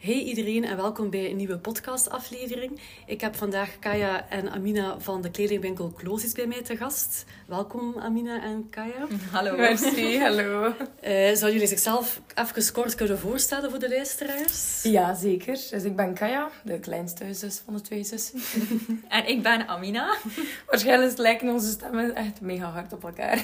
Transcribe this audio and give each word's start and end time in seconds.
Hey 0.00 0.22
iedereen 0.22 0.64
en 0.64 0.76
welkom 0.76 1.10
bij 1.10 1.30
een 1.30 1.36
nieuwe 1.36 1.58
podcastaflevering. 1.58 2.80
Ik 3.06 3.20
heb 3.20 3.36
vandaag 3.36 3.78
Kaya 3.78 4.28
en 4.28 4.50
Amina 4.50 5.00
van 5.00 5.22
de 5.22 5.30
kledingwinkel 5.30 5.92
Closis 5.92 6.32
bij 6.32 6.46
mij 6.46 6.62
te 6.62 6.76
gast. 6.76 7.24
Welkom 7.46 7.98
Amina 7.98 8.42
en 8.42 8.68
Kaya. 8.70 9.06
Hallo. 9.32 9.56
Merci, 9.56 10.18
hallo. 10.18 10.66
Uh, 10.66 10.74
zouden 11.12 11.52
jullie 11.52 11.66
zichzelf 11.66 12.20
even 12.34 12.72
kort 12.72 12.94
kunnen 12.94 13.18
voorstellen 13.18 13.70
voor 13.70 13.78
de 13.78 13.88
luisteraars? 13.88 14.82
Ja, 14.82 15.14
zeker. 15.14 15.54
Dus 15.70 15.84
ik 15.84 15.96
ben 15.96 16.14
Kaya, 16.14 16.50
de 16.64 16.78
kleinste 16.78 17.34
zus 17.34 17.62
van 17.64 17.74
de 17.74 17.80
twee 17.80 18.04
zussen. 18.04 18.40
en 19.08 19.28
ik 19.28 19.42
ben 19.42 19.68
Amina. 19.68 20.16
Waarschijnlijk 20.70 21.18
lijken 21.18 21.48
onze 21.48 21.70
stemmen 21.70 22.14
echt 22.14 22.40
mega 22.40 22.70
hard 22.70 22.92
op 22.92 23.04
elkaar. 23.04 23.36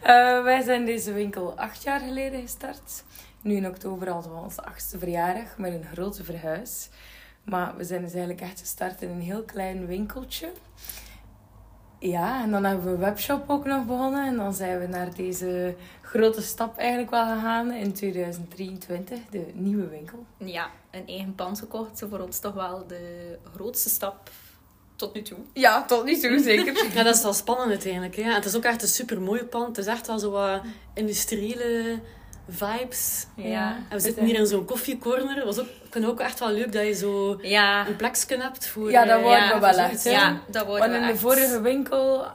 Ja. 0.00 0.38
Uh, 0.38 0.44
wij 0.44 0.62
zijn 0.62 0.84
deze 0.84 1.12
winkel 1.12 1.52
acht 1.56 1.82
jaar 1.82 2.00
geleden 2.00 2.40
gestart. 2.40 3.04
Nu 3.44 3.56
in 3.56 3.66
oktober 3.66 4.08
hadden 4.08 4.32
we 4.32 4.40
onze 4.40 4.64
achtste 4.64 4.98
verjaardag 4.98 5.58
met 5.58 5.72
een 5.72 5.86
grote 5.92 6.24
verhuis. 6.24 6.88
Maar 7.42 7.76
we 7.76 7.84
zijn 7.84 8.02
dus 8.02 8.12
eigenlijk 8.12 8.40
echt 8.40 8.60
gestart 8.60 9.02
in 9.02 9.08
een 9.08 9.20
heel 9.20 9.42
klein 9.42 9.86
winkeltje. 9.86 10.52
Ja, 11.98 12.42
en 12.42 12.50
dan 12.50 12.64
hebben 12.64 12.84
we 12.84 12.90
een 12.90 12.98
webshop 12.98 13.44
ook 13.50 13.64
nog 13.64 13.86
begonnen. 13.86 14.26
En 14.26 14.36
dan 14.36 14.54
zijn 14.54 14.78
we 14.80 14.86
naar 14.86 15.14
deze 15.14 15.74
grote 16.02 16.42
stap 16.42 16.78
eigenlijk 16.78 17.10
wel 17.10 17.34
gegaan 17.34 17.72
in 17.72 17.92
2023, 17.92 19.18
de 19.30 19.46
nieuwe 19.54 19.88
winkel. 19.88 20.26
Ja, 20.38 20.70
een 20.90 21.06
eigen 21.06 21.34
pand 21.34 21.58
gekocht. 21.58 22.02
Voor 22.08 22.20
ons 22.20 22.38
toch 22.38 22.54
wel 22.54 22.86
de 22.86 23.38
grootste 23.54 23.88
stap 23.88 24.30
tot 24.96 25.14
nu 25.14 25.22
toe. 25.22 25.38
Ja, 25.52 25.84
tot 25.84 26.04
nu 26.04 26.18
toe, 26.18 26.38
zeker. 26.38 26.86
ja, 26.94 27.02
dat 27.02 27.14
is 27.14 27.22
wel 27.22 27.32
spannend 27.32 27.70
uiteindelijk. 27.70 28.16
Hè? 28.16 28.22
En 28.22 28.34
het 28.34 28.44
is 28.44 28.56
ook 28.56 28.64
echt 28.64 28.82
een 28.82 28.88
super 28.88 29.20
mooi 29.20 29.44
pand. 29.44 29.76
Het 29.76 29.86
is 29.86 29.92
echt 29.92 30.06
wel 30.06 30.18
zo 30.18 30.30
wat 30.30 30.62
industriële 30.94 32.00
vibes. 32.48 33.26
Ja. 33.36 33.76
En 33.88 33.96
we 33.96 34.00
zitten 34.00 34.24
hier 34.24 34.38
in 34.38 34.46
zo'n 34.46 34.64
koffiecorner. 34.64 35.36
Het 35.36 35.44
was 35.44 35.58
ook, 35.58 35.68
vind 35.90 36.06
ook 36.06 36.20
echt 36.20 36.38
wel 36.38 36.50
leuk 36.50 36.72
dat 36.72 36.86
je 36.86 36.94
zo 36.94 37.38
ja. 37.42 37.86
een 37.86 37.96
plekje 37.96 38.36
hebt 38.36 38.66
voor... 38.66 38.90
Ja, 38.90 39.04
dat 39.04 39.20
worden 39.20 39.38
ja, 39.38 39.54
we 39.54 39.60
wel 39.60 39.78
echt. 39.78 40.04
Ja, 40.04 40.40
dat 40.50 40.66
worden 40.66 40.90
Want 40.90 41.02
in 41.02 41.12
de 41.12 41.18
vorige 41.18 41.60
winkel 41.60 42.26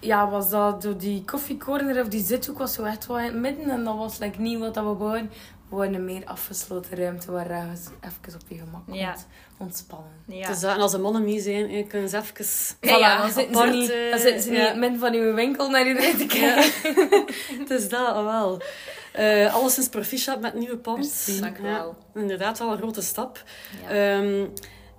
ja, 0.00 0.28
was 0.30 0.50
dat 0.50 0.82
door 0.82 0.96
die 0.96 1.24
koffiecorner 1.24 2.00
of 2.00 2.08
die 2.08 2.24
zithoek 2.24 2.58
was 2.58 2.72
zo 2.72 2.82
echt 2.82 3.06
wel 3.06 3.18
in 3.18 3.24
het 3.24 3.34
midden. 3.34 3.70
En 3.70 3.84
dat 3.84 3.96
was 3.96 4.18
like, 4.18 4.40
niet 4.40 4.58
wat 4.58 4.74
we 4.74 4.82
wouden. 4.82 5.30
We 5.68 5.76
wilden 5.76 5.94
een 5.94 6.04
meer 6.04 6.24
afgesloten 6.24 6.96
ruimte 6.96 7.32
waar 7.32 7.48
je 7.48 7.72
even 8.00 8.40
op 8.40 8.48
je 8.48 8.58
gemak 8.58 8.84
kunt 8.84 8.98
ja. 8.98 9.16
ontspannen. 9.56 10.12
Ja. 10.26 10.48
Dus, 10.48 10.62
en 10.62 10.80
als 10.80 10.92
de 10.92 10.98
mannen 10.98 11.24
mee 11.24 11.40
zijn, 11.40 11.86
kunnen 11.86 12.08
ze 12.08 12.16
even... 12.16 12.46
Ja, 12.90 12.96
ja, 12.96 13.18
dan 13.18 13.30
zitten 13.30 13.56
apart, 13.56 13.72
ze 13.72 13.76
niet, 13.78 14.10
dan 14.10 14.18
zitten 14.18 14.42
ze 14.42 14.50
niet 14.50 14.58
in 14.58 14.64
het 14.64 14.76
midden 14.76 14.98
van 14.98 15.14
uw 15.14 15.34
winkel 15.34 15.70
naar 15.70 15.86
iedereen 15.86 16.16
te 16.16 16.26
kijken. 16.26 17.24
Het 17.58 17.70
is 17.70 17.88
dat, 17.96 18.24
wel. 18.24 18.62
Uh, 19.18 19.54
alleszins 19.54 19.88
proficiat 19.88 20.40
met 20.40 20.50
het 20.50 20.60
nieuwe 20.60 20.76
pand. 20.76 21.40
Dank 21.40 21.58
wel. 21.58 21.96
Ja, 22.14 22.20
inderdaad 22.20 22.58
wel 22.58 22.72
een 22.72 22.78
grote 22.78 23.02
stap. 23.02 23.42
Ja. 23.88 24.16
Um, 24.18 24.52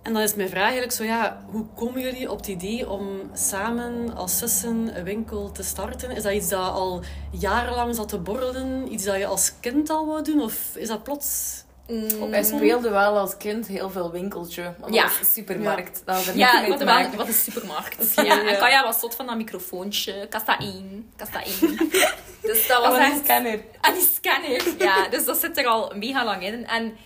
en 0.07 0.13
dan 0.13 0.21
is 0.21 0.35
mijn 0.35 0.49
vraag 0.49 0.63
eigenlijk 0.63 0.91
zo, 0.91 1.03
ja, 1.03 1.45
hoe 1.51 1.65
komen 1.75 2.01
jullie 2.01 2.31
op 2.31 2.37
het 2.37 2.47
idee 2.47 2.89
om 2.89 3.31
samen 3.33 4.15
als 4.15 4.37
zussen 4.37 4.97
een 4.97 5.03
winkel 5.03 5.51
te 5.51 5.63
starten? 5.63 6.11
Is 6.11 6.23
dat 6.23 6.33
iets 6.33 6.49
dat 6.49 6.71
al 6.71 7.03
jarenlang 7.31 7.95
zat 7.95 8.09
te 8.09 8.17
borrelen? 8.17 8.91
Iets 8.93 9.03
dat 9.03 9.17
je 9.17 9.25
als 9.25 9.53
kind 9.59 9.89
al 9.89 10.05
wou 10.05 10.23
doen? 10.23 10.41
Of 10.41 10.75
is 10.75 10.87
dat 10.87 11.03
plots... 11.03 11.65
Mm. 11.87 12.29
Wij 12.29 12.43
speelden 12.43 12.91
wel 12.91 13.17
als 13.17 13.37
kind 13.37 13.67
heel 13.67 13.89
veel 13.89 14.11
winkeltje. 14.11 14.73
Want 14.79 14.93
ja. 14.93 15.01
Dat 15.01 15.11
was 15.11 15.19
een 15.19 15.25
supermarkt. 15.25 15.97
Ja, 15.97 16.03
dat 16.05 16.15
had 16.15 16.25
er 16.27 16.37
ja 16.37 16.61
mee 16.61 16.77
te 16.77 16.85
maken. 16.85 17.17
wat 17.17 17.27
een 17.27 17.33
supermarkt. 17.33 18.13
ja, 18.15 18.47
en 18.47 18.57
Kaya 18.57 18.83
was 18.83 18.99
tot 18.99 19.15
van 19.15 19.25
dat 19.25 19.35
microfoontje. 19.35 20.27
Kasta 20.29 20.59
1, 20.59 21.11
kasta 21.15 21.43
1. 21.43 21.77
Dus 22.47 22.67
dat 22.67 22.85
was 22.85 22.97
echt... 22.97 23.11
een 23.17 23.23
scanner. 23.23 23.59
En 23.81 23.93
die 23.93 24.09
scanner. 24.13 24.63
Ja, 24.77 25.07
dus 25.09 25.25
dat 25.25 25.37
zit 25.37 25.57
er 25.57 25.65
al 25.65 25.91
mega 25.95 26.25
lang 26.25 26.43
in. 26.43 26.67
En 26.67 26.97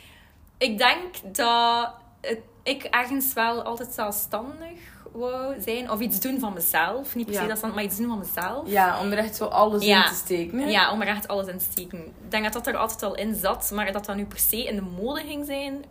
ik 0.57 0.77
denk 0.77 1.35
dat 1.35 1.93
het, 2.21 2.39
ik 2.63 2.83
ergens 2.83 3.33
wel 3.33 3.61
altijd 3.63 3.89
zelfstandig 3.93 4.79
wou 5.11 5.61
zijn. 5.61 5.91
Of 5.91 5.99
iets 5.99 6.19
doen 6.19 6.39
van 6.39 6.53
mezelf. 6.53 7.15
Niet 7.15 7.25
per 7.25 7.35
se 7.35 7.41
Ja. 7.41 7.47
dat 7.47 7.73
maar 7.75 7.83
iets 7.83 7.97
doen 7.97 8.07
van 8.07 8.17
mezelf. 8.19 8.69
Ja, 8.69 8.99
om 8.99 9.11
er 9.11 9.17
echt 9.17 9.35
zo 9.35 9.45
alles 9.45 9.83
Ja. 9.83 10.03
in 10.03 10.09
te 10.09 10.15
steken. 10.15 10.59
Hè? 10.59 10.69
Ja, 10.69 10.91
om 10.91 11.01
er 11.01 11.07
echt 11.07 11.27
alles 11.27 11.47
in 11.47 11.57
te 11.57 11.63
steken. 11.71 11.99
Ik 11.99 12.31
denk 12.31 12.43
dat 12.43 12.53
dat 12.53 12.67
er 12.67 12.77
altijd 12.77 13.03
al 13.03 13.15
in 13.15 13.35
zat. 13.35 13.71
Maar 13.73 13.91
dat 13.91 14.05
dat 14.05 14.15
nu 14.15 14.25
per 14.25 14.39
se 14.39 14.63
in 14.63 14.75
de 14.75 14.81
mode 14.81 15.21
ging 15.21 15.45
zijn, 15.45 15.83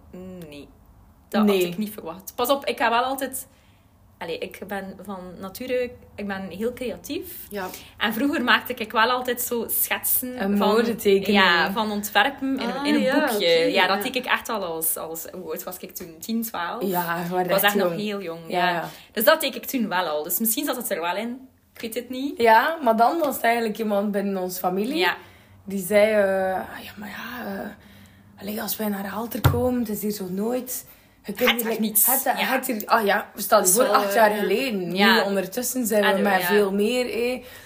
nee. 0.48 0.68
Dat 1.28 1.44
Nee. 1.44 1.58
had 1.62 1.72
ik 1.72 1.78
niet 1.78 1.92
verwacht. 1.92 2.32
Pas 2.34 2.48
op, 2.50 2.64
ik 2.64 2.78
ga 2.78 2.90
wel 2.90 3.02
altijd... 3.02 3.46
Allee, 4.20 4.38
ik 4.38 4.60
ben 4.66 4.96
van 5.02 5.18
nature... 5.40 5.90
Ik 6.14 6.26
ben 6.26 6.48
heel 6.48 6.72
creatief. 6.72 7.46
Ja, 7.50 7.66
En 7.98 8.12
vroeger 8.12 8.42
maakte 8.44 8.74
ik 8.74 8.92
wel 8.92 9.10
altijd 9.10 9.40
zo 9.40 9.66
schetsen 9.68 10.42
Een 10.42 10.56
van... 10.56 10.96
Ja, 11.32 11.72
van 11.72 11.90
ontwerpen 11.90 12.58
in, 12.60 12.72
Ah, 12.72 12.86
in 12.86 12.94
een 12.94 13.00
ja, 13.00 13.26
boekje. 13.28 13.48
ja, 13.48 13.86
dat 13.86 14.02
deed 14.02 14.16
ik 14.16 14.24
echt 14.24 14.48
al 14.48 14.64
als... 14.64 14.96
als 14.96 15.26
hoe 15.32 15.50
oud 15.50 15.62
was 15.62 15.76
ik 15.76 15.94
toen? 15.94 16.14
10, 16.20 16.42
12? 16.42 16.82
Ja, 16.82 17.24
Ik 17.42 17.50
was 17.50 17.62
echt 17.62 17.74
nog 17.74 17.92
heel 17.92 18.22
jong. 18.22 18.40
Ja. 18.48 18.88
Dus 19.12 19.24
dat 19.24 19.40
deed 19.40 19.54
ik 19.54 19.64
toen 19.66 19.88
wel 19.88 20.06
al. 20.06 20.22
Dus 20.22 20.38
misschien 20.38 20.64
zat 20.64 20.76
het 20.76 20.90
er 20.90 21.00
wel 21.00 21.16
in. 21.16 21.48
Ik 21.74 21.80
weet 21.80 21.94
het 21.94 22.08
niet. 22.10 22.38
Ja, 22.38 22.78
maar 22.82 22.96
dan 22.96 23.18
was 23.18 23.34
het 23.34 23.44
eigenlijk 23.44 23.78
iemand 23.78 24.12
binnen 24.12 24.36
onze 24.42 24.58
familie. 24.58 25.06
Die 25.64 25.84
zei, 25.86 26.10
eh, 26.12 26.54
ah, 26.54 26.84
ja, 26.84 26.90
maar 26.96 27.08
ja, 27.08 27.76
allee, 28.40 28.62
als 28.62 28.76
wij 28.76 28.88
naar 28.88 29.06
Halter 29.06 29.40
komen, 29.50 29.80
het 29.80 29.88
is 29.88 30.02
hier 30.02 30.10
zo 30.10 30.26
nooit... 30.30 30.86
Je 31.24 31.32
kunt 31.32 31.50
Het 31.50 31.64
like- 31.64 31.80
niet. 31.80 32.06
Het, 32.06 32.22
Ja. 32.24 32.34
het 32.36 32.86
ah 32.86 33.04
ja, 33.04 33.30
we 33.34 33.40
staan 33.42 33.66
voor 33.66 33.84
acht 33.88 34.14
jaar 34.14 34.30
eh, 34.30 34.38
geleden. 34.38 34.94
Ja. 34.94 35.14
Nu 35.14 35.20
ondertussen 35.28 35.86
zijn 35.86 36.16
we 36.16 36.22
met 36.22 36.40
ja. 36.40 36.46
veel 36.46 36.72
meer 36.72 37.06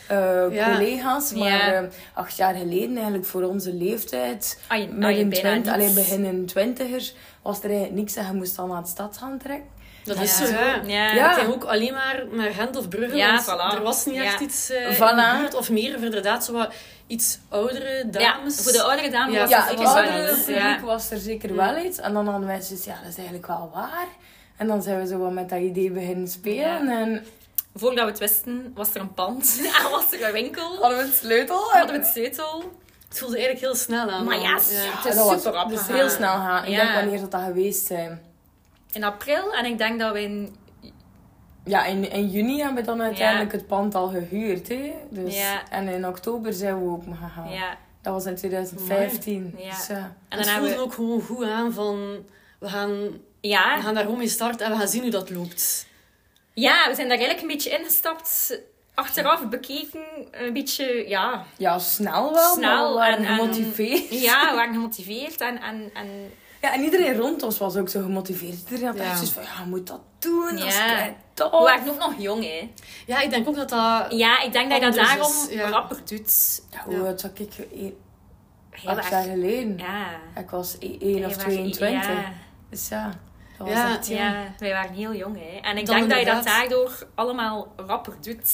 eh, 0.09 0.67
collega's. 0.73 1.33
Maar 1.33 1.75
eh, 1.75 1.89
acht 2.15 2.37
jaar 2.37 2.55
geleden, 2.55 2.95
eigenlijk 2.97 3.27
voor 3.27 3.43
onze 3.43 3.73
leeftijd, 3.75 4.61
Ah, 4.67 4.79
je- 4.79 4.89
ah, 5.01 5.17
je 5.17 5.25
niets. 5.63 5.69
alleen 5.75 5.95
begin 5.95 6.25
twintiger, 6.47 7.13
was 7.43 7.59
er 7.63 7.71
eigenlijk 7.71 7.95
niks 7.99 8.17
en 8.17 8.27
je 8.27 8.33
moest 8.33 8.57
dan 8.57 8.69
naar 8.69 8.83
de 8.83 8.89
stad 8.89 9.17
gaan 9.17 9.39
trekken. 9.39 9.69
Dat 10.05 10.17
is 10.21 10.39
Ja. 10.39 10.47
zo. 10.47 10.53
Ja. 10.87 11.31
Ik 11.33 11.39
ging 11.39 11.53
ook 11.55 11.65
alleen 11.65 11.93
maar 11.93 12.25
naar 12.31 12.51
Gent 12.53 12.77
of 12.77 12.89
Brugge, 12.89 13.17
Ja, 13.17 13.31
want 13.35 13.45
voilà. 13.45 13.77
er 13.77 13.83
was 13.83 14.05
niet 14.05 14.17
echt 14.21 14.39
Ja. 14.39 14.47
iets 14.47 14.71
Voilà. 14.73 14.99
de 14.99 15.37
buurt. 15.39 15.55
Of 15.55 15.71
meer 15.71 15.93
voor 15.95 16.05
inderdaad 16.05 16.45
zo 16.45 16.53
wat 16.53 16.73
iets 17.07 17.39
oudere 17.49 18.05
dames. 18.11 18.57
Ja, 18.57 18.63
voor 18.63 18.73
de 18.73 18.83
oudere 18.83 19.11
dame 19.11 19.33
Ja, 19.33 19.41
was 19.41 19.51
Ja, 19.51 19.65
het 19.67 19.79
wel 19.79 19.87
oudere 19.97 20.31
iets. 20.33 20.39
publiek 20.41 20.57
Ja. 20.57 20.81
was 20.81 21.11
er 21.11 21.19
zeker 21.19 21.55
wel 21.57 21.77
iets. 21.77 21.99
En 21.99 22.13
dan 22.13 22.27
hadden 22.29 22.47
wij 22.49 22.61
zoiets, 22.63 22.85
ja, 22.85 22.95
dat 23.03 23.09
is 23.11 23.17
eigenlijk 23.17 23.47
wel 23.47 23.71
waar. 23.75 24.07
En 24.57 24.67
dan 24.67 24.83
zijn 24.83 25.01
we 25.01 25.07
zo 25.07 25.19
wat 25.19 25.33
met 25.33 25.49
dat 25.49 25.59
idee 25.61 25.91
beginnen 25.91 26.29
spelen. 26.29 26.87
Ja. 26.87 27.01
En 27.01 27.27
Voordat 27.77 28.05
we 28.05 28.11
het 28.11 28.19
wisten, 28.19 28.73
was 28.75 28.95
er 28.95 29.01
een 29.01 29.15
pand. 29.15 29.59
En 29.85 29.91
was 29.91 30.13
er 30.13 30.27
een 30.27 30.33
winkel. 30.33 30.77
hadden 30.81 30.99
we 30.99 31.05
het 31.05 31.15
sleutel. 31.15 31.71
Hadden 31.73 31.93
we 31.93 32.03
het 32.03 32.11
sleutel. 32.13 32.63
Het 33.09 33.19
voelde 33.19 33.37
eigenlijk 33.37 33.65
heel 33.67 33.75
snel 33.75 34.11
aan. 34.11 34.25
Maar 34.25 34.37
ja, 34.41 34.43
Ja. 34.43 34.55
het 34.55 35.05
is 35.05 35.15
dat 35.17 35.25
was 35.27 35.37
super 35.37 35.53
rap 35.53 35.69
dus 35.69 35.87
heel 35.87 36.09
snel 36.09 36.33
gaan. 36.33 36.65
Ik 36.65 36.71
Ja. 36.71 36.77
denk 36.85 36.95
wanneer 36.95 37.21
dat, 37.21 37.31
dat 37.31 37.41
geweest 37.43 37.87
zijn. 37.87 38.23
In 38.95 39.05
april. 39.05 39.53
En 39.55 39.65
ik 39.65 39.79
denk 39.79 39.99
dat 40.01 40.13
we 40.13 40.23
in... 40.23 40.57
Ja, 41.65 41.85
in, 41.85 42.11
in 42.11 42.29
juni 42.31 42.59
hebben 42.59 42.77
we 42.77 42.91
dan 42.91 43.03
uiteindelijk 43.03 43.53
het 43.53 43.67
pand 43.67 43.95
al 43.95 44.09
gehuurd. 44.09 44.69
Hè? 44.69 44.93
Dus, 45.11 45.37
Ja. 45.37 45.63
En 45.71 45.89
in 45.89 46.07
oktober 46.07 46.53
zijn 46.53 46.85
we 46.85 46.91
ook 46.91 47.03
gegaan. 47.21 47.51
Ja. 47.51 47.77
Dat 48.03 48.13
was 48.13 48.25
in 48.27 48.35
2015. 48.35 49.55
Ja. 49.59 49.71
Dus, 49.71 49.87
ja. 49.87 49.95
En 49.95 50.13
dan 50.29 50.39
het 50.39 50.49
hebben 50.51 50.69
voelde 50.69 50.75
we... 50.77 50.83
ook 50.83 50.95
gewoon 50.95 51.23
goed 51.23 51.45
aan 51.45 51.73
van... 51.73 52.17
We 52.59 52.69
gaan, 52.69 52.91
we 53.01 53.21
Ja. 53.41 53.81
gaan 53.81 53.95
daar 53.95 54.03
gewoon 54.03 54.19
mee 54.19 54.29
starten 54.29 54.67
en 54.67 54.73
we 54.73 54.79
gaan 54.79 54.89
zien 54.89 55.03
hoe 55.03 55.11
dat 55.11 55.31
loopt. 55.31 55.87
ja, 56.55 56.89
we 56.89 56.95
zijn 56.95 57.09
daar 57.09 57.19
eigenlijk 57.19 57.41
een 57.41 57.55
beetje 57.55 57.79
ingestapt. 57.79 58.61
Achteraf 58.95 59.49
bekeken. 59.49 60.01
Een 60.31 60.53
beetje, 60.53 61.09
ja... 61.09 61.45
ja, 61.57 61.79
snel 61.79 62.33
wel. 62.33 62.55
Snel 62.55 62.83
maar 62.83 62.89
we 62.89 62.95
waren 62.99 63.19
en- 63.19 63.25
en- 63.25 63.37
gemotiveerd. 63.37 64.21
Ja, 64.23 64.49
we 64.51 64.55
waren 64.57 64.75
gemotiveerd. 64.75 65.41
En, 65.41 65.61
en, 65.63 65.91
en 65.95 66.33
Ja, 66.65 66.73
en 66.73 66.83
iedereen 66.83 67.17
rond 67.17 67.43
ons 67.43 67.59
was 67.59 67.77
ook 67.77 67.89
zo 67.89 68.03
gemotiveerd. 68.03 68.55
Iedereen 68.71 68.87
had 68.87 68.97
Ja. 68.97 69.03
echt 69.05 69.15
zoiets 69.17 69.33
van, 69.35 69.43
ja, 69.43 69.49
je 69.65 69.69
moet 69.71 69.87
dat 69.87 70.01
doen. 70.19 70.57
Dat 70.57 70.65
is 70.67 70.77
Ja. 70.77 70.87
kei 70.97 71.15
tof. 71.35 71.51
we 71.51 71.57
waren 71.59 71.89
ook 71.89 71.99
nog 71.99 72.15
jong, 72.19 72.43
hè. 72.45 72.71
Ja, 73.07 73.21
ik 73.21 73.31
denk 73.31 73.49
ook 73.49 73.55
dat 73.55 73.69
dat... 73.69 74.07
Ja, 74.13 74.41
ik 74.43 74.53
denk 74.53 74.71
dat 74.71 74.79
je 74.81 74.85
dat 74.87 74.95
daarom 74.95 75.27
is, 75.33 75.47
ja. 75.51 75.69
rapper 75.69 75.97
doet. 76.05 76.63
Ja, 76.71 76.83
hoe 76.85 76.95
Ja. 76.95 77.01
oud 77.01 77.21
zat 77.21 77.39
ik? 77.39 77.49
Acht 78.85 78.97
erg. 78.99 79.11
jaar 79.11 79.23
geleden. 79.23 79.79
Ja. 79.79 80.07
Ik 80.41 80.51
was 80.51 80.77
1 80.81 80.95
of 81.01 81.01
Je 81.01 81.21
was- 81.23 81.37
22. 81.37 82.07
Ja. 82.07 82.33
Dus 82.71 82.89
ja, 82.89 83.05
dat 83.59 83.67
was 83.67 83.77
Ja, 83.77 83.97
echt. 83.97 84.07
Ja, 84.07 84.45
wij 84.59 84.73
waren 84.73 84.93
heel 84.95 85.15
jong, 85.15 85.37
hè. 85.39 85.59
En 85.61 85.77
ik 85.77 85.87
Dan 85.87 85.95
denk 85.97 86.11
dat 86.11 86.19
je 86.19 86.25
dat 86.25 86.45
daardoor 86.45 87.07
allemaal 87.15 87.73
rapper 87.77 88.15
doet. 88.21 88.51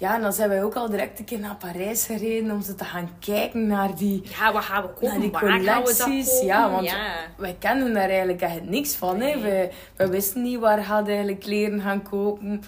Ja, 0.00 0.14
en 0.14 0.20
dan 0.20 0.32
zijn 0.32 0.48
wij 0.48 0.64
ook 0.64 0.74
al 0.74 0.90
direct 0.90 1.18
een 1.18 1.24
keer 1.24 1.38
naar 1.38 1.56
Parijs 1.56 2.06
gereden 2.06 2.50
om 2.50 2.62
ze 2.62 2.74
te 2.74 2.84
gaan 2.84 3.10
kijken 3.18 3.66
naar 3.66 3.94
die, 3.96 4.22
Ja, 4.38 4.52
wat 4.52 4.62
gaan 4.62 4.82
we 4.82 4.88
kopen? 4.88 5.08
naar 5.08 5.20
die 5.20 5.30
collecties. 5.30 6.40
Ja, 6.40 6.70
want 6.70 6.86
Ja. 6.86 6.96
wij 7.36 7.56
kennen 7.58 7.94
daar 7.94 8.08
eigenlijk 8.08 8.40
echt 8.40 8.62
niks 8.64 8.94
van. 8.94 9.20
Hè. 9.20 9.34
Nee. 9.34 9.42
Wij, 9.42 9.70
wij 9.96 10.08
wisten 10.08 10.42
niet 10.42 10.58
waar 10.58 11.04
we 11.04 11.08
eigenlijk 11.10 11.40
kleren 11.40 11.80
gaan 11.80 12.02
kopen. 12.02 12.62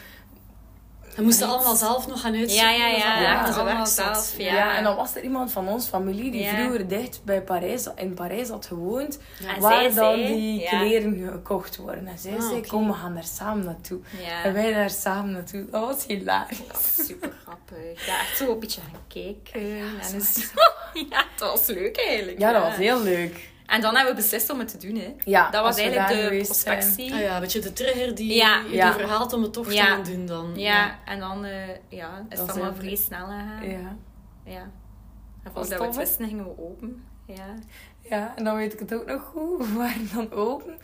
We 1.17 1.23
moesten 1.23 1.49
allemaal 1.49 1.75
zelf 1.77 2.07
nog 2.07 2.21
gaan 2.21 2.35
uitzoeken. 2.35 2.71
Ja, 2.73 2.87
ja, 2.87 2.97
ja. 2.97 3.21
Ja, 3.21 3.45
allemaal 3.45 3.87
zelf, 3.87 4.35
Ja. 4.39 4.55
Ja. 4.55 4.77
en 4.77 4.85
dan 4.85 4.97
was 4.97 5.15
er 5.17 5.23
iemand 5.23 5.53
van 5.53 5.69
ons 5.69 5.87
familie 5.87 6.31
die 6.31 6.43
Ja. 6.43 6.55
vroeger 6.55 6.89
dicht 6.89 7.21
bij 7.25 7.43
Parijs, 7.43 7.89
in 7.97 8.15
Parijs 8.15 8.49
had 8.49 8.67
gewoond. 8.67 9.19
En 9.55 9.61
waar 9.61 9.81
zij 9.81 9.95
dan 9.95 10.15
die 10.17 10.61
ja. 10.61 10.69
kleren 10.69 11.29
gekocht 11.33 11.77
worden. 11.77 12.07
En 12.07 12.19
zij 12.19 12.33
Ah, 12.39 12.49
zei, 12.49 12.67
kom, 12.67 12.87
we 12.87 12.93
gaan 12.93 13.15
daar 13.15 13.25
samen 13.25 13.65
naartoe. 13.65 13.99
Ja. 14.23 14.45
En 14.45 14.53
wij 14.53 14.73
daar 14.73 14.91
samen 14.91 15.33
naartoe. 15.33 15.65
Dat 15.71 15.87
was 15.87 16.07
hilarisch. 16.07 16.59
Super 17.07 17.33
grappig. 17.43 18.07
Ja, 18.07 18.21
echt 18.21 18.37
zo 18.37 18.53
een 18.53 18.59
beetje 18.59 18.81
gaan 18.81 19.01
kijken. 19.09 19.67
Ja, 19.77 19.85
en 20.13 20.21
zo 20.21 20.41
ja, 21.11 21.25
het 21.33 21.41
was 21.41 21.67
leuk 21.67 21.97
eigenlijk. 21.97 22.39
Ja, 22.39 22.53
dat 22.53 22.63
was 22.63 22.77
heel 22.77 23.03
leuk. 23.03 23.49
En 23.71 23.81
dan 23.81 23.95
hebben 23.97 24.15
we 24.15 24.21
beslist 24.21 24.51
om 24.51 24.59
het 24.59 24.69
te 24.81 24.87
doen. 24.87 24.97
Hè. 24.97 25.15
Ja, 25.25 25.51
Dat 25.51 25.63
was 25.63 25.77
eigenlijk 25.79 26.09
de 26.09 26.15
geweest 26.15 26.45
prospectie. 26.47 27.13
Ah 27.15 27.21
ja, 27.21 27.35
een 27.35 27.41
beetje 27.41 27.61
de 27.61 27.73
trigger 27.73 28.15
die 28.15 28.35
Ja. 28.35 28.61
je 28.69 28.75
Ja. 28.75 28.93
verhaalt 28.93 29.33
om 29.33 29.43
het 29.43 29.53
toch 29.53 29.73
Ja. 29.73 29.85
te 29.85 29.91
gaan 29.91 30.03
doen 30.05 30.27
dan. 30.27 30.53
Ja, 30.57 30.99
en 31.05 31.19
dan 31.21 31.45
eh, 31.45 31.69
ja, 31.89 32.27
is 32.29 32.39
het 32.39 32.51
allemaal 32.51 32.75
vrij 32.75 32.97
snel 32.97 33.27
gegaan. 33.27 33.69
Ja. 33.71 33.97
Ja. 34.45 34.61
En 34.61 35.53
Was 35.53 35.53
volgens 35.53 35.69
dat 35.69 35.79
tof, 35.79 35.89
we 35.89 35.93
hè? 35.93 35.99
wisten, 36.07 36.27
gingen 36.29 36.45
we 36.45 36.59
open. 36.59 37.05
Ja. 37.27 37.55
ja, 38.01 38.33
en 38.37 38.45
dan 38.45 38.57
weet 38.57 38.73
ik 38.73 38.79
het 38.79 38.95
ook 38.95 39.07
nog 39.07 39.23
goed. 39.23 39.59
We 39.69 39.75
waren 39.77 40.09
dan 40.15 40.33
open. 40.33 40.79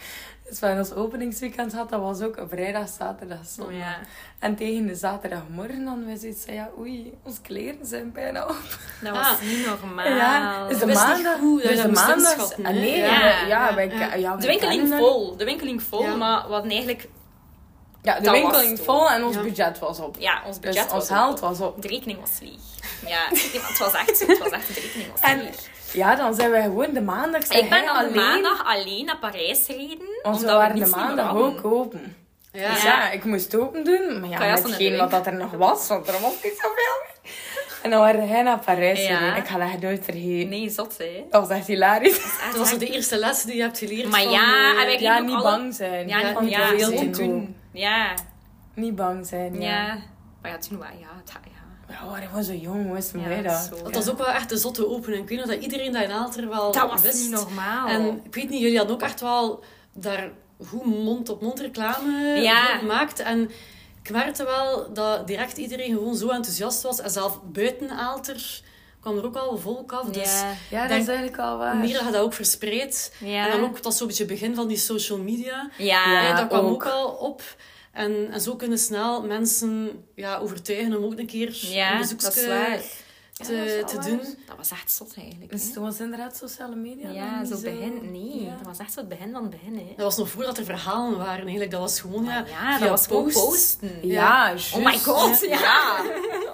Dus 0.49 0.59
we 0.59 0.67
ons 0.79 0.93
openingsweekend 0.93 1.73
had, 1.73 1.91
dat 1.91 2.01
was 2.01 2.21
ook 2.21 2.37
vrijdag, 2.49 2.89
zaterdag, 2.99 3.39
zondag. 3.47 3.75
Oh, 3.75 3.79
ja. 3.81 3.99
En 4.39 4.57
tegen 4.57 4.87
de 4.87 4.95
zaterdagmorgen 4.95 5.85
dan 5.85 6.07
we 6.07 6.17
zoiets 6.17 6.45
van, 6.45 6.55
ja, 6.55 6.71
oei, 6.79 7.19
onze 7.23 7.41
kleren 7.41 7.87
zijn 7.87 8.13
bijna 8.13 8.43
op. 8.45 8.57
Dat 9.03 9.13
was 9.15 9.27
Ah. 9.27 9.41
niet 9.43 9.67
normaal. 9.67 10.07
Ja, 10.07 10.69
dus 10.69 10.79
de 10.79 10.87
maandag... 10.87 11.39
hoe 11.39 11.61
dat 11.63 11.71
dus 11.71 11.83
dat 11.83 11.91
maandag... 11.91 12.53
Ah, 12.53 12.59
nee, 12.65 12.97
Ja, 12.99 13.21
ja, 13.21 13.47
ja, 13.47 13.75
wij, 13.75 13.89
De 13.89 13.97
wij 13.97 14.39
winkeling 14.47 14.95
vol. 14.95 15.37
De 15.37 15.45
winkeling 15.45 15.83
vol, 15.83 16.17
maar 16.17 16.41
hadden 16.41 16.71
eigenlijk... 16.71 17.09
Ja, 18.03 18.21
de 18.21 18.31
winkeling 18.31 18.81
vol 18.81 19.11
en 19.11 19.25
ons 19.25 19.41
budget 19.41 19.79
was 19.79 20.01
op. 20.01 20.17
Ja, 20.19 20.43
ons 20.47 20.59
budget 20.61 20.83
Dus 20.83 20.93
was 20.93 21.01
ons 21.01 21.09
geld 21.21 21.35
op. 21.35 21.41
was 21.41 21.61
op. 21.61 21.83
De 21.83 21.89
rekening 21.89 22.21
was 22.21 22.31
leeg. 22.41 22.61
Ja, 23.07 23.29
het 23.69 23.79
was 23.79 23.93
echt 23.93 24.17
zo. 24.17 24.27
Het 24.27 24.39
was 24.39 24.51
echt, 24.51 24.75
de 24.75 24.81
rekening 24.81 25.11
was 25.11 25.21
En 25.21 25.39
leeg. 25.43 25.75
Ja, 25.97 26.15
dan 26.15 26.35
zijn 26.35 26.51
wij 26.51 26.63
gewoon 26.63 26.93
de 26.93 27.01
maandag 27.03 27.47
zijn 27.47 27.65
Ik 27.65 27.71
ben 27.71 27.89
alleen. 27.89 28.15
maandag 28.15 28.65
alleen 28.65 29.05
naar 29.05 29.19
Parijs 29.19 29.65
gereden. 29.67 30.07
Want 30.23 30.37
omdat 30.37 30.51
we 30.51 30.57
waren 30.57 30.77
de 30.79 30.87
maandag 30.87 31.35
ook 31.37 31.65
open. 31.65 32.17
Ja. 32.53 32.71
Dus 32.73 32.83
Ja. 32.83 33.11
ik 33.11 33.25
moest 33.25 33.57
open 33.57 33.85
doen, 33.85 34.21
maar 34.21 34.29
ja, 34.31 34.37
Kan 34.37 34.47
je 34.47 34.53
als 34.53 34.61
met 34.63 34.71
een 34.71 34.77
geen 34.77 34.87
drink? 34.87 35.01
wat 35.01 35.11
dat 35.11 35.27
er 35.27 35.35
nog 35.39 35.51
was, 35.51 35.89
want 35.89 36.07
er 36.09 36.21
was 36.21 36.43
niet 36.43 36.55
zoveel. 36.63 37.33
En 37.83 37.91
dan 37.91 38.01
waren 38.01 38.29
hij 38.29 38.43
naar 38.43 38.59
Parijs 38.59 39.07
Ja. 39.07 39.17
gereden. 39.17 39.37
Ik 39.37 39.47
ga 39.49 39.59
dat 39.59 39.81
nooit 39.81 40.05
vergeten. 40.05 40.49
Nee, 40.49 40.71
zot 40.71 40.99
hè. 40.99 41.25
Dat 41.31 41.49
was 41.49 41.59
echt 41.59 41.67
hilarisch. 41.67 42.23
Dat 42.47 42.57
was 42.57 42.79
de 42.79 42.87
eerste 42.87 43.17
les 43.19 43.43
die 43.43 43.57
je 43.57 43.63
hebt 43.63 43.79
geleerd 43.79 44.11
Maar 44.11 44.23
van... 44.23 44.31
ja, 44.31 44.87
en 45.17 45.25
niet 45.25 45.35
alle- 45.35 45.43
bang 45.43 45.75
zijn. 45.75 46.09
Ja, 46.09 46.19
ja 46.45 46.77
te 46.77 47.11
toen. 47.11 47.13
doen. 47.13 47.57
Ja, 47.73 48.15
Niet 48.75 48.95
bang 48.97 49.27
zijn, 49.27 49.61
ja. 49.61 49.69
ja. 49.71 49.99
Maar 50.43 50.51
ja, 50.51 50.59
toen 50.59 50.79
was 50.79 50.87
ja, 51.01 51.07
het, 51.25 51.33
ja. 51.89 52.01
We 52.05 52.11
waren 52.11 52.29
gewoon 52.29 52.45
zo 52.45 52.53
jong, 52.53 52.93
wisten 52.93 53.21
Ja, 53.21 53.29
wij 53.29 53.43
dat 53.43 53.69
zo. 53.71 53.83
Dat 53.83 53.95
was 53.95 54.09
ook 54.11 54.19
wel 54.19 54.27
echt 54.27 54.53
een 54.53 54.59
zotte 54.59 54.89
opening. 54.89 55.23
Ik 55.23 55.29
weet 55.29 55.39
nog 55.39 55.49
dat 55.49 55.63
iedereen 55.63 55.93
dat 55.93 56.03
in 56.03 56.11
Aalter 56.13 56.49
wel 56.49 56.73
Dat 56.73 56.91
was 56.91 57.01
wist. 57.01 57.21
niet 57.23 57.31
normaal. 57.31 57.89
En 57.89 58.21
ik 58.25 58.35
weet 58.35 58.49
niet, 58.49 58.61
jullie 58.61 58.77
hadden 58.79 58.97
ook 58.97 59.03
echt 59.03 59.21
wel 59.21 59.65
daar 59.93 60.31
goed 60.69 60.85
mond-op-mond 60.85 61.61
reclame 61.61 62.41
Ja. 62.41 62.65
gemaakt. 62.79 63.19
En 63.21 63.51
ik 64.03 64.11
merkte 64.11 64.45
wel 64.45 64.93
dat 64.93 65.27
direct 65.27 65.57
iedereen 65.57 65.93
gewoon 65.95 66.17
zo 66.17 66.29
enthousiast 66.29 66.83
was. 66.83 67.01
En 67.01 67.11
zelf 67.11 67.41
buiten 67.45 67.91
Aalter 67.91 68.61
kwam 69.01 69.17
er 69.19 69.25
ook 69.25 69.37
al 69.37 69.57
volk 69.59 69.93
af. 69.93 70.07
Dus 70.07 70.41
ja. 70.41 70.53
Ja, 70.71 70.81
dat 70.81 70.89
Denk- 70.89 71.03
is 71.03 71.09
eigenlijk 71.09 71.39
al 71.39 71.59
waar. 71.59 71.77
Mira 71.77 72.03
had 72.03 72.13
dat 72.13 72.23
ook 72.23 72.33
verspreid. 72.35 73.15
Ja. 73.21 73.45
En 73.45 73.51
dan 73.61 73.69
ook, 73.69 73.83
dat 73.83 73.93
is 73.93 73.99
zo'n 73.99 74.07
beetje 74.07 74.23
het 74.25 74.33
begin 74.33 74.55
van 74.55 74.69
die 74.69 74.77
social 74.77 75.19
media. 75.19 75.71
Ja, 75.79 76.13
Ja. 76.13 76.23
Ja, 76.23 76.37
dat 76.37 76.49
kwam 76.49 76.65
ook. 76.65 76.73
ook. 76.87 76.93
al 76.93 77.07
op. 77.09 77.43
En, 77.97 78.31
en 78.33 78.41
zo 78.41 78.57
kunnen 78.57 78.79
snel 78.79 79.23
mensen 79.23 80.05
ja, 80.15 80.39
overtuigen 80.39 80.97
om 80.97 81.05
ook 81.05 81.19
een 81.19 81.27
keer 81.27 81.59
ja 81.61 81.93
een 81.93 81.99
dat 82.01 82.17
bezoekje 82.17 82.41
is 82.41 82.47
waar. 82.47 82.81
te, 83.33 83.55
Ja, 83.55 83.81
dat 83.81 83.89
te 83.89 84.09
doen. 84.11 84.21
Dat 84.47 84.57
was 84.57 84.71
echt 84.71 84.93
zot 84.93 85.15
eigenlijk. 85.19 85.51
Dus 85.53 85.73
toen 85.73 85.83
was 85.85 86.01
inderdaad 86.01 86.37
sociale 86.37 86.77
media. 86.77 87.11
Ja, 87.11 87.45
zo 87.45 87.55
niet 87.55 87.63
begin. 87.65 88.11
Nee, 88.13 88.43
Ja. 88.45 88.57
dat 88.57 88.67
was 88.67 88.79
echt 88.79 88.93
zo 88.93 89.01
het 89.01 89.09
begin 89.09 89.33
van 89.33 89.43
het 89.43 89.51
begin. 89.51 89.75
Hè. 89.75 89.85
Dat 89.97 90.05
was 90.05 90.17
nog 90.17 90.29
voordat 90.29 90.59
er 90.59 90.65
verhalen 90.65 91.19
waren 91.19 91.41
eigenlijk. 91.43 91.71
Dat 91.71 91.81
was 91.81 92.01
gewoon, 92.01 92.25
ja, 92.25 92.31
Maar 92.41 92.49
ja, 92.49 92.79
dat 92.79 92.89
was 92.89 93.07
gewoon 93.07 93.23
posts. 93.25 93.45
posten. 93.45 93.99
Ja, 94.09 94.47
juist. 94.49 94.75
Oh 94.75 94.85
my 94.85 94.99
god, 94.99 95.41
ja. 95.41 96.01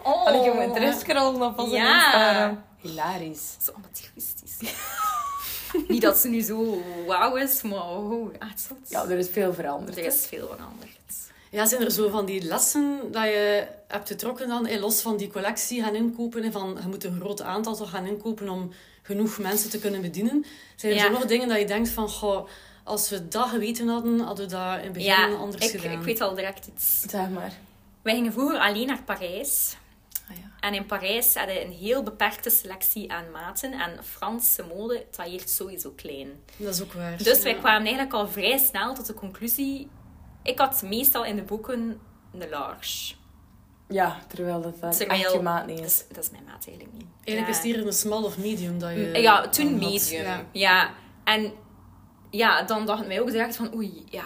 Oh. 0.03 0.29
En 0.29 0.35
ik 0.35 0.45
heb 0.45 0.55
mijn 0.55 0.73
terugscrollen 0.73 1.43
op 1.43 1.59
onze 1.59 1.75
Ja. 1.75 1.95
Instagram. 1.95 2.63
Hilarisch. 2.81 3.57
Zo 3.65 3.73
amateuristisch. 3.73 4.57
Niet 5.89 6.03
dat 6.03 6.19
ze 6.19 6.29
nu 6.29 6.41
zo 6.41 6.83
wauw 7.07 7.37
is, 7.37 7.63
maar 7.63 7.91
oh, 7.91 8.35
echt 8.39 8.61
zot. 8.69 8.79
Ja, 8.89 9.03
er 9.05 9.19
is 9.19 9.29
veel 9.29 9.55
veranderd. 9.55 9.99
er 9.99 10.05
is 10.05 10.27
veel 10.29 10.49
veranderd. 10.49 10.91
Ja, 11.53 11.67
zijn 11.67 11.83
er 11.83 11.91
zo 11.91 12.09
van 12.09 12.27
die 12.27 12.43
lessen 12.43 12.99
dat 13.11 13.25
je 13.25 13.67
hebt 13.89 14.09
getrokken 14.09 14.49
dan, 14.49 14.67
eh, 14.67 14.81
los 14.81 15.01
van 15.01 15.17
die 15.17 15.31
collectie 15.31 15.83
gaan 15.83 15.95
inkopen, 15.95 16.43
en 16.43 16.53
van 16.53 16.79
je 16.83 16.89
moet 16.89 17.05
een 17.05 17.21
groot 17.21 17.43
aantal 17.43 17.77
toch 17.77 17.91
gaan 17.91 18.07
inkopen 18.07 18.49
om 18.49 18.73
genoeg 19.03 19.39
mensen 19.39 19.71
te 19.71 19.79
kunnen 19.79 20.01
bedienen. 20.01 20.45
Zijn 20.77 20.93
er 20.93 20.99
Ja. 20.99 21.05
zo 21.05 21.11
nog 21.11 21.25
dingen 21.25 21.49
dat 21.49 21.59
je 21.59 21.65
denkt 21.67 21.89
van, 21.89 22.09
goh, 22.09 22.49
als 22.85 23.11
we 23.11 23.29
dat 23.29 23.49
geweten 23.49 23.89
hadden, 23.89 24.21
hadden 24.21 24.45
we 24.49 24.51
dat 24.53 24.77
in 24.79 24.83
het 24.85 24.93
begin 24.93 25.09
Ja, 25.09 25.29
anders 25.35 25.65
ik, 25.73 25.81
gedaan. 25.81 25.99
ik 25.99 26.05
weet 26.05 26.21
al 26.21 26.35
direct 26.35 26.67
iets. 26.67 27.01
Zeg 27.09 27.29
maar. 27.29 27.53
Wij 28.03 28.15
gingen 28.15 28.33
vroeger 28.33 28.59
alleen 28.59 28.87
naar 28.87 29.03
Parijs. 29.03 29.77
Ah, 30.31 30.37
ja. 30.37 30.51
En 30.69 30.75
in 30.75 30.87
Parijs 30.87 31.35
hadden 31.35 31.55
we 31.55 31.65
een 31.65 31.73
heel 31.73 32.03
beperkte 32.03 32.51
selectie 32.51 33.13
aan 33.13 33.31
maten. 33.31 33.73
En 33.73 34.05
Franse 34.05 34.65
mode 34.75 35.05
tailleert 35.11 35.51
sowieso 35.51 35.91
klein. 35.97 36.29
Dat 36.57 36.75
is 36.75 36.83
ook 36.83 36.93
waar. 36.93 37.17
Dus 37.23 37.37
ja. 37.37 37.43
wij 37.43 37.55
kwamen 37.55 37.83
eigenlijk 37.85 38.13
al 38.15 38.29
vrij 38.29 38.59
snel 38.59 38.95
tot 38.95 39.07
de 39.07 39.15
conclusie... 39.15 39.89
Ik 40.43 40.59
had 40.59 40.83
meestal 40.83 41.25
in 41.25 41.37
de 41.37 41.43
boeken 41.43 42.01
een 42.39 42.49
large. 42.51 43.15
Ja, 43.89 44.17
terwijl 44.29 44.61
dat 44.61 44.81
dan 44.81 44.91
Terwijl- 44.91 45.23
echt 45.23 45.33
je 45.33 45.41
maat 45.41 45.67
niet 45.67 45.77
Dat 45.77 45.87
is. 45.87 46.05
dat 46.09 46.25
is 46.25 46.31
mijn 46.31 46.45
maat 46.45 46.67
eigenlijk 46.67 46.97
niet. 46.97 47.07
Eigenlijk 47.25 47.47
Ja. 47.47 47.49
is 47.49 47.57
het 47.57 47.65
hier 47.77 47.87
een 47.87 47.93
small 47.93 48.23
of 48.23 48.39
medium 48.39 48.79
dat 48.79 48.91
je... 48.91 49.11
Ja, 49.21 49.49
toen 49.49 49.79
medium. 49.79 50.23
Ja. 50.25 50.41
Ja. 50.53 50.91
En 51.25 51.53
ja, 52.31 52.63
dan 52.63 52.87
dachten 52.87 53.09
wij 53.09 53.21
ook 53.21 53.31
direct 53.31 53.57
van... 53.57 53.75
Oei, 53.75 54.05
ja. 54.11 54.25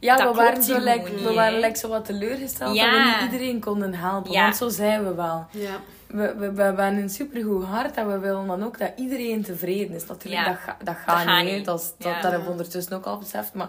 Ja, 0.00 0.16
Dat 0.16 0.30
we 0.30 0.42
waren, 0.42 0.62
zo, 0.62 0.78
like, 0.78 1.10
we 1.22 1.32
waren 1.34 1.60
like, 1.60 1.78
zo 1.78 1.88
wat 1.88 2.04
teleurgesteld 2.04 2.74
Ja. 2.76 2.90
dat 2.90 3.00
we 3.16 3.22
niet 3.22 3.32
iedereen 3.32 3.60
konden 3.60 3.94
helpen. 3.94 4.32
Ja. 4.32 4.42
Want 4.42 4.56
zo 4.56 4.68
zijn 4.68 5.04
we 5.04 5.14
wel. 5.14 5.46
Ja. 5.50 5.80
We, 6.06 6.34
we, 6.36 6.52
we 6.52 6.62
hebben 6.62 6.84
een 6.96 7.10
supergoed 7.10 7.64
hart 7.64 7.96
en 7.96 8.06
we 8.12 8.18
willen 8.18 8.46
dan 8.46 8.64
ook 8.64 8.78
dat 8.78 8.92
iedereen 8.96 9.42
tevreden 9.42 9.94
is. 9.96 10.06
Natuurlijk, 10.06 10.44
Ja. 10.46 10.48
dat, 10.52 10.58
ga- 10.60 10.76
dat 10.84 10.96
gaat 11.06 11.22
gaat 11.22 11.44
niet. 11.44 11.64
Dat, 11.64 11.94
dat, 11.98 12.12
Ja. 12.12 12.12
dat 12.20 12.22
hebben 12.30 12.44
we 12.44 12.50
ondertussen 12.50 12.96
ook 12.96 13.04
al 13.04 13.18
beseft. 13.18 13.54
Maar 13.54 13.68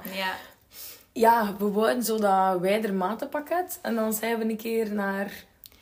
Ja. 1.14 1.56
we 1.58 1.72
wouden 1.72 2.04
zo 2.04 2.20
dat 2.20 2.60
wijder 2.60 2.94
matenpakket. 2.94 3.80
En 3.82 3.96
dan 3.96 4.14
zijn 4.14 4.38
we 4.38 4.44
een 4.50 4.58
keer 4.58 4.94
naar... 4.94 5.32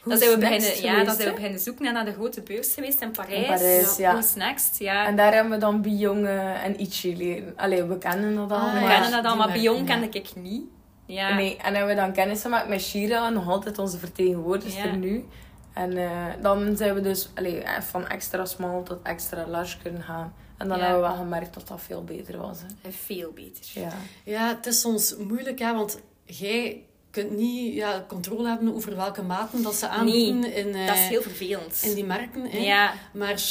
Dan 0.03 0.17
zijn, 0.17 0.29
we 0.29 0.37
beginnen, 0.37 0.67
Next 0.67 0.81
ja, 0.81 0.89
geweest, 0.89 1.05
dan 1.05 1.15
zijn 1.15 1.27
we 1.27 1.33
beginnen 1.33 1.59
zoeken 1.59 1.93
naar 1.93 2.05
de 2.05 2.13
grote 2.13 2.41
beurs 2.41 2.73
geweest 2.73 3.01
in 3.01 3.11
Parijs. 3.11 3.41
In 3.41 3.45
Parijs, 3.45 3.97
ja. 3.97 4.11
Who's 4.11 4.35
Next, 4.35 4.79
ja. 4.79 5.05
En 5.05 5.15
daar 5.15 5.33
hebben 5.33 5.51
we 5.51 5.57
dan 5.57 5.81
Bion 5.81 6.25
en 6.25 6.79
Ichi 6.79 7.17
leren. 7.17 7.53
Allee, 7.55 7.83
we 7.83 7.97
kennen 7.97 8.35
dat 8.35 8.51
al. 8.51 8.57
Ah, 8.57 8.73
we 8.73 8.79
maar... 8.79 8.89
ja. 8.89 8.99
kennen 8.99 9.11
dat 9.23 9.31
al, 9.31 9.37
maar 9.37 9.51
Bion 9.51 9.85
kende 9.85 10.09
ik 10.09 10.35
niet. 10.35 10.63
Ja. 11.05 11.35
Nee, 11.35 11.57
en 11.57 11.75
hebben 11.75 11.95
we 11.95 12.01
dan 12.01 12.11
kennis 12.11 12.41
gemaakt 12.41 12.67
met 12.67 12.81
Shira, 12.81 13.29
nog 13.29 13.49
altijd 13.49 13.77
onze 13.77 13.97
vertegenwoordigster 13.97 14.85
Ja. 14.91 14.95
nu. 14.95 15.25
En 15.73 15.97
eh, 15.97 16.11
dan 16.41 16.77
zijn 16.77 16.93
we 16.93 17.01
dus 17.01 17.29
allee, 17.35 17.61
eh, 17.61 17.81
van 17.81 18.07
extra 18.07 18.45
small 18.45 18.83
tot 18.83 18.97
extra 19.03 19.47
large 19.47 19.77
kunnen 19.77 20.01
gaan. 20.01 20.33
En 20.61 20.67
dan 20.67 20.77
Ja. 20.77 20.83
hebben 20.83 21.01
we 21.01 21.07
wel 21.07 21.17
gemerkt 21.17 21.53
dat 21.53 21.67
dat 21.67 21.81
veel 21.81 22.03
beter 22.03 22.37
was. 22.37 22.57
Hè. 22.59 22.91
Veel 22.91 23.31
beter. 23.31 23.65
Ja. 23.73 23.93
Ja, 24.25 24.47
het 24.55 24.65
is 24.65 24.79
soms 24.79 25.15
moeilijk, 25.17 25.59
hè, 25.59 25.73
want 25.73 25.99
jij 26.25 26.83
kunt 27.09 27.31
niet 27.37 27.73
ja, 27.73 28.05
controle 28.07 28.47
hebben 28.47 28.73
over 28.75 28.95
welke 28.95 29.21
maten 29.21 29.63
dat 29.63 29.75
ze 29.75 29.87
aanbieden 29.87 30.53
in, 30.53 30.75
eh, 30.75 30.87
Dat 30.87 30.95
is 30.95 31.07
heel 31.07 31.21
vervelend. 31.21 31.81
in 31.85 31.93
die 31.93 32.05
merken. 32.05 32.49
Hè. 32.49 32.57
Ja, 32.57 32.93
Maar 33.13 33.41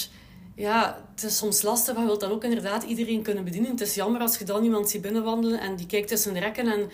ja, 0.55 1.05
het 1.15 1.23
is 1.23 1.37
soms 1.37 1.63
lastig, 1.63 1.87
want 1.95 1.99
je 1.99 2.07
wilt 2.07 2.21
dan 2.21 2.31
ook 2.31 2.45
inderdaad 2.45 2.83
iedereen 2.83 3.23
kunnen 3.23 3.45
bedienen. 3.45 3.71
Het 3.71 3.81
is 3.81 3.95
jammer 3.95 4.21
als 4.21 4.39
je 4.39 4.45
dan 4.45 4.65
iemand 4.65 4.91
ziet 4.91 5.03
binnenwandelen 5.03 5.61
en 5.61 5.77
die 5.77 5.87
kijkt 5.87 6.09
tussen 6.09 6.33
de 6.35 6.41
rekken 6.41 6.67
en 6.73 6.91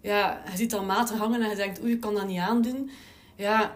ja, 0.00 0.42
je 0.50 0.56
ziet 0.56 0.70
dan 0.70 0.86
maten 0.86 1.16
hangen 1.16 1.42
en 1.42 1.48
je 1.50 1.56
denkt, 1.56 1.82
oei, 1.82 1.92
ik 1.92 2.00
kan 2.00 2.14
dat 2.14 2.26
niet 2.26 2.38
aandoen. 2.40 2.90
Ja, 3.36 3.72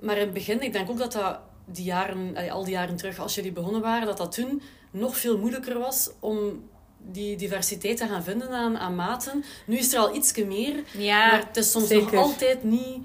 maar 0.00 0.14
in 0.16 0.20
het 0.24 0.32
begin, 0.32 0.62
ik 0.62 0.72
denk 0.72 0.90
ook 0.90 0.98
dat 0.98 1.12
dat 1.12 1.38
die 1.66 1.84
jaren, 1.84 2.36
al 2.50 2.64
die 2.64 2.72
jaren 2.72 2.96
terug, 2.96 3.18
als 3.18 3.34
jullie 3.34 3.52
begonnen 3.52 3.80
waren, 3.80 4.06
dat 4.06 4.16
dat 4.16 4.32
toen 4.32 4.62
nog 4.94 5.16
veel 5.16 5.38
moeilijker 5.38 5.78
was 5.78 6.10
om 6.20 6.68
die 7.06 7.36
diversiteit 7.36 7.96
te 7.96 8.06
gaan 8.06 8.24
vinden 8.24 8.50
aan, 8.50 8.78
aan 8.78 8.94
maten. 8.94 9.44
Nu 9.66 9.76
is 9.78 9.92
er 9.92 9.98
al 9.98 10.14
ietsje 10.14 10.44
meer, 10.44 10.74
ja. 10.98 11.26
maar 11.26 11.44
het 11.46 11.56
is 11.56 11.70
soms 11.70 11.90
nog 11.90 12.14
altijd 12.14 12.62
niet, 12.64 12.98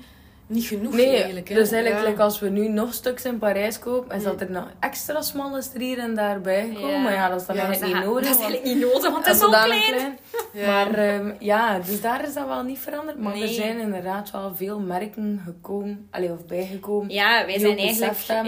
niet 0.48 0.66
genoeg 0.66 0.94
Nee, 0.94 1.16
eigenlijk. 1.16 1.50
Hè. 1.50 1.56
dus 1.56 1.72
eigenlijk 1.72 2.04
Ja. 2.04 2.10
like, 2.10 2.22
als 2.22 2.40
we 2.40 2.50
nu 2.50 2.68
nog 2.68 2.94
stuks 2.94 3.26
in 3.26 3.38
Parijs 3.38 3.80
kopen, 3.80 4.16
is 4.18 4.24
dat 4.24 4.42
er 4.42 4.52
nog 4.52 4.68
extra 4.80 5.22
smal 5.22 5.58
is 5.58 5.74
er 5.74 5.80
hier 5.80 5.98
en 6.00 6.16
daarbij 6.16 6.68
gekomen. 6.74 6.90
Ja. 6.92 7.02
Maar 7.04 7.14
ja, 7.14 7.30
dat 7.30 7.42
is 7.42 7.48
dan 7.48 7.56
eigenlijk 7.58 7.86
niet 7.94 8.04
dat 8.04 8.14
nodig. 8.14 8.30
is 8.30 8.38
want- 8.38 8.42
eigenlijk 8.42 8.76
niet 8.76 8.92
nodig, 8.94 9.12
want 9.12 9.26
het 9.26 9.34
is 9.36 9.42
dat 9.42 9.54
zo 9.54 9.64
klein. 9.66 10.18
Maar 10.66 10.94
ehm, 10.94 11.32
ja, 11.40 11.80
dus 11.80 12.02
daar 12.02 12.28
is 12.28 12.34
dat 12.34 12.48
wel 12.48 12.64
niet 12.64 12.80
veranderd. 12.80 13.20
Maar 13.20 13.36
er 13.36 13.48
zijn 13.48 13.80
inderdaad 13.80 14.32
wel 14.32 14.56
veel 14.56 14.80
merken 14.80 15.42
gekomen, 15.46 16.08
allee, 16.12 16.32
of 16.32 16.46
bijgekomen. 16.46 17.10
Ja, 17.10 17.46
wij 17.46 17.54
die 17.54 17.60
zijn 17.60 17.78
eigenlijk... 17.78 18.16
van, 18.16 18.46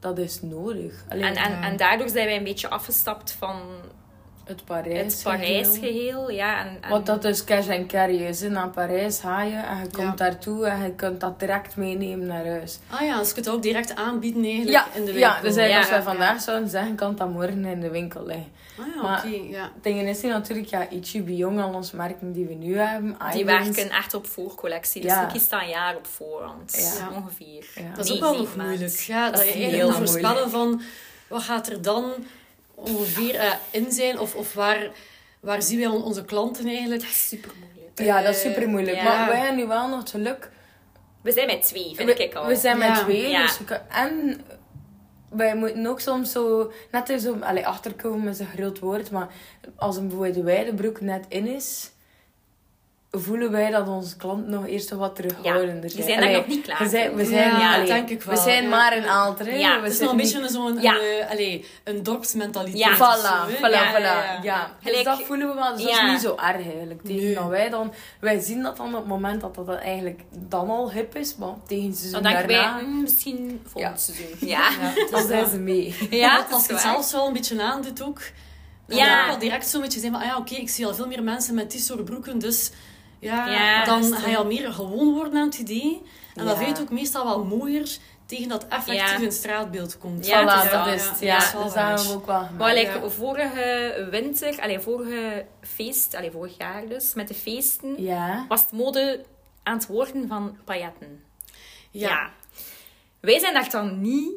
dat 0.00 0.18
is 0.18 0.42
nodig. 0.42 1.04
Allee, 1.08 1.24
En, 1.24 1.36
en, 1.36 1.50
Ja. 1.50 1.62
en 1.62 1.76
daardoor 1.76 2.08
zijn 2.08 2.26
wij 2.26 2.36
een 2.36 2.44
beetje 2.44 2.68
afgestapt 2.68 3.32
van 3.32 3.60
het 4.50 4.64
Parijs. 4.64 5.12
het 5.14 5.22
Parijs-geheel. 5.22 6.30
Ja, 6.30 6.60
en, 6.64 6.78
en, 6.80 6.90
Wat 6.90 7.06
dat 7.06 7.22
dus 7.22 7.44
cash 7.44 7.68
en 7.68 7.86
carry 7.86 8.22
is. 8.24 8.40
Naar 8.40 8.68
Parijs 8.68 9.18
ga 9.20 9.42
je 9.42 9.56
en 9.56 9.76
je 9.78 9.82
komt 9.90 10.06
Ja. 10.08 10.14
daartoe 10.14 10.66
en 10.66 10.82
je 10.82 10.90
kunt 10.94 11.20
dat 11.20 11.38
direct 11.40 11.76
meenemen 11.76 12.26
naar 12.26 12.46
huis. 12.46 12.78
Ah 12.90 13.00
ja, 13.00 13.18
dus 13.18 13.28
je 13.28 13.34
kunt 13.34 13.46
het 13.46 13.54
ook 13.54 13.62
direct 13.62 13.94
aanbieden 13.94 14.44
eigenlijk 14.44 14.70
Ja, 14.72 14.84
in 14.94 15.04
de 15.04 15.12
winkel. 15.12 15.20
ja, 15.30 15.40
dus 15.40 15.56
eigenlijk 15.56 15.70
Ja. 15.70 15.78
als 15.78 15.88
wij 15.88 16.02
vandaag 16.02 16.40
zouden 16.40 16.68
zeggen, 16.68 16.94
kan 16.94 17.16
dat 17.16 17.28
morgen 17.32 17.64
in 17.64 17.80
de 17.80 17.90
winkel 17.90 18.26
liggen. 18.26 18.58
Ah 18.78 18.86
ja, 18.94 19.02
Maar- 19.02 19.18
oké, 19.26 19.36
ja. 19.48 19.62
Het 19.74 19.82
ding 19.82 20.08
is 20.08 20.20
natuurlijk, 20.22 20.68
ja, 20.68 20.88
Ichibi 20.88 21.36
Jong, 21.36 21.60
al 21.62 21.74
onze 21.74 21.96
merken 21.96 22.32
die 22.32 22.46
we 22.46 22.54
nu 22.54 22.78
hebben. 22.78 23.16
die 23.32 23.44
werken 23.44 23.90
echt 23.90 24.14
op 24.14 24.26
voorcollectie. 24.26 25.02
Dus 25.02 25.12
je 25.12 25.26
kiest 25.32 25.50
dat 25.50 25.60
een 25.62 25.68
jaar 25.68 25.96
op 25.96 26.06
voorhand. 26.06 26.96
Ja. 26.98 27.16
Ongeveer. 27.16 27.64
Ja. 27.74 27.94
Dat 27.96 28.04
is 28.04 28.10
Nee, 28.10 28.18
ook 28.18 28.24
wel 28.30 28.36
nog 28.36 28.56
moeilijk. 28.56 28.92
Ja, 29.00 29.24
dat, 29.24 29.34
Dat 29.34 29.44
je 29.44 29.48
is 29.50 29.60
eigenlijk 29.60 29.92
voorspellen 29.92 30.50
van 30.50 30.82
wat 31.28 31.42
gaat 31.42 31.66
er 31.68 31.82
dan 31.82 32.12
ongeveer 32.80 33.34
eh, 33.34 33.52
in 33.70 33.92
zijn? 33.92 34.18
Of, 34.18 34.34
of 34.34 34.54
waar, 34.54 34.90
waar 35.40 35.62
zien 35.62 35.78
wij 35.78 35.88
on- 35.88 36.02
onze 36.04 36.24
klanten 36.24 36.66
eigenlijk? 36.66 37.02
Super 37.04 37.50
moeilijk. 37.58 37.98
Ja, 37.98 38.22
dat 38.22 38.34
is 38.34 38.40
super 38.40 38.68
moeilijk. 38.68 38.96
Ja. 38.96 39.02
Maar 39.04 39.28
wij 39.28 39.38
hebben 39.38 39.56
nu 39.56 39.66
wel 39.66 39.88
nog 39.88 39.98
het 39.98 40.10
geluk. 40.10 40.50
We 41.22 41.32
zijn 41.32 41.46
met 41.46 41.62
twee, 41.62 41.94
vind 41.94 42.16
We, 42.16 42.24
ik 42.24 42.34
al. 42.34 42.46
we 42.46 42.56
zijn 42.56 42.78
met 42.78 42.88
Ja. 42.88 43.02
twee. 43.02 43.28
Ja. 43.28 43.42
Dus 43.42 43.58
we 43.58 43.74
en 43.74 44.40
wij 45.30 45.56
moeten 45.56 45.86
ook 45.86 46.00
soms 46.00 46.32
zo... 46.32 46.72
Net 46.90 47.20
zo... 47.22 47.36
Allee, 47.40 47.66
achterkomen 47.66 48.28
is 48.28 48.38
een 48.38 48.46
groot 48.56 48.78
woord. 48.78 49.10
Maar 49.10 49.28
als 49.76 49.96
een 49.96 50.02
bijvoorbeeld 50.08 50.34
de 50.34 50.42
wijde 50.42 50.74
broek 50.74 51.00
net 51.00 51.24
in 51.28 51.46
is... 51.46 51.90
Voelen 53.12 53.50
wij 53.50 53.70
dat 53.70 53.88
onze 53.88 54.16
klanten 54.16 54.50
nog 54.50 54.66
eerst 54.66 54.90
wat 54.90 55.16
terughoudender 55.16 55.90
zijn. 55.90 56.02
zijn 56.02 56.18
daar 56.18 56.28
Allee, 56.28 56.36
nog 56.40 56.46
niet 56.46 56.62
klaar 56.62 56.78
We 56.78 56.88
zijn, 56.88 57.14
we 57.14 57.24
zijn, 57.24 57.58
Ja, 57.58 57.74
allee, 57.74 57.86
denk 57.86 58.08
ik 58.10 58.22
wel, 58.22 58.34
We 58.34 58.40
zijn 58.40 58.62
ja. 58.62 58.68
maar 58.68 58.96
een. 58.96 59.02
Ja, 59.58 59.76
we 59.78 59.82
Het 59.84 59.92
is 59.92 59.98
nog 59.98 60.10
een 60.10 60.16
beetje 60.16 60.48
zo'n 60.48 60.80
Ja. 60.80 60.94
eh, 60.98 61.30
allee, 61.30 61.64
een 61.84 62.02
dorpsmentaliteit. 62.02 62.78
Ja. 62.78 62.94
Voilà, 62.96 63.50
voilà, 63.56 63.60
Ja, 63.70 63.92
voilà. 63.92 64.02
ja, 64.02 64.22
Ja, 64.24 64.40
ja. 64.42 64.70
Dus 64.92 65.02
dat 65.04 65.22
voelen 65.22 65.48
we 65.48 65.54
wel. 65.54 65.72
Dus 65.74 65.82
dat 65.82 65.92
Ja. 65.92 66.04
is 66.06 66.10
niet 66.12 66.20
zo 66.20 66.30
erg 66.36 66.42
eigenlijk. 66.66 67.02
Tegen 67.04 67.22
Nee. 67.34 67.48
wij 67.48 67.68
dan... 67.68 67.92
Wij 68.20 68.40
zien 68.40 68.62
dat 68.62 68.76
dan 68.76 68.86
op 68.88 68.94
het 69.00 69.06
moment 69.06 69.40
dat 69.40 69.54
dat 69.54 69.66
dan 69.66 69.76
eigenlijk 69.76 70.20
dan 70.48 70.70
al 70.70 70.92
hip 70.92 71.16
is. 71.16 71.36
Maar 71.36 71.54
tegen 71.66 71.94
seizoen 71.94 72.22
Dan 72.22 72.32
daarna... 72.32 72.74
wij, 72.74 72.82
hm, 72.84 73.00
misschien 73.00 73.60
volgend 73.66 74.06
Ja. 74.06 74.14
seizoen. 74.14 74.48
Ja. 74.48 74.68
Dan 75.10 75.26
zijn 75.26 75.50
ze 75.50 75.58
mee. 75.58 75.94
Ja, 76.10 76.46
als 76.50 76.66
je 76.66 76.72
het 76.72 76.82
zelfs 76.82 77.12
wel 77.12 77.26
een 77.26 77.32
beetje 77.32 77.62
aandoet 77.62 78.02
ook, 78.02 78.20
dan 78.86 78.96
Ja. 78.98 79.04
ja. 79.06 79.20
ook 79.20 79.26
wel 79.28 79.38
direct 79.38 79.68
zo'n 79.68 79.80
beetje 79.80 80.00
zijn 80.00 80.12
van, 80.12 80.20
ah 80.20 80.26
ja, 80.26 80.36
oké, 80.36 80.54
ik 80.54 80.68
zie 80.70 80.86
al 80.86 80.94
veel 80.94 81.06
meer 81.06 81.22
mensen 81.22 81.54
met 81.54 81.70
die 81.70 81.80
soort 81.80 82.04
broeken, 82.04 82.38
dus 82.38 82.70
ja, 83.20 83.46
Ja, 83.50 83.84
dan 83.84 84.04
ga 84.14 84.28
je 84.28 84.36
al 84.36 84.46
meer 84.46 84.72
gewoon 84.72 85.14
worden 85.14 85.38
aan 85.40 85.46
het 85.46 85.58
idee. 85.58 86.02
En 86.34 86.44
dat 86.46 86.56
vind 86.58 86.76
je 86.76 86.82
ook 86.82 86.90
meestal 86.90 87.24
wel 87.24 87.44
mooier 87.44 87.96
tegen 88.26 88.48
dat 88.48 88.66
effectief 88.68 89.08
Ja. 89.10 89.16
in 89.16 89.22
het 89.24 89.34
straatbeeld 89.34 89.98
komt. 89.98 90.26
Ja, 90.26 90.42
voilà, 90.66 90.70
dat 90.70 90.86
is 90.86 91.04
het. 91.08 91.20
ja, 91.20 91.26
Ja, 91.26 91.38
dat 91.38 91.46
is 91.46 91.52
wel 91.52 91.62
dus 91.64 91.74
hebben 91.74 92.06
we 92.06 92.12
ook 92.14 92.26
wel 92.26 92.36
gemaakt. 92.36 92.58
Maar 92.58 92.74
like, 92.74 92.98
Ja. 93.02 93.08
vorige 93.08 94.08
winter, 94.10 94.60
allee, 94.60 94.78
vorige 94.80 95.46
feest, 95.60 96.14
allee, 96.14 96.30
vorig 96.30 96.56
jaar 96.58 96.88
dus, 96.88 97.14
met 97.14 97.28
de 97.28 97.34
feesten, 97.34 98.02
Ja. 98.02 98.44
was 98.48 98.60
het 98.60 98.72
mode 98.72 99.24
aan 99.62 99.74
het 99.76 99.86
worden 99.86 100.28
van 100.28 100.56
pailletten. 100.64 101.22
Ja. 101.90 102.30
Wij 103.20 103.38
zijn 103.38 103.54
daar 103.54 103.70
dan 103.70 104.00
niet 104.00 104.30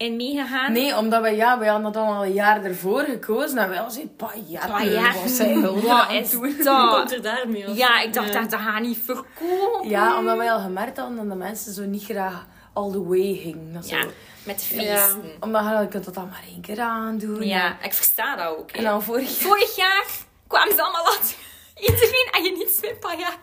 in 0.00 0.16
meegegaan. 0.16 0.72
Nee, 0.72 0.96
omdat 0.96 1.20
wij, 1.20 1.36
ja, 1.36 1.58
wij 1.58 1.68
hadden 1.68 1.92
dat 1.92 2.02
dan 2.04 2.16
al 2.16 2.24
een 2.24 2.32
jaar 2.32 2.64
ervoor 2.64 3.00
gekozen. 3.00 3.58
En 3.58 3.68
wij 3.68 3.80
al. 3.80 3.90
Pailletten. 4.16 5.20
Wat 5.22 5.30
zijn 5.30 5.60
we 5.60 5.80
Wat 5.80 6.10
is 6.10 6.30
doen? 6.30 6.40
Hoe 6.54 6.62
dat? 6.64 6.94
komt 6.96 7.12
er 7.12 7.22
daarmee 7.22 7.68
af? 7.68 7.76
Ja, 7.76 8.00
ik 8.00 8.12
dacht 8.12 8.32
Ja. 8.32 8.40
dat 8.40 8.50
dat 8.50 8.60
gaat 8.60 8.80
niet 8.80 8.98
verkopen. 9.04 9.88
Ja, 9.88 10.18
omdat 10.18 10.36
wij 10.36 10.52
al 10.52 10.60
gemerkt 10.60 10.96
hadden 10.96 11.16
dat 11.16 11.28
de 11.28 11.34
mensen 11.34 11.72
zo 11.72 11.82
niet 11.82 12.04
graag 12.04 12.46
all 12.72 12.90
the 12.92 13.04
way 13.08 13.34
gingen. 13.42 13.72
Dat 13.72 13.86
zo. 13.86 13.96
Ja, 13.96 14.04
met 14.42 14.62
feesten. 14.64 14.84
Ja. 14.84 15.06
Omdat 15.40 15.64
je, 15.64 15.86
kunt 15.90 16.04
dat 16.04 16.14
dan 16.14 16.28
maar 16.28 16.44
één 16.48 16.60
keer 16.60 16.80
aandoen. 16.80 17.46
Ja, 17.46 17.76
ik 17.82 17.92
versta 17.92 18.36
dat 18.36 18.46
ook. 18.58 18.72
hè. 18.72 18.78
En 18.78 18.84
dan 18.84 19.02
vorig 19.02 19.30
Vorig 19.30 19.76
jaar 19.76 20.04
kwamen 20.46 20.74
ze 20.74 20.82
allemaal 20.82 21.04
laten. 21.04 21.34
Iedereen 21.80 22.28
en 22.32 22.42
je 22.42 22.52
niets 22.56 22.80
met 22.80 23.00
pailletten. 23.00 23.38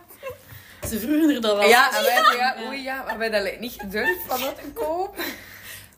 Ze 0.88 0.98
vroegen 0.98 1.34
er 1.34 1.40
dat 1.40 1.56
wel. 1.56 1.68
Ja, 1.68 1.86
en 1.96 2.02
wij 2.04 2.14
zeggen, 2.16 2.36
ja, 2.36 2.54
oei, 2.68 2.82
ja, 2.82 3.02
maar 3.06 3.18
wij 3.18 3.30
dat 3.30 3.60
niet 3.60 3.76
gedurfd 3.78 4.20
van 4.26 4.40
dat 4.40 4.54
te 4.54 4.70
kopen. 4.74 5.24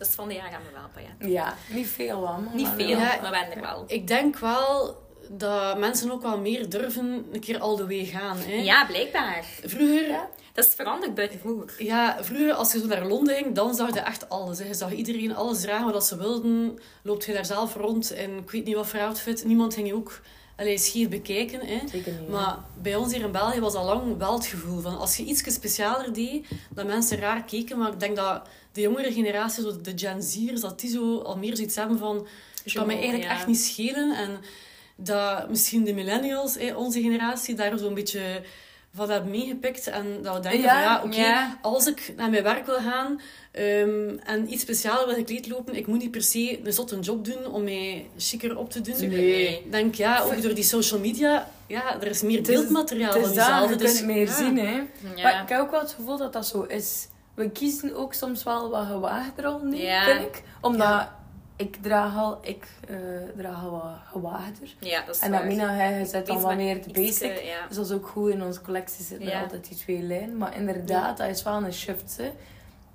Dus 0.00 0.09
van 0.09 0.28
de 0.28 0.35
jaar 0.35 0.50
gaan 0.50 0.62
we 0.62 0.73
wel 0.73 0.88
pailletten. 0.95 1.30
Ja, 1.30 1.54
niet 1.69 1.87
veel 1.87 2.21
man. 2.21 2.49
Niet 2.52 2.66
maar 2.66 2.75
veel, 2.75 2.88
wel. 2.88 2.99
Ja. 2.99 3.19
maar 3.23 3.30
we 3.30 3.37
hebben 3.37 3.57
er 3.57 3.62
wel. 3.62 3.85
Ik 3.87 4.07
denk 4.07 4.38
wel 4.38 4.97
dat 5.28 5.78
mensen 5.78 6.11
ook 6.11 6.23
wel 6.23 6.38
meer 6.38 6.69
durven 6.69 7.26
een 7.33 7.40
keer 7.40 7.59
al 7.59 7.76
de 7.76 7.87
way 7.87 8.04
gaan. 8.04 8.37
Hè? 8.38 8.52
Ja, 8.54 8.87
blijkbaar. 8.87 9.45
Vroeger, 9.64 10.09
Ja. 10.09 10.28
Dat 10.52 10.66
is 10.66 10.75
veranderd 10.75 11.14
buiten 11.14 11.38
vroeger. 11.38 11.75
Ja, 11.85 12.16
vroeger 12.21 12.52
als 12.52 12.73
je 12.73 12.78
zo 12.78 12.87
naar 12.87 13.07
Londen 13.07 13.35
ging, 13.35 13.54
dan 13.54 13.75
zag 13.75 13.95
je 13.95 14.00
echt 14.00 14.28
alles. 14.28 14.59
Hè. 14.59 14.64
Je 14.64 14.75
zag 14.75 14.92
iedereen 14.92 15.35
alles 15.37 15.61
dragen 15.61 15.92
wat 15.92 16.07
ze 16.07 16.16
wilden. 16.16 16.78
Loopt 17.02 17.25
je 17.25 17.33
daar 17.33 17.45
zelf 17.45 17.75
rond 17.75 18.12
in 18.12 18.38
ik 18.38 18.50
weet 18.50 18.64
niet 18.64 18.75
wat 18.75 18.87
voor 18.87 19.00
outfit. 19.00 19.45
Niemand 19.45 19.75
ging 19.75 19.87
je 19.87 19.95
ook 19.95 20.21
allee, 20.61 20.79
schier 20.79 21.09
bekijken. 21.09 21.61
Hè. 21.67 21.79
Zeker 21.88 22.12
niet. 22.12 22.29
Maar 22.29 22.57
bij 22.83 22.97
ons 22.97 23.12
hier 23.12 23.25
in 23.25 23.33
België 23.33 23.61
was 23.61 23.75
al 23.75 23.85
lang 23.85 24.19
wel 24.19 24.35
het 24.35 24.47
gevoel 24.47 24.81
van 24.81 24.99
als 24.99 25.17
je 25.17 25.25
iets 25.25 25.55
specialer 25.55 26.12
deed, 26.12 26.47
dat 26.71 26.87
mensen 26.87 27.19
raar 27.19 27.45
keken. 27.45 27.79
Maar 27.79 27.93
ik 27.93 28.00
denk 28.00 28.17
dat 28.17 28.49
de 28.73 28.81
jongere 28.81 29.12
generatie, 29.12 29.62
zo 29.62 29.81
de 29.81 29.93
Gen 29.97 30.23
Z'ers, 30.23 30.61
dat 30.61 30.81
die 30.81 30.90
zo 30.90 31.19
al 31.19 31.37
meer 31.37 31.57
zoiets 31.57 31.76
hebben 31.76 31.99
van 31.99 32.26
het 32.64 32.73
kan 32.73 32.87
mij 32.87 32.97
eigenlijk 32.97 33.25
ja. 33.25 33.37
echt 33.37 33.47
niet 33.47 33.61
schelen. 33.61 34.17
En 34.17 34.40
dat 34.97 35.49
misschien 35.49 35.85
de 35.85 35.95
millennials, 35.95 36.55
hè, 36.55 36.75
onze 36.75 37.00
generatie, 37.00 37.55
daar 37.55 37.79
zo'n 37.79 37.95
beetje 37.95 38.43
van 38.95 39.11
hebben 39.11 39.31
meegepikt. 39.31 39.87
En 39.87 40.23
dat 40.23 40.35
we 40.35 40.40
denken 40.40 40.61
Ja, 40.61 40.73
van 40.73 40.83
ja, 40.83 41.02
oké, 41.05 41.31
ja. 41.31 41.59
als 41.62 41.87
ik 41.87 42.12
naar 42.17 42.31
mijn 42.31 42.43
werk 42.43 42.67
wil 42.67 42.81
gaan 42.81 43.21
ehm, 43.50 44.16
en 44.25 44.52
iets 44.52 44.62
specialer 44.62 45.07
wil 45.07 45.14
gekleed 45.14 45.49
lopen, 45.49 45.75
ik 45.76 45.87
moet 45.87 45.99
niet 45.99 46.11
per 46.11 46.23
se 46.23 46.61
een 46.64 46.73
zotte 46.73 46.99
job 46.99 47.25
doen 47.25 47.47
om 47.47 47.64
mij 47.64 48.07
chiquer 48.16 48.57
op 48.59 48.71
te 48.71 48.80
doen. 48.80 49.09
Nee. 49.09 49.59
Ik 49.64 49.73
denk, 49.73 49.95
ja, 49.95 50.21
ook 50.23 50.42
door 50.42 50.54
die 50.54 50.64
social 50.64 51.00
media, 51.00 51.50
ja, 51.66 52.00
er 52.00 52.07
is 52.07 52.23
meer 52.23 52.38
Het 52.38 52.49
is- 52.49 52.54
beeldmateriaal 52.59 53.12
Het 53.12 53.23
van 53.23 53.33
jezelf. 53.35 53.71
je 53.71 53.76
dus, 53.76 53.95
kunt 53.95 54.07
meer 54.07 54.26
ja. 54.26 54.35
zien, 54.37 54.59
hè. 54.59 54.73
Ja. 55.16 55.23
Maar 55.23 55.42
ik 55.42 55.49
heb 55.49 55.61
ook 55.61 55.71
wel 55.71 55.80
het 55.80 55.92
gevoel 55.92 56.16
dat 56.16 56.33
dat 56.33 56.47
zo 56.47 56.62
is. 56.62 57.09
We 57.35 57.50
kiezen 57.50 57.97
ook 57.97 58.14
soms 58.14 58.42
wel 58.42 58.71
wat 58.71 58.87
gewaagder 58.87 59.45
al 59.45 59.59
nu, 59.64 59.76
Ja. 59.76 60.04
vind 60.04 60.21
ik. 60.21 60.42
Omdat 60.61 61.09
ik 61.57 61.76
draag 61.83 62.16
al, 62.16 62.38
ik 62.42 62.64
eh, 62.88 62.97
draag 63.37 63.64
al 63.64 63.71
wat 63.71 63.83
gewaagder. 64.12 64.75
Ja, 64.80 65.02
dat 65.07 65.14
is 65.14 65.21
En 65.21 65.30
waar. 65.30 65.40
dat 65.40 65.49
Mina, 65.49 65.75
hij 65.75 66.04
zet 66.04 66.26
dan 66.26 66.40
wat 66.40 66.57
meer 66.57 66.83
de 66.83 66.90
basic. 66.92 67.30
eh, 67.30 67.47
ja. 67.47 67.66
Dus 67.66 67.76
dat 67.76 67.87
is 67.87 67.92
ook 67.92 68.07
goed. 68.07 68.30
In 68.33 68.42
onze 68.42 68.61
collectie 68.61 69.04
zitten 69.04 69.26
er 69.26 69.33
Ja. 69.35 69.42
altijd 69.42 69.69
die 69.69 69.76
twee 69.78 70.02
lijnen. 70.02 70.37
Maar 70.37 70.57
inderdaad, 70.57 71.16
dat 71.16 71.28
is 71.28 71.42
wel 71.42 71.54
een 71.64 71.73
shift, 71.73 72.16
hè. 72.16 72.30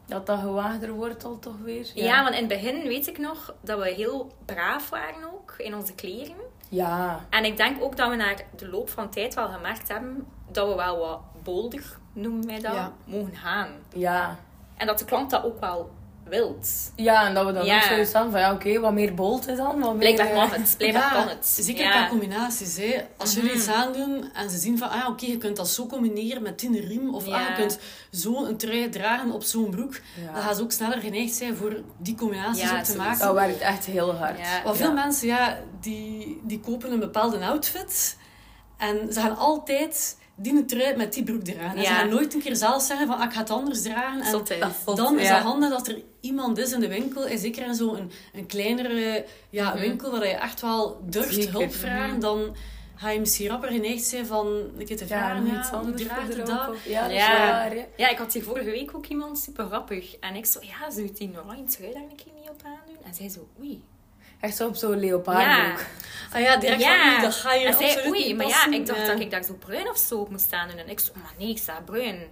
Dat 0.05 0.25
dat 0.25 0.39
gewaagder 0.39 0.91
wordt 0.91 1.23
al 1.25 1.39
toch 1.39 1.57
weer. 1.63 1.91
Ja. 1.93 2.23
want 2.23 2.35
in 2.35 2.39
het 2.39 2.61
begin 2.61 2.87
weet 2.87 3.07
ik 3.07 3.17
nog 3.17 3.53
dat 3.61 3.79
we 3.79 3.89
heel 3.89 4.31
braaf 4.45 4.89
waren 4.89 5.33
ook 5.33 5.53
in 5.57 5.75
onze 5.75 5.93
kleren. 5.95 6.35
Ja. 6.69 7.25
En 7.29 7.45
ik 7.45 7.57
denk 7.57 7.83
ook 7.83 7.97
dat 7.97 8.09
we 8.09 8.15
naar 8.15 8.41
de 8.55 8.69
loop 8.69 8.89
van 8.89 9.09
tijd 9.09 9.33
wel 9.33 9.47
gemerkt 9.49 9.87
hebben 9.87 10.27
dat 10.51 10.67
we 10.67 10.75
wel 10.75 10.97
wat 10.97 11.19
bolder, 11.43 11.97
noemen 12.13 12.45
wij 12.45 12.59
dat, 12.59 12.73
Ja. 12.73 12.91
mogen 13.05 13.35
gaan. 13.35 13.69
Ja. 13.93 14.35
En 14.77 14.87
dat 14.87 14.99
de 14.99 15.05
klant 15.05 15.29
dat 15.29 15.43
ook 15.43 15.59
wel 15.59 15.91
wilt. 16.29 16.69
Ja, 16.95 17.27
en 17.27 17.33
dat 17.33 17.45
we 17.45 17.51
dan 17.53 17.65
Ja. 17.65 17.75
ook 17.75 17.81
zoiets 17.83 18.13
hebben 18.13 18.31
van, 18.31 18.39
ja, 18.39 18.53
oké, 18.53 18.79
wat 18.79 18.93
meer 18.93 19.13
bolt 19.13 19.47
is 19.47 19.57
dan. 19.57 19.79
Wat 19.79 19.89
meer, 19.89 19.97
Blijkbaar 19.97 20.27
eh, 20.29 20.35
mag 20.35 20.55
het. 20.55 20.73
Blijkbaar 20.77 21.01
Ja, 21.01 21.09
kan 21.19 21.27
het. 21.27 21.45
Zeker 21.47 21.83
ja. 21.83 21.91
qua 21.91 22.07
combinaties. 22.07 22.77
Hè. 22.77 23.01
Als 23.17 23.33
jullie 23.33 23.49
Mhm. 23.49 23.59
iets 23.59 23.67
aandoen 23.67 24.29
en 24.33 24.49
ze 24.49 24.57
zien 24.57 24.77
van, 24.77 24.89
ah, 24.89 25.07
oké, 25.09 25.25
je 25.25 25.37
kunt 25.37 25.55
dat 25.55 25.69
zo 25.69 25.85
combineren 25.87 26.41
met 26.41 26.59
die 26.59 26.87
riem. 26.87 27.15
Of 27.15 27.25
Ja. 27.25 27.35
ah, 27.41 27.47
je 27.47 27.53
kunt 27.55 27.79
zo 28.11 28.45
een 28.45 28.57
trui 28.57 28.89
dragen 28.89 29.31
op 29.31 29.43
zo'n 29.43 29.69
broek. 29.69 29.93
Ja. 30.25 30.33
Dan 30.33 30.41
gaan 30.41 30.55
ze 30.55 30.61
ook 30.61 30.71
sneller 30.71 30.99
geneigd 30.99 31.33
zijn 31.33 31.55
voor 31.55 31.81
die 31.97 32.15
combinaties 32.15 32.61
Ja, 32.69 32.77
ook 32.77 32.83
te 32.83 32.95
maken. 32.97 33.19
Dat 33.25 33.33
werkt 33.33 33.59
echt 33.59 33.85
heel 33.85 34.15
hard. 34.15 34.37
Ja. 34.39 34.63
Want 34.63 34.77
veel 34.77 34.87
Ja. 34.87 34.93
mensen, 35.03 35.27
ja, 35.27 35.57
die, 35.81 36.39
die 36.43 36.59
kopen 36.59 36.91
een 36.91 36.99
bepaalde 36.99 37.45
outfit. 37.45 38.17
En 38.77 39.13
ze 39.13 39.19
gaan 39.19 39.37
altijd 39.37 40.17
die 40.35 40.65
trui 40.65 40.95
met 40.95 41.13
die 41.13 41.23
broek 41.23 41.43
dragen. 41.43 41.77
En 41.77 41.85
ze 41.85 41.91
Ja. 41.91 41.95
gaan 41.97 42.09
nooit 42.09 42.33
een 42.33 42.41
keer 42.41 42.55
zelf 42.55 42.83
zeggen 42.83 43.07
van, 43.07 43.17
ah, 43.17 43.23
ik 43.25 43.31
ga 43.33 43.39
het 43.39 43.49
anders 43.49 43.81
dragen. 43.81 44.21
En 44.21 44.31
dan 44.95 45.19
is 45.19 45.27
ja. 45.27 45.35
het 45.35 45.43
handig 45.43 45.69
dat 45.69 45.87
er 45.87 46.01
iemand 46.19 46.57
is 46.57 46.71
in 46.71 46.79
de 46.79 46.87
winkel. 46.87 47.25
En 47.27 47.37
zeker 47.39 47.65
in 47.67 47.75
zo'n 47.75 47.97
een, 47.97 48.11
een 48.33 48.45
kleinere 48.45 49.25
ja, 49.49 49.77
winkel, 49.79 50.11
waar 50.11 50.27
je 50.27 50.33
echt 50.33 50.61
wel 50.61 51.01
durft 51.09 51.33
Zeker. 51.33 51.51
hulp 51.51 51.73
vragen. 51.73 52.19
Dan 52.19 52.55
ga 52.95 53.09
je 53.09 53.19
misschien 53.19 53.47
rapper 53.49 53.69
geneigd 53.71 54.03
zijn 54.03 54.25
van 54.25 54.47
een 54.77 54.85
keer 54.85 54.97
te 54.97 55.03
Ja, 55.07 55.17
vragen, 55.17 55.43
nog 55.43 55.53
ja, 55.53 55.59
iets 55.59 55.69
hoe 55.69 55.77
anders 55.79 56.03
draagt 56.03 56.35
dat? 56.37 56.47
Ja, 56.85 57.01
dat 57.01 57.11
is 57.11 57.15
Ja. 57.17 57.37
waar, 57.37 57.71
hè. 57.71 57.85
Ja, 57.97 58.09
ik 58.09 58.17
had 58.17 58.33
hier 58.33 58.43
vorige 58.43 58.69
week 58.69 58.95
ook 58.95 59.05
iemand 59.05 59.39
super 59.39 59.65
grappig. 59.65 60.15
En 60.15 60.35
ik 60.35 60.45
zo, 60.45 60.59
ja, 60.61 60.91
zou 60.91 61.05
je 61.05 61.11
die 61.13 61.31
oranje 61.45 61.63
trui 61.63 61.93
daar 61.93 62.01
een 62.01 62.15
keer 62.15 62.33
niet 62.39 62.49
op 62.49 62.61
aandoen? 62.65 63.03
En 63.03 63.13
zij 63.13 63.29
zo, 63.29 63.47
oei. 63.59 63.83
Echt 64.39 64.55
zo 64.55 64.67
op 64.67 64.75
zo'n 64.75 64.99
leopardbroek. 64.99 65.79
Ah 66.33 66.41
ja, 66.41 66.57
direct 66.57 66.81
Ja. 66.81 67.11
oei, 67.11 67.21
dat 67.21 67.33
ga 67.35 67.53
je 67.53 67.65
En 67.65 67.73
absoluut 67.73 68.05
oei, 68.07 68.25
niet 68.27 68.35
maar 68.37 68.47
ja, 68.47 68.71
ik 68.71 68.85
dacht 68.85 68.99
Ja. 68.99 69.05
dat 69.07 69.19
ik 69.19 69.31
daar 69.31 69.43
zo 69.43 69.53
bruin 69.53 69.89
of 69.89 69.97
zo 69.97 70.15
op 70.19 70.29
moest 70.29 70.45
staan. 70.45 70.69
En 70.69 70.89
ik 70.89 70.99
zo, 70.99 71.11
maar 71.15 71.33
nee, 71.37 71.49
ik 71.49 71.57
sta 71.57 71.81
bruin. 71.85 72.27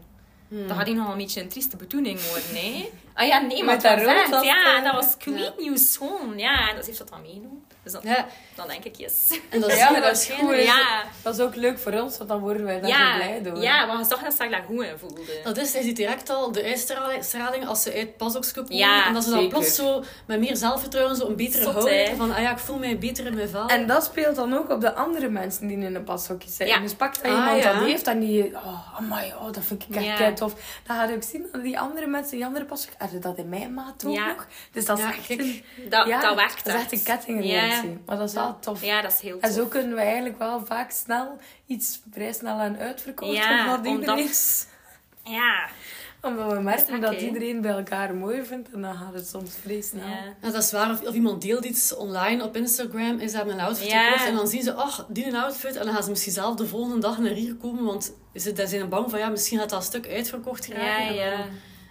Hmm. 0.48 0.68
Dat 0.68 0.78
had 0.78 0.86
hij 0.86 0.96
nog 0.96 1.12
een 1.12 1.18
beetje 1.18 1.42
een 1.42 1.50
trieste 1.50 1.78
bedoeling 1.78 2.22
worden, 2.28 2.54
nee. 2.54 2.92
Ah 3.14 3.28
ja, 3.28 3.40
nee, 3.40 3.64
maar 3.64 3.74
Met 3.74 3.84
dat 3.84 4.04
was 4.04 4.30
rood 4.32 4.44
Ja, 4.44 4.78
eh, 4.78 4.84
dat 4.84 4.94
was 4.94 5.18
complete 5.24 5.54
nieuw 5.58 5.78
schoon. 5.78 6.38
Ja, 6.38 6.70
en 6.70 6.76
dat 6.76 6.86
heeft 6.86 6.98
dat 6.98 7.10
dan 7.10 7.22
meegenomen. 7.22 7.64
Dus 7.84 7.92
dan, 7.92 8.02
Ja, 8.04 8.26
dan 8.56 8.68
denk 8.68 8.84
ik, 8.84 8.96
yes. 8.96 9.40
en 9.50 9.60
dat 9.60 9.70
is 9.72 9.78
Ja, 9.84 9.88
heel 9.88 10.02
dat 10.02 10.12
is 10.12 10.28
waarschijnlijk- 10.28 10.58
goed. 10.60 10.68
Ja, 10.68 11.04
Dat 11.22 11.34
is 11.38 11.42
ook 11.46 11.56
leuk 11.56 11.80
voor 11.80 11.92
ons, 11.92 12.18
want 12.18 12.30
dan 12.30 12.40
worden 12.40 12.64
wij 12.66 12.80
daar 12.82 12.90
zo 12.90 12.98
ja, 12.98 13.16
blij 13.16 13.42
door. 13.44 13.62
ja, 13.62 13.88
want 13.88 14.00
je 14.00 14.06
zag 14.16 14.24
dat 14.24 14.34
ze 14.34 14.48
daar 14.50 14.64
goed 14.68 14.84
in 14.86 14.98
voelde. 15.00 15.22
Dat 15.44 15.58
is, 15.58 15.74
hij 15.74 15.82
ziet 15.82 15.96
direct 15.96 16.30
al 16.30 16.52
de 16.52 16.64
uitstraling 16.64 17.68
als 17.68 17.82
ze 17.82 17.94
uit 17.94 18.18
Pasokske 18.18 18.60
komen. 18.62 18.76
Ja, 18.76 19.06
en 19.06 19.14
dat 19.14 19.24
ze 19.24 19.30
dan 19.30 19.40
zeker. 19.40 19.54
plots 19.58 19.76
zo 19.76 20.04
met 20.26 20.40
meer 20.40 20.56
zelfvertrouwen 20.58 21.16
zo 21.16 21.28
een 21.28 21.36
betere 21.36 21.64
Zot, 21.64 21.74
houding 21.74 22.08
hè. 22.08 22.16
van, 22.16 22.32
ah 22.34 22.42
ja, 22.42 22.52
ik 22.52 22.58
voel 22.58 22.78
mij 22.78 22.98
beter 22.98 23.26
in 23.26 23.36
mijn 23.36 23.50
vel. 23.50 23.68
En 23.68 23.88
dat 23.88 24.04
speelt 24.04 24.36
dan 24.36 24.54
ook 24.58 24.70
op 24.70 24.82
de 24.82 24.94
andere 24.94 25.30
mensen 25.30 25.68
die 25.68 25.78
in 25.78 25.96
een 25.96 26.04
pashokje 26.04 26.48
zitten. 26.50 26.68
Ja. 26.68 26.80
Dus 26.80 26.94
pak 26.94 27.14
dat 27.16 27.24
Ah, 27.32 27.32
iemand 27.38 27.64
ja. 27.64 27.74
dat 27.74 27.84
heeft 27.84 28.08
en 28.08 28.20
die... 28.20 28.46
Oh, 28.56 28.98
amai, 28.98 29.34
oh, 29.34 29.52
dat 29.52 29.64
vind 29.64 29.84
ik 29.90 29.96
echt 29.96 30.06
Ja. 30.20 30.34
tof. 30.34 30.54
Dan 30.84 30.96
ga 30.96 31.04
je 31.04 31.16
ook 31.16 31.24
zien 31.24 31.46
dat 31.52 31.64
die 31.64 31.80
andere 31.80 32.08
mensen, 32.08 32.36
die 32.38 32.46
andere 32.46 32.66
pashokjes... 32.66 32.96
Hadden 32.98 33.22
dat 33.22 33.38
in 33.38 33.50
mijn 33.50 33.74
maat 33.74 34.06
ook 34.06 34.14
Ja. 34.16 34.28
nog. 34.28 34.48
Dus 34.72 34.86
dat 34.86 34.98
is 34.98 35.04
Ja, 35.04 35.10
echt 35.12 35.30
een... 35.30 35.64
Dat, 35.90 36.08
ja, 36.08 36.22
dat 36.22 36.36
werkt 36.36 36.66
Dat 36.66 36.76
is 36.76 36.82
echt 36.82 36.92
een 36.92 37.04
kettingreactie. 37.04 37.73
Ja. 37.76 37.84
Maar 38.06 38.18
dat 38.18 38.28
is 38.28 38.34
wel 38.36 38.60
tof. 38.60 38.84
Ja, 38.84 39.02
dat 39.02 39.12
is 39.12 39.20
heel 39.20 39.34
En 39.40 39.42
tof. 39.42 39.52
zo 39.52 39.66
kunnen 39.66 39.96
we 39.96 40.02
eigenlijk 40.02 40.38
wel 40.38 40.66
vaak 40.66 40.92
snel 40.92 41.38
iets 41.66 42.02
vrij 42.12 42.34
snel 42.34 42.56
aan 42.60 42.78
uitverkocht 42.78 43.36
Ja, 43.36 43.62
omdat 43.76 43.86
iedereen... 43.92 44.10
omdat- 44.20 44.68
Ja, 45.24 45.68
Omdat 46.22 46.52
we 46.54 46.60
merken 46.60 47.02
dat 47.02 47.22
iedereen 47.22 47.62
bij 47.62 47.72
elkaar 47.72 48.16
mooi 48.16 48.44
vindt. 48.46 48.72
En 48.72 48.82
dan 48.82 48.96
gaat 48.96 49.14
het 49.14 49.28
soms 49.28 49.52
vrij 49.62 49.82
snel. 49.82 50.08
Ja. 50.08 50.24
Ja, 50.42 50.52
dat 50.52 50.64
is 50.64 50.72
waar. 50.72 50.92
Of, 50.92 51.02
of 51.08 51.14
iemand 51.14 51.42
deelt 51.42 51.66
iets 51.66 51.96
online 51.96 52.44
op 52.44 52.56
Instagram, 52.56 53.20
is 53.20 53.34
hebben 53.34 53.54
een 53.54 53.60
outfit 53.60 53.90
Ja. 53.92 54.04
gekocht. 54.06 54.26
En 54.28 54.36
dan 54.36 54.48
zien 54.48 54.64
ze, 54.64 54.74
ach, 54.74 55.06
die 55.10 55.26
een 55.26 55.36
outfit. 55.36 55.76
En 55.76 55.86
dan 55.86 55.94
gaan 55.94 56.04
ze 56.04 56.10
misschien 56.10 56.34
zelf 56.34 56.56
de 56.56 56.68
volgende 56.68 57.00
dag 57.00 57.18
naar 57.18 57.32
hier 57.32 57.56
komen. 57.56 57.84
Want 57.84 58.14
ze 58.36 58.52
daar 58.54 58.68
zijn 58.68 58.90
bang 58.90 59.10
van, 59.10 59.20
ja, 59.20 59.30
misschien 59.30 59.60
gaat 59.60 59.70
dat 59.70 59.84
stuk 59.84 60.08
uitverkocht 60.08 60.66
Ja, 60.66 60.74
geraken. 60.74 61.08
En 61.08 61.14
ja. 61.16 61.38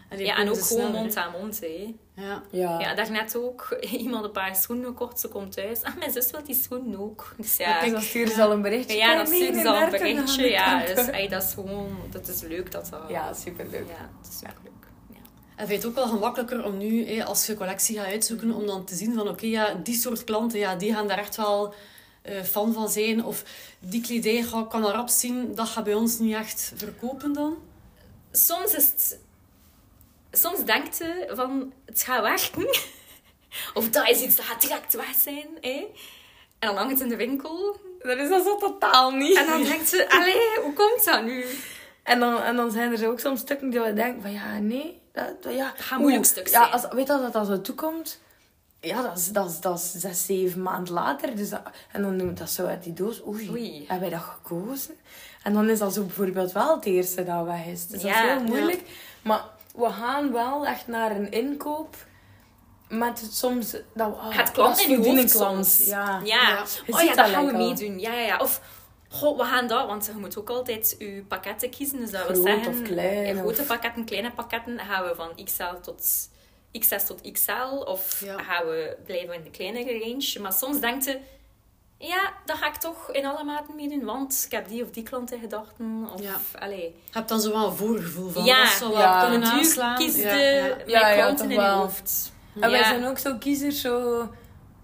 dan- 0.08 0.18
die 0.18 0.26
ja, 0.26 0.36
en 0.36 0.48
ook 0.48 0.54
ze 0.54 0.62
gewoon 0.62 0.92
mond 0.92 1.16
aan 1.16 1.32
mond, 1.40 1.60
hè. 1.60 1.94
Ja. 2.14 2.42
Ja. 2.50 2.80
Ja, 2.80 2.94
daarnet 2.94 3.36
ook 3.36 3.76
iemand 4.04 4.24
een 4.24 4.30
paar 4.32 4.56
schoenen 4.56 4.86
gekocht. 4.86 5.20
Ze 5.20 5.28
komt 5.28 5.52
thuis. 5.52 5.82
Ah, 5.82 5.96
mijn 5.96 6.12
zus 6.12 6.30
wil 6.30 6.42
die 6.44 6.54
schoenen 6.54 7.00
ook. 7.00 7.34
Dus 7.36 7.56
ja, 7.56 7.90
dan 7.90 8.02
sturen 8.02 8.34
ze 8.34 8.42
al 8.42 8.52
een 8.52 8.62
berichtje. 8.62 8.96
ja 8.96 9.16
dan 9.16 9.26
ze 9.26 9.32
al 9.32 9.40
een 9.40 9.52
39 9.52 9.82
aan 9.84 9.90
berichtje. 9.90 10.48
Ja, 10.50 10.86
dus 10.86 11.06
ey, 11.06 11.28
dat 11.28 11.42
is 11.42 11.52
gewoon... 11.52 11.96
Dat 12.10 12.28
is 12.28 12.40
leuk 12.42 12.72
dat 12.72 12.88
dat... 12.90 13.00
Ja, 13.08 13.32
superleuk. 13.32 13.88
Ja, 13.88 14.10
dat 14.22 14.30
is 14.32 14.38
superleuk. 14.38 14.72
Ja. 15.10 15.16
En 15.56 15.66
vind 15.66 15.68
je 15.82 15.88
het 15.88 15.98
ook 15.98 16.04
wel 16.04 16.12
gemakkelijker 16.14 16.64
om 16.64 16.78
nu, 16.78 17.06
hè, 17.06 17.24
als 17.24 17.46
je 17.46 17.56
collectie 17.56 17.96
gaat 17.96 18.06
uitzoeken, 18.06 18.52
om 18.52 18.66
dan 18.66 18.84
te 18.84 18.94
zien 18.94 19.14
van, 19.14 19.28
oké, 19.28 19.46
ja, 19.46 19.74
die 19.74 19.94
soort 19.94 20.24
klanten, 20.24 20.58
ja, 20.58 20.74
die 20.76 20.92
gaan 20.94 21.08
daar 21.08 21.18
echt 21.18 21.36
wel 21.36 21.74
eh, 22.22 22.42
fan 22.42 22.72
van 22.72 22.88
zijn. 22.88 23.24
Of 23.24 23.44
die 23.78 24.00
kledij 24.02 24.42
ga- 24.42 24.64
kan 24.64 24.84
al 24.84 24.90
rap 24.92 25.08
zien, 25.08 25.54
dat 25.54 25.68
gaat 25.68 25.84
bij 25.84 25.94
ons 25.94 26.18
niet 26.18 26.34
echt 26.34 26.72
verkopen 26.76 27.32
dan. 27.32 27.56
Soms 28.32 28.74
is 28.74 28.86
het... 28.86 29.18
Soms 30.32 30.64
denkt 30.64 30.98
je 30.98 31.30
van, 31.34 31.72
het 31.86 32.02
gaat 32.02 32.22
werken. 32.22 32.66
of 33.78 33.88
dat 33.90 34.08
is 34.08 34.20
iets 34.20 34.36
dat 34.36 34.44
gaat 34.44 34.60
direct 34.60 34.94
weg 34.94 35.14
zijn. 35.22 35.46
Hè? 35.60 35.86
En 36.58 36.68
dan 36.68 36.76
hangt 36.76 36.92
het 36.92 37.00
in 37.00 37.08
de 37.08 37.16
winkel. 37.16 37.76
Dat 37.98 38.18
is 38.18 38.28
dat 38.28 38.44
zo 38.44 38.56
totaal 38.56 39.10
niet. 39.10 39.36
En 39.36 39.46
dan 39.46 39.62
denkt 39.62 39.88
ze, 39.88 40.10
allee, 40.10 40.60
hoe 40.62 40.72
komt 40.72 41.04
dat 41.04 41.24
nu? 41.24 41.44
En 42.02 42.20
dan, 42.20 42.42
en 42.42 42.56
dan 42.56 42.70
zijn 42.70 42.92
er 42.92 42.98
zo 42.98 43.10
ook 43.10 43.20
soms 43.20 43.40
stukken 43.40 43.70
die 43.70 43.80
we 43.80 43.92
denken 43.92 44.22
van 44.22 44.32
ja, 44.32 44.58
nee. 44.58 45.00
Dat, 45.12 45.42
dat, 45.42 45.54
ja. 45.54 45.72
Dat 45.76 45.84
gaat 45.84 45.98
moeilijk 45.98 46.24
stuk 46.24 46.48
Ja, 46.48 46.60
zijn. 46.60 46.72
als, 46.72 46.82
weet 46.90 47.06
je 47.06 47.18
dat 47.18 47.32
dat 47.32 47.46
zo 47.46 47.60
toekomt? 47.60 48.20
Ja, 48.80 49.02
dat 49.02 49.18
is, 49.18 49.28
dat, 49.28 49.50
is, 49.50 49.60
dat 49.60 49.78
is 49.78 49.92
zes, 49.92 50.26
zeven 50.26 50.62
maanden 50.62 50.92
later. 50.94 51.36
Dus 51.36 51.50
dat, 51.50 51.60
en 51.92 52.02
dan 52.02 52.18
doen 52.18 52.26
we 52.28 52.32
dat 52.34 52.50
zo 52.50 52.66
uit 52.66 52.82
die 52.82 52.92
doos. 52.92 53.26
Oei, 53.26 53.50
Oei. 53.50 53.78
hebben 53.88 54.10
wij 54.10 54.18
dat 54.18 54.28
gekozen? 54.28 54.94
En 55.42 55.52
dan 55.52 55.68
is 55.70 55.78
dat 55.78 55.94
zo 55.94 56.02
bijvoorbeeld 56.02 56.52
wel 56.52 56.74
het 56.76 56.84
eerste 56.84 57.24
dat 57.24 57.44
weg 57.44 57.66
is. 57.66 57.86
Dus 57.86 58.02
dat 58.02 58.10
Ja, 58.10 58.22
is 58.22 58.30
heel 58.30 58.42
moeilijk. 58.48 58.82
Maar 59.22 59.44
we 59.74 59.90
gaan 59.90 60.32
wel 60.32 60.66
echt 60.66 60.86
naar 60.86 61.10
een 61.16 61.30
inkoop. 61.30 61.96
Met 62.88 63.20
het 63.20 63.34
soms... 63.34 63.70
Dat, 63.70 63.82
we- 63.94 64.02
ah, 64.16 64.36
Het 64.36 64.50
klant 64.50 64.80
in 64.80 64.90
je 65.02 65.10
hoofd 65.16 65.30
soms. 65.30 65.86
Ja. 65.86 66.20
Ja. 66.24 66.62
Oh 66.90 67.00
ja, 67.00 67.06
dat 67.06 67.16
dat 67.16 67.28
gaan 67.28 67.46
we 67.46 67.52
meedoen. 67.52 67.98
Ja, 68.00 68.12
ja, 68.14 68.20
ja. 68.26 68.36
Of, 68.38 68.60
goh, 69.08 69.38
we 69.38 69.44
gaan 69.44 69.66
dat, 69.66 69.86
want 69.86 70.06
je 70.06 70.12
moet 70.12 70.38
ook 70.38 70.48
altijd 70.50 70.96
je 70.98 71.24
pakketten 71.28 71.70
kiezen. 71.70 71.98
Dus 72.00 72.10
dat 72.10 72.20
Groot 72.20 72.36
zeggen, 72.36 72.72
of 72.72 72.82
klein, 72.82 73.36
grote 73.38 73.60
of- 73.60 73.66
pakketten, 73.66 74.04
kleine 74.04 74.32
pakketten, 74.32 74.78
gaan 74.78 75.04
we 75.04 75.14
van 75.14 75.44
XL 75.44 75.74
tot 75.82 76.28
XS 76.78 77.04
tot 77.06 77.32
XL. 77.32 77.74
Of 77.84 78.20
Ja. 78.24 78.42
gaan 78.42 78.66
we 78.66 78.96
blijven 79.04 79.34
in 79.34 79.42
de 79.42 79.50
kleinere 79.50 79.98
range. 79.98 80.38
Maar 80.40 80.52
soms 80.52 80.80
denkt 80.80 81.04
je, 81.04 81.18
ja, 82.08 82.32
dat 82.44 82.56
ga 82.56 82.66
ik 82.68 82.74
toch 82.74 83.10
in 83.10 83.26
alle 83.26 83.44
maten 83.44 83.74
meedoen, 83.76 84.04
want 84.04 84.42
ik 84.46 84.52
heb 84.52 84.68
die 84.68 84.82
of 84.82 84.90
die 84.90 85.02
klant 85.02 85.32
in 85.32 85.40
gedachten. 85.40 86.08
Of, 86.14 86.22
Ja. 86.22 86.34
allee. 86.58 86.80
Je 86.82 87.12
hebt 87.12 87.28
dan 87.28 87.40
zo 87.40 87.52
wel 87.52 87.66
een 87.66 87.76
voorgevoel 87.76 88.30
van, 88.30 88.44
Ja. 88.44 88.62
dat 88.64 88.72
zou 88.72 88.90
wel 88.92 89.00
Ja. 89.00 89.54
kiest 89.54 89.76
Ja, 89.76 89.94
de, 89.96 90.38
ja. 90.38 90.62
mijn 90.76 90.88
Ja, 90.88 91.08
ja, 91.08 91.14
klanten 91.22 91.44
in 91.44 91.50
je 91.50 91.56
wel. 91.56 91.76
hoofd. 91.78 92.32
En 92.60 92.70
wij 92.70 92.84
zijn 92.84 93.06
ook 93.06 93.18
zo 93.18 93.36
kiezers, 93.38 93.80
zo... 93.80 94.28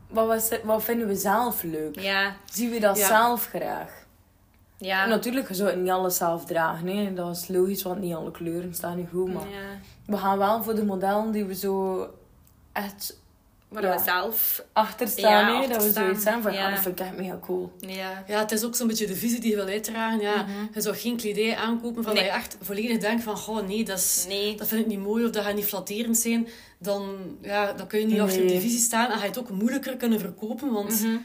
Wat, 0.09 0.49
we- 0.49 0.61
wat 0.65 0.83
vinden 0.85 1.07
we 1.07 1.15
zelf 1.15 1.63
leuk? 1.63 2.01
Ja, 2.01 2.37
Zien 2.53 2.71
we 2.71 2.79
dat 2.81 2.99
Ja. 2.99 3.07
zelf 3.07 3.47
graag? 3.47 3.91
ja. 4.79 5.03
En 5.03 5.09
natuurlijk, 5.09 5.49
je 5.49 5.55
zou 5.55 5.69
het 5.71 5.79
niet 5.79 5.91
alles 5.91 6.17
zelf 6.17 6.45
dragen. 6.45 6.87
Hè. 6.87 7.15
Dat 7.15 7.37
is 7.37 7.49
logisch, 7.49 7.83
want 7.83 8.01
niet 8.01 8.15
alle 8.15 8.31
kleuren 8.31 8.75
staan 8.75 8.97
nu 8.97 9.07
goed. 9.13 9.35
Maar 9.35 9.49
ja. 9.49 9.59
we 10.07 10.17
gaan 10.17 10.39
wel 10.39 10.63
voor 10.63 10.75
de 10.75 10.85
modellen 10.85 11.31
die 11.31 11.45
we 11.45 11.55
zo 11.55 12.07
echt 12.73 13.21
Maar 13.69 13.83
Ja. 13.83 13.89
dat 13.91 13.99
we 13.99 14.05
zelf... 14.05 14.65
achter 14.73 15.09
staan. 15.09 15.31
Ja, 15.31 15.47
hè. 15.47 15.53
achter 15.53 15.73
dat 15.75 15.83
we 15.85 15.91
staan. 15.91 16.05
zoiets 16.05 16.23
zijn 16.23 16.43
van, 16.43 16.53
Ja. 16.53 16.67
ah, 16.67 16.73
dat 16.75 16.83
vind 16.83 17.01
ik 17.01 17.07
echt 17.07 17.17
mega 17.17 17.39
cool. 17.43 17.73
Ja. 17.79 18.25
Ja, 18.27 18.39
het 18.39 18.53
is 18.53 18.65
ook 18.65 18.75
zo'n 18.77 18.87
beetje 18.87 19.07
de 19.07 19.15
visie 19.17 19.41
die 19.41 19.51
je 19.51 19.57
wil 19.57 19.67
uitdragen. 19.67 20.21
Ja, 20.21 20.47
Je 20.75 20.81
zou 20.81 20.97
geen 20.97 21.17
kledij 21.17 21.57
aankopen 21.57 22.03
van 22.05 22.15
Nee. 22.15 22.23
dat 22.23 22.33
je 22.33 22.39
echt 22.39 22.57
volledig 22.61 22.99
denkt 22.99 23.23
van, 23.23 23.37
goh, 23.37 23.66
nee, 23.66 23.85
dat, 23.85 23.99
is, 23.99 24.25
Nee. 24.29 24.57
dat 24.57 24.69
vind 24.69 24.81
ik 24.81 24.87
niet 24.87 24.99
mooi 24.99 25.25
of 25.25 25.31
dat 25.31 25.45
gaat 25.45 25.55
niet 25.55 25.64
flatterend 25.64 26.16
zijn. 26.19 26.49
Dan, 26.79 27.16
ja, 27.42 27.73
dan 27.73 27.87
kun 27.87 28.01
je 28.01 28.07
niet 28.07 28.21
achter 28.21 28.47
die 28.47 28.61
visie 28.61 28.79
staan 28.81 29.11
en 29.11 29.16
ga 29.16 29.23
je 29.23 29.29
het 29.29 29.38
ook 29.38 29.51
moeilijker 29.51 29.97
kunnen 29.97 30.21
verkopen, 30.21 30.73
want 30.73 31.03
Mhm. 31.03 31.16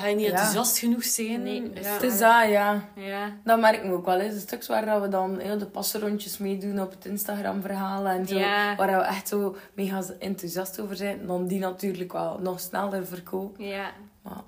Ga 0.00 0.06
je 0.06 0.16
niet 0.16 0.24
Ja. 0.26 0.30
enthousiast 0.30 0.78
genoeg 0.78 1.04
zijn. 1.04 1.42
Nee, 1.42 1.62
ja. 1.62 1.68
dus 1.68 1.86
Het 1.86 2.02
is 2.02 2.18
dat, 2.18 2.48
ja. 2.48 2.88
Ja. 2.96 3.32
Dat 3.44 3.60
merken 3.60 3.88
we 3.88 3.94
ook 3.96 4.04
wel. 4.06 4.18
eens. 4.20 4.34
De 4.34 4.40
stuks 4.40 4.68
waar 4.68 4.86
dat 4.86 5.00
we 5.02 5.08
dan 5.08 5.38
heel 5.38 5.58
de 5.58 5.66
passenrondjes 5.66 6.38
meedoen 6.38 6.80
op 6.80 6.90
het 6.90 7.04
Instagram-verhaal 7.04 8.06
en 8.06 8.26
zo. 8.26 8.38
Ja. 8.38 8.76
Waar 8.76 8.98
we 8.98 9.04
echt 9.04 9.28
zo 9.28 9.56
mega 9.74 10.02
enthousiast 10.18 10.80
over 10.80 10.96
zijn. 10.96 11.26
Dan 11.26 11.46
die 11.46 11.58
natuurlijk 11.58 12.12
wel 12.12 12.38
nog 12.42 12.60
sneller 12.60 13.06
verkopen. 13.06 13.64
Ja. 13.64 13.90
Maar 14.22 14.42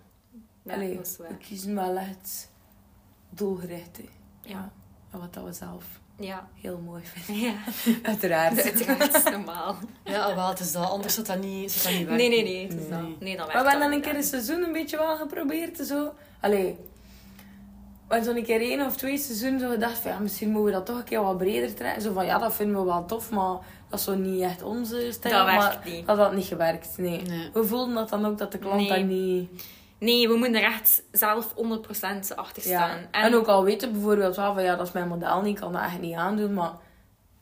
Ja, 0.63 0.75
allee, 0.75 0.97
dat 0.97 1.17
we 1.29 1.37
kiezen 1.37 1.75
wel 1.75 1.97
echt 1.97 2.51
doelgericht. 3.31 3.97
hè. 3.97 4.09
Ja. 4.43 4.71
En 5.11 5.19
wat 5.21 5.35
dat 5.35 5.45
we 5.45 5.53
zelf 5.53 5.85
Ja. 6.19 6.49
heel 6.61 6.79
mooi 6.85 7.03
vinden. 7.05 7.45
Ja. 7.45 7.55
Uiteraard. 8.11 8.63
Uiteraard, 8.63 9.15
is 9.17 9.23
normaal. 9.25 9.77
Ja, 10.05 10.35
wel, 10.35 10.49
het 10.49 10.61
is 10.61 10.73
dat. 10.73 10.91
Anders 10.91 11.15
zou 11.15 11.27
dat 11.27 11.41
niet, 11.41 11.73
zou 11.73 11.95
dat 11.95 12.01
niet 12.03 12.09
Nee, 12.09 12.19
werken. 12.19 12.45
nee, 12.45 12.53
nee. 12.55 12.63
Het 12.63 12.73
is 12.73 12.89
Nee. 12.89 12.91
dat. 12.91 13.21
Nee, 13.21 13.37
dan 13.37 13.47
Maar 13.47 13.63
we 13.63 13.69
hebben 13.69 13.73
dat 13.73 13.81
dan 13.81 13.93
een 13.93 14.01
keer 14.01 14.15
een 14.17 14.23
seizoen 14.23 14.63
een 14.63 14.73
beetje 14.73 14.97
wel 14.97 15.17
geprobeerd. 15.17 15.77
Zo. 15.87 16.13
Allee. 16.41 16.77
We 18.09 18.15
hebben 18.15 18.35
zo'n 18.35 18.45
keer 18.45 18.61
één 18.61 18.87
of 18.87 18.97
twee 18.97 19.19
seizoenen 19.19 19.61
zo 19.61 19.71
gedacht 19.71 19.99
van 19.99 20.11
ja, 20.11 20.19
misschien 20.19 20.49
moeten 20.49 20.65
we 20.65 20.71
dat 20.73 20.87
toch 20.87 20.97
een 20.99 21.05
keer 21.05 21.23
wat 21.23 21.39
breder 21.39 21.75
trekken. 21.75 22.03
Zo 22.03 22.13
van 22.13 22.25
ja, 22.27 22.39
dat 22.39 22.55
vinden 22.55 22.77
we 22.77 22.85
wel 22.85 23.05
tof, 23.05 23.31
maar 23.31 23.57
dat 23.89 23.99
is 23.99 24.05
zo 24.05 24.15
niet 24.15 24.43
echt 24.43 24.63
onze 24.63 25.09
stijl. 25.13 25.35
Dat 25.35 25.47
maar 25.47 25.59
werkt 25.59 25.85
niet. 25.85 26.07
Dat 26.07 26.19
had 26.19 26.35
niet 26.35 26.45
gewerkt, 26.47 26.89
nee. 26.97 27.23
Nee. 27.23 27.51
We 27.53 27.65
voelden 27.65 27.95
dat 27.95 28.09
dan 28.09 28.27
ook 28.27 28.39
dat 28.39 28.53
de 28.53 28.59
klant 28.59 28.77
Nee. 28.77 28.89
dat 28.89 29.03
niet... 29.05 29.51
Nee, 30.05 30.29
we 30.29 30.37
moeten 30.37 30.55
er 30.63 30.63
echt 30.73 31.03
zelf 31.13 31.55
100% 31.55 32.35
achter 32.35 32.69
Ja. 32.69 32.87
staan. 32.87 32.99
En, 33.11 33.35
ook 33.35 33.47
al 33.47 33.65
weten 33.65 33.93
bijvoorbeeld 33.93 34.37
wel 34.37 34.55
van 34.55 34.63
ja, 34.63 34.77
dat 34.77 34.87
is 34.87 34.93
mijn 34.93 35.09
model 35.09 35.41
niet, 35.43 35.55
ik 35.55 35.61
kan 35.61 35.73
dat 35.73 35.83
echt 35.83 36.01
niet 36.01 36.15
aandoen, 36.15 36.55
maar 36.55 36.73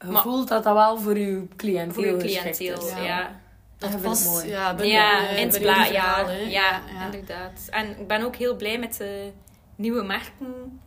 je 0.00 0.06
Maar- 0.06 0.22
voelt 0.22 0.48
dat 0.48 0.64
dat 0.64 0.74
wel 0.74 0.98
voor 0.98 1.18
je 1.18 1.46
cliënteel 1.56 1.94
voor 1.94 2.04
je 2.06 2.20
geschikt 2.20 2.56
cliënteel, 2.56 2.86
is. 2.86 2.92
ja. 2.92 3.02
Ja, 3.02 3.40
Dat 3.78 4.00
past 4.02 4.26
mooi. 4.26 4.48
ja, 4.48 4.72
de- 4.74 4.86
in 4.86 5.46
het 5.46 5.56
ja, 5.60 5.84
ja, 5.84 6.28
ja. 6.30 6.80
inderdaad. 7.04 7.66
En 7.70 7.98
ik 7.98 8.06
ben 8.06 8.22
ook 8.22 8.36
heel 8.36 8.56
blij 8.56 8.78
met 8.78 8.96
de 8.96 9.32
nieuwe 9.76 10.02
merken. 10.02 10.80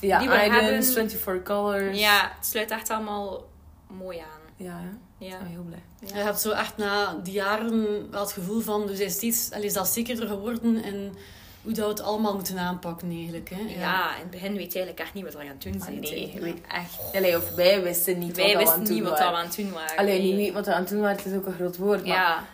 Ja, 0.00 0.18
Die 0.18 0.28
we 0.28 0.34
Items, 0.34 0.60
hebben- 0.60 0.84
24 0.84 1.42
Colors. 1.42 1.98
Ja, 2.00 2.32
het 2.36 2.46
sluit 2.46 2.70
echt 2.70 2.90
allemaal 2.90 3.44
mooi 3.88 4.18
aan. 4.18 4.40
Ja, 4.56 4.76
hè. 4.80 4.88
Ja. 5.26 5.32
ik 5.32 5.38
ben 5.38 5.48
heel 5.48 5.62
blij. 5.62 5.82
Je 6.06 6.14
hebt 6.14 6.40
zo 6.40 6.50
echt 6.50 6.76
na 6.76 7.16
die 7.22 7.32
jaren 7.32 8.10
wel 8.10 8.20
het 8.20 8.32
gevoel 8.32 8.60
van, 8.60 8.86
dus 8.86 8.96
hij 8.98 9.06
is 9.06 9.12
steeds, 9.14 9.50
allee, 9.52 9.66
is 9.66 9.72
dat 9.72 9.88
zekerder 9.88 10.28
geworden 10.28 10.82
en 10.82 11.12
hoe 11.62 11.72
dat 11.72 11.84
we 11.84 11.90
het 11.90 12.02
allemaal 12.02 12.34
moeten 12.34 12.58
aanpakken 12.58 13.10
eigenlijk. 13.10 13.50
Hè? 13.50 13.80
Ja, 13.80 14.14
in 14.14 14.20
het 14.20 14.30
begin 14.30 14.56
weet 14.56 14.72
je 14.72 14.78
eigenlijk 14.78 14.98
echt 15.00 15.14
niet 15.14 15.24
wat 15.24 15.32
we 15.32 15.40
aan 15.40 15.46
het 15.46 15.62
doen 15.62 15.76
Maar 15.78 15.82
zijn. 15.86 16.00
nee, 16.00 16.36
weet 16.40 16.60
echt... 16.68 16.98
Allee, 17.14 17.36
of 17.36 17.50
wij 17.54 17.82
wisten 17.82 18.18
niet 18.18 18.36
Wij 18.36 18.54
wat 18.54 18.64
dat 18.64 18.74
we 18.74 18.78
wisten 18.78 18.78
aan 18.78 18.80
het 18.80 18.88
niet 18.90 18.98
doen 18.98 19.08
wat 19.08 19.18
we 19.18 19.24
waren. 19.24 19.38
aan 19.38 19.46
het 19.46 19.56
doen 19.56 19.72
waren. 19.72 19.96
Alleen 19.96 20.22
nee. 20.22 20.34
niet 20.34 20.52
wat 20.52 20.66
we 20.66 20.72
aan 20.74 20.80
het 20.80 20.88
doen 20.90 21.00
waren, 21.00 21.16
het 21.16 21.26
is 21.26 21.34
ook 21.34 21.46
een 21.46 21.52
groot 21.52 21.76
woord. 21.76 21.98
Maar 22.06 22.16
Ja, 22.16 22.44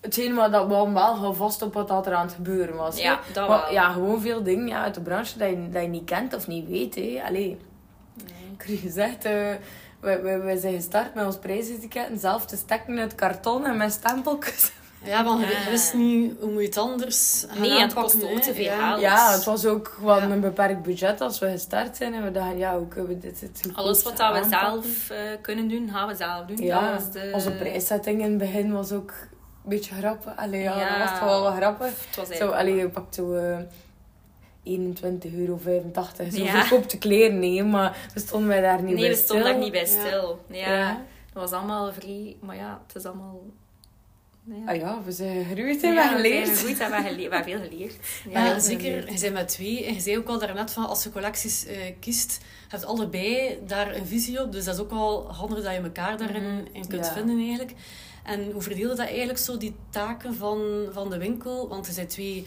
hetgeen 0.00 0.34
wat 0.34 0.52
dat 0.52 0.62
we 0.66 0.92
wel 0.92 1.14
gewoon 1.14 1.36
vast 1.36 1.62
op 1.62 1.74
wat 1.74 1.88
dat 1.88 2.06
er 2.06 2.14
aan 2.14 2.26
het 2.26 2.34
gebeuren 2.34 2.76
was. 2.76 2.98
Ja, 2.98 3.20
dat 3.32 3.48
Maar 3.48 3.60
wel. 3.60 3.72
Ja, 3.72 3.92
gewoon 3.92 4.20
veel 4.20 4.42
dingen 4.42 4.66
ja, 4.66 4.82
uit 4.82 4.94
de 4.94 5.00
branche 5.00 5.38
dat 5.38 5.48
je, 5.48 5.68
dat 5.70 5.82
je 5.82 5.88
niet 5.88 6.04
kent 6.04 6.34
of 6.34 6.46
niet 6.46 6.68
weet. 6.68 6.94
Hè. 6.94 7.20
Allee, 7.26 7.58
ik 8.58 8.62
heb 8.66 8.78
gezegd, 8.78 9.24
eh 9.24 9.50
we, 10.00 10.20
we, 10.20 10.38
we 10.38 10.58
zijn 10.58 10.74
gestart 10.74 11.14
met 11.14 11.24
ons 11.26 11.36
prijsetiketten 11.38 12.18
zelf 12.18 12.46
te 12.46 12.56
stekken 12.56 12.98
uit 12.98 13.14
karton 13.14 13.64
en 13.66 13.76
met 13.76 13.92
stempeltjes. 13.92 14.70
Ja, 15.04 15.24
want 15.24 15.40
je 15.40 15.46
Ja. 15.64 15.70
wist 15.70 15.94
niet 15.94 16.32
hoe 16.40 16.50
moet 16.50 16.60
je 16.60 16.66
het 16.66 16.76
anders 16.76 17.44
gaan 17.48 17.60
Nee, 17.60 17.80
het 17.80 17.94
kost 17.94 18.24
ook 18.24 18.38
te 18.40 18.54
veel 18.54 18.64
Ja. 18.64 18.88
geld. 18.88 19.00
Ja, 19.00 19.32
het 19.32 19.44
was 19.44 19.66
ook 19.66 19.88
gewoon 19.96 20.28
Ja. 20.28 20.30
een 20.34 20.40
beperkt 20.40 20.82
budget 20.82 21.20
als 21.20 21.38
we 21.38 21.50
gestart 21.50 21.96
zijn. 21.96 22.14
En 22.14 22.22
we 22.24 22.30
dachten, 22.30 22.58
ja, 22.58 22.78
hoe 22.78 22.88
kunnen 22.88 23.08
we 23.08 23.18
dit 23.18 23.40
het 23.40 23.50
goedkoopst 23.62 23.76
Alles 23.78 24.02
wat 24.02 24.16
dat 24.16 24.42
we 24.44 24.48
zelf 24.48 25.10
eh, 25.10 25.18
kunnen 25.40 25.68
doen, 25.68 25.90
gaan 25.92 26.08
we 26.08 26.14
zelf 26.14 26.46
doen. 26.46 26.56
Ja, 26.56 26.80
dat 26.90 27.02
was 27.02 27.12
de... 27.12 27.30
onze 27.34 27.50
prijszetting 27.50 28.20
in 28.22 28.28
het 28.28 28.38
begin 28.38 28.72
was 28.72 28.92
ook 28.92 29.10
een 29.10 29.68
beetje 29.68 29.94
grappig. 29.94 30.36
Allee, 30.36 30.62
ja, 30.62 30.78
Ja. 30.78 30.88
dat 30.98 31.08
was 31.08 31.18
toch 31.18 31.28
wel 31.28 31.42
wat 31.42 31.54
grappig. 31.54 31.86
Het 32.06 32.16
was 32.16 32.24
Zo, 32.26 32.30
eigenlijk... 32.32 32.60
allee, 32.60 32.76
je 32.76 32.88
pakt 32.88 33.14
zo 33.14 33.34
eh 33.34 33.56
21,85 34.64 35.34
euro. 35.36 35.58
Zo 36.30 36.42
Ja. 36.42 36.64
verkoopte 36.64 36.98
kleren, 36.98 37.38
nee, 37.38 37.62
maar 37.64 38.08
we 38.14 38.20
stonden 38.20 38.48
wij 38.48 38.60
daar 38.60 38.82
niet 38.82 38.94
Nee, 38.94 39.00
bij 39.00 39.08
we 39.08 39.14
stonden 39.16 39.44
stil. 39.46 39.54
daar 39.54 39.62
niet 39.62 39.72
bij 39.72 39.86
stil. 39.86 40.40
Ja. 40.50 40.74
Ja. 40.76 41.02
Dat 41.32 41.42
was 41.50 41.52
allemaal 41.58 41.92
vrij... 41.92 42.36
Maar 42.40 42.56
ja, 42.56 42.80
het 42.86 42.96
is 42.96 43.04
allemaal... 43.04 43.40
Ja. 44.44 44.54
Ah 44.72 44.76
ja, 44.76 44.98
we 45.04 45.12
zijn 45.12 45.44
gegroeid 45.44 45.82
en 45.82 45.92
Ja, 45.92 46.08
we 46.08 46.16
we 46.16 46.22
geleerd. 46.22 46.46
zijn 46.46 46.58
goed, 46.68 46.78
hebben 46.78 47.02
we, 47.02 47.14
we 47.16 47.20
hebben 47.22 47.44
veel 47.44 47.60
geleerd. 47.68 47.94
Ja, 48.30 48.44
Ja, 48.46 48.58
zeker. 48.58 49.12
Je 49.12 49.20
bent 49.20 49.32
met 49.32 49.48
twee. 49.48 49.84
En 49.84 49.94
je 49.94 50.00
zei 50.00 50.18
ook 50.18 50.28
al 50.28 50.38
daarnet 50.38 50.72
van, 50.72 50.86
als 50.88 51.02
je 51.02 51.10
collecties 51.10 51.66
eh, 51.66 51.76
kiest, 52.00 52.38
hebt 52.68 52.84
allebei 52.84 53.58
daar 53.66 53.94
een 53.94 54.06
visie 54.06 54.42
op. 54.42 54.52
Dus 54.52 54.64
dat 54.64 54.74
is 54.74 54.80
ook 54.80 54.90
wel 54.90 55.32
handig 55.32 55.64
dat 55.64 55.72
je 55.74 55.80
elkaar 55.80 56.16
daarin 56.18 56.42
Mhm. 56.54 56.64
in 56.72 56.86
kunt 56.88 57.06
Ja. 57.06 57.12
vinden 57.12 57.38
eigenlijk. 57.38 57.72
En 58.24 58.50
hoe 58.52 58.62
verdeel 58.62 58.90
je 58.90 58.96
dat 58.96 59.06
eigenlijk 59.06 59.38
zo, 59.38 59.56
die 59.56 59.74
taken 59.90 60.34
van, 60.34 60.60
van 60.92 61.10
de 61.10 61.18
winkel? 61.18 61.68
Want 61.68 61.86
er 61.86 61.92
zijn 61.92 62.06
twee 62.06 62.46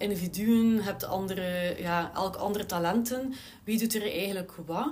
individuen, 0.00 0.74
je 0.74 0.82
hebt 0.82 1.04
andere, 1.04 1.74
ja, 1.78 2.10
elk 2.14 2.36
andere 2.36 2.66
talenten. 2.66 3.34
Wie 3.64 3.78
doet 3.78 3.94
er 3.94 4.02
eigenlijk 4.02 4.52
wat? 4.66 4.88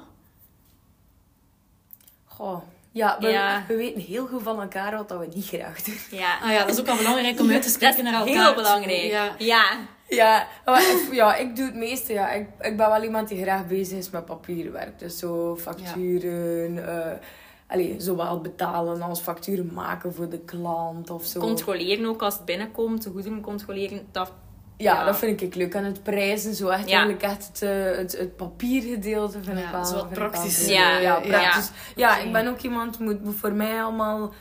Goh. 2.25 2.63
Ja, 2.93 3.17
we, 3.21 3.29
Ja. 3.29 3.65
we 3.69 3.77
weten 3.77 4.01
heel 4.01 4.27
goed 4.27 4.43
van 4.43 4.61
elkaar 4.61 4.97
wat 4.97 5.09
dat 5.09 5.19
we 5.19 5.27
niet 5.35 5.47
graag 5.47 5.83
doen. 5.83 5.99
Ja. 6.11 6.39
Ah 6.43 6.51
ja, 6.51 6.59
dat 6.59 6.71
is 6.75 6.81
ook 6.81 6.87
wel 6.87 6.97
belangrijk 6.97 7.41
om 7.41 7.51
uit 7.53 7.63
te 7.63 7.69
spreken 7.69 8.05
naar 8.05 8.15
elkaar. 8.15 8.45
Heel 8.45 8.55
belangrijk. 8.55 9.03
Ja. 9.03 9.35
ja. 9.39 9.77
Ja, 10.09 10.47
maar 10.65 10.81
ik, 10.83 11.09
ja, 11.13 11.37
ik 11.37 11.57
doe 11.57 11.65
het 11.65 11.75
meeste. 11.75 12.13
Ja. 12.13 12.31
Ik, 12.31 12.49
ik 12.61 12.77
ben 12.77 12.89
wel 12.89 13.03
iemand 13.03 13.29
die 13.29 13.43
graag 13.43 13.67
bezig 13.67 13.99
is 13.99 14.11
met 14.11 14.25
papierwerk. 14.25 14.99
Dus 14.99 15.19
zo 15.19 15.57
facturen, 15.57 16.89
eh 16.89 17.19
allee, 17.67 17.95
zowel 17.99 18.41
betalen 18.41 19.03
als 19.03 19.21
facturen 19.21 19.71
maken 19.75 20.15
voor 20.15 20.29
de 20.29 20.39
klant 20.39 21.11
of 21.11 21.25
zo. 21.25 21.41
Controleren 21.41 22.07
ook 22.07 22.23
als 22.23 22.35
het 22.35 22.45
binnenkomt, 22.45 23.03
de 23.03 23.11
goederen 23.11 23.41
controleren. 23.41 24.07
Dat, 24.13 24.33
ja, 24.79 24.95
ja. 24.95 25.05
dat 25.05 25.19
vind 25.19 25.41
ik 25.41 25.55
leuk. 25.55 25.75
En 25.75 25.85
het 25.85 26.03
prijzen, 26.03 26.55
zo 26.55 26.69
echt 26.69 26.89
Ja. 26.89 26.97
eigenlijk 26.97 27.23
echt 27.23 27.47
het, 27.47 27.63
eh, 27.63 27.97
het, 27.97 28.19
het 28.19 28.37
papiergedeelte 28.37 29.43
vind 29.43 29.59
Ja, 29.59 29.65
ik 29.65 29.71
wel... 29.73 29.85
zo 29.85 29.95
wat 29.95 30.11
praktisch, 30.11 30.59
leuk. 30.61 30.69
Ja, 30.77 30.91
ja, 30.91 31.01
ja. 31.01 31.21
praktisch. 31.21 31.71
Ja, 31.97 32.19
ik 32.19 32.33
ben 32.33 32.47
ook 32.49 32.61
iemand, 32.61 32.99
moet, 32.99 33.25
moet 33.25 33.37
voor 33.37 33.53
mij 33.53 33.83
allemaal 33.83 34.33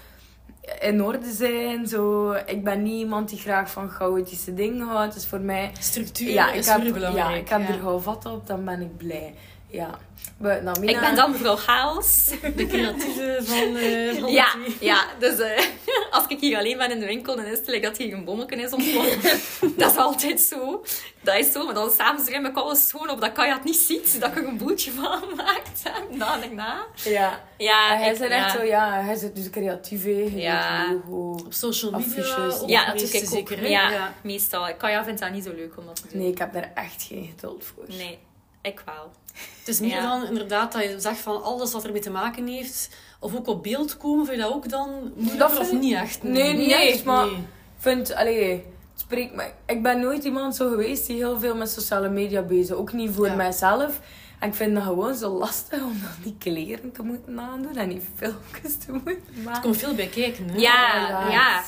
in 0.80 1.04
orde 1.04 1.32
zijn. 1.32 1.88
Zo. 1.88 2.32
Ik 2.32 2.64
ben 2.64 2.84
niet 2.84 3.00
iemand 3.00 3.30
die 3.30 3.40
graag 3.40 3.72
van 3.72 3.90
chaotische 3.90 4.54
dingen 4.54 4.88
houdt. 4.88 5.14
Dus 5.14 5.26
voor 5.26 5.40
mij 5.42 5.72
Structuur 5.80 6.30
ja, 6.30 6.50
ik 6.50 6.56
is 6.56 6.68
heb, 6.68 6.78
super 6.78 6.94
belangrijk. 6.94 7.30
ja, 7.30 7.36
ik 7.36 7.50
heb 7.50 7.62
ja. 7.62 7.68
er 7.68 7.80
gauw 7.80 8.00
vat 8.00 8.26
op, 8.26 8.48
dan 8.48 8.66
ben 8.66 8.82
ik 8.82 8.98
blij. 8.98 9.34
Ja. 9.68 9.90
We, 10.38 10.60
nou, 10.64 10.80
Mina, 10.80 10.92
Ik 10.92 11.00
ben 11.00 11.16
dan 11.16 11.32
mevrouw 11.32 11.56
Chaos. 11.56 12.26
De 12.56 12.68
creatieve 12.68 13.40
van, 13.42 13.76
eh 13.76 14.14
van 14.14 14.26
de 14.26 14.32
Ja, 14.32 14.48
ja, 14.80 15.06
dus 15.20 15.40
eh, 15.40 15.64
als 16.12 16.24
ik 16.28 16.40
hier 16.40 16.58
alleen 16.58 16.78
ben 16.78 16.92
in 16.92 17.00
de 17.00 17.06
winkel, 17.06 17.36
dan 17.36 17.46
is 17.46 17.58
het 17.58 17.68
like 17.68 17.82
dat 17.88 17.98
hier 17.98 18.14
een 18.14 18.26
bommetje 18.26 18.56
is 18.56 18.72
ontploft. 18.72 19.24
dat 19.80 19.92
is 19.92 19.98
altijd 19.98 20.42
zo. 20.42 20.84
Dat 21.22 21.36
is 21.36 21.52
zo, 21.52 21.66
maar 21.66 21.74
dan 21.74 21.90
s'avonds 21.92 22.30
ruim 22.30 22.46
ik 22.46 22.56
alles 22.56 22.88
schoon 22.88 23.10
op 23.10 23.22
dat 23.22 23.32
Kaya 23.32 23.54
het 23.54 23.64
niet 23.64 23.76
ziet, 23.76 24.20
dat 24.20 24.30
ik 24.30 24.38
er 24.38 24.48
een 24.48 24.58
boeltje 24.58 24.92
van 24.92 25.22
maakt. 25.36 25.82
Na 26.10 26.42
en 26.42 26.56
na. 26.56 26.86
Ja. 27.04 27.40
Ja, 27.58 27.98
hij 27.98 28.16
ja. 28.16 28.28
echt 28.28 28.52
zo, 28.56 28.64
ja, 28.64 29.02
hij 29.02 29.16
zit 29.16 29.36
dus 29.36 29.50
creatief. 29.50 30.04
Je 30.04 30.32
Ja. 30.36 30.92
logo. 30.92 31.44
Op 31.46 31.54
social 31.54 31.92
media. 31.92 32.08
Affiches. 32.08 32.60
op 32.60 32.70
Ja, 32.70 32.86
dat 32.94 33.02
ik 33.02 33.22
ook. 33.22 33.28
zeker. 33.30 33.70
Ja, 33.70 33.90
ja. 33.92 34.14
meestal. 34.22 34.76
Kaya 34.78 35.04
vindt 35.04 35.20
dat 35.20 35.32
niet 35.32 35.44
zo 35.44 35.52
leuk 35.56 35.78
om 35.78 35.86
dat 35.86 35.96
te 35.96 36.02
doen. 36.12 36.22
Nee, 36.22 36.32
ik 36.32 36.38
heb 36.38 36.54
daar 36.54 36.72
echt 36.76 37.04
geen 37.04 37.26
geduld 37.36 37.64
voor. 37.64 37.84
Nee, 37.88 38.20
ik 38.62 38.82
wel. 38.86 39.12
Het 39.60 39.68
is 39.68 39.80
meer 39.80 39.90
Ja. 39.90 40.02
dan 40.20 40.28
inderdaad 40.28 40.72
dat 40.72 40.84
je 40.84 41.00
zegt 41.00 41.20
van 41.20 41.44
alles 41.44 41.72
wat 41.72 41.86
ermee 41.86 42.02
te 42.02 42.10
maken 42.10 42.48
heeft. 42.48 42.90
Of 43.20 43.36
ook 43.36 43.48
op 43.48 43.64
beeld 43.64 43.98
komen, 43.98 44.26
vind 44.26 44.38
je 44.38 44.44
dat 44.44 44.54
ook 44.54 44.70
dan 44.70 44.90
moeilijker 45.16 45.50
vind 45.50 45.60
of 45.72 45.80
niet 45.80 45.94
echt? 45.94 46.24
Nee, 46.24 46.54
niet 46.54 46.68
Nee. 46.68 46.92
echt, 46.94 47.04
maar 47.04 47.26
Nee. 47.26 47.36
ik 47.36 47.42
vind, 47.78 48.14
allee, 48.16 48.52
het 48.52 48.64
spreekt 48.96 49.36
me. 49.36 49.52
Ik 49.66 49.84
ben 49.84 50.00
nooit 50.00 50.24
iemand 50.24 50.56
zo 50.56 50.70
geweest 50.70 51.08
die 51.08 51.16
heel 51.16 51.40
veel 51.40 51.56
met 51.56 51.70
sociale 51.70 52.10
media 52.10 52.42
bezig 52.42 52.76
Ook 52.76 52.94
niet 52.94 53.12
voor 53.14 53.28
Ja. 53.28 53.36
mijzelf. 53.36 54.00
En 54.40 54.48
ik 54.50 54.56
vind 54.56 54.74
dat 54.76 54.84
gewoon 54.84 55.16
zo 55.16 55.30
lastig 55.38 55.82
om 55.82 56.00
dan 56.02 56.12
die 56.24 56.36
kleren 56.40 56.92
te 56.92 57.02
moeten 57.04 57.40
aandoen 57.40 57.76
en 57.76 57.90
die 57.90 58.02
filmpjes 58.16 58.78
te 58.86 58.92
moeten 58.92 59.44
maken. 59.44 59.62
komt 59.62 59.78
veel 59.78 59.94
bij 59.96 60.08
kijken. 60.08 60.50
Hè? 60.50 60.58
Ja, 60.58 61.08
ja. 61.10 61.32
ja. 61.32 61.64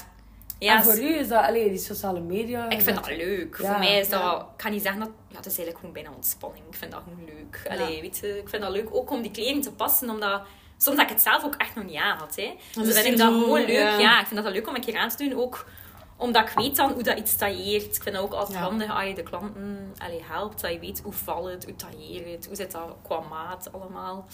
Ja. 0.59 0.77
en 0.77 0.83
voor 0.83 0.99
u 0.99 1.15
is 1.17 1.27
dat, 1.27 1.43
allee, 1.43 1.69
die 1.69 1.77
sociale 1.77 2.19
media. 2.19 2.69
Ik 2.69 2.81
vind 2.81 2.95
dat 2.95 3.07
leuk. 3.07 3.57
Ja, 3.61 3.69
Voor 3.71 3.79
mij 3.79 3.99
is 3.99 4.09
dat... 4.09 4.21
ja. 4.21 4.37
Ik 4.39 4.57
kan 4.57 4.71
niet 4.71 4.81
zeggen 4.81 4.99
dat... 4.99 5.09
Ja, 5.27 5.35
het 5.35 5.45
is 5.45 5.57
eigenlijk 5.57 5.77
gewoon 5.77 5.93
bijna 5.93 6.09
ontspanning. 6.15 6.65
Ik 6.69 6.75
vind 6.75 6.91
dat 6.91 7.01
gewoon 7.03 7.25
leuk. 7.25 7.61
Allee, 7.69 8.01
weet 8.01 8.17
je, 8.17 8.37
ik 8.37 8.49
vind 8.49 8.61
dat 8.61 8.71
leuk 8.71 8.87
ook 8.91 9.09
om 9.11 9.21
die 9.21 9.31
kleding 9.31 9.63
te 9.63 9.71
passen, 9.71 10.09
omdat... 10.09 10.41
Soms 10.77 10.95
dat 10.97 11.05
ik 11.05 11.11
het 11.11 11.21
zelf 11.21 11.43
ook 11.45 11.55
echt 11.55 11.75
nog 11.75 11.85
niet 11.85 11.95
aan 11.95 12.17
had. 12.17 12.35
Hè. 12.35 12.55
Dus 12.73 12.93
vind 12.93 13.05
ik 13.05 13.17
dat 13.17 13.33
gewoon 13.33 13.59
leuk. 13.65 13.99
ja. 13.99 14.19
Ik 14.19 14.27
vind 14.27 14.35
dat, 14.35 14.43
dat 14.43 14.53
leuk 14.53 14.67
om 14.67 14.75
een 14.75 14.81
keer 14.81 14.97
aan 14.97 15.09
te 15.09 15.17
doen. 15.29 15.39
Ook 15.39 15.65
omdat 16.17 16.49
ik 16.49 16.55
weet 16.55 16.75
dan 16.75 16.91
hoe 16.91 17.03
dat 17.03 17.17
iets 17.19 17.35
tailleert. 17.35 17.95
Ik 17.95 18.03
vind 18.03 18.15
dat 18.15 18.23
ook 18.23 18.33
altijd 18.33 18.57
handig 18.57 18.91
als 18.95 19.03
je 19.07 19.13
de 19.13 19.23
klanten 19.23 19.93
allee, 19.97 20.23
helpt. 20.23 20.61
Dat 20.61 20.71
je 20.71 20.79
weet 20.79 21.01
hoe 21.03 21.13
valt 21.13 21.49
het, 21.49 21.65
hoe 21.65 21.75
tailleert 21.75 22.31
het, 22.31 22.45
hoe 22.45 22.55
zit 22.55 22.71
dat 22.71 22.95
qua 23.03 23.19
maat 23.29 23.73
allemaal. 23.73 24.25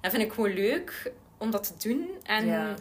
Dat 0.00 0.10
vind 0.10 0.22
ik 0.22 0.32
gewoon 0.32 0.52
leuk 0.52 1.12
om 1.38 1.50
dat 1.50 1.76
te 1.78 1.88
doen. 1.88 2.08
En 2.22 2.46
Ja. 2.46 2.74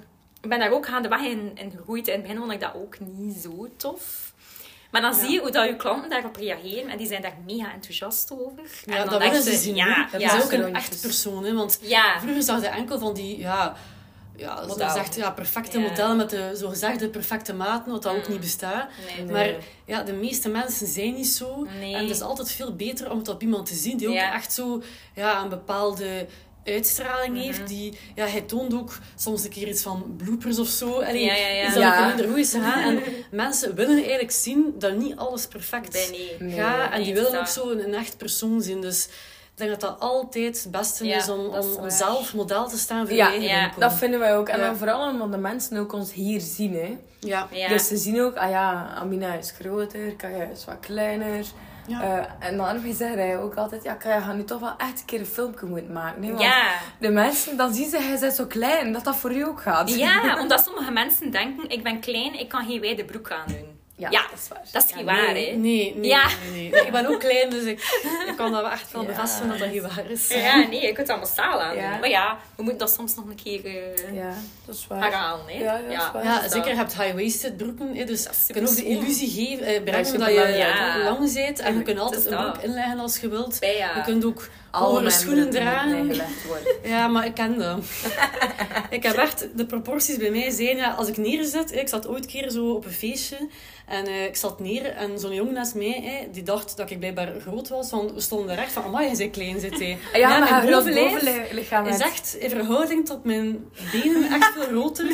Ik 0.44 0.50
ben 0.50 0.60
daar 0.60 0.72
ook 0.72 0.88
aan 0.88 1.02
de 1.02 1.08
weg 1.08 1.22
in, 1.22 1.52
in 1.56 1.72
gegroeid. 1.72 2.08
In 2.08 2.14
het 2.14 2.22
begin 2.22 2.38
vond 2.38 2.52
ik 2.52 2.60
dat 2.60 2.74
ook 2.76 2.98
niet 3.00 3.36
zo 3.38 3.68
tof. 3.78 4.34
Maar 4.92 5.02
dan 5.02 5.12
Ja. 5.16 5.20
zie 5.20 5.32
je 5.32 5.40
hoe 5.40 5.52
dat 5.52 5.68
je 5.68 5.76
klanten 5.76 6.10
daarop 6.10 6.36
reageren. 6.36 6.90
En 6.90 6.98
die 6.98 7.08
zijn 7.08 7.22
daar 7.22 7.38
mega 7.46 7.74
enthousiast 7.74 8.32
over. 8.32 8.64
Ja, 8.86 8.94
en 8.94 8.98
dan 9.00 9.10
dat 9.10 9.20
denk 9.20 9.32
willen 9.32 9.48
je, 9.48 9.56
ze 9.56 9.64
zien. 9.64 9.76
Ja, 9.76 10.08
dat 10.12 10.22
is 10.22 10.44
ook 10.44 10.52
een 10.52 10.62
rondjes. 10.62 10.84
echt 10.90 11.02
persoon. 11.02 11.44
Hè? 11.46 11.54
Want 11.54 11.80
ja. 11.82 12.20
vroeger 12.20 12.44
zag 12.44 12.62
je 12.62 12.68
enkel 12.68 13.00
van 13.00 13.14
die... 13.14 13.38
Ja, 13.40 13.76
ja, 14.36 14.56
gezegd, 14.68 15.16
ja, 15.16 15.32
perfecte 15.32 15.80
modellen 15.80 16.18
met 16.18 16.30
de 16.30 16.52
zogezegde 16.54 17.10
perfecte 17.10 17.54
maten, 17.54 17.92
wat 17.92 18.04
dat 18.04 18.16
ook 18.16 18.26
Mm. 18.26 18.32
niet 18.32 18.40
bestaat. 18.42 18.90
Nee. 19.06 19.26
Nee. 19.26 19.32
Maar 19.54 19.64
ja, 19.86 20.04
de 20.04 20.14
meeste 20.14 20.50
mensen 20.50 20.88
zijn 20.88 21.14
niet 21.14 21.28
zo. 21.28 21.68
Nee. 21.80 21.94
En 21.96 22.02
het 22.02 22.10
is 22.10 22.22
altijd 22.22 22.52
veel 22.52 22.76
beter 22.76 23.12
om 23.12 23.18
het 23.18 23.28
op 23.28 23.42
iemand 23.42 23.66
te 23.66 23.74
zien 23.76 23.98
die 23.98 24.08
ook 24.10 24.16
echt 24.16 24.54
zo 24.54 24.82
ja, 25.16 25.42
een 25.42 25.50
bepaalde 25.50 26.28
uitstraling 26.66 27.34
Mhm. 27.36 27.44
heeft. 27.46 27.68
Die, 27.68 27.98
ja, 28.16 28.26
hij 28.26 28.42
toont 28.42 28.74
ook 28.74 28.98
soms 29.16 29.44
een 29.44 29.50
keer 29.50 29.68
iets 29.68 29.82
van 29.82 30.14
bloopers 30.18 30.60
of 30.60 30.68
zo. 30.68 30.92
Allee, 30.94 31.24
Ja, 31.26 31.34
ja, 31.36 31.48
ja. 31.48 31.64
Iets 31.66 31.74
dat 31.74 31.84
Ja. 31.84 32.02
een 32.02 32.08
minder 32.08 32.28
goed 32.28 32.38
is 32.38 32.52
gegaan. 32.52 32.84
En 32.84 33.02
mensen 33.32 33.76
willen 33.76 33.98
eigenlijk 33.98 34.32
zien 34.32 34.76
dat 34.80 34.96
niet 34.98 35.16
alles 35.16 35.48
perfect 35.48 35.94
nee. 36.12 36.36
Nee. 36.40 36.52
gaat. 36.60 36.92
En 36.92 37.04
die 37.04 37.14
willen 37.14 37.32
dat- 37.32 37.40
ook 37.42 37.48
zo 37.48 37.70
een, 37.70 37.84
een 37.88 37.94
echt 37.94 38.18
persoon 38.18 38.62
zien. 38.62 38.82
Dus 38.82 39.06
ik 39.06 39.60
denk 39.60 39.70
dat 39.72 39.82
dat 39.82 40.00
altijd 40.00 40.64
het 40.64 40.72
beste 40.72 41.06
Ja, 41.06 41.18
is 41.18 41.30
om, 41.30 41.56
is 41.56 41.76
om, 41.76 41.90
zelf 41.90 42.34
model 42.34 42.68
te 42.68 42.78
staan 42.78 43.08
voor 43.08 43.16
Ja, 43.16 43.26
je 43.28 43.32
eigen 43.40 43.58
ja. 43.58 43.72
Dat 43.80 43.94
vinden 43.94 44.20
wij 44.20 44.38
ook. 44.38 44.48
En 44.50 44.60
Ja. 44.60 44.66
dan 44.66 44.78
vooral 44.78 45.10
omdat 45.12 45.32
de 45.32 45.38
mensen 45.38 45.78
ook 45.78 45.94
ons 45.94 46.14
hier 46.14 46.42
zien. 46.42 46.74
Hè. 46.74 46.98
Ja. 47.20 47.48
Ja. 47.52 47.68
Dus 47.68 47.88
ze 47.88 47.98
zien 47.98 48.22
ook, 48.22 48.36
ah 48.36 48.50
ja, 48.50 48.94
Amina 48.96 49.34
is 49.34 49.54
groter, 49.60 50.16
Kaya 50.16 50.44
is 50.44 50.66
wat 50.66 50.78
kleiner. 50.80 51.46
Ja. 51.88 52.02
Eh, 52.02 52.48
en 52.48 52.58
dan 52.58 52.94
zei 52.94 53.16
hij 53.16 53.40
ook 53.40 53.56
altijd, 53.56 53.84
ja, 53.84 53.94
Kaya 53.94 54.20
gaat 54.20 54.36
nu 54.36 54.44
toch 54.44 54.60
wel 54.60 54.74
echt 54.78 55.00
een 55.00 55.06
keer 55.06 55.20
een 55.20 55.26
filmpje 55.26 55.66
moeten 55.66 55.94
maken. 55.94 56.22
Nee, 56.22 56.30
want 56.30 56.44
ja. 56.44 56.72
De 57.00 57.10
mensen, 57.10 57.58
dan 57.58 57.74
zien 57.74 57.90
ze, 57.90 57.98
hij 57.98 58.28
is 58.28 58.36
zo 58.36 58.46
klein, 58.46 58.94
dat 58.94 59.04
dat 59.04 59.16
voor 59.16 59.32
u 59.36 59.46
ook 59.46 59.62
gaat. 59.62 59.96
Ja, 59.96 60.38
omdat 60.42 60.64
sommige 60.64 60.92
mensen 60.92 61.32
denken, 61.32 61.70
ik 61.70 61.84
ben 61.84 62.00
klein, 62.00 62.40
ik 62.40 62.50
kan 62.50 62.66
geen 62.66 62.82
wijde 62.82 63.06
broek 63.06 63.32
aan 63.32 63.48
doen. 63.48 63.73
Ja, 64.04 64.10
Ja, 64.12 64.22
dat 64.30 64.40
is 64.40 64.48
waar. 64.48 64.62
Dat 64.72 64.84
is 64.84 64.90
Ja, 64.90 64.96
niet 64.96 65.06
waar, 65.06 65.34
nee, 65.34 65.50
hè? 65.50 65.56
Nee, 65.56 65.96
nee, 65.96 66.10
Ja. 66.10 66.28
nee, 66.28 66.62
nee. 66.62 66.70
Nee, 66.72 66.82
Ik 66.86 66.92
ben 66.92 67.06
ook 67.06 67.20
klein, 67.20 67.50
dus 67.50 67.64
ik, 67.64 67.80
ik 68.30 68.34
kan 68.36 68.52
dat 68.52 68.72
echt 68.72 68.92
wel 68.92 69.02
Ja. 69.02 69.08
bevestigen 69.08 69.48
dat 69.50 69.60
dat 69.60 69.72
niet 69.72 69.82
waar 69.82 70.10
is. 70.10 70.28
Ja, 70.28 70.56
nee, 70.70 70.80
je 70.82 70.86
kunt 70.86 70.98
het 70.98 71.10
allemaal 71.10 71.28
staal 71.28 71.62
aan 71.62 71.74
doen. 71.74 71.84
Ja. 71.84 71.98
Maar 71.98 72.10
ja, 72.10 72.38
we 72.56 72.64
moeten 72.64 72.80
dat 72.80 72.94
soms 72.94 73.16
nog 73.16 73.26
een 73.26 73.40
keer 73.44 73.66
eh 73.66 74.16
Ja, 74.16 74.34
dat 74.66 74.76
is 74.76 74.88
waar. 74.88 75.02
herhalen, 75.04 75.46
hè? 75.48 75.54
Ja, 75.64 75.78
ja, 75.78 75.82
dat 75.82 75.92
is 76.06 76.12
waar. 76.14 76.24
Ja, 76.24 76.40
dus 76.42 76.52
zeker. 76.52 76.70
Je 76.70 76.76
hebt 76.76 77.02
high-waisted 77.02 77.58
broeken. 77.58 77.96
Hè, 77.96 78.04
dus 78.06 78.28
je 78.48 78.54
kunt 78.54 78.70
ook 78.70 78.76
de 78.76 78.86
illusie 78.86 79.30
geven, 79.30 79.66
eh, 79.66 79.82
brengen 79.84 80.00
is 80.00 80.12
dat 80.12 80.28
je 80.30 81.02
lang 81.04 81.34
bent. 81.34 81.60
En 81.60 81.78
je 81.78 81.84
kunt 81.84 82.00
altijd 82.00 82.26
een 82.26 82.38
broek 82.38 82.58
inleggen 82.64 83.00
als 83.00 83.18
je 83.18 83.28
wilt. 83.30 83.60
Bij, 83.60 83.78
ja. 83.78 83.96
Je 83.96 84.02
kunt 84.04 84.26
ook 84.26 84.48
Alle 84.82 84.94
memberen 84.94 85.12
schoenen 85.20 85.50
dragen. 85.50 86.12
Ja, 86.84 87.08
maar 87.08 87.26
ik 87.26 87.34
ken 87.34 87.58
dat. 87.60 87.80
ik 88.90 89.04
heb 89.04 89.16
echt... 89.16 89.48
De 89.56 89.66
proporties 89.66 90.18
bij 90.18 90.30
mij 90.32 90.50
zijn... 90.50 90.78
Ja, 90.78 90.92
als 90.92 91.08
ik 91.08 91.18
neerzet... 91.18 91.72
hè, 91.74 91.80
Ik 91.80 91.88
zat 91.88 92.08
ooit 92.08 92.26
keer 92.26 92.50
zo 92.50 92.72
op 92.72 92.86
een 92.86 92.92
feestje. 92.92 93.38
En 93.88 94.06
eh, 94.06 94.26
ik 94.26 94.36
zat 94.36 94.60
neer. 94.60 94.86
En 94.86 95.20
zo'n 95.20 95.34
jongen 95.34 95.54
naast 95.54 95.76
mij... 95.76 96.28
die 96.32 96.44
dacht 96.44 96.78
dat 96.78 96.92
ik 96.92 97.00
blijkbaar 97.00 97.34
groot 97.42 97.70
was. 97.70 97.92
Want 97.92 98.14
we 98.14 98.22
stonden 98.22 98.50
er 98.58 98.62
echt 98.64 98.72
van... 98.72 98.84
Amai, 98.84 99.10
je 99.10 99.18
bent 99.18 99.32
klein, 99.32 99.60
zit 99.60 99.80
hij. 99.80 99.98
Ah 100.14 100.20
Ja, 100.20 100.40
maar 100.40 100.40
mijn 100.64 100.66
bovenlijf 100.76 101.12
bovenlichaam 101.14 101.86
is 101.86 102.00
echt 102.00 102.36
in 102.40 102.50
verhouding 102.50 103.06
tot 103.06 103.24
mijn 103.24 103.66
benen 103.92 104.32
echt 104.32 104.54
veel 104.54 104.64
groter. 104.68 105.06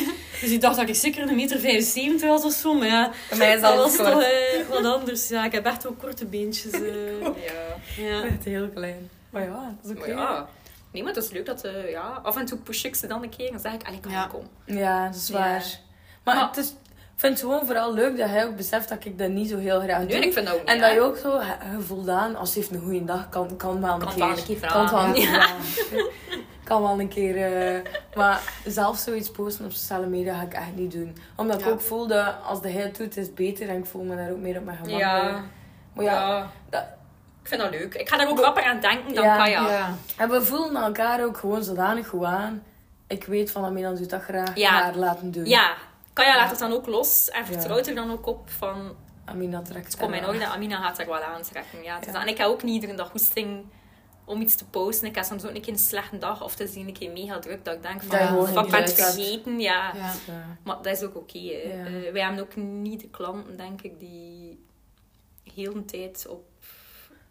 Dus 0.41 0.49
ik 0.49 0.61
dacht 0.61 0.75
dat 0.77 0.89
ik 0.89 0.95
zeker 0.95 1.29
een 1.29 1.35
meter 1.35 1.59
75 1.59 2.27
was 2.29 2.43
of 2.43 2.53
zo. 2.53 2.73
Maar 2.73 2.87
ja, 2.87 3.11
Bij 3.29 3.37
mij 3.37 3.55
is 3.55 3.61
dat 3.61 3.75
was 3.75 3.95
toch 3.95 4.21
eh, 4.21 4.29
wat 4.69 4.83
anders. 4.85 5.27
Ja, 5.27 5.45
ik 5.45 5.51
heb 5.51 5.65
echt 5.65 5.87
ook 5.87 5.99
korte 5.99 6.25
beentjes. 6.25 6.71
eh. 6.71 7.21
Ja. 7.21 8.03
ja. 8.03 8.23
Echt 8.23 8.43
heel 8.43 8.69
klein. 8.73 9.09
Maar 9.29 9.43
ja, 9.43 9.75
dat 9.81 9.91
is 9.91 9.97
oké. 9.97 10.09
ja. 10.11 10.47
Nee, 10.91 11.03
maar 11.03 11.13
het 11.13 11.23
is 11.23 11.29
leuk 11.31 11.45
dat... 11.45 11.63
eh 11.63 11.89
ja, 11.89 12.19
af 12.23 12.37
en 12.37 12.45
toe 12.45 12.57
push 12.57 12.83
ik 12.83 12.95
ze 12.95 13.07
dan 13.07 13.23
een 13.23 13.29
keer 13.29 13.51
en 13.53 13.59
zeg 13.59 13.73
ik, 13.73 13.87
allee, 13.87 13.99
kan 13.99 14.11
Ja. 14.11 14.27
komen. 14.27 14.47
Ja, 14.65 15.05
dat 15.05 15.15
is 15.15 15.27
Ja. 15.27 15.33
waar. 15.37 15.79
Maar, 16.23 16.35
Maar- 16.35 16.47
het 16.47 16.57
is, 16.57 16.69
ik 16.69 17.25
vind 17.25 17.33
het 17.39 17.41
gewoon 17.41 17.65
vooral 17.65 17.93
leuk 17.93 18.17
dat 18.17 18.29
hij 18.29 18.45
ook 18.45 18.55
beseft 18.55 18.89
dat 18.89 19.05
ik 19.05 19.17
dat 19.17 19.29
niet 19.29 19.49
zo 19.49 19.57
heel 19.57 19.79
graag 19.79 19.97
Nee, 19.97 20.07
doe. 20.07 20.15
ik 20.25 20.33
vind 20.33 20.45
dat 20.45 20.55
ook 20.55 20.61
niet 20.61 20.69
En 20.69 20.79
dat 20.79 20.91
je 20.91 20.99
ook 21.01 21.17
zo 21.17 21.39
voldaan, 21.79 22.35
als 22.35 22.53
hij 22.53 22.61
heeft 22.63 22.73
een 22.75 22.81
goede 22.81 23.05
dag, 23.05 23.29
kan, 23.29 23.55
kan 23.57 23.81
wel 23.81 23.93
een 23.93 23.99
Kan 23.99 24.09
keer. 24.09 24.17
wel 24.27 24.37
een 24.37 24.43
keer 24.43 24.59
Kan 24.67 24.81
het 24.81 24.91
wel 24.91 25.03
een 25.05 25.13
keer. 25.13 25.49
Kan 26.63 26.81
wel 26.81 26.99
een 26.99 27.07
keer. 27.07 27.37
eh, 27.75 27.81
maar 28.15 28.41
zelf 28.65 28.97
zoiets 28.97 29.31
posten 29.31 29.65
op 29.65 29.71
sociale 29.71 30.05
media 30.05 30.33
ga 30.37 30.41
ik 30.41 30.53
echt 30.53 30.75
niet 30.75 30.91
doen. 30.91 31.17
Omdat 31.35 31.61
ik 31.61 31.67
ook 31.67 31.81
voel 31.81 32.07
dat 32.07 32.35
als 32.45 32.61
de 32.61 32.69
hij 32.69 32.81
het 32.81 32.97
doet, 32.97 33.17
is 33.17 33.25
het 33.25 33.35
beter. 33.35 33.69
En 33.69 33.77
ik 33.77 33.85
voel 33.85 34.03
me 34.03 34.15
daar 34.15 34.31
ook 34.31 34.37
meer 34.37 34.57
op 34.57 34.63
mijn 34.65 34.77
gemak. 34.77 34.99
Ja. 34.99 35.43
Maar 35.93 36.05
ja, 36.05 36.13
ja. 36.27 36.49
dat- 36.69 36.81
Ik 36.81 36.87
vind 37.49 37.61
dat 37.61 37.71
leuk. 37.71 37.93
Ik 37.93 38.09
ga 38.09 38.17
daar 38.17 38.29
ook 38.29 38.39
rapper 38.39 38.63
aan 38.63 38.79
denken 38.79 39.13
dan 39.13 39.23
Ja. 39.23 39.37
kan 39.37 39.49
je. 39.49 39.55
Ja. 39.55 39.95
En 40.17 40.29
we 40.29 40.41
voelen 40.45 40.83
elkaar 40.83 41.23
ook 41.25 41.37
gewoon 41.37 41.63
zodanig 41.63 42.07
goed 42.07 42.23
aan. 42.23 42.63
Ik 43.07 43.23
weet 43.23 43.51
van 43.51 43.65
Amina 43.65 43.91
doet 43.93 44.09
dat 44.09 44.21
graag. 44.21 44.55
Ja. 44.55 44.69
Haar 44.69 44.95
laten 44.95 45.31
doen. 45.31 45.45
Ja, 45.45 45.73
Kaya 46.13 46.29
Ja. 46.29 46.35
laat 46.37 46.49
het 46.49 46.59
dan 46.59 46.71
ook 46.73 46.87
los 46.87 47.29
en 47.29 47.39
Ja. 47.39 47.45
vertrouwt 47.45 47.87
er 47.87 47.95
dan 47.95 48.11
ook 48.11 48.25
op 48.25 48.49
van 48.49 48.95
Amina 49.25 49.61
trekt 49.61 49.85
het 49.85 49.97
komt 49.97 50.11
in 50.13 50.17
eraan. 50.17 50.29
orde, 50.33 50.45
Amina 50.47 50.81
gaat 50.81 50.99
er 50.99 51.05
wel 51.05 51.21
aantrekken. 51.23 51.83
Ja, 51.83 51.99
Ja. 52.05 52.11
dat. 52.11 52.21
En 52.21 52.27
ik 52.27 52.37
heb 52.37 52.47
ook 52.47 52.63
niet 52.63 52.73
iedere 52.73 52.93
dag 52.97 53.11
hoesting 53.11 53.65
om 54.25 54.41
iets 54.41 54.55
te 54.55 54.65
posten. 54.65 55.07
Ik 55.07 55.15
heb 55.15 55.23
soms 55.23 55.45
ook 55.45 55.55
een 55.55 55.61
keer 55.61 55.73
een 55.73 55.79
slechte 55.79 56.17
dag 56.17 56.43
of 56.43 56.51
het 56.57 56.69
is 56.69 56.75
een 56.75 56.93
keer 56.93 57.11
mega 57.11 57.39
druk 57.39 57.65
dat 57.65 57.73
ik 57.75 57.81
denk 57.81 58.01
van, 58.03 58.17
Dat 58.19 58.47
fuck, 58.49 58.65
ik 58.65 58.71
ben 58.71 58.79
hebt. 58.79 58.93
vergeten. 58.93 59.59
Ja. 59.59 59.91
Ja. 59.95 60.11
Ja. 60.27 60.57
Maar 60.63 60.75
dat 60.81 60.85
is 60.97 61.03
ook 61.03 61.15
oké. 61.15 61.37
Ja. 61.39 61.59
Eh, 61.59 62.11
wij 62.11 62.21
hebben 62.21 62.39
ook 62.43 62.55
niet 62.55 62.99
de 63.01 63.09
klanten, 63.09 63.57
denk 63.57 63.81
ik, 63.81 63.99
die 63.99 64.65
heel 65.53 65.73
de 65.73 65.85
tijd 65.85 66.25
op... 66.29 66.43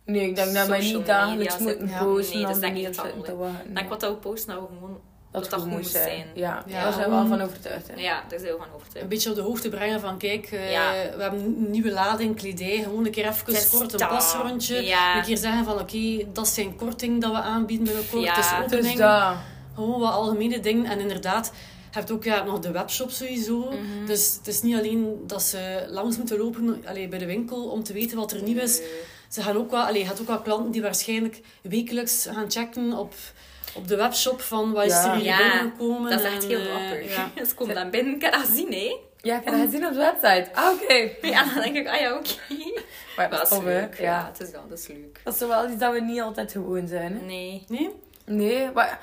Nee, 0.09 0.29
ik 0.29 0.37
denk 0.37 0.55
dat 0.55 0.67
wij 0.67 0.81
niet 0.81 1.07
dagelijks 1.07 1.59
moeten. 1.59 1.89
Ja, 1.89 2.03
posten. 2.05 2.37
nee, 2.37 2.47
dat 2.47 2.61
denk 2.61 2.77
ik 2.77 2.87
niet 2.87 2.97
dat 2.97 3.05
dat 3.05 3.15
moet. 3.17 3.29
Ik 3.69 3.75
denk 3.75 3.89
wat 3.89 4.01
dat 4.01 4.11
we 4.11 4.17
posten, 4.17 4.55
dat 4.55 4.61
we 4.69 4.75
gewoon 4.75 5.01
dat, 5.31 5.43
dat 5.43 5.51
dat 5.51 5.61
goed 5.61 5.69
moest 5.71 5.81
moest 5.83 5.93
zijn. 5.93 6.09
zijn. 6.09 6.27
Ja, 6.35 6.63
Ja, 6.67 6.83
daar 6.83 6.93
zijn 6.93 7.05
we 7.05 7.11
wel 7.11 7.23
om- 7.23 7.29
van 7.29 7.41
overtuigd. 7.41 7.89
Hè. 7.89 7.95
Ja, 8.01 8.23
daar 8.29 8.39
zijn 8.39 8.53
we 8.53 8.59
van 8.59 8.67
Een 8.69 8.75
overtuigd. 8.75 9.09
beetje 9.09 9.31
op 9.31 9.35
de 9.37 9.43
hoogte 9.43 9.69
brengen 9.69 10.01
van, 10.01 10.19
kijk, 10.19 10.47
eh, 10.47 10.73
Ja. 10.73 10.91
we 11.17 11.23
hebben 11.23 11.41
een 11.41 11.71
nieuwe 11.71 11.91
lading 11.91 12.37
kledij. 12.37 12.81
Gewoon 12.83 13.05
een 13.05 13.11
keer 13.11 13.29
even 13.29 13.45
kort 13.71 13.93
een 14.01 14.09
pasrondje. 14.09 14.83
Ja. 14.83 15.17
Een 15.17 15.23
keer 15.25 15.37
zeggen 15.37 15.65
van, 15.65 15.81
oké, 15.81 16.25
dat 16.33 16.47
is 16.47 16.55
zijn 16.55 16.77
korting 16.77 17.21
dat 17.21 17.31
we 17.31 17.39
aanbieden 17.39 17.87
binnenkort. 17.87 18.23
Ja. 18.25 18.35
Het 18.35 18.45
is 18.45 18.51
Dus 18.51 18.79
opening. 18.79 18.99
dat... 18.99 19.35
Gewoon 19.75 20.01
wat 20.01 20.13
algemene 20.13 20.61
dingen. 20.61 20.85
En 20.91 21.01
inderdaad, 21.01 21.53
je 21.91 21.99
hebt 21.99 22.11
ook 22.11 22.25
ja, 22.25 22.43
nog 22.45 22.59
de 22.59 22.71
webshop 22.71 23.11
sowieso. 23.11 23.59
Mhm. 23.59 24.07
Dus 24.07 24.35
het 24.39 24.47
is 24.47 24.63
niet 24.63 24.79
alleen 24.79 25.23
dat 25.27 25.43
ze 25.43 25.87
langs 25.91 26.17
moeten 26.17 26.39
lopen 26.39 26.83
allee, 26.87 27.09
bij 27.09 27.19
de 27.19 27.27
winkel 27.27 27.65
om 27.65 27.83
te 27.83 27.93
weten 27.93 28.17
wat 28.17 28.33
er 28.33 28.43
nieuw 28.43 28.59
is. 28.61 28.81
Ze 29.29 29.43
gaan 29.43 29.57
ook 29.57 29.71
wel, 29.71 29.83
allee, 29.83 30.01
je 30.01 30.07
hebt 30.07 30.21
ook 30.21 30.27
wel 30.27 30.41
klanten 30.41 30.71
die 30.71 30.83
waarschijnlijk 30.83 31.41
wekelijks 31.63 32.27
gaan 32.33 32.51
checken 32.51 32.93
op, 32.93 33.15
op 33.75 33.89
de 33.89 33.97
webshop 33.97 34.41
van 34.41 34.73
wat 34.73 34.85
is 34.85 34.93
Ja. 34.93 35.11
er 35.13 35.15
hier 35.17 35.25
Ja, 35.25 35.37
binnengekomen. 35.39 36.11
Dat 36.11 36.21
is 36.21 36.27
echt 36.27 36.43
en, 36.43 36.49
heel 36.49 36.59
eh, 36.61 36.65
grappig. 36.67 37.17
ja. 37.17 37.31
Ze 37.49 37.55
komen 37.55 37.75
dan 37.75 37.91
binnen, 37.91 38.15
ik 38.15 38.23
heb 38.23 38.33
dat 38.33 38.41
gezien, 38.47 38.73
hè. 38.73 38.97
Ja, 39.21 39.39
ik 39.39 39.45
heb 39.45 39.55
dat 39.55 39.63
gezien 39.65 39.87
op 39.87 39.93
de 39.93 39.99
website. 39.99 40.49
Ah, 40.55 40.73
oké. 40.73 41.11
Ja, 41.35 41.45
dan 41.45 41.63
denk 41.63 41.77
ik, 41.77 41.89
ah 41.89 42.01
ja, 42.01 42.17
oké. 42.17 42.31
Maar 43.17 43.31
Dat 43.31 43.53
is 43.53 43.59
leuk. 43.59 43.99
Ja, 43.99 44.03
Ja. 44.05 44.31
het 44.33 44.41
is 44.47 44.51
wel, 44.51 44.69
dat 44.69 44.79
is 44.79 44.87
leuk. 44.87 45.21
Dat 45.25 45.35
is 45.35 45.41
wel 45.41 45.69
iets 45.71 45.79
dat 45.79 45.93
we 45.93 46.01
niet 46.01 46.21
altijd 46.21 46.53
gewoon 46.53 46.89
zijn, 46.89 47.13
hè? 47.19 47.25
Nee. 47.25 47.65
Nee? 47.69 47.91
Nee, 48.25 48.71
maar... 48.75 49.01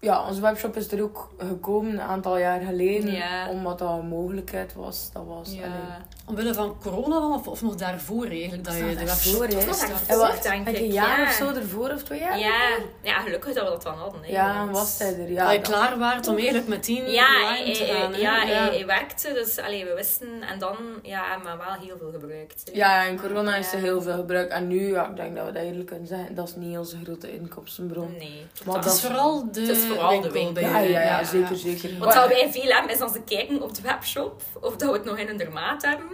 Ja, 0.00 0.26
onze 0.28 0.40
webshop 0.40 0.76
is 0.76 0.92
er 0.92 1.02
ook 1.02 1.28
gekomen 1.38 1.92
een 1.92 2.00
aantal 2.00 2.38
jaar 2.38 2.60
geleden. 2.60 3.12
Ja. 3.12 3.48
Omdat 3.50 3.78
dat 3.78 3.98
een 3.98 4.08
mogelijkheid 4.08 4.74
was. 4.74 5.10
Dat 5.12 5.22
was... 5.26 5.52
Ja. 5.52 5.98
Omwille 6.26 6.54
van 6.54 6.76
corona 6.82 7.18
dan, 7.20 7.32
of, 7.32 7.46
of 7.48 7.62
nog 7.62 7.74
daarvoor 7.74 8.26
eigenlijk, 8.26 8.64
dat 8.64 8.74
je 8.76 8.80
de 8.96 9.04
daarvoor, 9.04 9.38
webshop 9.40 9.68
daarvoor, 9.70 10.16
wat, 10.18 10.42
denk 10.42 10.68
ik, 10.68 10.76
een 10.78 10.92
jaar 10.92 11.20
ja. 11.20 11.26
of 11.26 11.32
zo 11.32 11.48
ervoor 11.54 11.90
of 11.90 12.02
twee 12.02 12.20
jaar? 12.20 12.38
Ja. 12.38 12.68
ja, 13.02 13.20
gelukkig 13.20 13.54
dat 13.54 13.64
we 13.64 13.70
dat 13.70 13.82
dan 13.82 13.94
hadden. 13.94 14.20
Hè, 14.22 14.30
Ja, 14.32 14.50
en 14.54 14.58
want- 14.58 14.70
was 14.70 14.98
hij 14.98 15.14
er. 15.18 15.30
Ja, 15.30 15.42
dat 15.44 15.52
je 15.52 15.58
dat- 15.60 15.68
klaar 15.68 15.98
waart 15.98 16.28
om 16.28 16.36
eigenlijk 16.36 16.68
meteen 16.68 17.10
Ja, 17.10 17.26
online 17.42 17.72
te 17.72 17.84
gaan. 17.84 18.12
hè? 18.12 18.18
ja, 18.18 18.40
Hij, 18.46 18.52
hij 18.76 18.86
werkte, 18.86 19.32
dus 19.32 19.58
allee, 19.58 19.84
we 19.84 19.94
wisten. 19.94 20.42
En 20.52 20.58
dan, 20.58 20.76
ja, 21.02 21.36
maar 21.44 21.56
wel 21.58 21.72
heel 21.86 21.96
veel 21.98 22.10
gebruikt. 22.12 22.62
hè. 22.72 22.76
Ja, 22.78 23.02
in 23.02 23.20
corona 23.20 23.56
is 23.56 23.72
er 23.72 23.78
Ja. 23.78 23.84
heel 23.84 24.02
veel 24.02 24.14
gebruikt. 24.16 24.52
En 24.52 24.66
nu, 24.66 24.90
ja, 24.92 25.08
ik 25.08 25.16
denk 25.16 25.36
dat 25.36 25.46
we 25.46 25.52
dat 25.52 25.62
eerlijk 25.62 25.86
kunnen 25.86 26.06
zeggen, 26.06 26.34
dat 26.34 26.48
is 26.48 26.54
niet 26.56 26.78
onze 26.78 26.96
grote 27.04 27.34
inkomstenbron. 27.34 28.12
Nee. 28.18 28.46
Maar 28.64 28.74
Het 28.74 28.84
dat 28.84 28.94
is 28.94 29.00
vooral 29.00 29.52
de 29.52 29.74
vooral 29.94 30.20
de 30.20 30.30
winkel. 30.30 30.62
Ja, 30.62 30.78
ja, 30.78 31.00
ja, 31.02 31.24
zeker, 31.24 31.56
zeker. 31.56 31.98
Wat 31.98 32.14
wij 32.14 32.48
veel 32.52 32.70
hebben, 32.70 32.94
is 32.94 33.00
als 33.00 33.12
ze 33.12 33.20
kijken 33.22 33.62
op 33.62 33.74
de 33.74 33.82
webshop 33.82 34.42
of 34.60 34.76
dat 34.76 34.88
we 34.90 34.96
het 34.96 35.04
nog 35.04 35.18
in 35.18 35.26
hun 35.26 35.36
dermaat 35.36 35.82
hebben. 35.82 36.06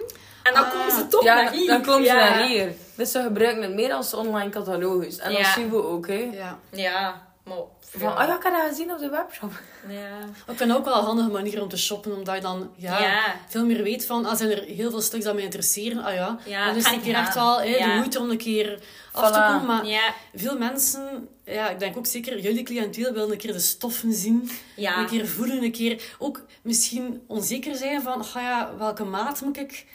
En 0.43 0.55
dan 0.55 0.65
Ah, 0.65 0.71
komen 0.73 0.93
ze 0.93 1.07
toch 1.07 1.23
ja, 1.25 1.35
naar 1.35 1.53
hier. 1.53 1.67
dan 1.67 1.83
komen 1.83 2.07
ze 2.07 2.13
ja. 2.15 2.29
naar 2.37 2.47
hier. 2.47 2.73
Dus 2.95 3.11
ze 3.11 3.23
gebruiken 3.23 3.63
het 3.63 3.75
meer 3.75 3.93
als 3.93 4.15
online 4.15 4.51
catalogus. 4.51 5.19
En 5.19 5.31
dat 5.33 5.41
Ja. 5.41 5.53
zien 5.53 5.71
we 5.71 5.83
ook, 5.85 6.07
hè. 6.07 6.31
Ja. 6.33 6.59
Ja, 6.71 7.23
maar... 7.45 7.57
Van, 7.99 8.09
oh 8.13 8.15
ja, 8.19 8.37
ik 8.37 8.43
heb 8.43 8.53
dat 8.53 8.69
gezien 8.69 8.93
op 8.93 8.99
de 8.99 9.09
webshop. 9.09 9.53
Ja. 9.89 10.19
Ik 10.53 10.57
vind 10.59 10.73
ook 10.75 10.85
wel 10.85 10.97
een 10.99 11.05
handige 11.05 11.29
manier 11.31 11.63
om 11.63 11.69
te 11.69 11.77
shoppen, 11.79 12.15
omdat 12.17 12.35
je 12.35 12.41
dan 12.41 12.71
ja, 12.77 12.99
Ja. 13.01 13.23
veel 13.49 13.65
meer 13.67 13.83
weet 13.83 14.07
van, 14.07 14.27
ah, 14.27 14.37
zijn 14.37 14.51
er 14.51 14.63
heel 14.63 14.91
veel 14.91 15.01
stuks 15.01 15.25
dat 15.25 15.35
mij 15.35 15.43
interesseren, 15.43 16.05
ah 16.05 16.15
ja, 16.15 16.39
Ja, 16.45 16.67
dan 16.67 16.77
is 16.77 16.85
het 16.85 16.95
een 16.95 17.03
keer 17.03 17.15
echt 17.15 17.35
wel 17.35 17.61
hè, 17.61 17.79
de 17.79 17.93
moeite 17.97 18.19
om 18.21 18.31
een 18.31 18.37
keer 18.39 18.79
af 19.13 19.31
te 19.33 19.39
komen. 19.39 19.67
Maar 19.67 19.87
Ja. 19.87 20.13
veel 20.35 20.59
mensen, 20.59 21.29
ja, 21.55 21.71
ik 21.71 21.79
denk 21.79 21.97
ook 21.97 22.07
zeker, 22.07 22.39
jullie 22.41 22.63
cliënteel 22.63 23.13
willen 23.13 23.31
een 23.31 23.37
keer 23.39 23.53
de 23.53 23.59
stoffen 23.59 24.13
zien, 24.13 24.51
Ja. 24.77 24.99
een 24.99 25.07
keer 25.07 25.27
voelen, 25.27 25.63
een 25.63 25.73
keer 25.73 26.15
ook 26.19 26.45
misschien 26.63 27.23
onzeker 27.27 27.75
zijn 27.77 28.03
van, 28.03 28.21
ah 28.21 28.35
ja, 28.35 28.73
welke 28.79 29.05
maat 29.05 29.41
moet 29.41 29.57
ik 29.59 29.87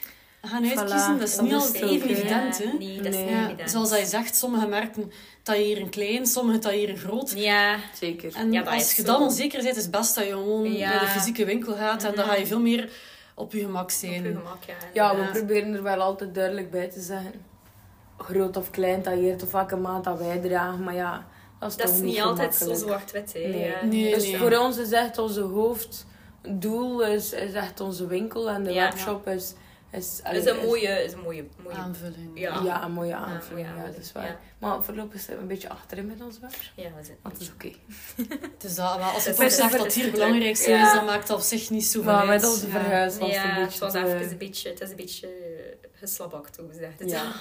gaan 0.42 0.64
uitkiezen? 0.68 1.18
Dat 1.18 1.28
is 1.28 1.34
dat 1.36 1.44
niet 1.44 1.54
altijd 1.54 1.82
even 1.82 2.08
evident, 2.08 2.58
hè. 2.58 2.64
Nee, 2.78 2.96
dat 2.96 3.06
is 3.06 3.14
Nee. 3.14 3.24
niet 3.24 3.32
Ja, 3.34 3.46
evident. 3.46 3.70
zoals 3.70 3.90
hij 3.90 4.04
zegt, 4.04 4.36
sommige 4.36 4.66
merken 4.66 5.12
tailleren 5.42 5.88
klein, 5.90 6.26
sommige 6.26 6.58
tailleren 6.58 6.96
groot. 6.98 7.32
Ja. 7.36 7.76
Zeker. 8.00 8.34
En 8.34 8.52
Ja, 8.52 8.62
dat 8.62 8.72
als 8.72 8.82
is 8.90 8.96
je 8.96 9.02
zo. 9.02 9.12
dan 9.12 9.22
onzeker 9.22 9.62
bent, 9.62 9.76
is 9.76 9.82
het 9.82 9.90
best 9.92 10.14
dat 10.14 10.24
je 10.24 10.30
gewoon 10.30 10.72
Ja. 10.72 10.90
naar 10.90 11.00
de 11.00 11.06
fysieke 11.06 11.44
winkel 11.44 11.74
gaat. 11.74 12.04
En 12.04 12.14
dan 12.14 12.24
ga 12.24 12.34
je 12.34 12.46
veel 12.46 12.60
meer 12.60 12.90
op 13.34 13.52
je 13.52 13.60
gemak 13.60 13.82
Op 13.82 13.90
zijn. 13.90 14.22
je 14.22 14.28
gemak, 14.32 14.62
ja. 14.66 14.74
Ja, 14.92 15.16
we 15.16 15.22
Ja. 15.22 15.30
proberen 15.30 15.74
er 15.74 15.82
wel 15.82 16.00
altijd 16.00 16.34
duidelijk 16.34 16.70
bij 16.70 16.88
te 16.88 17.00
zeggen. 17.00 17.32
Groot 18.18 18.56
of 18.56 18.70
klein 18.70 19.02
tailleert 19.02 19.42
of 19.42 19.52
welke 19.52 19.76
maat 19.76 20.04
dat 20.04 20.18
wij 20.18 20.38
dragen. 20.38 20.84
Maar 20.84 20.94
ja, 20.94 21.26
dat 21.76 21.88
is 21.88 21.94
Dat 21.94 22.02
niet 22.02 22.20
altijd 22.20 22.54
zo 22.54 22.74
zwart-wit, 22.74 23.32
hè. 23.32 23.38
Nee. 23.40 23.68
Ja. 23.68 23.84
Nee, 23.84 24.14
Dus 24.14 24.22
nee. 24.24 24.36
voor 24.36 24.56
ons 24.56 24.76
is 24.76 24.90
echt 24.92 25.18
onze 25.18 25.40
hoofddoel 25.40 27.04
is, 27.04 27.32
is 27.32 27.52
echt 27.52 27.80
onze 27.80 28.06
winkel. 28.06 28.50
En 28.50 28.62
de 28.64 28.72
Ja. 28.72 28.88
webshop 28.90 29.28
is... 29.28 29.52
is, 29.92 30.20
Dat 30.24 30.34
is 30.34 30.44
een 30.44 30.56
mooie... 30.66 31.04
Is 31.04 31.12
een 31.12 31.20
mooie, 31.20 31.44
mooie 31.62 31.74
Aanvulling. 31.76 32.30
Ja. 32.34 32.60
Ja, 32.64 32.84
een 32.84 32.92
mooie 32.92 33.08
Ja, 33.08 33.16
aanvulling. 33.16 33.66
mooie 33.68 33.80
Ja, 33.80 33.86
dat 33.86 33.96
is 33.96 34.12
waar. 34.12 34.24
ja. 34.26 34.38
Maar 34.58 34.84
voorlopig 34.84 35.20
zijn 35.20 35.36
we 35.36 35.42
een 35.42 35.48
beetje 35.48 35.68
achterin 35.68 36.06
met 36.06 36.20
onze 36.22 36.40
webshop. 36.40 36.72
Ja, 36.76 36.82
we 36.96 37.04
zijn... 37.04 37.16
Maar 37.22 37.32
het 37.32 37.40
is 37.40 37.50
oké. 37.52 37.70
Dus 38.62 38.74
dat, 38.74 38.86
als 39.00 39.22
je 39.24 39.28
Het 39.28 39.38
toch 39.38 39.52
zegt 39.52 39.78
dat 39.78 39.92
hier 39.92 40.04
het 40.04 40.16
Ja. 40.16 40.24
belangrijkste 40.24 40.70
is, 40.72 40.92
dan 40.92 41.04
maakt 41.04 41.26
dat 41.28 41.36
op 41.36 41.42
zich 41.42 41.70
niet 41.70 41.84
zoveel 41.84 42.12
Maar 42.12 42.26
uit. 42.28 42.40
met 42.40 42.50
onze 42.50 42.68
verhuis 42.68 43.18
was 43.18 43.28
het 43.34 43.44
een 43.44 43.50
het 43.50 43.64
beetje... 43.64 43.80
was 43.80 43.92
te- 43.92 43.98
even 44.04 44.30
een 44.30 44.38
beetje... 44.38 44.68
Het 44.68 44.80
is 44.80 44.90
een 44.90 44.96
beetje 44.96 45.28
geslabakt, 45.92 46.56
hoe 46.56 46.68
het. 46.98 47.10
Ja. 47.10 47.22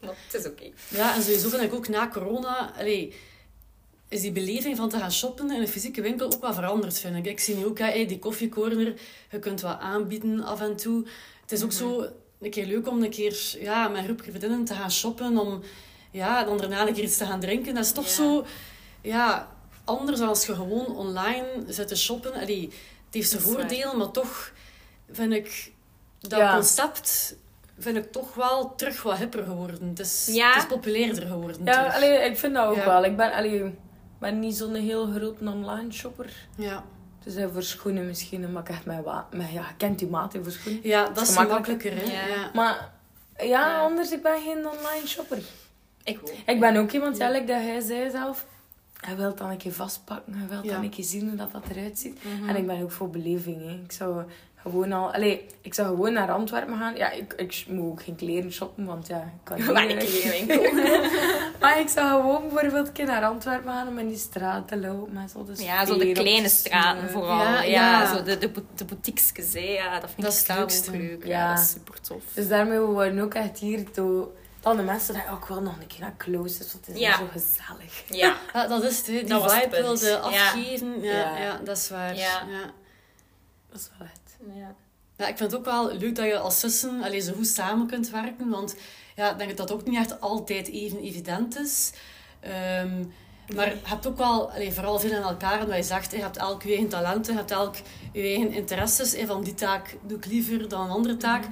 maar 0.00 0.14
het 0.30 0.40
is 0.40 0.46
oké. 0.50 0.70
Ja, 0.88 1.14
en 1.14 1.22
sowieso 1.22 1.48
vind 1.48 1.62
ik 1.62 1.74
ook 1.74 1.88
na 1.88 2.08
corona... 2.08 2.72
Allee, 2.78 3.14
is 4.10 4.20
die 4.20 4.32
beleving 4.32 4.76
van 4.76 4.88
te 4.88 4.98
gaan 4.98 5.12
shoppen 5.12 5.50
in 5.50 5.60
een 5.60 5.68
fysieke 5.68 6.02
winkel 6.02 6.32
ook 6.32 6.40
wel 6.40 6.54
veranderd, 6.54 6.98
vind 6.98 7.16
ik. 7.16 7.26
Ik 7.26 7.40
zie 7.40 7.56
nu 7.56 7.64
ook, 7.66 7.78
hey, 7.78 8.06
die 8.06 8.18
koffiecorner, 8.18 8.94
je 9.30 9.38
kunt 9.38 9.60
wat 9.60 9.78
aanbieden 9.80 10.42
af 10.42 10.60
en 10.60 10.76
toe. 10.76 11.06
Het 11.40 11.52
is 11.52 11.62
ook 11.64 11.72
zo 11.72 12.06
een 12.40 12.50
keer 12.50 12.66
leuk 12.66 12.88
om 12.88 13.02
een 13.02 13.10
keer 13.10 13.56
ja, 13.60 13.88
met 13.88 13.98
een 13.98 14.04
groep 14.04 14.22
vriendinnen 14.22 14.64
te 14.64 14.74
gaan 14.74 14.90
shoppen, 14.92 15.38
om 15.38 15.62
ja, 16.10 16.44
dan 16.44 16.58
daarna 16.58 16.86
een 16.86 16.94
keer 16.94 17.04
iets 17.04 17.16
te 17.16 17.26
gaan 17.26 17.40
drinken. 17.40 17.74
Dat 17.74 17.84
is 17.84 17.92
toch 17.92 18.04
Ja. 18.04 18.10
zo... 18.10 18.44
Ja, 19.02 19.48
anders 19.84 20.18
dan 20.18 20.28
als 20.28 20.46
je 20.46 20.54
gewoon 20.54 20.96
online 20.96 21.46
zit 21.68 21.88
te 21.88 21.96
shoppen. 21.96 22.32
Allee, 22.32 22.62
het 23.04 23.14
heeft 23.14 23.30
zijn 23.30 23.42
voordelen, 23.42 23.96
maar 23.96 24.10
toch 24.10 24.52
vind 25.10 25.32
ik 25.32 25.72
dat 26.20 26.38
Ja. 26.38 26.54
concept 26.54 27.36
vind 27.78 27.96
ik 27.96 28.12
toch 28.12 28.34
wel 28.34 28.74
terug 28.74 29.02
wat 29.02 29.16
hipper 29.16 29.44
geworden. 29.44 29.88
Het 29.88 29.98
is, 29.98 30.28
Ja. 30.32 30.48
het 30.52 30.62
is 30.62 30.68
populairder 30.68 31.26
geworden. 31.26 31.56
Ja, 31.64 31.86
allee, 31.86 32.18
ik 32.18 32.38
vind 32.38 32.54
dat 32.54 32.66
ook 32.68 32.76
Ja. 32.76 32.84
wel. 32.84 33.04
Ik 33.04 33.16
ben, 33.16 33.32
allee, 33.32 33.74
ik 34.20 34.26
ben 34.30 34.38
niet 34.38 34.56
zo'n 34.56 34.74
heel 34.74 35.06
grote 35.06 35.44
online 35.44 35.92
shopper. 35.92 36.32
Ja. 36.56 36.84
Dus 37.24 37.34
hij 37.34 37.48
voor 37.48 37.62
schoenen 37.62 38.06
misschien, 38.06 38.52
maar 38.52 38.62
ik 38.62 38.68
echt 38.68 38.84
mijn 38.84 39.02
wa- 39.02 39.26
mijn- 39.32 39.52
ja, 39.52 39.60
je 39.68 39.74
kent 39.76 39.98
die 39.98 40.08
maat 40.08 40.36
voor 40.42 40.52
schoenen. 40.52 40.80
ja, 40.82 41.08
dat 41.08 41.22
is. 41.22 41.34
Hè? 41.92 42.02
Ja. 42.02 42.26
Ja. 42.26 42.50
Maar 42.54 42.92
ja, 43.36 43.44
Ja. 43.46 43.80
anders, 43.80 44.10
ik 44.12 44.22
ben 44.22 44.40
geen 44.42 44.56
online 44.68 45.06
shopper. 45.06 45.38
Ik 46.04 46.18
ook. 46.22 46.32
Ik 46.46 46.60
ben 46.60 46.76
ook 46.76 46.90
iemand, 46.92 47.16
ja, 47.16 47.30
like 47.30 47.44
dat 47.46 47.56
hij 47.60 47.80
zei 47.80 48.10
zelf. 48.10 48.46
Hij 49.00 49.16
wil 49.16 49.34
dan 49.34 49.50
een 49.50 49.56
keer 49.56 49.72
vastpakken, 49.72 50.34
hij 50.34 50.48
wil 50.48 50.64
Ja. 50.64 50.72
dan 50.72 50.82
een 50.82 50.90
keer 50.90 51.04
zien 51.04 51.28
hoe 51.28 51.36
dat, 51.36 51.52
dat 51.52 51.62
eruit 51.70 51.98
ziet. 51.98 52.24
Mhm. 52.24 52.48
En 52.48 52.56
ik 52.56 52.66
ben 52.66 52.82
ook 52.82 52.90
voor 52.92 53.10
beleving. 53.10 53.62
Hè. 53.66 53.72
Ik 53.84 53.92
zou 53.92 54.24
gewoon 54.62 54.92
al... 54.92 55.12
Allee, 55.12 55.46
ik 55.60 55.74
zou 55.74 55.88
gewoon 55.88 56.12
naar 56.12 56.30
Antwerpen 56.32 56.78
gaan. 56.78 56.96
Ja, 56.96 57.10
ik, 57.10 57.32
ik 57.36 57.64
moet 57.68 57.90
ook 57.90 58.02
geen 58.02 58.16
kleren 58.16 58.52
shoppen, 58.52 58.84
want 58.84 59.06
ja, 59.06 59.16
ik 59.16 59.44
kan 59.44 59.56
niet 59.58 59.66
weg. 59.66 59.86
klerenwinkel. 59.96 60.72
Maar 61.60 61.80
ik 61.80 61.88
zou 61.88 62.20
gewoon 62.20 62.42
bijvoorbeeld 62.48 62.86
een 62.86 62.92
keer 62.92 63.06
naar 63.06 63.24
Antwerpen 63.24 63.72
gaan 63.72 63.88
om 63.88 63.98
in 63.98 64.08
die 64.08 64.18
straat 64.18 64.68
te 64.68 64.76
lopen. 64.78 65.12
Met 65.12 65.30
zo 65.30 65.44
de 65.44 65.62
Ja, 65.62 65.86
zo 65.86 65.98
de 65.98 66.12
kleine 66.12 66.48
te 66.48 66.54
straten 66.54 67.10
vooral. 67.10 67.38
Ja, 67.40 67.62
Ja, 67.62 68.00
ja. 68.00 68.16
zo 68.16 68.22
de, 68.22 68.38
de, 68.38 68.50
de 68.74 68.84
boutiques, 68.84 69.52
hè. 69.52 69.60
Ja, 69.60 70.00
dat 70.00 70.10
vind 70.10 70.22
Dat 70.26 70.40
ik 70.48 70.56
leukste. 70.56 70.90
leuk. 70.90 71.24
Ja. 71.24 71.38
Ja, 71.38 71.54
dat 71.54 71.62
is 71.62 71.70
super 71.70 72.00
tof. 72.00 72.22
Dus 72.34 72.48
daarmee 72.48 72.78
worden 72.78 73.14
we 73.16 73.22
ook 73.22 73.34
echt 73.34 73.58
hier 73.58 73.90
toe... 73.90 74.28
Dan 74.60 74.76
de 74.76 74.82
mensen 74.82 75.14
die 75.14 75.22
ook 75.32 75.46
wel 75.48 75.60
nog 75.62 75.76
een 75.80 75.86
keer 75.86 76.00
naar 76.00 76.14
Close, 76.16 76.58
want 76.58 76.72
het 76.86 76.88
is 76.96 77.00
Ja. 77.00 77.16
zo 77.16 77.28
gezellig. 77.32 78.02
Ja. 78.08 78.36
Ja, 78.52 78.66
dat 78.72 78.82
is 78.82 78.96
het. 78.96 79.06
Die 79.06 79.24
Dat 79.24 79.52
vibe 79.54 79.76
wilde 79.82 80.06
Ja. 80.08 80.16
afgeven. 80.16 81.00
Ja. 81.02 81.12
Ja. 81.12 81.36
Ja. 81.38 81.60
dat 81.64 81.76
is 81.76 81.88
waar. 81.90 82.14
Ja. 82.16 82.42
Ja. 82.50 82.70
Dat 83.70 83.80
is 83.80 83.88
wel 83.98 84.06
echt... 84.06 84.19
ja. 84.54 84.74
Ja, 85.16 85.26
ik 85.28 85.36
vind 85.36 85.50
het 85.50 85.60
ook 85.60 85.64
wel 85.64 85.92
leuk 85.92 86.14
dat 86.14 86.26
je 86.26 86.38
als 86.38 86.60
zussen 86.60 87.02
allee, 87.02 87.20
zo 87.20 87.32
goed 87.32 87.46
samen 87.46 87.86
kunt 87.86 88.10
werken. 88.10 88.48
Want 88.48 88.76
ja, 89.16 89.30
ik 89.30 89.38
denk 89.38 89.56
dat 89.56 89.68
dat 89.68 89.72
ook 89.72 89.86
niet 89.86 89.98
echt 89.98 90.20
altijd 90.20 90.68
even 90.68 90.98
evident 90.98 91.58
is. 91.58 91.92
Ehm, 92.40 93.04
maar 93.54 93.68
je 93.68 93.76
hebt 93.82 94.06
ook 94.06 94.16
wel, 94.16 94.50
allee, 94.50 94.72
vooral 94.72 94.98
veel 95.00 95.10
in 95.10 95.22
elkaar. 95.22 95.60
En 95.60 95.66
wat 95.66 95.76
je 95.76 95.82
zegt, 95.82 96.12
je 96.12 96.20
hebt 96.20 96.36
elk 96.36 96.62
je 96.62 96.68
eigen 96.68 96.88
talenten, 96.88 97.32
je 97.32 97.38
hebt 97.38 97.50
elk 97.50 97.74
je 98.12 98.22
eigen 98.22 98.52
interesses. 98.52 99.14
En 99.14 99.26
van 99.26 99.44
die 99.44 99.54
taak 99.54 99.96
doe 100.02 100.16
ik 100.16 100.26
liever 100.26 100.68
dan 100.68 100.84
een 100.84 100.90
andere 100.90 101.16
taak. 101.16 101.44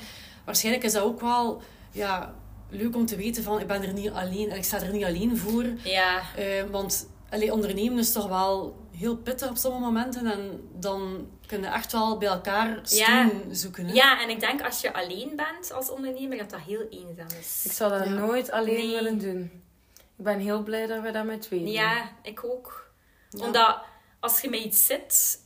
Waarschijnlijk 0.44 0.84
is 0.84 0.92
dat 0.92 1.02
ook 1.02 1.20
wel 1.20 1.62
ja, 1.90 2.34
leuk 2.70 2.96
om 2.96 3.06
te 3.06 3.16
weten 3.16 3.42
van, 3.42 3.60
ik 3.60 3.66
ben 3.66 3.82
er 3.82 3.92
niet 3.92 4.10
alleen. 4.10 4.50
En 4.50 4.56
ik 4.56 4.64
sta 4.64 4.80
er 4.80 4.92
niet 4.92 5.04
alleen 5.04 5.36
voor. 5.36 5.64
Ja. 5.84 6.20
Eh, 6.36 6.64
want 6.70 7.08
allee, 7.30 7.52
ondernemen 7.52 7.98
is 7.98 8.12
toch 8.12 8.28
wel 8.28 8.76
heel 8.96 9.16
pittig 9.16 9.48
op 9.48 9.56
sommige 9.56 9.84
momenten. 9.84 10.26
En 10.26 10.60
dan 10.78 11.26
kun 11.48 11.60
je 11.60 11.66
echt 11.66 11.92
wel 11.92 12.18
bij 12.18 12.28
elkaar 12.28 12.78
steun 12.82 13.44
zoeken. 13.50 13.86
Hè? 13.86 13.92
ja, 13.92 14.20
en 14.22 14.28
ik 14.30 14.40
denk 14.40 14.62
als 14.62 14.80
je 14.80 14.92
alleen 14.94 15.32
bent 15.36 15.72
als 15.72 15.90
ondernemer, 15.90 16.38
dat 16.38 16.50
dat 16.50 16.60
heel 16.60 16.86
eenzaam 16.90 17.38
is. 17.40 17.62
Ik 17.64 17.72
zou 17.72 17.90
dat 17.90 18.04
Ja. 18.04 18.10
nooit 18.10 18.50
alleen 18.50 18.74
Nee. 18.86 18.90
willen 18.94 19.18
doen. 19.18 19.62
Ik 19.96 20.24
ben 20.24 20.38
heel 20.38 20.62
blij 20.62 20.86
dat 20.86 21.02
we 21.02 21.10
dat 21.10 21.24
met 21.24 21.42
twee 21.42 21.58
doen. 21.60 21.70
Ja, 21.70 22.10
ik 22.22 22.44
ook. 22.44 22.90
Ja. 23.30 23.44
Omdat 23.44 23.78
als 24.20 24.40
je 24.40 24.50
met 24.50 24.60
iets 24.60 24.86
zit, 24.86 25.38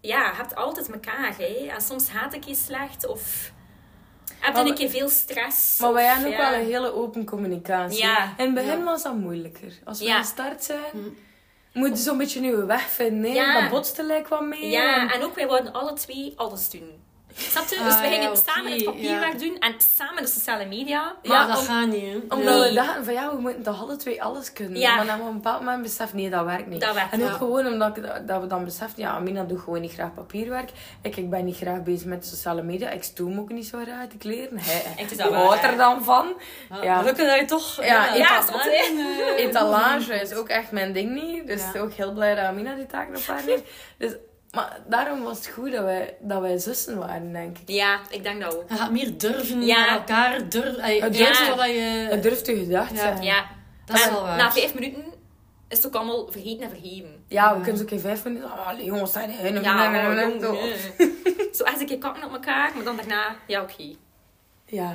ja, 0.00 0.28
je 0.30 0.36
hebt 0.36 0.54
altijd 0.54 0.90
elkaar. 0.92 1.34
Hè? 1.38 1.70
En 1.74 1.80
soms 1.80 2.08
gaat 2.10 2.34
ik 2.34 2.44
je 2.44 2.54
slecht 2.54 3.06
of 3.06 3.52
heb 4.38 4.54
je 4.56 4.60
een 4.70 4.74
keer 4.74 4.90
veel 4.90 5.08
stress. 5.08 5.78
Maar 5.78 5.92
wij 5.92 6.04
hebben 6.06 6.28
ook 6.30 6.36
wel 6.36 6.52
een 6.54 6.64
hele 6.66 6.92
open 6.94 7.24
communicatie. 7.24 7.98
Ja. 7.98 8.34
In 8.36 8.44
het 8.44 8.54
begin 8.54 8.78
Ja. 8.78 8.84
was 8.84 9.02
dat 9.02 9.14
moeilijker. 9.16 9.72
Als 9.84 9.98
we 9.98 10.04
Ja. 10.04 10.18
gestart 10.18 10.64
zijn, 10.64 10.90
Hm. 10.90 10.98
Moet 11.72 11.98
zo'n 11.98 12.18
beetje 12.18 12.40
nu 12.40 12.56
weg 12.56 12.80
vinden. 12.82 13.30
hè. 13.30 13.36
Ja. 13.36 13.60
Dat 13.60 13.70
botste 13.70 14.02
lijkt 14.02 14.28
wat 14.28 14.42
mee. 14.46 14.70
Ja, 14.70 15.00
En- 15.00 15.08
en 15.10 15.22
ook 15.22 15.34
wij 15.34 15.46
wouden 15.46 15.72
alle 15.72 15.92
twee 15.92 16.32
alles 16.36 16.70
doen. 16.70 17.02
Snap 17.36 17.68
je? 17.68 17.78
Ah, 17.78 17.84
dus 17.84 17.94
we 18.00 18.06
gingen 18.06 18.22
ja, 18.22 18.28
oké, 18.28 18.40
samen 18.46 18.72
het 18.72 18.84
papierwerk 18.84 19.32
ja. 19.32 19.38
doen 19.38 19.56
en 19.58 19.74
samen 19.96 20.22
de 20.22 20.28
sociale 20.28 20.64
media. 20.64 21.02
Maar 21.22 21.36
Ja, 21.38 21.46
dat 21.46 21.58
om- 21.58 21.64
gaat 21.64 21.86
niet, 21.88 22.02
hè. 22.02 22.18
Omdat 22.36 22.54
Nee. 22.60 22.68
we 22.68 22.74
dachten 22.74 23.04
van 23.04 23.12
ja, 23.14 23.34
we 23.34 23.40
moeten 23.40 23.62
toch 23.62 23.80
alle 23.82 23.96
twee 23.96 24.22
alles 24.22 24.52
kunnen. 24.52 24.80
Ja. 24.80 24.96
Maar 24.96 25.06
dan 25.06 25.20
op 25.20 25.26
een 25.26 25.32
bepaald 25.32 25.60
moment 25.62 25.82
besef 25.82 26.12
nee, 26.14 26.30
dat 26.30 26.44
werkt 26.44 26.66
niet. 26.66 26.80
Dat 26.80 26.94
werkt 26.94 27.12
en 27.12 27.24
ook 27.24 27.30
gewoon 27.36 27.66
omdat 27.66 27.96
ik, 27.96 28.04
dat 28.26 28.40
we 28.40 28.46
dan 28.46 28.64
beseffen, 28.64 29.02
ja, 29.02 29.10
Amina 29.10 29.42
doet 29.44 29.60
gewoon 29.60 29.80
niet 29.80 29.92
graag 29.92 30.14
papierwerk. 30.14 30.70
Ik, 31.02 31.16
ik 31.16 31.30
ben 31.30 31.44
niet 31.44 31.56
graag 31.56 31.82
bezig 31.82 32.06
met 32.06 32.26
sociale 32.26 32.62
media. 32.62 32.90
Ik 32.90 33.02
stoom 33.02 33.38
ook 33.38 33.50
niet 33.50 33.66
zo 33.66 33.78
graag 33.84 34.06
te 34.08 34.16
kleren. 34.16 34.58
Hij, 34.58 35.06
dat 35.16 35.32
houdt 35.34 35.62
er 35.64 35.76
dan 35.76 36.04
van. 36.04 36.32
Ja, 36.70 36.82
Ja. 36.82 36.98
Gelukkig 36.98 37.26
dat 37.28 37.38
je 37.38 37.44
toch... 37.44 37.84
Ja, 37.84 38.06
dat. 38.46 38.60
Etalage 39.36 40.14
is 40.24 40.34
ook 40.34 40.48
echt 40.48 40.70
mijn 40.70 40.92
ding 40.92 41.10
niet. 41.22 41.46
Dus 41.46 41.62
Ja. 41.74 41.80
ook 41.80 41.92
heel 41.92 42.12
blij 42.12 42.34
dat 42.34 42.44
Amina 42.44 42.74
die 42.74 42.86
taken 42.86 43.16
op 43.16 43.22
haar 43.26 43.42
neemt. 43.46 43.62
Dus, 43.98 44.12
maar 44.52 44.78
daarom 44.88 45.22
was 45.22 45.36
het 45.36 45.46
goed 45.46 45.72
dat 45.72 45.84
wij, 45.84 46.14
dat 46.20 46.40
wij 46.40 46.58
zussen 46.58 46.98
waren, 46.98 47.32
denk 47.32 47.58
ik. 47.58 47.68
Ja, 47.68 48.00
ik 48.10 48.22
denk 48.22 48.40
dat 48.42 48.56
ook. 48.56 48.64
Je 48.68 48.74
gaat 48.76 48.90
meer 48.90 49.18
durven 49.18 49.62
Ja. 49.66 49.78
naar 49.78 49.88
elkaar. 49.88 50.48
Durf, 50.48 50.76
ey, 50.76 50.98
Het 51.00 51.12
durf 51.12 51.36
durft- 51.38 51.54
wat 51.56 51.66
je... 51.66 52.06
Het 52.10 52.22
durft 52.22 52.46
je 52.46 52.56
gedacht 52.56 52.90
Ja. 52.90 52.96
zijn. 52.96 53.22
Ja. 53.22 53.44
Dat 53.86 53.96
is 53.96 54.08
wel 54.10 54.22
waar. 54.22 54.36
na 54.36 54.52
vijf 54.52 54.74
minuten 54.74 55.04
is 55.68 55.76
het 55.76 55.86
ook 55.86 55.94
allemaal 55.94 56.26
vergeten 56.30 56.62
en 56.64 56.70
vergeven. 56.70 57.24
Ja, 57.28 57.48
we 57.56 57.60
kunnen 57.60 57.76
zo 57.76 57.82
ook 57.84 57.90
in 57.90 58.00
vijf 58.00 58.24
minuten... 58.24 58.44
Oh, 58.52 58.68
allee, 58.68 58.84
jongens, 58.84 59.12
je 59.12 59.18
heen. 59.28 59.62
Ja, 59.62 59.90
nee. 60.10 60.76
Zo 61.54 61.64
echt 61.64 61.80
een 61.80 61.86
keer 61.86 61.98
kakken 61.98 62.24
op 62.24 62.32
elkaar, 62.32 62.70
maar 62.74 62.84
dan 62.84 62.96
daarna, 62.96 63.36
ja 63.46 63.62
oké. 63.62 63.94
Ja, 64.66 64.92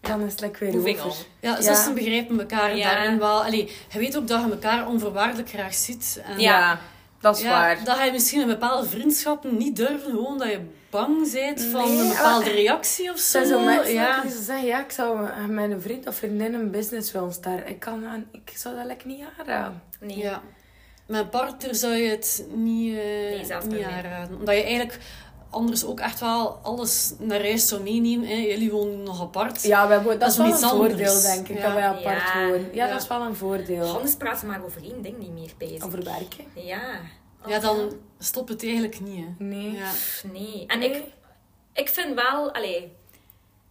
dan 0.00 0.20
is 0.22 0.30
het 0.32 0.40
lekker 0.40 0.66
weer 0.66 0.74
Moving 0.76 0.98
over. 1.00 1.08
on. 1.10 1.16
Ja, 1.40 1.50
Ja. 1.56 1.62
zussen 1.62 1.94
begrijpen 1.94 2.40
elkaar 2.40 2.76
Ja. 2.76 2.90
daarin 2.94 3.18
wel. 3.18 3.44
Allee, 3.44 3.72
je 3.90 3.98
weet 3.98 4.16
ook 4.16 4.28
dat 4.28 4.44
je 4.44 4.50
elkaar 4.50 4.86
onvoorwaardelijk 4.86 5.48
graag 5.48 5.74
ziet. 5.74 6.22
En 6.24 6.38
Ja. 6.40 6.78
Dat 7.20 7.36
is 7.36 7.42
ja, 7.42 7.50
waar. 7.50 7.84
Dat 7.84 7.98
je 8.04 8.12
misschien 8.12 8.40
een 8.40 8.46
bepaalde 8.46 8.88
vriendschappen 8.88 9.56
niet 9.56 9.76
durven, 9.76 10.10
gewoon 10.10 10.38
dat 10.38 10.48
je 10.50 10.60
bang 10.90 11.32
bent 11.32 11.62
van 11.62 11.88
Nee, 11.88 11.98
een 11.98 12.08
bepaalde 12.08 12.44
maar- 12.44 12.54
reactie 12.54 13.10
of 13.10 13.18
zo. 13.18 13.30
zijn 13.30 13.46
zo 13.46 13.60
mensen 13.60 13.94
ja. 13.94 14.20
die 14.22 14.30
zeggen, 14.30 14.66
ja, 14.66 14.84
ik 14.84 14.90
zou 14.90 15.28
met 15.48 15.70
een 15.70 15.80
vriend 15.80 16.06
of 16.06 16.14
vriendin 16.16 16.54
een 16.54 16.70
business 16.70 17.12
willen 17.12 17.32
starten. 17.32 17.68
Ik, 17.68 17.80
kan, 17.80 18.06
aan- 18.06 18.26
ik 18.32 18.52
zou 18.56 18.76
dat 18.76 18.84
lekker 18.86 19.06
niet 19.08 19.24
aanraden. 19.38 19.82
Nee. 20.00 20.18
ja. 20.18 20.42
Mijn 21.06 21.28
partner 21.28 21.74
zou 21.74 21.92
je 21.94 22.10
het 22.10 22.44
niet, 22.54 22.96
eh, 22.96 23.02
Nee, 23.04 23.44
zelfs 23.44 23.66
niet 23.66 23.82
aanraden. 23.82 24.36
Omdat 24.38 24.54
je 24.54 24.62
eigenlijk 24.62 24.98
anders 25.50 25.84
ook 25.84 26.00
echt 26.00 26.20
wel 26.20 26.58
alles 26.62 27.12
naar 27.18 27.40
huis 27.40 27.68
zou 27.68 27.82
meenemen. 27.82 28.28
Hè. 28.28 28.34
Jullie 28.34 28.70
wonen 28.70 29.02
nog 29.02 29.20
apart. 29.20 29.62
Ja, 29.62 29.88
hebben, 29.88 30.08
dat, 30.08 30.20
Dat 30.20 30.30
is 30.30 30.36
wel 30.36 30.46
een 30.46 30.58
voordeel, 30.78 31.20
denk 31.22 31.48
ik, 31.48 31.56
Ja. 31.56 31.62
dat 31.62 31.72
wij 31.72 31.82
apart 31.86 32.22
Ja. 32.34 32.34
wonen. 32.46 32.60
Ja, 32.74 32.84
Ja. 32.86 32.92
dat 32.92 33.02
is 33.02 33.08
wel 33.08 33.20
een 33.22 33.36
voordeel. 33.36 33.94
Anders 33.94 34.14
praten 34.14 34.46
maar 34.48 34.64
over 34.64 34.82
één 34.82 35.02
ding 35.02 35.18
niet 35.18 35.32
meer 35.32 35.50
bezig. 35.58 35.84
Over 35.84 36.04
werken? 36.04 36.44
Ja. 36.54 37.00
Ja, 37.46 37.58
dan 37.58 37.92
stopt 38.18 38.48
het 38.48 38.62
eigenlijk 38.62 39.00
niet. 39.00 39.24
Hè. 39.24 39.44
Nee. 39.44 39.78
Nee. 40.32 40.64
En 40.66 40.78
Nee. 40.78 40.90
ik, 40.90 41.04
ik 41.72 41.88
vind 41.88 42.14
wel, 42.14 42.52
allee, 42.52 42.92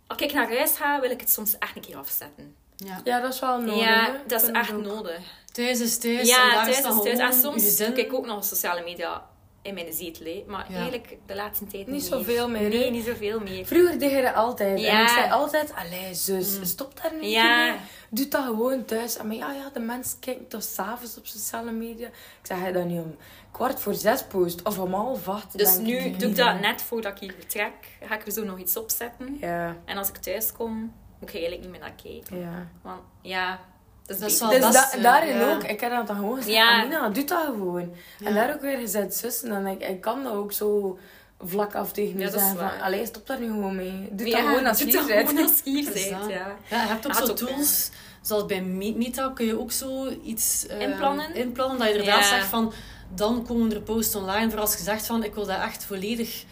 als 0.08 0.18
ik 0.22 0.34
naar 0.34 0.48
huis 0.56 0.72
ga, 0.78 1.00
wil 1.02 1.10
ik 1.12 1.20
het 1.20 1.30
soms 1.32 1.58
echt 1.58 1.76
een 1.76 1.82
keer 1.82 1.98
afzetten. 1.98 2.56
Ja. 2.76 3.02
Ja, 3.04 3.20
dat 3.20 3.34
is 3.34 3.40
wel 3.40 3.60
nodig. 3.62 3.80
ja, 3.80 4.16
dat 4.28 4.42
is 4.42 4.50
echt 4.52 4.72
nodig. 4.78 5.20
Thuis 5.52 5.80
is 5.80 5.98
thuis. 5.98 6.20
en 6.20 6.26
Ja, 6.26 6.54
daar 6.54 6.64
thuis 6.64 6.78
is 6.78 6.84
thuis. 7.04 7.20
En 7.20 7.34
soms 7.34 7.78
doe 7.78 7.88
ik 7.88 8.14
ook 8.14 8.26
nog 8.26 8.44
sociale 8.46 8.84
media 8.84 9.26
in 9.68 9.74
mijn 9.74 9.94
zetel. 9.94 10.26
hè. 10.26 10.44
Maar 10.48 10.66
Ja. 10.72 10.76
eigenlijk 10.78 11.18
de 11.26 11.36
laatste 11.36 11.68
tijd 11.68 11.88
niet, 11.88 12.04
zoveel 12.04 12.50
meer? 12.50 12.70
Nee, 12.70 12.92
niet 12.92 13.06
zoveel 13.06 13.40
meer. 13.40 13.66
Vroeger 13.66 14.00
deed 14.00 14.12
je 14.12 14.22
dat 14.22 14.34
altijd. 14.36 14.84
En 14.84 15.02
ik 15.02 15.08
zei 15.10 15.32
altijd, 15.32 15.74
allee 15.76 16.14
zus, 16.14 16.60
stop 16.62 17.02
daar 17.02 17.14
niet 17.22 17.32
Ja. 17.32 17.66
mee. 17.72 17.78
Doe 18.10 18.28
dat 18.28 18.44
gewoon 18.44 18.86
thuis. 18.86 19.18
En 19.18 19.28
Maar 19.28 19.36
ja, 19.36 19.52
ja, 19.54 19.70
de 19.74 19.80
mensen 19.80 20.20
kijken 20.20 20.48
toch 20.48 20.64
s'avonds 20.64 21.18
op 21.18 21.26
sociale 21.26 21.72
media. 21.72 22.08
Ik 22.08 22.14
zeg, 22.44 22.60
hij 22.60 22.72
dat 22.72 22.86
niet 22.86 23.00
om 23.00 23.16
kwart 23.52 23.80
voor 23.80 23.94
zes 23.94 24.24
post 24.24 24.62
of 24.64 24.80
om 24.80 24.94
half 24.94 25.28
acht. 25.30 25.58
Dus 25.58 25.78
nu 25.78 25.98
ik, 25.98 26.20
doe 26.20 26.30
ik 26.30 26.36
dat 26.36 26.60
net 26.60 26.82
voordat 26.82 27.12
ik 27.12 27.20
hier 27.20 27.34
vertrek. 27.40 27.74
Ga 28.02 28.16
ik 28.16 28.26
er 28.26 28.32
zo 28.32 28.44
nog 28.44 28.60
iets 28.60 28.78
opzetten. 28.78 29.38
Ja, 29.40 29.76
En 29.86 29.98
als 29.98 30.08
ik 30.10 30.18
thuis 30.18 30.52
kom, 30.52 30.94
moet 31.20 31.30
ik 31.30 31.36
eigenlijk 31.36 31.62
niet 31.62 31.72
meer 31.72 31.80
naar 31.80 31.96
kijken. 32.04 32.40
ja. 32.40 32.68
Want 32.82 33.02
ja, 33.22 33.60
dat 34.08 34.20
Dat 34.20 34.30
Dus 34.30 34.40
best, 34.60 34.74
da- 34.74 34.92
eh, 34.92 35.04
daarin 35.04 35.38
ja. 35.38 35.54
ook, 35.54 35.64
ik 35.64 35.80
heb 35.80 35.92
dat 35.92 36.08
dan 36.08 36.16
gewoon 36.16 36.36
gezegd, 36.36 36.56
Ja. 36.56 36.82
Amina, 36.82 37.10
doe 37.10 37.24
dat 37.24 37.44
gewoon. 37.46 37.94
En 38.24 38.34
daar 38.34 38.54
ook 38.54 38.62
weer 38.62 38.78
gezet 38.78 39.16
zussen. 39.16 39.52
En 39.52 39.66
ik, 39.68 39.88
ik 39.88 40.02
kan 40.02 40.24
dat 40.24 40.34
ook 40.34 40.52
zo 40.52 40.98
vlak 41.46 41.76
af 41.76 41.92
tegen 41.92 42.16
me 42.16 42.20
Ja, 42.22 42.30
dat 42.30 42.40
zeggen 42.42 42.58
van, 42.58 42.82
allee, 42.82 43.06
stop 43.06 43.28
daar 43.28 43.40
nu 43.40 43.46
gewoon 43.48 43.76
mee. 43.76 44.08
Doe 44.12 44.28
Ja, 44.28 44.38
dat 44.38 44.48
gewoon 44.48 44.66
als 44.66 44.80
je 44.80 44.86
dat 44.92 45.08
bent. 45.08 45.28
als 45.40 45.52
je 45.64 45.84
Dat 45.84 45.94
bent, 45.94 46.10
dat. 46.10 46.30
ja. 46.30 46.56
Ja, 46.70 46.82
je 46.82 46.88
hebt 46.88 47.08
ook 47.08 47.14
zo 47.14 47.34
tools, 47.34 47.90
zoals 48.22 48.46
bij 48.46 48.62
Me- 48.62 48.94
Meta 48.98 49.32
kun 49.34 49.46
je 49.46 49.60
ook 49.60 49.72
zo 49.72 50.08
iets 50.24 50.68
eh, 50.68 50.80
Inplannen? 50.82 51.36
inplannen. 51.36 51.78
Dat 51.78 51.88
je 51.88 51.94
inderdaad 51.94 52.24
Ja. 52.24 52.30
zegt 52.30 52.46
van, 52.46 52.74
dan 53.16 53.46
komen 53.48 53.74
er 53.74 53.82
posts 53.82 54.16
online 54.16 54.52
voor 54.52 54.60
als 54.60 54.74
je 54.78 54.84
zegt 54.84 55.06
van, 55.06 55.24
ik 55.24 55.34
wil 55.36 55.46
dat 55.46 55.60
echt 55.62 55.84
volledig 55.86 56.44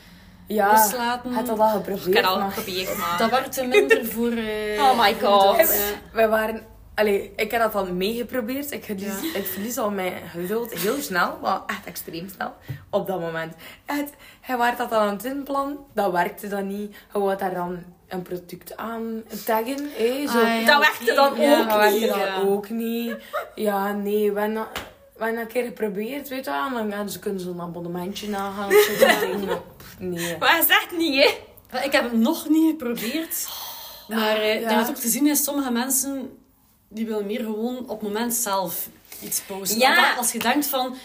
Ja, 0.48 0.72
loslaten. 0.72 1.34
had 1.34 1.46
dat 1.46 1.60
al 1.60 1.68
Ik 1.68 1.74
geprobeerd. 1.74 2.16
heb 2.16 2.24
dat 2.24 2.36
al 2.42 2.50
geprobeerd, 2.50 2.98
maar... 2.98 3.18
Dat 3.18 3.30
werkt 3.30 3.52
te 3.52 3.64
minder 3.66 4.06
voor... 4.06 4.32
eh, 4.32 4.82
Oh 4.84 5.00
my 5.00 5.16
voor 5.16 5.30
God. 5.30 5.58
dat. 5.58 5.76
Wij 6.14 6.28
waren... 6.28 6.66
Allee, 6.96 7.34
ik 7.36 7.52
heb 7.52 7.62
dat 7.62 7.76
al 7.76 7.94
meegeprobeerd. 7.94 8.72
Ik, 8.72 8.84
verlies, 8.84 9.22
Ja. 9.34 9.40
ik 9.40 9.46
verlies 9.46 9.78
al 9.78 9.90
mijn 9.92 10.14
geduld 10.30 10.74
heel 10.74 11.02
snel. 11.02 11.38
Maar 11.42 11.62
echt 11.68 11.86
extreem 11.86 12.30
snel. 12.36 12.54
Op 12.90 13.08
dat 13.08 13.20
moment. 13.20 13.54
Echt, 13.86 14.10
hij 14.42 14.58
was 14.58 14.78
dat 14.78 14.92
al 14.92 15.00
aan 15.00 15.14
het 15.16 15.24
inplannen. 15.26 15.78
Dat 15.94 16.12
werkte 16.12 16.48
dan 16.48 16.68
niet. 16.68 16.96
Hij 17.12 17.22
wou 17.22 17.38
daar 17.38 17.54
dan 17.54 17.84
een 18.08 18.22
product 18.22 18.78
aan 18.78 19.24
taggen. 19.46 19.90
hé, 19.98 20.28
zo. 20.28 20.40
Ah, 20.42 20.62
ja, 20.62 20.66
Dat 20.66 20.80
werkte 20.80 21.14
dan 21.14 21.30
ook 21.32 21.38
Ja, 21.38 21.64
dat 21.64 21.76
werkte 21.78 22.00
niet, 22.00 22.10
dan 22.10 22.20
ja. 22.20 22.40
ook 22.42 22.70
niet. 22.70 23.16
Ja, 23.56 23.92
nee. 23.94 24.32
We 24.32 24.40
hebben, 24.40 24.58
dat- 24.58 24.70
we 25.18 25.24
hebben 25.24 25.36
dat 25.36 25.46
een 25.46 25.62
keer 25.62 25.64
geprobeerd, 25.64 26.28
weet 26.28 26.46
je 26.46 26.52
wel. 26.52 26.66
En 26.66 26.74
dan 26.74 26.92
gaan 26.92 27.10
ze 27.10 27.20
kunnen 27.20 27.42
zo'n 27.42 27.62
abonnementje 27.62 28.30
nagaan. 28.30 28.70
Dat 29.00 29.62
nee. 30.00 30.38
Maar 30.40 30.50
hij 30.52 30.62
zegt 30.68 30.92
niet, 30.98 31.40
hè. 31.70 31.80
Ik 31.84 31.92
heb 31.92 32.04
het 32.04 32.14
nog 32.20 32.50
niet 32.50 32.70
geprobeerd. 32.70 33.48
Maar 34.08 34.36
eh, 34.38 34.68
denk 34.68 34.80
dat 34.80 34.90
ook 34.90 34.96
te 34.96 35.08
zien 35.08 35.28
is, 35.28 35.44
sommige 35.44 35.72
mensen 35.72 36.38
die 36.88 37.06
willen 37.06 37.26
meer 37.26 37.40
gewoon 37.40 37.78
op 37.78 38.00
het 38.00 38.02
moment 38.02 38.34
zelf 38.34 38.88
iets 39.22 39.42
posten. 39.42 39.80
Ja. 39.80 40.12
Of 40.12 40.18
Als 40.18 40.32
je 40.32 40.40
denkt 40.40 40.66
van, 40.68 40.96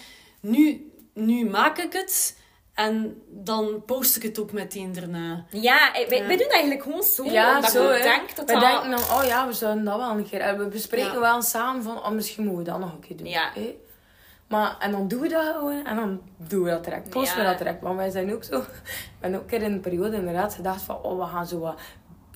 nu, 0.40 0.90
nu 1.14 1.44
maak 1.46 1.78
ik 1.78 1.92
het 1.92 2.38
en 2.74 3.22
dan 3.28 3.82
post 3.86 4.16
ik 4.16 4.22
het 4.22 4.38
ook 4.38 4.52
meteen 4.52 4.92
daarna. 4.92 5.44
Ja, 5.50 5.90
wij, 5.92 6.18
Ja. 6.18 6.26
wij 6.26 6.36
doen 6.36 6.38
dat 6.38 6.50
eigenlijk 6.52 6.82
gewoon 6.82 7.02
zo. 7.02 7.24
Ja, 7.24 7.54
omdat 7.56 7.70
zo, 7.70 7.90
ik 7.90 8.02
denk 8.02 8.36
dat 8.36 8.46
We 8.46 8.52
dat... 8.52 8.60
denken 8.60 8.90
dan, 8.90 9.00
oh 9.00 9.24
ja, 9.24 9.46
we 9.46 9.52
zouden 9.52 9.84
dat 9.84 9.96
wel 9.96 10.10
een 10.10 10.28
keer... 10.28 10.40
En 10.40 10.58
we 10.58 10.66
bespreken 10.68 11.12
Ja. 11.12 11.20
wel 11.20 11.42
samen 11.42 11.82
van, 11.82 11.96
oh, 11.96 12.10
misschien 12.10 12.44
moeten 12.44 12.64
we 12.64 12.70
dat 12.70 12.80
nog 12.80 12.92
een 12.92 13.00
keer 13.00 13.16
doen. 13.16 13.26
Ja. 13.26 13.50
hè. 13.54 13.76
Maar, 14.48 14.76
en 14.78 14.90
dan 14.90 15.08
doen 15.08 15.20
we 15.20 15.28
dat 15.28 15.54
gewoon. 15.56 15.86
En 15.86 15.96
dan 15.96 16.20
doen 16.36 16.62
we 16.62 16.70
dat 16.70 16.84
direct. 16.84 17.10
Posten 17.10 17.38
we 17.38 17.44
dat 17.44 17.58
direct. 17.58 17.82
Want 17.82 17.96
wij 17.96 18.10
zijn 18.10 18.32
ook 18.34 18.44
zo... 18.44 18.60
We 18.60 18.66
hebben 19.20 19.40
ook 19.40 19.44
een 19.44 19.58
keer 19.58 19.66
in 19.66 19.72
een 19.72 19.80
periode 19.80 20.16
inderdaad 20.16 20.54
gedacht 20.54 20.82
van, 20.82 21.02
oh, 21.02 21.18
we 21.18 21.26
gaan 21.32 21.46
zo 21.46 21.58
wat 21.58 21.78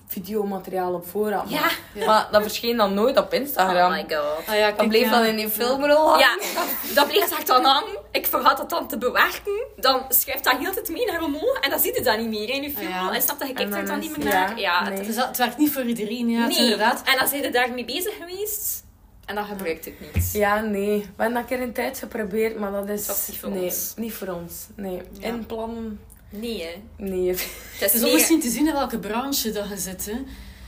videomateriaal 0.06 0.94
op 0.94 1.06
voorraad 1.06 1.50
Ja. 1.50 1.70
Maar 2.06 2.28
dat 2.30 2.42
verscheen 2.42 2.76
dan 2.76 2.94
nooit 2.94 3.18
op 3.18 3.32
Instagram. 3.32 3.76
Oh 3.76 3.90
my 3.90 4.04
god. 4.08 4.48
Ah 4.48 4.56
ja, 4.56 4.70
dat 4.70 4.88
bleef 4.88 5.04
ja. 5.04 5.10
dan 5.10 5.24
in 5.24 5.36
die 5.36 5.48
filmrol 5.48 6.08
hangen. 6.08 6.18
Ja, 6.18 6.64
dat 6.94 7.06
bleef 7.06 7.30
echt 7.30 7.46
dan 7.46 7.66
aan. 7.66 7.84
Ik 8.10 8.26
vergat 8.26 8.56
dat 8.56 8.70
dan 8.70 8.88
te 8.88 8.98
bewerken. 8.98 9.66
Dan 9.76 10.02
schuift 10.08 10.44
dat 10.44 10.56
heel 10.58 10.72
tijd 10.72 10.88
mee 10.88 11.06
naar 11.06 11.22
omhoog. 11.22 11.60
En 11.60 11.70
dan 11.70 11.78
ziet 11.78 11.96
je 11.96 12.02
dat 12.02 12.18
niet 12.18 12.28
meer 12.28 12.48
in 12.48 12.62
je 12.62 12.70
film. 12.70 12.86
Ah, 12.86 12.92
ja. 12.92 13.12
En 13.14 13.22
snap 13.22 13.38
dat 13.38 13.48
je 13.48 13.54
kijkt 13.54 13.70
dan 13.70 13.80
er 13.80 13.86
dan 13.86 13.98
niet 13.98 14.16
meer 14.16 14.26
ja, 14.26 14.32
naar. 14.32 14.58
Ja, 14.58 14.82
nee. 14.88 14.96
het- 14.96 15.06
Dus 15.06 15.16
dat, 15.16 15.26
het 15.26 15.36
werkt 15.36 15.58
niet 15.58 15.72
voor 15.72 15.82
iedereen, 15.82 16.28
ja. 16.28 16.40
Het 16.40 16.48
nee. 16.48 16.58
inderdaad. 16.58 17.02
En 17.04 17.18
dan 17.18 17.28
zijn 17.28 17.42
je 17.42 17.50
daarmee 17.50 17.84
bezig 17.84 18.16
geweest. 18.20 18.82
En 19.24 19.34
dan 19.34 19.44
gebruikt 19.44 19.84
het 19.84 19.94
niet. 20.14 20.32
Ja, 20.32 20.60
nee. 20.60 20.98
We 20.98 21.22
hebben 21.22 21.32
dat 21.32 21.50
een 21.50 21.56
keer 21.56 21.66
een 21.66 21.72
tijd 21.72 21.98
geprobeerd, 21.98 22.58
maar 22.58 22.70
dat 22.72 22.88
is... 22.88 23.06
Dat 23.06 23.16
is 23.16 23.28
niet 23.28 23.38
voor 23.38 23.50
nee, 23.50 23.64
ons. 23.64 23.92
niet 23.96 24.12
voor 24.12 24.28
ons. 24.28 24.66
Nee. 24.74 25.02
Ja. 25.18 25.26
Inplannen... 25.26 26.00
Nee, 26.40 26.62
hè. 26.62 27.04
Nee. 27.04 27.28
Het 27.28 27.38
is 27.80 27.80
Het 27.80 27.94
is 27.94 28.04
ook 28.04 28.12
misschien 28.12 28.40
te 28.40 28.48
zien 28.50 28.66
in 28.66 28.72
welke 28.72 28.98
branche 28.98 29.50
dat 29.52 29.68
je 29.68 29.76
zit. 29.76 30.06
Hè. 30.06 30.12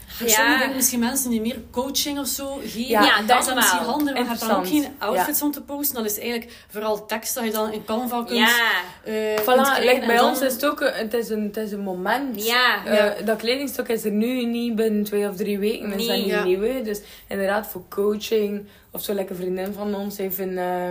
Voor 0.07 0.29
Ja. 0.29 0.35
sommigen 0.35 0.75
misschien 0.75 0.99
mensen 1.01 1.31
die 1.31 1.41
meer 1.41 1.61
coaching 1.71 2.19
of 2.19 2.27
zo 2.27 2.59
geven. 2.63 2.81
Ja, 2.89 3.03
Ja, 3.05 3.23
dat 3.23 3.47
is 3.49 3.55
misschien 3.55 3.79
handig, 3.79 4.15
want 4.15 4.27
je 4.27 4.33
hebt 4.35 4.41
dan 4.41 4.51
ook 4.51 4.67
geen 4.69 4.87
outfits 4.99 5.43
om 5.43 5.51
te 5.53 5.63
posten. 5.63 5.97
Dat 6.03 6.05
is 6.13 6.19
eigenlijk 6.19 6.53
vooral 6.69 7.07
tekst 7.07 7.35
dat 7.35 7.45
je 7.45 7.51
dan 7.51 7.73
in 7.73 7.85
Canva 7.85 8.17
kunt, 8.25 8.39
Ja. 8.39 8.71
eh, 9.05 9.35
kunt 9.35 9.41
Voilà, 9.41 9.79
like 9.85 10.03
bij 10.07 10.17
dan- 10.17 10.29
ons 10.29 10.41
is 10.41 10.53
het 10.53 10.67
ook 10.67 10.81
een, 10.81 10.93
het 10.93 11.15
is 11.15 11.29
een, 11.29 11.43
het 11.43 11.57
is 11.57 11.73
een 11.73 11.81
moment. 11.81 12.45
Ja. 12.47 12.85
Eh, 12.85 13.27
dat 13.27 13.37
kledingstuk 13.39 13.89
is 13.89 14.05
er 14.05 14.11
nu 14.11 14.45
niet 14.47 14.75
binnen 14.75 15.05
twee 15.05 15.29
of 15.29 15.37
drie 15.37 15.59
weken. 15.59 15.93
is 15.93 16.07
dat 16.07 16.07
Nee. 16.07 16.19
niet 16.23 16.31
Ja. 16.31 16.45
nieuw. 16.45 16.63
hè. 16.63 16.83
Dus 16.83 17.01
inderdaad, 17.29 17.67
voor 17.67 17.83
coaching 17.89 18.67
of 18.91 19.03
zo, 19.03 19.13
lekker 19.15 19.37
vriendin 19.37 19.73
van 19.73 19.95
ons 19.95 20.17
heeft 20.17 20.39
een, 20.39 20.59
eh, 20.59 20.89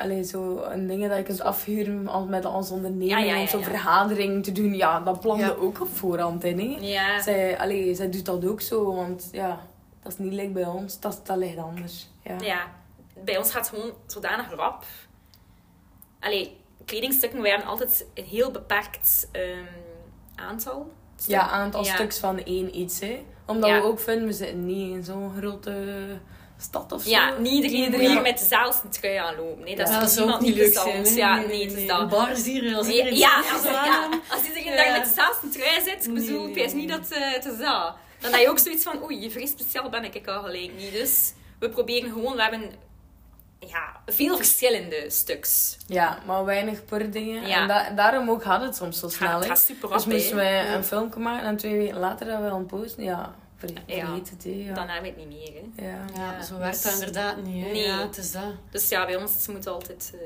allee, 0.00 0.22
zo 0.24 0.56
een 0.62 0.86
dingen 0.86 1.08
dat 1.08 1.18
je 1.18 1.24
kunt 1.24 1.40
afhuren 1.40 2.08
als 2.08 2.28
met 2.28 2.44
onze 2.44 2.72
onderneming 2.72 3.10
Ja, 3.10 3.18
ja, 3.18 3.34
ja, 3.34 3.40
om 3.40 3.46
zo'n 3.48 3.60
ja. 3.60 3.66
vergadering 3.66 4.44
te 4.44 4.52
doen. 4.52 4.74
Ja, 4.74 5.00
dat 5.00 5.20
plande 5.20 5.42
Ja. 5.44 5.50
ook 5.50 5.80
op 5.80 5.88
voorhand 5.88 6.44
in. 6.44 6.58
Hè. 6.58 6.76
Ja. 6.80 7.20
Zij, 7.22 7.58
allee, 7.58 7.94
zij 7.94 8.10
doet 8.10 8.24
dat 8.24 8.44
ook 8.46 8.60
zo, 8.60 8.94
want 8.94 9.28
ja, 9.32 9.60
dat 10.02 10.12
is 10.12 10.18
niet 10.18 10.32
like 10.32 10.50
bij 10.50 10.66
ons. 10.66 11.00
Dat, 11.00 11.20
dat 11.24 11.36
ligt 11.36 11.56
anders. 11.58 12.08
Ja. 12.24 12.36
Ja. 12.40 12.60
Bij 13.24 13.38
ons 13.38 13.50
gaat 13.52 13.70
het 13.70 13.78
gewoon 13.78 13.94
zodanig 14.06 14.54
rap. 14.54 14.84
Allee, 16.20 16.56
kledingstukken 16.84 17.42
waren 17.42 17.64
altijd 17.64 18.06
een 18.14 18.24
heel 18.24 18.50
beperkt 18.50 19.28
ehm, 19.32 19.64
aantal. 20.34 20.78
Ja, 21.16 21.22
stukken. 21.22 21.48
aantal 21.58 21.84
Ja. 21.84 21.94
stuks 21.94 22.18
van 22.18 22.38
één 22.44 22.78
iets. 22.78 23.00
Hè. 23.00 23.24
Omdat 23.46 23.70
Ja. 23.70 23.80
we 23.80 23.86
ook 23.86 24.00
vinden, 24.00 24.26
we 24.26 24.32
zitten 24.32 24.66
niet 24.66 24.92
in 24.94 25.04
zo'n 25.04 25.32
grote 25.38 25.84
stad 26.60 26.92
of 26.92 27.02
zo. 27.02 27.10
Ja, 27.10 27.38
niet 27.38 27.64
iedereen 27.70 28.10
hier 28.10 28.22
met 28.22 28.38
dezelfde 28.38 28.88
trui 28.88 29.16
aanlopen. 29.16 29.64
Nee, 29.64 29.76
dat 29.76 29.88
is 29.88 29.94
Ja, 29.94 30.00
dat 30.00 30.16
niemand 30.16 30.40
niet 30.40 30.54
leuk 30.56 30.72
zijn. 30.72 31.04
hè? 31.04 31.10
Ja, 31.10 31.34
Nee, 31.36 31.46
nee, 31.46 31.56
nee, 31.56 31.62
het 31.64 31.72
is 31.72 31.76
nee. 31.78 31.86
dat. 31.86 32.28
Is 32.38 32.44
hier, 32.44 32.76
als 32.76 32.86
Ja, 32.86 32.92
iedereen 32.92 33.16
ja, 33.18 33.42
zo 33.42 33.52
als, 33.54 33.62
ja, 33.64 34.08
als 34.28 34.42
iedereen 34.42 34.64
Ja. 34.72 34.76
daar 34.76 34.92
met 34.98 35.08
dezelfde 35.08 35.48
trui 35.48 35.80
zit, 35.84 36.06
ik 36.06 36.12
Nee, 36.12 36.24
bedoel, 36.24 36.40
nee, 36.40 36.48
ik 36.48 36.54
weet 36.54 36.66
nee. 36.66 36.74
niet 36.74 36.88
dat 36.88 37.08
eh, 37.10 37.32
het 37.32 37.44
is 37.44 37.58
dat. 37.58 37.94
Dan 38.20 38.32
heb 38.32 38.40
je 38.40 38.48
ook 38.50 38.58
zoiets 38.58 38.82
van, 38.84 39.02
oei, 39.02 39.30
vrij 39.30 39.46
speciaal 39.46 39.88
ben 39.88 40.04
ik 40.14 40.26
al 40.28 40.42
gelijk 40.42 40.70
niet. 40.76 40.92
Dus 40.92 41.32
we 41.58 41.68
proberen 41.70 42.12
gewoon, 42.12 42.36
we 42.36 42.42
hebben 42.42 42.62
ja, 43.58 44.00
veel 44.06 44.36
verschillende 44.36 45.04
stuks. 45.08 45.76
Ja, 45.86 46.18
maar 46.26 46.44
weinig 46.44 46.84
per 46.84 47.10
dingen. 47.10 47.46
Ja. 47.48 47.60
En 47.62 47.68
da- 47.68 47.90
daarom 47.90 48.30
ook 48.30 48.42
gaat 48.42 48.62
het 48.62 48.76
soms 48.76 48.98
zo 48.98 49.08
snel. 49.08 49.38
het 49.38 49.46
gaat 49.46 49.60
super 49.60 49.88
Dus 49.88 50.06
moesten 50.06 50.36
wij 50.36 50.74
een 50.74 50.84
filmpje 50.84 51.20
maken 51.20 51.46
en 51.46 51.56
twee 51.56 51.76
weken 51.78 51.98
later 51.98 52.26
dat 52.26 52.38
we 52.40 52.46
een 52.46 52.66
posten. 52.66 53.04
Ja, 53.04 53.34
ver- 53.60 53.96
Ja. 53.96 54.14
het. 54.14 54.32
Ja. 54.44 55.00
Het 55.02 55.16
niet 55.16 55.26
meer. 55.28 55.62
Hè. 55.76 55.84
ja. 56.14 56.42
Zo 56.42 56.58
werkt 56.58 56.74
dus- 56.74 56.82
dat 56.82 56.92
inderdaad 56.92 57.42
niet. 57.42 57.64
Hè? 57.64 57.70
Nee. 57.70 57.82
Ja, 57.86 58.00
het 58.06 58.16
is 58.16 58.32
dat. 58.32 58.52
Dus 58.70 58.88
ja, 58.88 59.06
bij 59.06 59.16
ons 59.16 59.46
moet 59.48 59.66
altijd 59.66 60.10
eh, 60.14 60.20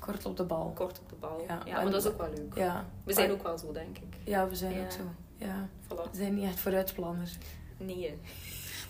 Kort 0.00 0.24
op 0.26 0.36
de 0.36 0.44
bal. 0.44 0.72
kort 0.74 0.98
op 0.98 1.08
de 1.08 1.14
bal. 1.20 1.44
Ja, 1.48 1.82
maar 1.82 1.90
dat 1.90 2.04
is 2.04 2.10
ook 2.10 2.18
wel 2.18 2.30
leuk. 2.36 2.52
Ja. 2.56 2.86
We 3.04 3.12
zijn 3.12 3.30
ook 3.30 3.42
wel 3.42 3.58
zo, 3.58 3.72
denk 3.72 3.96
ik. 3.98 4.14
Ja, 4.24 4.48
we 4.48 4.54
zijn 4.56 4.74
Ja. 4.74 4.84
ook 4.84 4.90
zo. 4.90 4.98
Ja. 5.36 5.68
Voilà. 5.84 6.10
We 6.10 6.16
zijn 6.16 6.34
niet 6.34 6.44
echt 6.44 6.60
vooruitplanners. 6.60 7.32
Nee. 7.78 8.18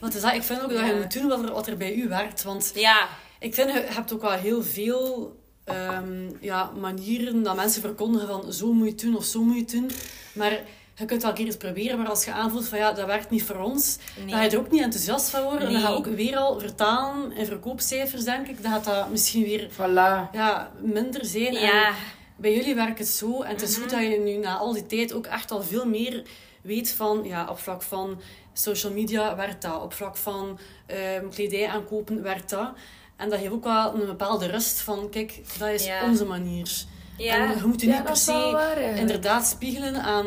Want 0.00 0.12
het 0.14 0.22
is 0.22 0.28
dat, 0.30 0.38
ik 0.38 0.42
vind 0.42 0.62
ook 0.62 0.70
dat 0.70 0.78
je 0.78 0.86
Ja. 0.86 0.96
moet 1.00 1.12
doen 1.12 1.28
wat 1.28 1.42
er, 1.42 1.52
wat 1.52 1.66
er 1.66 1.76
bij 1.76 1.94
u 1.94 2.08
werkt. 2.08 2.42
Want 2.42 2.72
Ja, 2.74 3.08
ik 3.38 3.54
vind, 3.54 3.72
je 3.72 3.78
hebt 3.88 4.12
ook 4.12 4.20
wel 4.20 4.30
heel 4.30 4.62
veel 4.62 5.36
ehm, 5.64 6.30
ja, 6.40 6.70
manieren 6.80 7.42
dat 7.42 7.56
mensen 7.56 7.80
verkondigen 7.82 8.28
van 8.28 8.52
zo 8.52 8.72
moet 8.72 8.84
je 8.84 8.90
het 8.92 9.00
doen 9.00 9.16
of 9.16 9.24
zo 9.24 9.42
moet 9.42 9.54
je 9.54 9.60
het 9.60 9.70
doen. 9.70 9.90
Maar 10.34 10.60
je 10.94 11.04
kunt 11.04 11.22
wel 11.22 11.30
een 11.30 11.36
keer 11.36 11.46
eens 11.46 11.56
proberen, 11.56 11.98
maar 11.98 12.08
als 12.08 12.24
je 12.24 12.32
aanvoelt 12.32 12.68
van 12.68 12.78
ja, 12.78 12.92
dat 12.92 13.06
werkt 13.06 13.30
niet 13.30 13.42
voor 13.44 13.56
ons, 13.56 13.98
nee. 14.16 14.26
dan 14.26 14.36
ga 14.38 14.42
je 14.44 14.50
er 14.50 14.58
ook 14.58 14.70
niet 14.70 14.82
enthousiast 14.82 15.28
van 15.30 15.42
worden. 15.42 15.58
En 15.60 15.64
dan 15.64 15.72
Nee. 15.72 15.82
ga 15.82 15.88
je 15.90 15.96
ook 15.96 16.06
weer 16.06 16.36
al 16.36 16.60
vertalen 16.60 17.32
in 17.32 17.46
verkoopcijfers, 17.46 18.24
denk 18.24 18.46
ik. 18.48 18.62
Dan 18.62 18.72
gaat 18.72 18.84
dat 18.84 19.10
misschien 19.10 19.42
weer 19.44 19.68
Voilà. 19.72 20.30
ja, 20.32 20.70
minder 20.80 21.24
zijn. 21.24 21.56
En 21.56 21.62
Ja, 21.66 21.92
bij 22.36 22.54
jullie 22.54 22.74
werkt 22.74 22.98
het 22.98 23.08
zo. 23.08 23.42
En 23.42 23.50
het 23.50 23.62
is 23.62 23.70
Mhm. 23.72 23.80
goed 23.80 23.90
dat 23.90 24.00
je 24.00 24.18
nu 24.24 24.36
na 24.36 24.56
al 24.56 24.72
die 24.72 24.86
tijd 24.86 25.12
ook 25.12 25.26
echt 25.26 25.50
al 25.50 25.62
veel 25.62 25.86
meer 25.86 26.22
weet 26.62 26.90
van, 26.90 27.20
ja, 27.24 27.46
op 27.48 27.58
vlak 27.58 27.82
van 27.82 28.20
social 28.52 28.92
media 28.92 29.36
werkt 29.36 29.62
dat. 29.62 29.82
Op 29.82 29.92
vlak 29.92 30.16
van 30.16 30.58
ehm, 30.86 31.28
kledij 31.30 31.68
aankopen 31.68 32.22
werkt 32.22 32.50
dat. 32.50 32.72
En 33.16 33.28
dat 33.30 33.38
geeft 33.38 33.52
ook 33.52 33.64
wel 33.64 33.94
een 33.94 34.06
bepaalde 34.06 34.46
rust 34.46 34.80
van, 34.80 35.08
kijk, 35.10 35.40
dat 35.58 35.68
is 35.68 35.86
Ja. 35.86 36.04
onze 36.04 36.24
manier. 36.24 36.70
ja. 37.16 37.34
En 37.34 37.56
je 37.58 37.66
moet 37.66 37.80
je 37.80 37.86
Ja, 37.86 37.94
niet 37.94 38.04
per 38.04 38.16
se 38.16 38.32
waar, 38.52 38.80
inderdaad 38.80 39.46
spiegelen 39.46 40.02
aan, 40.02 40.26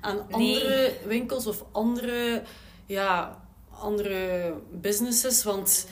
aan 0.00 0.16
Nee. 0.16 0.26
andere 0.32 0.92
winkels 1.06 1.46
of 1.46 1.64
andere, 1.72 2.42
ja, 2.86 3.38
andere 3.80 4.52
businesses. 4.72 5.42
Want 5.42 5.86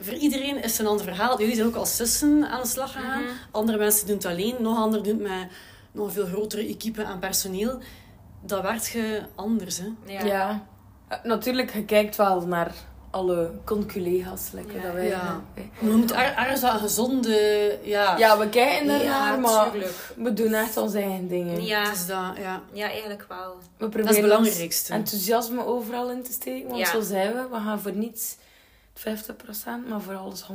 voor 0.00 0.14
iedereen 0.14 0.62
is 0.62 0.70
het 0.70 0.80
een 0.80 0.86
ander 0.86 1.04
verhaal. 1.04 1.38
Jullie 1.40 1.54
zijn 1.54 1.66
ook 1.66 1.74
als 1.74 1.96
zussen 1.96 2.48
aan 2.48 2.60
de 2.60 2.66
slag 2.68 2.92
gegaan. 2.92 3.22
Mhm. 3.22 3.32
Andere 3.50 3.78
mensen 3.78 4.06
doen 4.06 4.16
het 4.16 4.26
alleen. 4.26 4.56
Nog 4.60 4.78
anderen 4.78 5.04
doen 5.04 5.18
het 5.22 5.28
met 5.28 5.48
nog 5.92 6.06
een 6.06 6.12
veel 6.12 6.26
grotere 6.26 6.66
equipe 6.66 7.04
aan 7.04 7.18
personeel. 7.18 7.78
Dat 8.42 8.62
werkt 8.62 8.88
je 8.88 9.22
anders, 9.34 9.78
hè. 9.78 9.88
Ja. 10.06 10.24
Ja. 10.24 10.66
Eh, 11.08 11.18
Natuurlijk, 11.24 11.72
je 11.74 11.84
kijkt 11.84 12.16
wel 12.16 12.40
naar 12.46 12.74
alle 13.10 13.50
con-collega's. 13.64 14.50
Lekker 14.52 14.76
Ja. 14.76 14.82
dat 14.82 14.92
wij 14.92 15.06
Ja. 15.06 15.40
hè. 15.54 15.62
Je 15.86 15.92
moet 15.92 16.10
er- 16.10 16.34
ergens 16.36 16.60
wel 16.60 16.72
een 16.72 16.78
gezonde... 16.78 17.78
Ja, 17.82 18.16
ja, 18.18 18.38
we 18.38 18.48
kijken 18.48 18.86
Ja, 18.86 19.00
ernaar, 19.00 19.40
maar 19.40 19.70
tuurlijk. 19.70 20.12
we 20.16 20.32
doen 20.32 20.52
echt 20.52 20.76
onze 20.76 20.98
eigen 20.98 21.28
dingen. 21.28 21.64
Ja. 21.64 21.82
het 21.82 21.96
is 21.96 22.06
dat, 22.06 22.36
ja. 22.38 22.62
ja, 22.72 22.88
eigenlijk 22.88 23.24
wel. 23.28 23.56
We 23.56 23.64
Dat 23.78 23.90
proberen 23.90 24.08
is 24.10 24.16
het 24.16 24.24
belangrijkste. 24.26 24.92
enthousiasme 24.92 25.66
overal 25.66 26.10
in 26.10 26.22
te 26.22 26.32
steken. 26.32 26.68
Want 26.68 26.80
Ja. 26.80 26.90
zo 26.90 27.00
zijn 27.00 27.32
we. 27.32 27.46
We 27.50 27.56
gaan 27.56 27.80
voor 27.80 27.92
niets 27.92 28.36
50%, 28.98 29.88
maar 29.88 30.00
voor 30.00 30.14
alles 30.16 30.42
100%. 30.42 30.46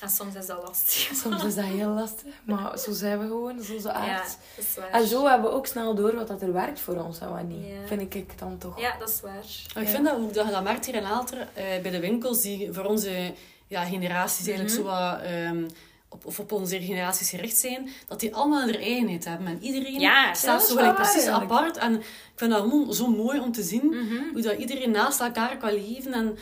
En 0.00 0.08
soms 0.10 0.34
is 0.34 0.46
dat 0.46 0.62
lastig. 0.66 1.10
Soms 1.16 1.44
is 1.44 1.54
dat 1.54 1.64
heel 1.78 1.88
lastig, 1.88 2.32
maar 2.44 2.78
zo 2.78 2.92
zijn 2.92 3.18
we 3.18 3.26
gewoon, 3.26 3.58
is 3.60 3.70
onze 3.70 3.88
Ja, 3.88 3.94
aard. 3.94 4.36
dat 4.56 4.64
is 4.64 4.74
waar. 4.76 4.90
En 4.90 5.06
zo 5.06 5.26
hebben 5.28 5.50
we 5.50 5.56
ook 5.56 5.66
snel 5.66 5.94
door 5.94 6.14
wat 6.14 6.28
dat 6.28 6.42
er 6.42 6.52
werkt 6.52 6.80
voor 6.80 6.96
ons 6.96 7.18
en 7.18 7.30
wat 7.32 7.42
niet. 7.42 7.66
Ja. 7.66 7.86
Vind 7.86 8.14
ik 8.14 8.38
dan 8.38 8.58
toch. 8.58 8.80
Ja, 8.80 8.96
dat 8.98 9.08
is 9.08 9.20
waar. 9.20 9.32
Maar 9.74 9.82
ik 9.82 9.88
Ja. 9.88 9.94
vind 9.94 10.04
dat 10.04 10.14
ook 10.16 10.34
dat 10.34 10.46
je 10.46 10.50
dat 10.52 10.62
merkt 10.62 10.86
hier 10.86 10.94
in 10.94 11.04
Aalter, 11.04 11.38
eh, 11.54 11.64
bij 11.82 11.90
de 11.90 12.00
winkels 12.00 12.40
die 12.40 12.72
voor 12.72 12.84
onze 12.84 13.32
ja, 13.66 13.84
generaties 13.84 14.46
eigenlijk 14.46 14.78
Mhm. 14.78 14.86
zo 14.88 14.94
wat, 14.94 15.20
ehm, 15.20 15.64
op, 16.08 16.26
of 16.26 16.38
op 16.38 16.52
onze 16.52 16.80
generaties 16.82 17.30
gericht 17.30 17.56
zijn, 17.56 17.88
dat 18.08 18.20
die 18.20 18.34
allemaal 18.34 18.60
hun 18.66 18.76
eigenheid 18.76 19.24
hebben. 19.24 19.46
En 19.46 19.62
iedereen 19.62 20.00
Ja, 20.00 20.34
staat 20.34 20.62
is 20.62 20.68
zo 20.68 20.74
waar 20.74 20.94
precies 20.94 21.14
eigenlijk. 21.22 21.50
apart. 21.50 21.76
En 21.76 21.94
ik 21.94 22.04
vind 22.34 22.50
dat 22.50 22.60
gewoon 22.60 22.94
zo 22.94 23.06
mooi 23.10 23.40
om 23.40 23.52
te 23.52 23.62
zien, 23.62 23.86
Mhm. 23.86 24.32
hoe 24.32 24.42
dat 24.42 24.58
iedereen 24.58 24.90
naast 24.90 25.20
elkaar 25.20 25.56
kan 25.56 25.72
leven. 25.72 26.12
En 26.12 26.38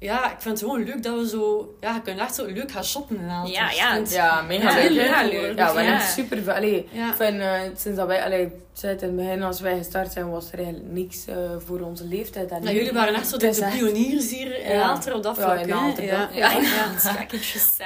ja, 0.00 0.24
ik 0.24 0.36
vind 0.40 0.60
het 0.60 0.68
gewoon 0.70 0.84
leuk 0.84 1.02
dat 1.02 1.14
we 1.18 1.28
zo... 1.28 1.74
Ja, 1.80 1.94
je 1.94 2.02
kunt 2.02 2.18
echt 2.18 2.34
zo 2.34 2.46
leuk 2.46 2.70
gaan 2.72 2.84
shoppen 2.84 3.16
in 3.20 3.28
Aalter. 3.28 3.52
Ja, 3.54 3.70
ja. 3.70 3.88
Ik 3.90 3.94
vind- 3.96 4.10
Ja, 4.12 4.42
mega 4.42 4.68
Ja, 4.78 4.88
leuk. 4.88 5.00
heel 5.00 5.12
hè? 5.14 5.24
leuk. 5.26 5.58
Ja, 5.58 5.74
we 5.74 5.80
Ja. 5.80 5.86
hebben 5.86 6.06
super 6.06 6.42
veel. 6.42 6.52
Allee, 6.52 6.88
Ja. 6.90 7.08
ik 7.08 7.14
vind, 7.14 7.40
eh, 7.40 7.52
sinds 7.76 7.98
dat 7.98 8.06
wij, 8.06 8.24
allee, 8.24 8.52
het 8.80 9.02
in 9.02 9.08
het 9.08 9.16
begin, 9.16 9.42
als 9.42 9.60
wij 9.60 9.76
gestart 9.76 10.12
zijn, 10.12 10.30
was 10.30 10.52
er 10.52 10.58
eigenlijk 10.58 10.92
niks 10.92 11.26
eh, 11.26 11.36
voor 11.66 11.80
onze 11.80 12.04
leeftijd. 12.04 12.50
En 12.50 12.62
Ja, 12.62 12.70
nu- 12.70 12.76
jullie 12.76 12.92
waren 12.92 13.14
echt 13.14 13.28
zo 13.28 13.36
de, 13.36 13.46
Het 13.46 13.56
is 13.58 13.62
de 13.64 13.76
pioniers 13.78 14.30
hier 14.30 14.60
in 14.64 14.72
Ja. 14.74 14.82
Aalter 14.82 15.14
op 15.14 15.22
dat 15.22 15.36
Ja, 15.36 15.42
vlak. 15.42 15.58
in 15.60 15.66
ja. 15.66 15.86
dat- 15.86 15.96
Ja, 16.04 16.28
Ja. 16.32 16.50
ja. 16.50 16.56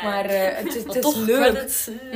Maar 0.03 0.25
eh, 0.25 0.57
het 0.57 0.67
is, 0.67 0.75
het 0.75 0.87
Maar 0.87 0.97
is 0.97 1.03
toch 1.03 1.17
leuk. 1.17 1.39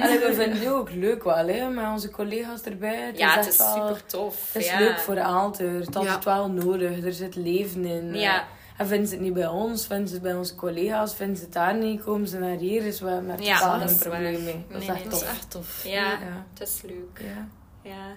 Allee, 0.03 0.19
we 0.19 0.27
vinden 0.35 0.51
het 0.51 0.61
nu 0.61 0.71
ook 0.71 0.91
leuk 0.91 1.25
wel, 1.25 1.47
hè, 1.49 1.69
met 1.69 1.85
onze 1.93 2.11
collega's 2.11 2.63
erbij. 2.63 2.97
Het 2.97 3.19
ja, 3.19 3.31
is 3.39 3.45
het 3.45 3.55
is 3.55 3.59
wel- 3.61 3.73
super 3.75 4.07
tof. 4.07 4.37
Het 4.53 4.63
is 4.63 4.69
ja. 4.71 4.79
leuk 4.79 4.99
voor 4.99 5.21
Aalter. 5.21 5.73
Het 5.73 5.95
had 5.95 6.05
Ja. 6.05 6.15
het 6.15 6.25
wel 6.25 6.49
nodig. 6.51 7.05
Er 7.05 7.13
zit 7.13 7.35
leven 7.37 7.85
in. 7.85 8.15
Ja. 8.15 8.45
En 8.79 8.87
vinden 8.87 9.07
ze 9.09 9.15
het 9.15 9.23
niet 9.23 9.33
bij 9.35 9.47
ons, 9.47 9.87
vinden 9.87 10.09
ze 10.09 10.15
het 10.15 10.23
bij 10.23 10.35
onze 10.35 10.55
collega's, 10.55 11.15
vinden 11.15 11.37
ze 11.37 11.43
het 11.43 11.53
daar 11.53 11.75
niet, 11.75 12.03
komen 12.03 12.29
ze 12.29 12.39
naar 12.39 12.57
hier, 12.57 12.85
is 12.87 13.01
we 13.01 13.11
Ja, 13.39 13.79
dat 13.79 13.79
geen 13.79 13.89
is 13.89 13.93
waar. 13.93 13.99
probleem 13.99 14.45
mee. 14.45 14.65
Dat 14.71 14.81
is 14.83 14.87
Nee, 14.87 14.97
echt 14.97 15.05
nee, 15.05 15.13
Dat 15.13 15.13
is 15.13 15.19
tof. 15.27 15.29
echt 15.37 15.51
tof. 15.51 15.81
Ja, 15.85 16.11
Ja. 16.11 16.47
het 16.59 16.69
is 16.69 16.81
leuk. 16.83 17.21
Ja. 17.25 17.49
Ja. 17.83 18.17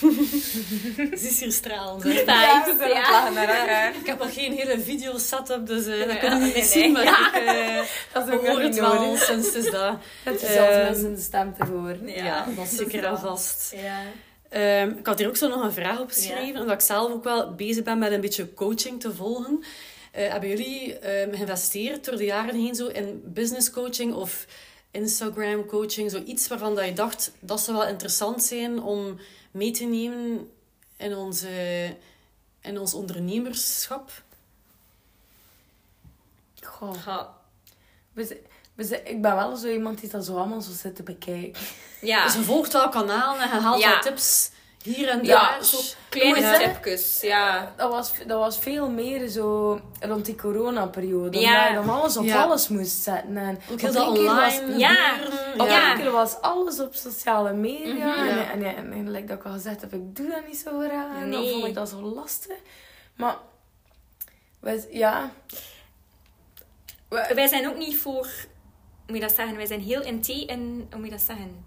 Ze 1.16 1.26
is 1.28 1.40
hier 1.40 1.52
stralend. 1.52 2.02
we 2.02 2.12
ja. 2.14 3.10
lachen 3.10 3.34
naar 3.34 3.48
elkaar. 3.48 3.94
Ik 4.00 4.06
heb 4.06 4.18
nog 4.18 4.34
geen 4.34 4.52
hele 4.52 4.80
video 4.80 5.18
setup, 5.18 5.66
dus 5.66 5.86
eh, 5.86 6.06
dat 6.08 6.18
kunnen 6.18 6.38
jullie 6.38 6.54
nee, 6.54 6.62
niet 6.62 6.74
nee. 6.74 6.82
zien. 6.82 6.92
Maar 6.92 7.02
ik 7.34 7.42
eh, 7.46 7.76
Dat 8.12 8.28
is 8.28 8.34
ook 8.34 8.46
hoor 8.46 8.60
het 8.60 8.78
wel 8.78 9.16
sinds 9.16 9.52
is 9.54 9.70
dat. 9.70 9.96
Het 10.24 10.34
is 10.42 10.48
Ehm, 10.48 10.52
zelfs 10.52 10.76
mensen 10.76 11.14
de 11.14 11.20
stem 11.20 11.54
te 11.58 11.64
horen. 11.66 12.08
Ja, 12.08 12.24
Ja, 12.24 12.44
dat 12.44 12.64
is 12.64 12.70
dat 12.70 12.78
zeker 12.78 13.04
en 13.04 13.10
wel. 13.10 13.16
vast. 13.18 13.74
Ja. 13.76 13.98
Ehm, 14.48 14.90
ik 14.98 15.06
had 15.06 15.18
hier 15.18 15.28
ook 15.28 15.36
zo 15.36 15.48
nog 15.48 15.62
een 15.64 15.72
vraag 15.72 16.00
opgeschreven, 16.00 16.52
Ja. 16.54 16.60
omdat 16.60 16.74
ik 16.74 16.80
zelf 16.80 17.12
ook 17.12 17.24
wel 17.24 17.54
bezig 17.54 17.84
ben 17.84 17.98
met 17.98 18.12
een 18.12 18.20
beetje 18.20 18.54
coaching 18.54 19.00
te 19.00 19.14
volgen. 19.14 19.64
Eh, 20.10 20.28
hebben 20.30 20.48
jullie 20.48 20.98
ehm, 20.98 21.34
geïnvesteerd 21.34 22.04
door 22.04 22.16
de 22.16 22.24
jaren 22.24 22.54
heen 22.54 22.74
zo 22.74 22.86
in 22.86 23.22
business 23.24 23.70
coaching 23.70 24.14
of 24.14 24.46
Instagram 24.90 25.66
coaching? 25.66 26.10
Zoiets 26.10 26.48
waarvan 26.48 26.74
dat 26.74 26.84
je 26.84 26.92
dacht, 26.92 27.32
dat 27.40 27.60
zou 27.60 27.76
wel 27.76 27.86
interessant 27.86 28.42
zijn 28.44 28.82
om 28.82 29.20
mee 29.50 29.70
te 29.70 29.84
nemen 29.84 30.50
in, 30.96 31.16
onze, 31.16 31.48
in 32.60 32.78
ons 32.78 32.94
ondernemerschap? 32.94 34.22
Goh. 36.62 36.94
Ja. 37.06 37.34
We 38.12 38.24
zijn- 38.24 38.38
we 38.74 38.84
zijn- 38.84 39.06
ik 39.06 39.22
ben 39.22 39.34
wel 39.36 39.56
zo 39.56 39.68
iemand 39.68 40.00
die 40.00 40.10
dat 40.10 40.24
zo 40.24 40.36
allemaal 40.36 40.60
zo 40.60 40.72
zit 40.72 40.96
te 40.96 41.02
bekijken. 41.02 41.62
Ja. 42.00 42.24
Dus 42.24 42.34
je 42.34 42.42
volgt 42.42 42.72
wel 42.72 42.88
kanalen 42.88 43.42
en 43.50 43.56
je 43.56 43.62
haalt 43.62 43.80
Ja. 43.82 43.90
wel 43.90 44.00
tips 44.00 44.50
hier 44.82 45.08
en 45.08 45.24
Ja, 45.24 45.50
daar. 45.50 45.64
zo 45.64 45.78
kleine 46.08 46.58
tipjes. 46.58 47.18
Ja. 47.20 47.72
Dat 47.76 47.90
was, 47.90 48.12
dat 48.26 48.38
was 48.38 48.58
veel 48.58 48.90
meer 48.90 49.28
zo 49.28 49.80
rond 50.00 50.24
die 50.24 50.34
coronaperiode. 50.34 51.38
Ja. 51.40 51.50
Omdat 51.68 51.68
je 51.68 51.74
dan 51.88 52.00
alles 52.00 52.16
op 52.16 52.24
Ja. 52.24 52.42
alles 52.42 52.68
moest 52.68 53.02
zetten. 53.02 53.36
En 53.36 53.58
Ook 53.70 53.80
heel 53.80 53.92
dat 53.92 54.24
was- 54.34 54.60
Ja. 54.76 55.14
Op 55.58 55.66
Ja. 55.68 55.94
keer 55.94 56.10
was 56.10 56.40
alles 56.40 56.80
op 56.80 56.94
sociale 56.94 57.52
media. 57.52 58.16
Mhm. 58.16 58.28
En, 58.28 58.36
Ja. 58.36 58.50
en, 58.50 58.64
en, 58.64 58.76
en, 58.76 58.92
en 58.92 59.10
like 59.10 59.26
dat 59.26 59.38
ik 59.38 59.44
al 59.44 59.52
gezegd 59.52 59.80
heb, 59.80 59.92
ik 59.94 60.16
doe 60.16 60.28
dat 60.28 60.46
niet 60.46 60.58
zo 60.58 60.78
graag. 60.78 61.14
En 61.20 61.30
dan 61.30 61.40
Nee. 61.40 61.52
vond 61.52 61.66
ik 61.66 61.74
dat 61.74 61.88
zo 61.88 62.00
lastig. 62.00 62.56
Maar, 63.16 63.36
wij, 64.60 64.86
ja... 64.90 65.30
Wij- 67.08 67.34
Wij 67.34 67.46
zijn 67.46 67.68
ook 67.68 67.76
niet 67.76 67.98
voor... 67.98 68.22
Hoe 68.22 69.06
moet 69.06 69.16
je 69.16 69.20
dat 69.20 69.34
zeggen? 69.34 69.56
Wij 69.56 69.66
zijn 69.66 69.80
heel 69.80 70.02
in 70.02 70.20
thee 70.20 70.46
en... 70.46 70.86
Hoe 70.90 70.98
moet 70.98 71.04
je 71.04 71.10
dat 71.10 71.20
zeggen? 71.20 71.64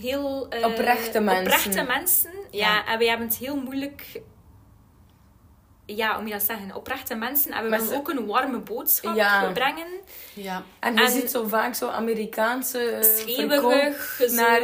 Heel... 0.00 0.46
eh, 0.50 0.64
Oprechte 0.66 1.20
mensen. 1.20 1.44
Oprechte 1.46 1.82
mensen. 1.82 2.30
Ja, 2.50 2.74
Ja. 2.74 2.86
en 2.86 2.98
wij 2.98 3.06
hebben 3.06 3.26
het 3.26 3.36
heel 3.36 3.56
moeilijk... 3.56 4.20
Ja, 5.86 6.10
hoe 6.12 6.20
moet 6.20 6.28
je 6.30 6.34
dat 6.36 6.44
zeggen? 6.46 6.74
Oprechte 6.74 7.14
mensen. 7.14 7.52
En 7.52 7.62
we 7.64 7.68
willen 7.70 7.86
ze- 7.86 7.94
ook 7.94 8.08
een 8.08 8.26
warme 8.26 8.58
boodschap 8.58 9.16
Ja. 9.16 9.50
brengen. 9.52 9.86
Ja. 10.34 10.62
En 10.80 10.94
je 10.94 11.00
En- 11.00 11.10
ziet 11.10 11.30
zo 11.30 11.46
vaak 11.46 11.74
zo 11.74 11.88
Amerikaanse 11.88 12.78
eh, 12.78 13.04
verkoop, 13.38 13.72
zo, 14.18 14.34
naar, 14.34 14.60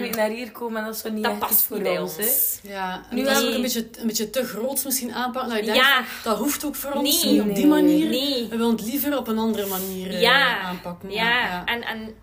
mm, 0.00 0.10
naar 0.10 0.28
hier 0.28 0.52
komen. 0.52 0.78
En 0.78 0.84
dat 0.84 0.94
is 0.94 1.00
zo 1.00 1.10
niet 1.10 1.24
Dat 1.24 1.32
echt 1.42 1.50
iets 1.50 1.64
voor 1.64 1.76
ons. 1.86 2.16
ons. 2.16 2.58
Hè. 2.62 2.68
Ja, 2.72 3.02
en 3.10 3.16
Nu 3.16 3.22
nee. 3.22 3.36
ook 3.48 3.54
een 3.54 3.62
beetje, 3.62 3.88
een 3.98 4.06
beetje 4.06 4.30
te 4.30 4.44
groots 4.44 4.84
misschien 4.84 5.12
aanpakken. 5.12 5.54
Dat 5.54 5.64
denkt, 5.64 5.80
Ja. 5.80 6.02
dat 6.22 6.38
hoeft 6.38 6.64
ook 6.64 6.74
voor 6.74 6.92
ons 6.92 7.22
Nee. 7.24 7.32
niet 7.32 7.42
op 7.48 7.54
die 7.54 7.66
manier. 7.66 8.08
Nee. 8.08 8.48
We 8.48 8.56
willen 8.56 8.72
het 8.72 8.84
liever 8.84 9.16
op 9.18 9.28
een 9.28 9.38
andere 9.38 9.66
manier 9.66 10.08
eh, 10.10 10.20
Ja. 10.20 10.58
aanpakken. 10.60 11.10
Ja, 11.10 11.64
en, 11.64 11.82
en 11.82 12.14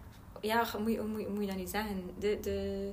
ja, 0.45 0.65
moet, 0.79 0.91
je- 0.91 1.01
moet, 1.01 1.21
je- 1.21 1.27
moet 1.29 1.41
je 1.41 1.47
dat 1.47 1.55
nu 1.57 1.67
zeggen? 1.67 2.09
De, 2.19 2.37
de 2.41 2.89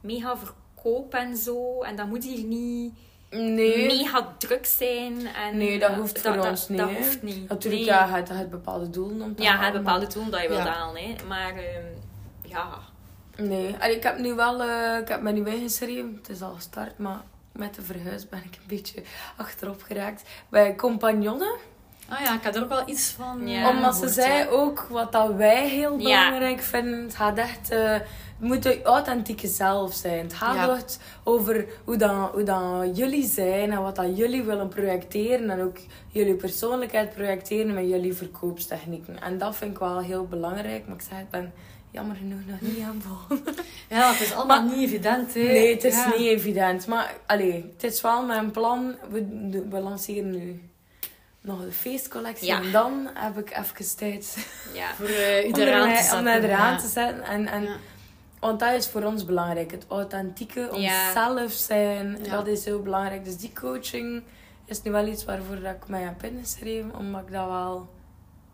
mega 0.00 0.36
verkoop 0.36 1.14
en 1.14 1.36
zo. 1.36 1.82
En 1.82 1.96
dat 1.96 2.06
moet 2.06 2.24
hier 2.24 2.44
niet... 2.44 2.92
Nee. 3.30 3.86
mega 3.86 4.34
druk 4.38 4.66
zijn. 4.66 5.26
En, 5.26 5.56
Nee, 5.56 5.78
dat 5.78 5.90
hoeft 5.94 6.18
voor 6.20 6.36
dat, 6.36 6.46
ons 6.48 6.60
dat, 6.60 6.68
niet. 6.68 6.78
Dat 6.78 6.90
hoeft 6.90 7.22
niet. 7.22 7.48
Natuurlijk, 7.48 7.82
Nee. 7.82 7.90
ja, 7.92 8.06
je 8.06 8.12
hebt, 8.12 8.28
je 8.28 8.34
hebt 8.34 8.50
bepaalde 8.50 8.90
doelen 8.90 9.22
om 9.22 9.34
te 9.36 9.42
Ja, 9.42 9.58
hebt 9.58 9.76
bepaalde 9.76 10.06
doelen 10.06 10.30
dat 10.32 10.42
je 10.42 10.48
wilt 10.48 10.62
Ja. 10.62 10.72
halen. 10.72 11.02
Hè. 11.02 11.14
Maar 11.28 11.54
ehm, 11.56 11.84
ja... 12.42 12.78
Nee, 13.36 13.74
Allee, 13.80 13.96
ik 13.96 14.02
heb 14.02 14.18
nu 14.18 14.34
wel... 14.34 14.62
eh, 14.62 14.98
ik 14.98 15.08
heb 15.08 15.20
me 15.22 15.32
nu 15.32 15.48
ingeschreven. 15.50 16.14
Het 16.16 16.28
is 16.28 16.42
al 16.42 16.52
gestart, 16.54 16.98
maar 16.98 17.20
met 17.52 17.74
de 17.74 17.82
verhuis 17.82 18.28
ben 18.28 18.38
ik 18.38 18.54
een 18.56 18.66
beetje 18.66 19.02
achterop 19.36 19.82
geraakt. 19.82 20.22
Bij 20.48 20.76
Compagnonnen. 20.76 21.54
Ah 22.08 22.20
ja, 22.20 22.34
ik 22.34 22.42
had 22.42 22.56
er 22.56 22.62
ook 22.62 22.68
wel 22.68 22.88
iets 22.88 23.08
van. 23.10 23.48
Ja. 23.48 23.62
eh, 23.70 23.76
Omdat 23.76 23.94
ze 23.96 24.08
zei 24.08 24.32
ja. 24.32 24.46
ook 24.46 24.86
wat 24.90 25.12
dat 25.12 25.34
wij 25.34 25.68
heel 25.68 25.98
Ja. 25.98 26.24
belangrijk 26.24 26.60
vinden. 26.60 27.02
Het 27.02 27.14
gaat 27.14 27.38
echt... 27.38 27.70
eh, 27.70 27.92
het 27.92 28.50
moet 28.50 28.62
de 28.62 28.82
authentieke 28.82 29.46
zelf 29.48 29.94
zijn. 29.94 30.18
Het 30.18 30.34
gaat 30.34 30.70
echt 30.78 30.98
over 31.24 31.66
hoe, 31.84 31.96
dan, 31.96 32.28
hoe 32.32 32.42
dan 32.42 32.92
jullie 32.94 33.24
zijn 33.26 33.70
en 33.70 33.82
wat 33.82 33.96
dat 33.96 34.16
jullie 34.16 34.42
willen 34.42 34.68
projecteren. 34.68 35.50
En 35.50 35.60
ook 35.62 35.76
jullie 36.08 36.34
persoonlijkheid 36.34 37.14
projecteren 37.14 37.74
met 37.74 37.88
jullie 37.88 38.12
verkoopstechnieken. 38.14 39.22
En 39.22 39.38
dat 39.38 39.56
vind 39.56 39.70
ik 39.70 39.78
wel 39.78 39.98
heel 40.00 40.26
belangrijk. 40.26 40.86
Maar 40.86 40.96
ik 40.96 41.02
zeg, 41.10 41.18
ik 41.18 41.30
ben 41.30 41.52
jammer 41.90 42.16
genoeg 42.16 42.40
nog 42.46 42.60
niet 42.60 42.80
aan 42.84 43.02
bod. 43.28 43.40
Ja, 43.88 44.10
het 44.12 44.20
is 44.20 44.32
allemaal 44.34 44.62
Maar- 44.64 44.76
niet 44.76 44.88
evident. 44.88 45.34
Hè. 45.34 45.40
Nee, 45.42 45.74
het 45.74 45.84
is 45.84 46.04
niet 46.06 46.26
evident. 46.28 46.86
Maar 46.86 47.14
allee, 47.26 47.70
het 47.72 47.84
is 47.92 48.00
wel 48.00 48.24
mijn 48.26 48.50
plan. 48.50 48.94
We, 49.10 49.26
we 49.70 49.78
lanceren 49.80 50.30
nu 50.30 50.62
nog 51.42 51.60
de 51.64 51.72
feestcollectie. 51.72 52.46
Ja. 52.46 52.60
En 52.62 52.72
dan 52.72 53.08
heb 53.14 53.38
ik 53.38 53.50
even 53.58 53.96
tijd 53.96 54.36
Ja. 54.74 54.94
Voor 54.94 55.08
uh, 55.08 55.44
om, 55.44 55.44
aan 55.46 55.52
te 55.52 55.60
er- 55.90 55.96
zetten. 55.96 56.18
om 56.18 56.26
eraan 56.26 56.72
ja. 56.72 56.78
te 56.78 56.88
zetten. 56.88 57.22
En, 57.24 57.46
en, 57.46 57.62
Ja. 57.62 57.76
Want 58.40 58.60
dat 58.60 58.72
is 58.72 58.88
voor 58.88 59.02
ons 59.02 59.24
belangrijk. 59.24 59.70
Het 59.70 59.84
authentieke, 59.88 60.68
Ja. 60.74 61.04
onszelf 61.06 61.52
zijn. 61.52 62.18
Ja. 62.22 62.30
Dat 62.36 62.46
is 62.46 62.64
heel 62.64 62.82
belangrijk. 62.82 63.24
Dus 63.24 63.36
die 63.36 63.52
coaching 63.60 64.22
is 64.64 64.82
nu 64.82 64.90
wel 64.90 65.06
iets 65.06 65.24
waarvoor 65.24 65.60
dat 65.60 65.74
ik 65.74 65.88
mij 65.88 66.02
heb 66.02 66.22
ingeschreven. 66.24 66.96
Omdat 66.96 67.20
ik 67.26 67.32
dat 67.32 67.46
wel... 67.46 67.88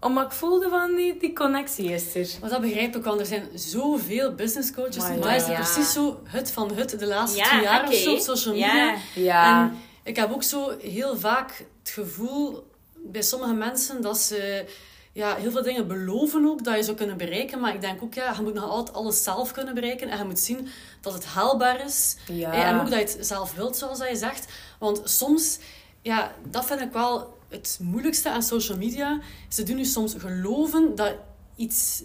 Omdat 0.00 0.24
ik 0.24 0.32
voelde 0.32 0.68
van 0.68 0.94
die, 0.94 1.18
die 1.18 1.32
connectie 1.32 1.92
is 1.92 2.14
er. 2.14 2.28
Maar 2.40 2.50
dat 2.50 2.60
begrijp 2.60 2.96
ik, 2.96 3.04
want 3.04 3.20
er 3.20 3.26
zijn 3.26 3.48
zoveel 3.54 4.34
business 4.34 4.72
coaches. 4.72 4.96
Maar 4.96 5.36
is 5.36 5.46
Ja. 5.46 5.54
precies 5.54 5.92
zo 5.92 6.20
het 6.24 6.50
van 6.50 6.74
het 6.74 6.90
de 6.98 7.06
laatste 7.06 7.38
Ja, 7.38 7.44
twee 7.44 7.62
jaar 7.62 7.88
of 7.88 7.94
zo 7.94 8.12
op 8.12 8.18
social 8.18 8.54
media. 8.54 8.84
Ja. 8.84 8.96
Ja. 9.14 9.60
En 9.62 9.76
ik 10.02 10.16
heb 10.16 10.32
ook 10.32 10.42
zo 10.42 10.72
heel 10.80 11.16
vaak 11.16 11.64
het 11.78 11.88
gevoel 11.90 12.67
bij 13.10 13.22
sommige 13.22 13.52
mensen 13.52 14.02
dat 14.02 14.18
ze 14.18 14.64
ja, 15.12 15.34
heel 15.36 15.50
veel 15.50 15.62
dingen 15.62 15.88
beloven 15.88 16.46
ook 16.46 16.64
dat 16.64 16.76
je 16.76 16.82
zou 16.82 16.96
kunnen 16.96 17.16
bereiken. 17.16 17.60
Maar 17.60 17.74
ik 17.74 17.80
denk 17.80 18.02
ook, 18.02 18.14
ja, 18.14 18.34
je 18.36 18.42
moet 18.42 18.54
nog 18.54 18.64
altijd 18.64 18.96
alles 18.96 19.22
zelf 19.22 19.52
kunnen 19.52 19.74
bereiken. 19.74 20.08
En 20.08 20.18
je 20.18 20.24
moet 20.24 20.38
zien 20.38 20.68
dat 21.00 21.12
het 21.12 21.24
haalbaar 21.24 21.84
is. 21.84 22.16
Ja. 22.26 22.50
Hè, 22.50 22.62
En 22.62 22.80
ook 22.80 22.90
dat 22.90 23.10
je 23.10 23.16
het 23.16 23.26
zelf 23.26 23.54
wilt, 23.54 23.76
zoals 23.76 23.98
dat 23.98 24.08
je 24.08 24.16
zegt. 24.16 24.52
Want 24.78 25.00
soms, 25.04 25.58
ja, 26.02 26.34
dat 26.50 26.66
vind 26.66 26.80
ik 26.80 26.92
wel 26.92 27.36
het 27.48 27.78
moeilijkste 27.82 28.30
aan 28.30 28.42
social 28.42 28.78
media. 28.78 29.20
Ze 29.48 29.62
doen 29.62 29.78
je 29.78 29.84
soms 29.84 30.14
geloven 30.18 30.94
dat 30.94 31.14
iets 31.56 32.02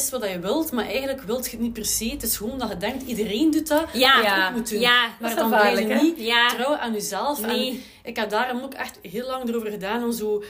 is 0.00 0.10
wat 0.10 0.28
je 0.30 0.38
wilt, 0.38 0.72
maar 0.72 0.84
eigenlijk 0.86 1.20
wilt 1.22 1.44
je 1.44 1.50
het 1.50 1.60
niet 1.60 1.72
per 1.72 1.84
se. 1.86 2.08
Het 2.10 2.22
is 2.22 2.36
gewoon 2.36 2.58
dat 2.58 2.68
je 2.68 2.76
denkt, 2.76 3.02
iedereen 3.06 3.50
doet 3.50 3.68
dat. 3.68 3.84
Ja. 3.92 4.46
ook 4.48 4.54
moet 4.56 4.70
doen. 4.70 4.80
Ja. 4.80 5.08
Maar 5.20 5.30
Dat 5.30 5.38
dan 5.38 5.48
blijf 5.48 5.78
je 5.78 5.84
niet 6.02 6.18
Ja. 6.18 6.48
trouw 6.48 6.76
aan 6.76 6.92
jezelf. 6.92 7.40
Nee. 7.46 7.68
En 8.02 8.10
ik 8.10 8.16
heb 8.16 8.30
daarom 8.30 8.62
ook 8.62 8.74
echt 8.74 8.98
heel 9.02 9.26
lang 9.26 9.48
erover 9.48 9.70
gedaan 9.70 10.04
om 10.04 10.12
zo 10.12 10.44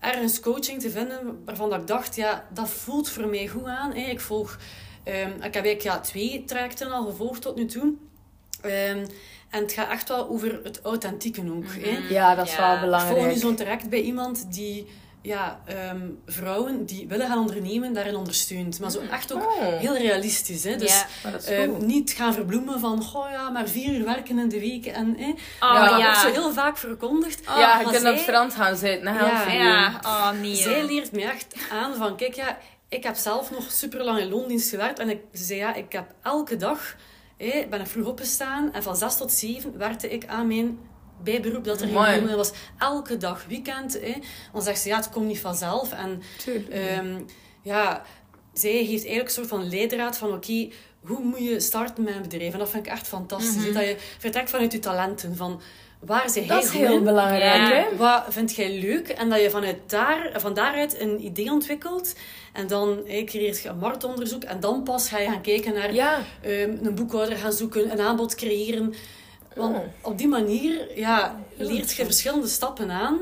ergens 0.00 0.40
coaching 0.40 0.80
te 0.80 0.90
vinden 0.90 1.42
waarvan 1.44 1.70
dat 1.70 1.80
ik 1.80 1.86
dacht, 1.86 2.16
ja, 2.16 2.46
dat 2.52 2.68
voelt 2.70 3.08
voor 3.08 3.26
mij 3.26 3.48
goed 3.48 3.64
aan. 3.66 3.94
Hè. 3.94 4.10
Ik 4.10 4.20
volg... 4.20 4.58
ehm, 5.04 5.28
ik 5.28 5.54
heb 5.54 5.64
eigenlijk 5.64 5.82
ja, 5.82 6.00
twee 6.00 6.44
trajecten 6.46 6.90
al 6.92 7.04
gevolgd 7.06 7.42
tot 7.42 7.56
nu 7.56 7.66
toe. 7.66 7.92
Ehm, 8.62 9.06
en 9.50 9.62
het 9.62 9.72
gaat 9.72 9.90
echt 9.90 10.08
wel 10.08 10.28
over 10.28 10.60
het 10.62 10.80
authentieke 10.82 11.40
ook. 11.52 11.64
hè. 11.68 11.98
Ja, 12.14 12.34
dat 12.34 12.46
is 12.46 12.54
Ja. 12.56 12.58
wel 12.58 12.74
Ik 12.74 12.80
volg 12.80 13.02
nu 13.02 13.06
belangrijk. 13.14 13.38
zo'n 13.38 13.56
traject 13.56 13.88
bij 13.88 14.00
iemand 14.00 14.52
die 14.54 14.86
ja, 15.26 15.60
ehm, 15.64 16.08
vrouwen 16.26 16.84
die 16.84 17.08
willen 17.08 17.26
gaan 17.26 17.38
ondernemen, 17.38 17.92
daarin 17.92 18.16
ondersteunt. 18.16 18.80
Maar 18.80 18.90
zo 18.90 19.00
echt 19.10 19.32
ook 19.32 19.42
Oh. 19.42 19.78
heel 19.78 19.96
realistisch. 19.96 20.64
Hè. 20.64 20.76
Dus 20.76 21.04
Ja. 21.22 21.32
Ehm, 21.46 21.86
niet 21.86 22.10
gaan 22.10 22.34
verbloemen 22.34 22.80
van, 22.80 23.02
goh 23.02 23.30
ja, 23.30 23.50
maar 23.50 23.68
vier 23.68 23.94
uur 23.94 24.04
werken 24.04 24.38
in 24.38 24.48
de 24.48 24.60
week. 24.60 24.86
En, 24.86 25.14
hè. 25.18 25.28
Oh, 25.28 25.36
Ja, 25.60 25.88
dat 25.88 25.98
ja. 25.98 26.04
wordt 26.04 26.18
zo 26.20 26.42
heel 26.42 26.52
vaak 26.52 26.78
verkondigd. 26.78 27.48
Oh, 27.48 27.56
ja, 27.58 27.78
je 27.78 27.84
kunt 27.84 27.96
op 27.98 28.04
het 28.04 28.18
strand 28.18 28.54
gaan 28.54 28.76
zitten. 28.76 29.14
Ja. 29.14 29.46
ja. 29.48 29.52
Ja. 29.52 30.00
Oh, 30.02 30.30
nee. 30.40 30.54
Zij 30.54 30.84
leert 30.84 31.12
me 31.12 31.22
echt 31.22 31.54
aan 31.70 31.94
van, 31.94 32.16
kijk 32.16 32.34
ja, 32.34 32.58
ik 32.88 33.02
heb 33.02 33.16
zelf 33.16 33.50
nog 33.50 33.70
super 33.70 34.04
lang 34.04 34.18
in 34.18 34.28
loondienst 34.28 34.70
gewerkt. 34.70 34.98
En 34.98 35.10
ik 35.10 35.20
ze 35.32 35.44
zei, 35.44 35.58
ja, 35.58 35.74
ik 35.74 35.92
heb 35.92 36.14
elke 36.22 36.56
dag, 36.56 36.96
hè, 37.36 37.66
ben 37.70 37.80
ik 37.80 37.86
vroeg 37.86 38.06
opgestaan. 38.06 38.72
En 38.72 38.82
van 38.82 38.96
zes 38.96 39.16
tot 39.16 39.32
zeven 39.32 39.78
werkte 39.78 40.08
ik 40.10 40.26
aan 40.26 40.46
mijn 40.46 40.78
bijberoep 41.22 41.64
dat 41.64 41.80
er 41.80 41.88
Mooi. 41.88 42.10
geen 42.12 42.36
was. 42.36 42.52
Elke 42.78 43.16
dag, 43.16 43.44
weekend. 43.48 44.00
Hè. 44.00 44.14
Dan 44.52 44.62
zegt 44.62 44.80
ze, 44.80 44.88
ja, 44.88 44.96
het 44.96 45.10
komt 45.10 45.26
niet 45.26 45.40
vanzelf. 45.40 45.92
En. 45.92 46.22
Ehm, 46.70 47.20
ja, 47.62 48.02
zij 48.52 48.70
heeft 48.70 48.88
eigenlijk 48.90 49.24
een 49.28 49.30
soort 49.34 49.48
van 49.48 49.68
leidraad 49.68 50.16
van 50.18 50.32
oké, 50.32 50.68
hoe 51.00 51.22
moet 51.24 51.38
je 51.38 51.60
starten 51.60 52.04
met 52.04 52.14
een 52.14 52.22
bedrijf? 52.22 52.52
En 52.52 52.58
dat 52.58 52.70
vind 52.70 52.86
ik 52.86 52.92
echt 52.92 53.08
fantastisch. 53.08 53.64
hè, 53.64 53.72
Dat 53.72 53.82
je 53.82 53.96
vertrekt 54.18 54.50
vanuit 54.50 54.72
je 54.72 54.78
talenten. 54.78 55.36
Van 55.36 55.60
waar 56.00 56.30
zij 56.30 56.46
dat 56.46 56.64
is 56.64 56.70
heel 56.70 56.92
in? 56.92 57.04
belangrijk, 57.04 57.42
Ja. 57.72 57.72
hè? 57.90 57.96
Wat 57.96 58.24
vind 58.28 58.54
jij 58.54 58.78
leuk? 58.80 59.08
En 59.08 59.28
dat 59.28 59.40
je 59.40 59.50
vanuit 59.50 59.76
daar, 59.86 60.30
van 60.34 60.54
daaruit 60.54 61.00
een 61.00 61.24
idee 61.24 61.50
ontwikkelt. 61.50 62.14
En 62.52 62.66
dan 62.66 63.00
hey, 63.06 63.24
creëert 63.24 63.62
je 63.62 63.68
een 63.68 63.78
marktonderzoek. 63.78 64.42
En 64.44 64.60
dan 64.60 64.82
pas 64.82 65.08
ga 65.08 65.18
je 65.18 65.26
gaan 65.28 65.40
kijken 65.42 65.74
naar 65.74 65.94
Ja. 65.94 66.18
ehm, 66.42 66.76
een 66.82 66.94
boekhouder 66.94 67.36
gaan 67.38 67.52
zoeken, 67.52 67.90
een 67.92 68.00
aanbod 68.00 68.34
creëren. 68.34 68.94
Want 69.56 69.76
op 70.00 70.18
die 70.18 70.28
manier 70.28 70.98
ja, 70.98 71.40
leert 71.56 71.92
je 71.92 72.04
verschillende 72.04 72.48
stappen 72.48 72.90
aan. 72.90 73.18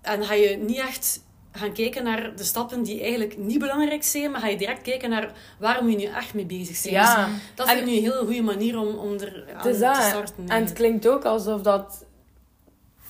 En 0.00 0.24
ga 0.24 0.34
je 0.34 0.56
niet 0.56 0.78
echt 0.78 1.20
gaan 1.52 1.72
kijken 1.72 2.04
naar 2.04 2.36
de 2.36 2.44
stappen 2.44 2.82
die 2.82 3.00
eigenlijk 3.00 3.38
niet 3.38 3.58
belangrijk 3.58 4.02
zijn, 4.04 4.30
maar 4.30 4.40
ga 4.40 4.46
je 4.46 4.56
direct 4.56 4.82
kijken 4.82 5.10
naar 5.10 5.32
waar 5.58 5.82
moet 5.82 5.92
je 5.92 5.98
nu 5.98 6.04
echt 6.04 6.34
mee 6.34 6.46
bezig 6.46 6.76
zijn. 6.76 6.94
Ja. 6.94 7.26
Dus 7.26 7.34
dat 7.54 7.68
vind 7.68 7.80
ik 7.80 7.86
nu 7.86 7.96
een 7.96 8.02
hele 8.02 8.24
goede 8.24 8.42
manier 8.42 8.78
om, 8.78 8.98
om 8.98 9.12
er 9.12 9.44
aan 9.56 9.68
is 9.68 9.78
te 9.78 10.06
starten. 10.08 10.48
En 10.48 10.62
het 10.62 10.72
klinkt 10.72 11.08
ook 11.08 11.24
alsof 11.24 11.60
dat... 11.60 12.04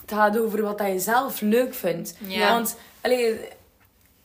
Het 0.01 0.13
gaat 0.13 0.39
over 0.39 0.63
wat 0.63 0.83
je 0.87 0.99
zelf 0.99 1.41
leuk 1.41 1.75
vindt. 1.75 2.15
Ja. 2.27 2.53
Want, 2.53 2.77
allee, 3.01 3.41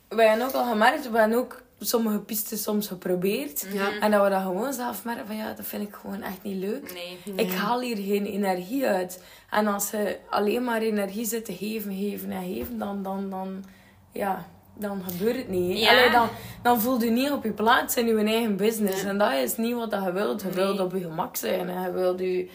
wij 0.07 0.28
hebben 0.28 0.47
ook 0.47 0.53
al 0.53 0.70
gemerkt, 0.70 1.11
we 1.11 1.18
hebben 1.18 1.38
ook 1.38 1.61
sommige 1.80 2.19
pistes 2.19 2.63
soms 2.63 2.88
geprobeerd. 2.88 3.65
En 3.99 4.11
dat 4.11 4.23
we 4.23 4.30
dat 4.30 4.41
gewoon 4.41 4.73
zelf 4.73 5.03
merken 5.03 5.28
van, 5.28 5.36
ja, 5.36 5.53
dat 5.53 5.65
vind 5.65 5.88
ik 5.88 5.95
gewoon 6.01 6.21
echt 6.21 6.43
niet 6.43 6.55
leuk. 6.55 6.93
Nee. 6.93 7.36
Ik 7.45 7.51
haal 7.53 7.82
hier 7.82 7.95
geen 7.97 8.25
energie 8.25 8.86
uit. 8.88 9.23
En 9.49 9.67
als 9.67 9.91
je 9.91 10.17
alleen 10.30 10.63
maar 10.63 10.82
energie 10.82 11.25
zit 11.25 11.45
te 11.45 11.55
geven, 11.55 11.95
geven 11.97 12.32
en 12.32 12.53
geven, 12.53 12.78
dan, 12.78 13.03
dan, 13.03 13.30
dan, 13.30 13.63
ja, 14.11 14.45
dan 14.73 15.01
gebeurt 15.07 15.36
het 15.38 15.47
niet. 15.49 15.73
hè. 15.73 15.80
Ja. 15.80 15.89
Allee, 15.91 16.11
dan, 16.11 16.28
dan 16.63 16.82
voel 16.82 17.01
je 17.01 17.09
niet 17.09 17.32
op 17.32 17.43
je 17.43 17.51
plaats 17.51 17.95
in 17.95 18.05
je 18.07 18.23
eigen 18.23 18.55
business. 18.57 19.01
Nee. 19.01 19.11
En 19.11 19.17
dat 19.17 19.32
is 19.34 19.57
niet 19.57 19.73
wat 19.75 19.91
je 19.91 20.11
wilt. 20.11 20.41
Je 20.41 20.49
wilt 20.49 20.80
op 20.80 20.93
je 20.93 21.01
gemak 21.01 21.36
zijn. 21.36 21.69
En 21.69 21.82
je 21.82 21.91
wilt 21.91 22.19
je 22.19 22.49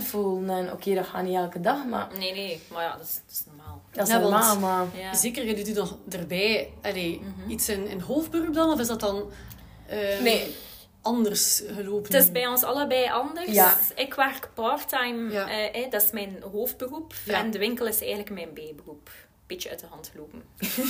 100% 0.00 0.04
voelen. 0.04 0.56
En 0.56 0.72
oké, 0.72 0.94
dat 0.94 1.06
gaat 1.06 1.22
niet 1.22 1.36
elke 1.36 1.60
dag, 1.60 1.84
maar 1.86 2.08
Nee, 2.18 2.32
nee. 2.32 2.60
Maar 2.72 2.82
ja, 2.82 2.92
dat 2.96 3.06
is, 3.06 3.14
dat 3.14 3.22
is 3.32 3.42
normaal. 3.46 3.53
Dat 3.94 4.06
is 4.06 4.12
Ja, 4.14 4.20
want- 4.20 4.30
normaal. 4.32 4.58
Maar 4.58 4.86
Ja. 5.00 5.14
Zeker, 5.14 5.44
je 5.46 5.64
doet 5.64 5.74
nog 5.74 5.96
erbij 6.10 6.68
allee, 6.82 7.20
iets 7.48 7.68
in, 7.68 7.86
in 7.88 8.00
hoofdberoep 8.00 8.54
dan? 8.54 8.72
Of 8.72 8.80
is 8.80 8.86
dat 8.86 9.00
dan 9.00 9.30
eh, 9.86 10.20
nee, 10.20 10.54
anders 11.02 11.62
gelopen? 11.76 12.12
Het 12.12 12.22
is 12.24 12.32
bij 12.32 12.46
ons 12.46 12.62
allebei 12.62 13.10
anders. 13.10 13.50
Ja. 13.50 13.76
Ik 13.96 14.14
werk 14.14 14.48
parttime, 14.54 15.32
Ja. 15.32 15.48
eh, 15.72 15.90
dat 15.90 16.02
is 16.02 16.10
mijn 16.10 16.42
hoofdberoep. 16.52 17.14
Ja. 17.24 17.38
En 17.38 17.50
de 17.50 17.58
winkel 17.58 17.86
is 17.86 17.98
eigenlijk 18.00 18.30
mijn 18.30 18.48
bijberoep. 18.54 19.10
Beetje 19.46 19.70
uit 19.70 19.80
de 19.80 19.86
hand 19.90 20.10
gelopen. 20.12 20.42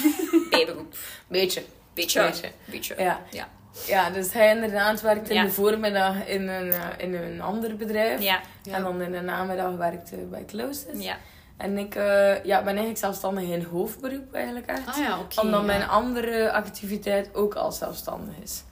bijberoep. 0.50 0.96
beetje. 1.28 1.62
Beetje. 1.94 2.20
Beetje. 2.22 2.50
Beetje. 2.64 2.94
Ja. 2.98 3.20
Ja. 3.30 3.48
ja, 3.86 4.10
dus 4.10 4.32
hij 4.32 4.54
inderdaad 4.54 5.00
werkt 5.00 5.28
in 5.28 5.34
Ja. 5.34 5.42
de 5.44 5.50
voormiddag 5.50 6.26
in 6.26 6.48
een, 6.48 6.72
eh, 6.72 6.80
in 6.98 7.14
een 7.14 7.40
ander 7.40 7.76
bedrijf. 7.76 8.22
Ja. 8.22 8.40
En 8.70 8.82
dan 8.82 9.02
in 9.02 9.12
de 9.12 9.20
namiddag 9.20 9.74
werkt 9.76 10.10
hij 10.10 10.26
bij 10.28 10.44
Closes. 10.44 10.84
Ja. 11.04 11.16
En 11.56 11.78
ik 11.78 11.94
eh, 11.94 12.44
ja, 12.44 12.58
ben 12.58 12.66
eigenlijk 12.66 12.98
zelfstandig 12.98 13.44
in 13.44 13.62
hoofdberoep 13.62 14.34
eigenlijk 14.34 14.66
echt. 14.66 14.86
Ah 14.86 14.96
ja. 14.96 15.18
Omdat 15.42 15.60
ja. 15.60 15.66
mijn 15.66 15.88
andere 15.88 16.52
activiteit 16.52 17.34
ook 17.34 17.54
al 17.54 17.72
zelfstandig 17.72 18.34
is. 18.42 18.64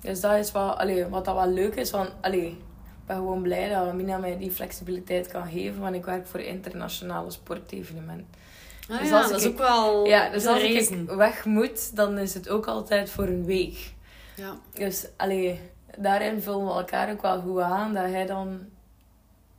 Dus 0.00 0.20
dat 0.20 0.32
is 0.32 0.52
wel, 0.52 0.78
allee, 0.78 1.06
wat 1.06 1.24
dat 1.24 1.34
wel 1.34 1.48
leuk 1.48 1.74
is. 1.74 1.90
Want 1.90 2.10
allee, 2.20 2.46
ik 2.46 3.06
ben 3.06 3.16
gewoon 3.16 3.42
blij 3.42 3.68
dat 3.68 3.94
Mina 3.94 4.18
mij 4.18 4.38
die 4.38 4.50
flexibiliteit 4.50 5.26
kan 5.26 5.48
geven. 5.48 5.80
Want 5.80 5.94
ik 5.94 6.04
werk 6.04 6.26
voor 6.26 6.40
internationale 6.40 7.30
sportevenementen. 7.30 8.26
Ah 8.90 8.98
Dus 8.98 9.08
ja, 9.08 9.18
als 9.18 9.30
dat 9.30 9.40
is 9.40 9.46
ook 9.46 9.58
wel 9.58 10.06
Ja, 10.06 10.30
dus 10.30 10.46
als 10.46 10.62
ik 10.62 11.10
weg 11.10 11.44
moet, 11.44 11.96
dan 11.96 12.18
is 12.18 12.34
het 12.34 12.48
ook 12.48 12.66
altijd 12.66 13.10
voor 13.10 13.24
een 13.26 13.44
week. 13.44 13.92
Ja. 14.36 14.56
Dus 14.74 15.06
allee, 15.16 15.60
daarin 15.96 16.42
vullen 16.42 16.66
we 16.66 16.72
elkaar 16.72 17.10
ook 17.10 17.22
wel 17.22 17.40
goed 17.40 17.60
aan. 17.60 17.94
Dat 17.94 18.04
hij 18.04 18.26
dan... 18.26 18.60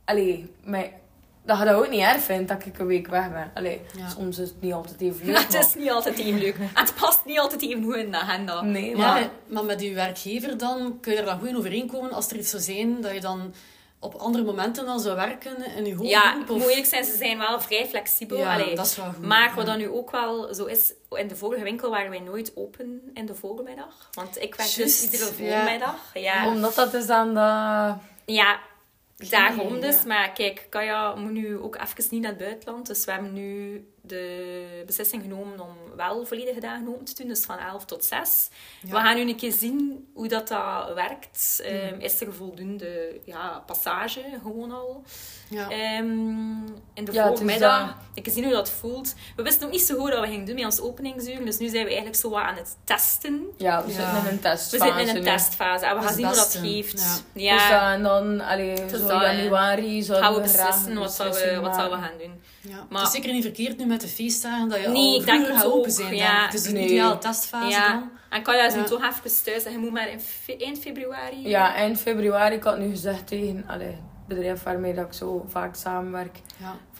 Allee, 0.04 0.54
mij, 0.64 1.00
dat 1.44 1.58
je 1.58 1.64
dat 1.64 1.74
ook 1.74 1.88
niet 1.88 2.00
erg 2.00 2.20
vindt 2.22 2.48
dat 2.48 2.66
ik 2.66 2.78
een 2.78 2.86
week 2.86 3.06
weg 3.06 3.32
ben. 3.32 3.50
Allee, 3.54 3.80
Ja. 3.96 4.08
soms 4.08 4.38
is 4.38 4.48
het 4.48 4.60
niet 4.60 4.72
altijd 4.72 5.00
even 5.00 5.26
leuk. 5.26 5.36
Het 5.38 5.54
is 5.54 5.74
niet 5.74 5.90
altijd 5.90 6.18
even 6.18 6.38
leuk. 6.40 6.56
Het 6.74 6.94
past 7.00 7.24
niet 7.24 7.38
altijd 7.38 7.62
even 7.62 7.84
goed 7.84 7.96
in 7.96 8.10
de 8.10 8.16
agenda. 8.16 8.60
Nee, 8.60 8.96
Maar, 8.96 9.20
maar... 9.20 9.30
maar 9.46 9.64
met 9.64 9.80
je 9.80 9.94
werkgever 9.94 10.58
dan, 10.58 10.98
kun 11.00 11.12
je 11.12 11.18
er 11.18 11.24
dan 11.24 11.38
goed 11.38 11.48
in 11.48 11.56
overeenkomen 11.56 12.12
als 12.12 12.30
er 12.30 12.36
iets 12.36 12.50
zou 12.50 12.62
zijn 12.62 13.00
dat 13.00 13.12
je 13.12 13.20
dan 13.20 13.54
op 13.98 14.14
andere 14.14 14.44
momenten 14.44 14.86
dan 14.86 15.00
zou 15.00 15.16
werken 15.16 15.76
in 15.76 15.84
je 15.84 15.94
hoofd. 15.94 16.08
Ja, 16.08 16.36
eerlijk 16.48 16.86
zijn, 16.86 17.04
ze 17.04 17.16
zijn 17.16 17.38
wel 17.38 17.60
vrij 17.60 17.86
flexibel. 17.86 18.38
Ja, 18.38 18.54
Allee, 18.54 18.74
dat 18.74 18.86
is 18.86 18.96
wel 18.96 19.12
goed. 19.14 19.26
Maar 19.26 19.52
wat 19.54 19.66
dan 19.66 19.78
nu 19.78 19.88
ook 19.88 20.10
wel 20.10 20.54
zo 20.54 20.64
is, 20.64 20.92
in 21.10 21.28
de 21.28 21.36
vorige 21.36 21.62
winkel 21.62 21.90
waren 21.90 22.10
wij 22.10 22.20
nooit 22.20 22.52
open 22.54 23.10
in 23.14 23.26
de 23.26 23.34
voormiddag. 23.34 24.08
Want 24.12 24.42
ik 24.42 24.54
werk 24.54 24.74
dus 24.74 25.02
iedere 25.02 25.24
ja. 25.36 25.60
voormiddag. 25.60 25.96
Ja, 26.14 26.46
Omdat 26.46 26.74
dat 26.74 26.94
is 26.94 27.08
aan 27.08 27.34
de... 27.34 27.94
ja 28.32 28.58
daarom 29.30 29.80
dus. 29.80 30.04
Maar 30.04 30.32
kijk, 30.32 30.66
Kaya 30.68 31.14
moet 31.14 31.32
nu 31.32 31.58
ook 31.58 31.76
even 31.76 32.04
niet 32.10 32.20
naar 32.22 32.30
het 32.30 32.40
buitenland. 32.40 32.86
Dus 32.86 33.04
we 33.04 33.12
hebben 33.12 33.32
nu 33.32 33.84
de 34.04 34.82
beslissing 34.86 35.22
genomen 35.22 35.60
om 35.60 35.76
wel 35.96 36.26
volledige 36.26 36.60
dagen 36.60 36.88
open 36.88 37.04
te 37.04 37.14
doen. 37.16 37.28
Dus 37.28 37.44
van 37.44 37.58
11 37.58 37.84
tot 37.84 38.04
6. 38.04 38.48
Ja. 38.82 38.88
We 38.90 38.96
gaan 38.96 39.14
nu 39.16 39.20
een 39.28 39.36
keer 39.36 39.52
zien 39.52 40.08
hoe 40.14 40.28
dat, 40.28 40.48
dat 40.48 40.94
werkt. 40.94 41.60
Ehm, 41.64 42.00
is 42.00 42.20
er 42.20 42.34
voldoende 42.34 43.20
ja, 43.24 43.62
passage 43.66 44.20
gewoon 44.42 44.70
al? 44.72 45.02
Ja. 45.48 45.70
Ehm, 45.70 46.64
in 46.94 47.04
de 47.04 47.12
Ja, 47.12 47.26
voormiddag. 47.34 47.86
dat. 47.86 47.94
Ik 48.14 48.32
zien 48.32 48.44
hoe 48.44 48.52
dat 48.52 48.70
voelt. 48.70 49.14
We 49.36 49.42
wisten 49.42 49.66
ook 49.66 49.72
niet 49.72 49.82
zo 49.82 49.98
goed 49.98 50.10
wat 50.10 50.20
we 50.20 50.26
gingen 50.26 50.44
doen 50.46 50.54
met 50.54 50.64
ons 50.64 50.80
openingsuur. 50.80 51.44
Dus 51.44 51.58
nu 51.58 51.68
zijn 51.68 51.82
we 51.82 51.86
eigenlijk 51.88 52.16
zo 52.16 52.30
wat 52.30 52.40
aan 52.42 52.56
het 52.56 52.76
testen. 52.84 53.46
Ja, 53.56 53.84
we 53.84 53.92
Ja. 53.92 53.94
zitten 53.96 54.18
in 54.18 54.26
een 54.26 54.36
We 54.36 54.40
testfase 54.40 54.84
zitten 54.84 55.00
in 55.00 55.08
een 55.08 55.14
nu. 55.14 55.22
testfase 55.22 55.86
en 55.86 55.96
we 55.96 56.02
gaan 56.02 56.14
zien 56.14 56.26
hoe 56.26 56.34
dat 56.34 56.58
geeft. 56.62 57.24
Ja. 57.32 57.56
Dus 57.68 57.92
en 57.96 58.02
dan, 58.02 58.40
allee, 58.40 58.74
Dus 58.86 59.00
zo 59.00 59.18
hè. 59.18 59.30
januari 59.32 60.02
zouden 60.02 60.26
gaan 60.26 60.34
we 60.34 60.40
we 60.48 60.52
beslissen 60.52 60.90
een 60.90 60.98
wat, 60.98 61.12
zou 61.12 61.28
we, 61.32 61.60
wat 61.60 61.74
zouden 61.74 61.98
we 61.98 62.04
gaan 62.04 62.18
doen. 62.18 62.42
Ja. 62.62 62.86
Maar- 62.90 62.98
het 63.00 63.08
is 63.08 63.14
zeker 63.14 63.32
niet 63.32 63.42
verkeerd 63.42 63.78
nu 63.78 63.86
met 63.86 64.00
de 64.00 64.08
feestdagen 64.08 64.68
dat 64.68 64.80
je 64.80 64.88
Nee, 64.88 64.96
al 65.14 65.20
ik 65.20 65.26
denk 65.26 65.46
gaat 65.46 65.64
open 65.64 65.90
zijn. 65.90 66.14
ja. 66.16 66.44
Het 66.44 66.54
is 66.54 66.66
een 66.66 66.72
Nee. 66.74 66.84
ideale 66.84 67.18
testfase 67.18 67.68
Ja. 67.70 67.88
dan. 67.92 68.10
En 68.30 68.42
Kaya 68.42 68.66
is 68.66 68.74
nu 68.74 68.80
Ja. 68.80 68.86
toch 68.86 69.02
even 69.04 69.42
thuis 69.44 69.64
en 69.64 69.72
je 69.72 69.78
moet 69.78 69.90
maar 69.92 70.10
in 70.10 70.20
fe- 70.20 70.56
eind 70.58 70.78
februari... 70.78 71.48
Ja, 71.48 71.74
eind 71.74 71.98
februari. 72.00 72.54
Ik 72.54 72.62
had 72.62 72.78
nu 72.78 72.88
gezegd 72.90 73.26
tegen 73.26 73.64
allee, 73.66 73.86
het 73.86 74.26
bedrijf 74.26 74.62
waarmee 74.62 74.94
dat 74.94 75.06
ik 75.06 75.12
zo 75.12 75.44
vaak 75.48 75.74
samenwerk. 75.74 76.38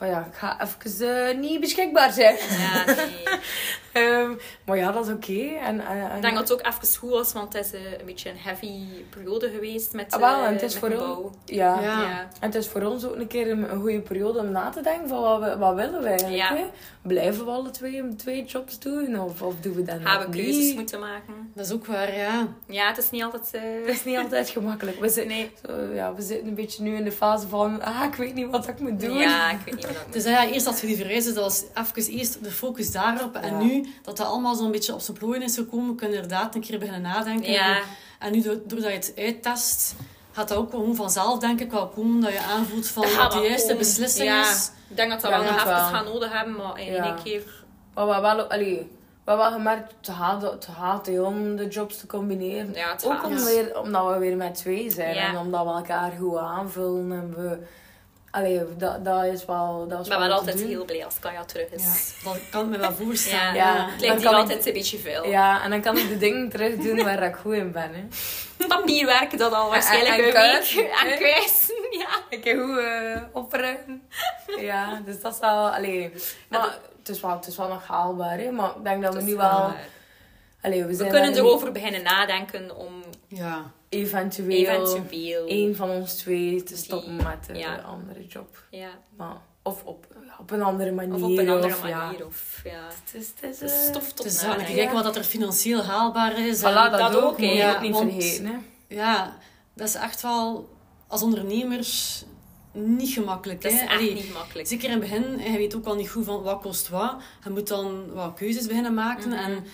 Ja. 0.06 0.08
Van 0.08 0.20
ja, 0.20 0.26
ik 0.26 0.34
ga 0.34 0.60
even 0.60 1.26
eh, 1.28 1.38
niet 1.38 1.60
beschikbaar 1.60 2.12
zijn. 2.12 2.36
Ja, 2.58 2.84
nee. 2.84 3.22
Ehm, 3.92 4.30
maar 4.64 4.76
ja, 4.76 4.92
dat 4.92 5.06
is 5.06 5.12
oké. 5.12 5.42
En, 5.42 5.80
en, 5.86 6.10
en- 6.10 6.16
Ik 6.16 6.22
denk 6.22 6.34
dat 6.34 6.48
het 6.48 6.52
ook 6.52 6.66
even 6.66 6.98
goed 6.98 7.10
was, 7.10 7.32
want 7.32 7.52
het 7.52 7.64
is 7.64 7.72
eh, 7.72 7.80
een 7.98 8.04
beetje 8.06 8.30
een 8.30 8.36
heavy 8.38 8.72
periode 9.10 9.50
geweest 9.50 9.92
met, 9.92 10.12
Ah, 10.12 10.20
wel, 10.20 10.40
eh, 10.40 10.46
en 10.46 10.52
het 10.52 10.62
is 10.62 10.70
met 10.72 10.80
voor 10.80 10.88
de 10.88 10.94
ons- 10.96 11.04
bouw. 11.04 11.30
ja. 11.44 11.80
Ja. 11.80 12.00
Ja. 12.00 12.20
En 12.20 12.28
het 12.50 12.54
is 12.54 12.68
voor 12.68 12.82
ons 12.82 13.04
ook 13.06 13.14
een 13.16 13.26
keer 13.26 13.50
een, 13.50 13.72
een 13.72 13.80
goede 13.80 14.00
periode 14.00 14.38
om 14.38 14.50
na 14.50 14.70
te 14.70 14.80
denken 14.80 15.08
van 15.08 15.20
wat, 15.20 15.40
we, 15.40 15.56
wat 15.58 15.74
willen 15.74 16.02
we 16.02 16.08
eigenlijk. 16.08 16.36
Ja. 16.38 16.56
Hè? 16.56 16.64
Blijven 17.02 17.44
we 17.44 17.50
alle 17.50 17.70
twee, 17.70 18.14
twee 18.16 18.44
jobs 18.44 18.78
doen? 18.78 19.20
Of, 19.20 19.42
of 19.42 19.54
doen 19.60 19.74
we 19.74 19.82
dat 19.82 19.96
Gaan 20.02 20.20
we 20.20 20.28
keuzes 20.36 20.56
niet? 20.56 20.74
moeten 20.74 21.00
maken. 21.00 21.50
Dat 21.54 21.66
is 21.66 21.72
ook 21.72 21.86
waar, 21.86 22.16
ja. 22.16 22.46
Ja, 22.66 22.88
het 22.88 22.98
is 22.98 23.10
niet 23.10 23.22
altijd... 23.22 23.50
eh, 23.52 23.60
Het 23.86 23.94
is 23.94 24.04
niet 24.04 24.18
altijd 24.18 24.48
gemakkelijk. 24.50 25.00
We 25.00 25.08
zitten, 25.08 25.36
Nee. 25.36 25.52
zo, 25.66 25.94
ja, 25.94 26.14
we 26.14 26.22
zitten 26.22 26.48
een 26.48 26.54
beetje 26.54 26.82
nu 26.82 26.96
in 26.96 27.04
de 27.04 27.12
fase 27.12 27.48
van, 27.48 27.82
ah, 27.82 28.04
ik 28.04 28.14
weet 28.14 28.34
niet 28.34 28.50
wat 28.50 28.68
ik 28.68 28.78
moet 28.78 29.00
doen. 29.00 29.16
Ja, 29.18 29.50
ik 29.50 29.58
weet 29.64 29.74
niet 29.74 29.86
wat 29.86 29.90
ik 29.90 29.90
moet 29.90 29.91
Dus 30.10 30.24
ja, 30.24 30.46
eerst 30.48 30.66
als 30.66 30.80
je 30.80 30.86
die 30.86 30.96
verhuisde, 30.96 31.32
dat 31.32 31.42
was 31.44 31.64
even 31.98 32.12
eerst 32.12 32.44
de 32.44 32.50
focus 32.50 32.92
daarop. 32.92 33.34
En 33.34 33.50
Ja. 33.58 33.62
nu, 33.64 33.92
dat 34.02 34.16
dat 34.16 34.26
allemaal 34.26 34.54
zo'n 34.54 34.70
beetje 34.70 34.94
op 34.94 35.00
zijn 35.00 35.16
plooien 35.18 35.42
is 35.42 35.54
gekomen, 35.54 35.94
kun 35.96 36.08
je 36.08 36.14
inderdaad 36.14 36.54
een 36.54 36.60
keer 36.60 36.78
beginnen 36.78 37.02
nadenken. 37.02 37.52
Ja. 37.52 37.78
En 38.18 38.32
nu, 38.32 38.40
do- 38.42 38.60
doordat 38.66 38.90
je 38.90 38.96
het 38.96 39.12
uittest, 39.16 39.94
gaat 40.32 40.48
dat 40.48 40.58
ook 40.58 40.70
gewoon 40.70 40.94
vanzelf, 40.94 41.38
denk 41.38 41.60
ik, 41.60 41.70
wel 41.70 41.88
komen 41.88 42.20
dat 42.20 42.32
je 42.32 42.40
aanvoelt 42.40 42.86
van 42.88 43.02
Dat 43.02 43.32
de 43.32 43.38
juiste 43.38 43.62
komen. 43.66 43.78
beslissing 43.78 44.28
Ja. 44.28 44.50
is. 44.50 44.70
Ik 44.88 44.96
denk 44.96 45.10
dat 45.10 45.20
dat 45.20 45.30
Ja, 45.30 45.36
wel 45.38 45.46
nog 45.52 45.56
dat 45.64 45.66
even 45.72 45.78
gaan 45.88 46.04
nodig 46.04 46.32
hebben, 46.32 46.56
maar 46.56 46.80
in 46.80 46.92
Ja. 46.92 47.04
één 47.04 47.22
keer... 47.22 47.42
Maar 47.94 48.06
we 48.06 48.12
hebben 48.12 48.36
wel, 48.36 48.44
allee, 48.50 48.76
we 49.24 49.30
hebben 49.30 49.44
wel 49.46 49.54
gemerkt, 49.54 49.94
het 50.00 50.16
gaat, 50.16 50.42
het 50.42 50.68
gaat 50.76 51.06
hè, 51.06 51.20
om 51.20 51.56
de 51.56 51.68
jobs 51.68 51.96
te 51.96 52.06
combineren. 52.06 52.72
Ja, 52.74 52.92
het 52.92 53.04
Ook 53.06 53.24
om 53.24 53.44
weer, 53.44 53.80
omdat 53.80 54.08
we 54.12 54.18
weer 54.18 54.36
met 54.36 54.54
twee 54.54 54.90
zijn 54.90 55.14
Ja. 55.14 55.28
en 55.28 55.36
omdat 55.36 55.64
we 55.64 55.70
elkaar 55.72 56.12
goed 56.20 56.36
aanvullen. 56.38 57.12
En 57.12 57.34
we, 57.36 57.58
allee, 58.32 58.76
dat, 58.76 59.04
dat 59.04 59.24
is 59.24 59.44
wel 59.44 59.86
dat 59.88 60.00
is 60.00 60.08
ben 60.08 60.18
wel 60.18 60.30
altijd 60.32 60.58
doen. 60.58 60.66
heel 60.68 60.84
blij 60.84 61.04
als 61.04 61.18
Kaya 61.18 61.44
terug 61.44 61.68
is. 61.70 61.82
Ja, 62.22 62.30
dat 62.32 62.40
kan 62.50 62.64
ik 62.64 62.68
me 62.70 62.78
wel 62.78 62.92
voorstellen. 62.92 63.54
Ja, 63.54 63.74
Ja. 63.74 63.88
het 63.90 64.00
lijkt 64.00 64.20
hier 64.20 64.30
ik- 64.30 64.36
altijd 64.36 64.66
een 64.66 64.72
beetje 64.72 64.98
veel. 64.98 65.26
Ja, 65.26 65.62
en 65.62 65.70
dan 65.70 65.80
kan 65.80 65.96
ik 65.98 66.08
de 66.08 66.18
dingen 66.18 66.48
terug 66.48 66.76
doen 66.76 67.02
waar 67.04 67.22
ik 67.22 67.34
goed 67.34 67.54
in 67.54 67.72
ben. 67.72 67.90
Hè. 67.94 68.04
Papierwerk, 68.66 69.38
dat 69.38 69.52
al 69.52 69.70
waarschijnlijk 69.70 70.14
En- 70.14 70.34
en 70.34 70.54
een 70.54 70.60
week. 70.62 70.90
En 71.02 71.08
hè? 71.12 71.16
kuisen, 71.16 71.74
ja. 71.90 72.08
Ik 72.28 72.44
heb 72.44 72.58
goed 72.60 72.78
eh, 72.78 73.22
opruimen. 73.32 74.02
Ja, 74.60 75.00
dus 75.04 75.20
dat 75.20 75.32
is 75.34 75.38
wel... 75.40 75.68
Allee, 75.68 76.12
maar 76.48 76.78
het 76.98 77.08
is 77.08 77.20
wel, 77.20 77.30
het 77.30 77.46
is 77.46 77.56
wel 77.56 77.68
nog 77.68 77.86
haalbaar, 77.86 78.38
hè. 78.38 78.50
Maar 78.50 78.70
ik 78.76 78.84
denk 78.84 79.02
dat 79.02 79.14
we 79.14 79.22
nu 79.22 79.36
wel... 79.36 79.48
wel- 79.60 79.74
Allee, 80.62 80.80
we, 80.82 80.86
We 80.88 80.94
zijn 80.94 81.10
kunnen 81.10 81.34
erover 81.34 81.72
beginnen 81.72 82.02
nadenken 82.02 82.76
om 82.76 83.02
Ja. 83.28 83.70
Eventueel, 83.92 84.82
eventueel... 84.86 85.46
één 85.46 85.76
van 85.76 85.90
ons 85.90 86.14
twee 86.14 86.62
te 86.62 86.74
Die- 86.74 86.82
stoppen 86.82 87.16
met 87.16 87.46
de 87.46 87.54
ja. 87.54 87.76
andere 87.76 88.26
job. 88.26 88.64
Ja. 88.70 88.90
Maar, 89.16 89.36
of 89.62 89.84
op, 89.84 90.06
op 90.38 90.50
een 90.50 90.62
andere 90.62 90.92
manier. 90.92 91.14
Of 91.14 91.22
op 91.22 91.38
een 91.38 91.48
andere 91.48 91.74
of, 91.74 91.88
ja. 91.88 91.96
manier. 92.06 92.26
Of, 92.26 92.60
ja. 92.64 92.86
Het 93.04 93.22
is, 93.22 93.28
het 93.40 93.50
is, 93.50 93.60
Het 93.60 93.70
is 93.70 93.76
eh, 93.84 93.90
stof 93.90 94.12
tot 94.12 94.24
Dus 94.26 94.38
kijken 94.74 94.92
wat 94.94 95.04
dat 95.04 95.16
er 95.16 95.24
financieel 95.24 95.82
haalbaar 95.82 96.46
is. 96.46 96.60
Voilà, 96.60 96.62
En- 96.64 96.74
dat, 96.74 96.98
dat 96.98 97.16
ook. 97.16 97.22
ook, 97.24 97.38
hè. 97.40 97.46
Moet 97.46 97.52
je 97.54 97.58
Ja, 97.58 97.74
ook 97.74 97.80
niet 97.80 97.92
want- 97.92 98.12
vergeten, 98.12 98.46
hè. 98.46 98.54
Ja, 98.88 99.36
dat 99.74 99.88
is 99.88 99.94
echt 99.94 100.22
wel 100.22 100.68
als 101.06 101.22
ondernemers 101.22 102.24
niet 102.72 103.10
gemakkelijk. 103.12 103.62
Dat 103.62 103.72
is 103.72 103.78
hè. 103.78 103.84
echt 103.84 103.94
Allee, 103.94 104.14
niet 104.14 104.32
makkelijk. 104.32 104.68
Zeker 104.68 104.84
in 104.84 104.90
het 104.90 105.00
begin, 105.00 105.52
je 105.52 105.58
weet 105.58 105.74
ook 105.76 105.86
al 105.86 105.94
niet 105.94 106.10
goed 106.10 106.24
van 106.24 106.42
wat 106.42 106.60
kost 106.60 106.88
wat. 106.88 107.14
Je 107.44 107.50
moet 107.50 107.68
dan 107.68 108.12
wat 108.12 108.34
keuzes 108.34 108.66
beginnen 108.66 108.94
maken. 108.94 109.28
Mhm. 109.28 109.38
En 109.38 109.64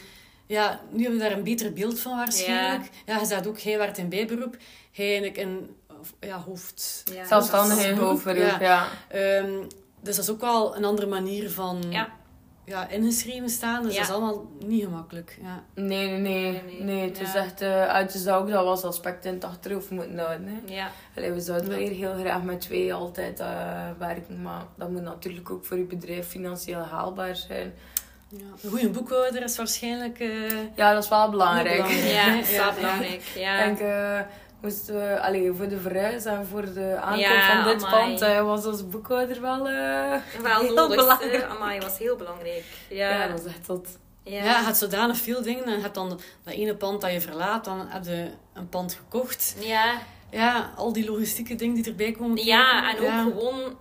ja, 0.49 0.81
nu 0.91 1.01
hebben 1.03 1.19
we 1.21 1.29
daar 1.29 1.37
een 1.37 1.45
beter 1.45 1.73
beeld 1.73 2.01
van 2.01 2.17
waarschijnlijk. 2.17 2.91
Ja, 3.07 3.19
je 3.19 3.27
zegt 3.27 3.47
ook, 3.47 3.61
hij 3.61 3.79
werd 3.79 3.99
in 3.99 4.09
bijberoep. 4.09 4.57
Hij 4.93 5.07
eigenlijk 5.07 5.37
in 5.37 5.77
ja, 6.21 6.39
hoofd... 6.47 7.03
Ja. 7.13 7.27
Zelfstandig 7.27 7.99
hoofdberoep, 7.99 8.61
ja. 8.61 8.61
ja. 8.61 8.87
Ehm, 9.09 9.53
dus 10.01 10.17
dat 10.17 10.25
is 10.25 10.31
ook 10.31 10.41
wel 10.41 10.77
een 10.77 10.85
andere 10.85 11.07
manier 11.07 11.51
van 11.51 11.83
Ja. 11.91 12.09
ja, 12.65 12.89
ingeschreven 12.89 13.49
staan. 13.49 13.83
Dus 13.83 13.93
Ja. 13.93 13.99
dat 14.01 14.09
is 14.09 14.15
allemaal 14.15 14.51
niet 14.67 14.83
gemakkelijk. 14.85 15.39
Ja. 15.43 15.65
Nee, 15.75 16.09
nee, 16.09 16.19
nee. 16.19 16.53
Nee, 16.53 16.63
nee. 16.63 16.83
Nee, 16.83 17.09
het 17.09 17.21
is 17.21 17.33
Ja. 17.33 17.45
echt... 17.45 17.61
eh 17.61 17.87
uit 17.87 18.13
de 18.13 18.19
zou 18.19 18.47
ik 18.47 18.53
dat 18.53 18.65
was 18.65 18.83
aspect 18.85 19.25
in 19.25 19.35
het 19.35 19.45
achterhoofd 19.45 19.91
moeten 19.91 20.19
houden, 20.19 20.47
hè. 20.47 20.75
Ja. 20.75 20.91
Allee, 21.17 21.33
we 21.33 21.41
zouden 21.41 21.69
weer 21.69 21.91
heel 21.91 22.15
graag 22.21 22.43
met 22.43 22.61
twee 22.61 22.95
altijd 22.95 23.41
eh, 23.41 23.91
werken, 23.99 24.43
maar 24.43 24.65
dat 24.77 24.91
moet 24.91 25.03
natuurlijk 25.03 25.51
ook 25.51 25.65
voor 25.65 25.77
je 25.77 25.85
bedrijf 25.85 26.29
financieel 26.29 26.81
haalbaar 26.81 27.37
zijn. 27.37 27.73
Ja. 28.29 28.39
Een 28.63 28.71
goede 28.71 28.89
boekhouder 28.89 29.43
is 29.43 29.57
waarschijnlijk... 29.57 30.19
eh, 30.21 30.51
Ja, 30.77 30.93
dat 30.95 31.03
is 31.03 31.09
wel 31.09 31.31
belangrijk. 31.31 31.77
belangrijk. 31.77 32.11
Ja, 32.19 32.35
dat 32.35 32.45
is 32.45 32.51
Ja. 32.51 32.65
wel 32.65 32.75
belangrijk. 32.75 33.13
Ik 33.13 33.33
Ja. 33.35 33.65
denk, 33.65 33.79
eh, 33.79 34.21
moesten 34.61 34.95
we, 34.95 35.21
allee, 35.21 35.53
voor 35.53 35.69
de 35.69 35.79
verhuis 35.81 36.25
en 36.25 36.47
voor 36.47 36.73
de 36.75 36.97
aankoop 37.01 37.21
Ja, 37.21 37.63
van 37.63 37.73
dit 37.73 37.85
amai. 37.85 38.05
pand 38.09 38.21
eh, 38.21 38.43
was 38.43 38.67
onze 38.67 38.85
boekhouder 38.85 39.41
wel, 39.41 39.69
eh, 39.69 40.15
Wel 40.43 40.61
heel 40.61 40.75
nodig. 40.75 40.97
belangrijk. 40.97 41.43
Amai, 41.45 41.81
was 41.81 41.99
heel 41.99 42.17
belangrijk. 42.17 42.65
Ja, 42.89 43.11
Ja. 43.11 43.27
dat 43.29 43.39
is 43.41 43.47
echt 43.47 43.65
tot... 43.65 43.89
Ja. 44.23 44.45
Ja, 44.45 44.59
je 44.59 44.65
hebt 44.65 44.77
zodanig 44.77 45.17
veel 45.17 45.43
dingen. 45.43 45.65
En 45.65 45.75
je 45.77 45.81
hebt 45.83 45.95
dan 45.95 46.09
dat 46.09 46.55
ene 46.55 46.75
pand 46.77 47.01
dat 47.01 47.13
je 47.13 47.21
verlaat, 47.21 47.65
dan 47.65 47.87
heb 47.89 48.05
je 48.05 48.29
een 48.55 48.69
pand 48.69 48.95
gekocht. 48.95 49.55
Ja. 49.59 49.95
Ja, 50.31 50.73
al 50.77 50.93
die 50.93 51.11
logistieke 51.11 51.55
dingen 51.55 51.75
die 51.75 51.85
erbij 51.85 52.13
komen 52.13 52.45
Ja, 52.45 52.91
en 52.91 53.01
ook 53.01 53.33
gewoon 53.33 53.77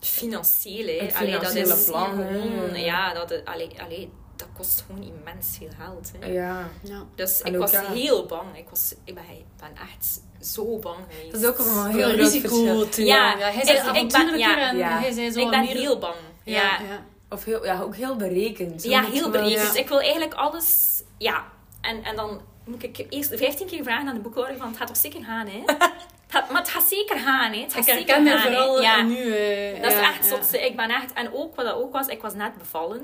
financieel. 0.00 0.86
Hè. 0.86 1.04
Het 1.06 1.14
Allee, 1.14 1.30
dat 1.30 1.46
financiële 1.46 1.74
is 1.80 1.84
plan, 1.84 2.18
hè. 2.18 2.40
gewoon... 2.40 2.80
Ja, 2.80 3.14
dat, 3.14 3.44
allee, 3.44 3.70
allee, 3.82 4.10
dat 4.36 4.48
kost 4.56 4.84
gewoon 4.86 5.02
immens 5.02 5.56
veel 5.58 5.68
geld. 5.78 6.12
Hè. 6.20 6.26
Ja. 6.26 6.68
Ja. 6.82 7.02
Dus 7.14 7.42
En 7.42 7.52
ik 7.54 7.58
was 7.60 7.70
ja. 7.70 7.84
heel 7.92 8.26
bang. 8.26 8.56
Ik, 8.58 8.68
was, 8.68 8.94
ik, 9.04 9.14
ben, 9.14 9.24
ik 9.30 9.44
ben 9.60 9.70
echt 9.76 10.20
zo 10.40 10.78
bang 10.78 10.98
geweest. 11.10 11.32
Dat 11.32 11.40
is 11.40 11.46
ook 11.46 11.58
een 11.58 11.90
Heel 11.90 12.02
groot 12.08 12.16
risico. 12.16 12.86
Ja, 13.02 13.36
ja, 13.38 13.38
hij 13.38 13.54
ik- 13.54 13.64
zei 13.64 13.76
ik 13.76 13.82
ben- 13.84 13.92
avontuurlijker 13.94 14.38
ja, 14.58 14.68
en 14.70 14.76
ja. 14.76 14.98
hij 14.98 15.12
zei 15.12 15.30
zo 15.30 15.40
Ik 15.40 15.50
ben 15.50 15.60
meer... 15.60 15.76
heel 15.76 15.98
bang. 15.98 16.14
Ja. 16.44 16.78
Of 17.30 17.44
heel, 17.44 17.64
ja, 17.64 17.80
ook 17.80 17.96
heel 17.96 18.16
berekend. 18.16 18.82
Zo 18.82 18.88
ja 18.88 19.02
heel 19.04 19.30
berekend. 19.30 19.60
ja. 19.62 19.66
Dus 19.72 19.74
ik 19.80 19.88
wil 19.88 20.00
eigenlijk 20.00 20.34
alles... 20.34 21.02
Ja. 21.18 21.44
En, 21.80 22.02
en 22.04 22.16
dan 22.16 22.40
moet 22.64 22.82
ik 22.82 23.06
eerst 23.08 23.34
15 23.36 23.66
keer 23.66 23.82
vragen 23.84 24.08
aan 24.08 24.14
de 24.14 24.20
boekhouder 24.20 24.56
van 24.56 24.68
het 24.68 24.76
gaat 24.76 24.86
toch 24.86 24.96
zeker 24.96 25.24
gaan, 25.24 25.46
hè? 25.46 25.62
Het 26.28 26.50
maar 26.50 26.60
het 26.60 26.70
gaat 26.70 26.88
zeker 26.88 27.18
gaan, 27.18 27.52
hè? 27.52 27.60
Het 27.60 27.72
gaat 27.72 27.86
Ik 27.88 27.94
zeker 27.94 28.14
herken 28.14 28.38
gaan, 28.38 28.40
vooral 28.40 28.82
Ja. 28.82 29.02
nu. 29.02 29.24
Dat 29.80 29.92
is 29.92 29.98
echt 29.98 30.28
ja. 30.30 30.36
zot. 30.36 30.54
Ik 30.54 30.76
ben 30.76 30.90
echt... 30.90 31.12
En 31.12 31.32
ook 31.32 31.56
wat 31.56 31.64
dat 31.64 31.74
ook 31.74 31.92
was, 31.92 32.06
ik 32.06 32.22
was 32.22 32.34
net 32.34 32.58
bevallen. 32.58 33.02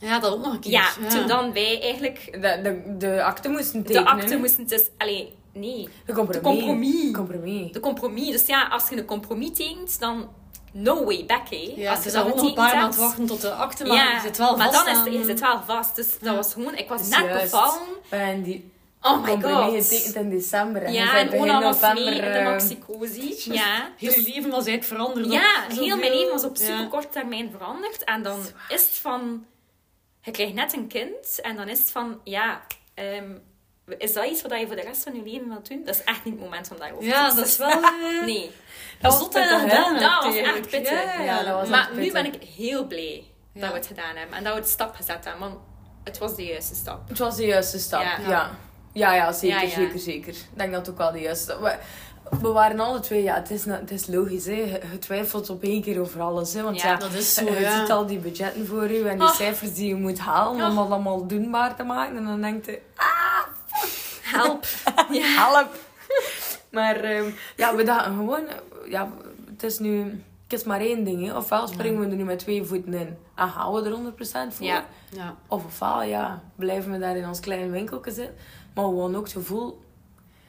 Ja, 0.00 0.18
dat 0.18 0.32
ook 0.32 0.44
nog 0.44 0.52
een 0.52 0.60
keer. 0.60 0.70
Ja, 0.70 0.88
toen 1.08 1.26
dan 1.26 1.52
wij 1.52 1.80
eigenlijk 1.82 2.28
De, 2.32 2.60
de, 2.62 2.96
de 2.96 3.22
akte 3.22 3.48
moesten 3.48 3.82
de 3.82 3.86
tekenen. 3.86 4.06
akte 4.12 4.36
moesten... 4.36 4.66
Dus, 4.66 4.88
allee, 4.98 5.34
nee. 5.52 5.88
De 6.06 6.12
compromis. 6.12 6.34
De 6.36 6.40
compromis. 6.40 7.12
Compromis. 7.12 7.72
De 7.72 7.80
compromis. 7.80 8.30
Dus 8.30 8.46
ja, 8.46 8.66
als 8.66 8.88
je 8.88 8.96
een 8.96 9.04
compromis 9.04 9.50
tekent, 9.52 10.00
dan 10.00 10.28
no 10.72 11.04
way 11.04 11.24
back, 11.26 11.48
hè. 11.50 11.72
Ja, 11.76 11.90
als 11.94 12.04
je 12.04 12.10
nog 12.10 12.42
een 12.42 12.54
paar 12.54 12.76
maanden 12.76 13.00
wachten 13.00 13.26
tot 13.26 13.40
de 13.40 13.50
akte, 13.52 13.84
maar 13.84 13.96
ja, 13.96 14.14
je 14.14 14.20
zit 14.20 14.36
wel 14.38 14.56
maar 14.56 14.72
vast 14.72 14.84
dan 14.86 14.94
is 14.94 15.04
het, 15.04 15.14
je 15.14 15.24
zit 15.24 15.40
wel 15.40 15.62
vast. 15.66 15.96
Dus 15.96 16.18
dat 16.20 16.34
was 16.34 16.52
gewoon... 16.52 16.74
Ik 16.76 16.88
was 16.88 17.08
net 17.08 17.24
juist. 17.24 17.42
bevallen. 17.50 17.80
En 18.08 18.42
die 18.42 18.72
Oh 19.02 19.22
my 19.22 19.40
god. 19.40 19.72
getekend 19.86 20.14
in 20.14 20.30
december. 20.30 20.82
En 20.82 20.92
Ja, 20.92 21.18
en 21.18 21.32
Ona 21.32 21.60
was 21.62 21.80
mee 21.80 22.04
in 22.04 22.14
de 22.20 22.20
eh, 22.20 22.44
maxicosi. 22.44 23.52
Ja. 23.52 23.90
Heel 23.96 24.10
je 24.12 24.22
leven 24.22 24.50
was 24.50 24.66
eigenlijk 24.66 24.84
veranderd. 24.84 25.32
Ja, 25.32 25.64
heel 25.68 25.96
mijn 25.96 26.12
leven 26.12 26.32
was 26.32 26.44
op 26.44 26.56
Ja. 26.56 26.64
super 26.64 26.88
korte 26.88 27.08
termijn 27.08 27.50
veranderd. 27.50 28.04
En 28.04 28.22
dan 28.22 28.40
is 28.68 28.84
het 28.84 28.94
van... 28.94 29.46
Je 30.22 30.30
krijgt 30.30 30.54
net 30.54 30.72
een 30.72 30.86
kind. 30.86 31.40
En 31.40 31.56
dan 31.56 31.68
is 31.68 31.78
het 31.78 31.90
van... 31.90 32.20
Ja, 32.24 32.60
ehm, 32.94 33.30
Is 33.98 34.12
dat 34.12 34.24
iets 34.26 34.42
wat 34.42 34.58
je 34.60 34.66
voor 34.66 34.76
de 34.76 34.82
rest 34.82 35.02
van 35.02 35.14
je 35.14 35.22
leven 35.22 35.48
wilt 35.48 35.68
doen? 35.68 35.82
Dat 35.84 35.94
is 35.94 36.04
echt 36.04 36.24
niet 36.24 36.34
het 36.34 36.42
moment 36.42 36.70
om 36.70 36.78
daarover 36.78 37.04
Ja, 37.04 37.28
te 37.28 37.34
dat 37.36 37.46
is 37.46 37.56
wel... 37.56 37.68
eh, 37.68 38.24
Nee, 38.24 38.50
Dat 39.00 39.12
was 39.12 39.20
dat 39.20 39.30
pittig, 39.30 39.60
gedaan 39.60 39.98
dat 39.98 40.24
was 40.24 40.36
echt 40.36 40.60
pittig. 40.70 40.90
Ja, 40.90 41.12
ja, 41.12 41.22
Ja, 41.22 41.42
dat 41.42 41.54
was 41.54 41.68
maar 41.68 41.80
echt 41.88 41.92
nu 41.92 42.12
ben 42.12 42.24
ik 42.26 42.42
heel 42.56 42.86
blij 42.86 43.24
Ja. 43.52 43.60
dat 43.60 43.70
we 43.70 43.76
het 43.76 43.86
gedaan 43.86 44.16
hebben. 44.16 44.36
En 44.36 44.44
dat 44.44 44.54
we 44.54 44.60
de 44.60 44.66
stap 44.66 44.94
gezet 44.94 45.24
hebben. 45.24 45.40
Want 45.48 45.58
het 46.04 46.18
was 46.18 46.36
de 46.36 46.44
juiste 46.44 46.74
stap. 46.74 47.08
Het 47.08 47.18
was 47.18 47.36
de 47.36 47.46
juiste 47.46 47.78
stap, 47.78 48.02
Ja. 48.26 48.50
Ja. 48.98 49.14
Ja, 49.14 49.32
zeker, 49.32 49.62
Ja, 49.62 49.68
zeker, 49.68 49.98
zeker. 49.98 50.32
Ik 50.32 50.48
denk 50.54 50.72
dat 50.72 50.80
het 50.80 50.90
ook 50.90 50.98
wel 50.98 51.12
de 51.12 51.20
juiste 51.20 51.56
we, 51.60 51.76
we 52.40 52.48
waren 52.48 52.80
alle 52.80 53.00
twee, 53.00 53.22
ja, 53.22 53.34
het 53.34 53.50
is, 53.50 53.64
het 53.64 53.90
is 53.90 54.06
logisch, 54.06 54.44
hè. 54.46 54.52
Je, 54.52 54.98
twijfelt 54.98 55.50
op 55.50 55.62
één 55.62 55.82
keer 55.82 56.00
over 56.00 56.20
alles, 56.20 56.52
hè. 56.54 56.62
Want 56.62 56.80
Ja, 56.80 56.96
Dat 56.96 57.12
is 57.12 57.34
zo, 57.34 57.44
je 57.44 57.76
ziet 57.80 57.90
al 57.90 58.06
die 58.06 58.18
budgetten 58.18 58.66
voor 58.66 58.90
je 58.90 59.08
en 59.08 59.18
die 59.18 59.26
Oh. 59.28 59.34
cijfers 59.34 59.74
die 59.74 59.88
je 59.88 59.94
moet 59.94 60.18
halen 60.18 60.64
om 60.64 60.70
Oh. 60.70 60.76
dat 60.76 60.90
allemaal 60.90 61.26
doenbaar 61.26 61.76
te 61.76 61.82
maken. 61.82 62.16
En 62.16 62.24
dan 62.24 62.40
denkt 62.40 62.66
je, 62.66 62.80
Help. 64.22 64.64
ja. 65.10 65.50
help! 65.52 65.68
maar 66.70 66.96
ehm, 66.96 67.30
ja, 67.56 67.74
we 67.76 67.82
dachten 67.84 68.14
gewoon, 68.14 68.44
ja, 68.88 69.08
het 69.50 69.62
is 69.62 69.78
nu... 69.78 70.22
Het 70.48 70.58
is 70.58 70.64
maar 70.66 70.80
één 70.80 71.04
ding, 71.04 71.26
hè. 71.26 71.36
Ofwel 71.36 71.66
springen 71.66 72.00
we 72.00 72.06
er 72.06 72.16
nu 72.16 72.24
met 72.24 72.38
twee 72.38 72.64
voeten 72.64 72.94
in 72.94 73.16
en 73.34 73.48
gaan 73.48 73.72
we 73.72 73.82
er 73.82 73.92
100% 74.50 74.54
voor. 74.54 74.66
Ja. 74.66 74.84
Ja. 75.10 75.34
Of 75.48 75.64
ofwel, 75.64 76.02
ja, 76.02 76.42
blijven 76.56 76.92
we 76.92 76.98
daar 76.98 77.16
in 77.16 77.26
ons 77.28 77.40
kleine 77.40 77.70
winkeltje 77.70 78.10
zitten. 78.12 78.34
Maar 78.74 78.84
gewoon 78.84 79.16
ook 79.16 79.22
het 79.24 79.32
gevoel, 79.32 79.80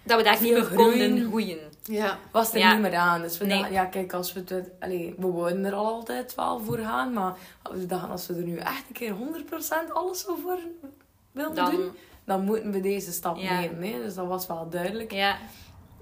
Dat 0.04 0.18
we 0.18 0.24
daar 0.24 0.42
niet 0.42 0.52
meer 0.54 0.64
groeien. 0.64 1.08
konden 1.10 1.28
groeien. 1.28 1.58
Ja. 1.84 2.18
was 2.32 2.54
er 2.54 2.60
Ja. 2.60 2.72
niet 2.72 2.82
meer 2.82 2.96
aan. 2.96 3.22
Dus 3.22 3.38
we 3.38 3.46
Nee. 3.46 3.58
dachten, 3.58 3.74
ja, 3.76 3.86
kijk, 3.86 4.14
als 4.14 4.34
we 4.34 4.44
het... 4.46 4.70
Allee, 4.80 5.16
we 5.18 5.28
wouden 5.28 5.66
er 5.66 5.74
al 5.74 5.86
altijd 5.86 6.36
wel 6.36 6.60
voor 6.60 6.78
gaan, 6.78 7.14
maar 7.14 7.34
we 7.72 7.86
dachten, 7.86 8.10
als 8.10 8.28
we 8.28 8.34
er 8.34 8.44
nu 8.44 8.58
echt 8.58 8.84
een 8.88 8.94
keer 8.94 9.14
100% 9.14 9.92
alles 9.94 10.20
zo 10.22 10.36
voor 10.44 10.58
willen 11.32 11.56
Dan, 11.56 11.72
doen, 11.72 11.90
dan 12.24 12.44
moeten 12.44 12.72
we 12.72 12.80
deze 12.82 13.12
stap 13.12 13.38
Ja. 13.38 13.60
nemen. 13.60 13.92
Hè? 13.94 14.02
Dus 14.04 14.16
dat 14.16 14.28
was 14.28 14.48
wel 14.48 14.70
duidelijk. 14.70 15.12
ja. 15.12 15.38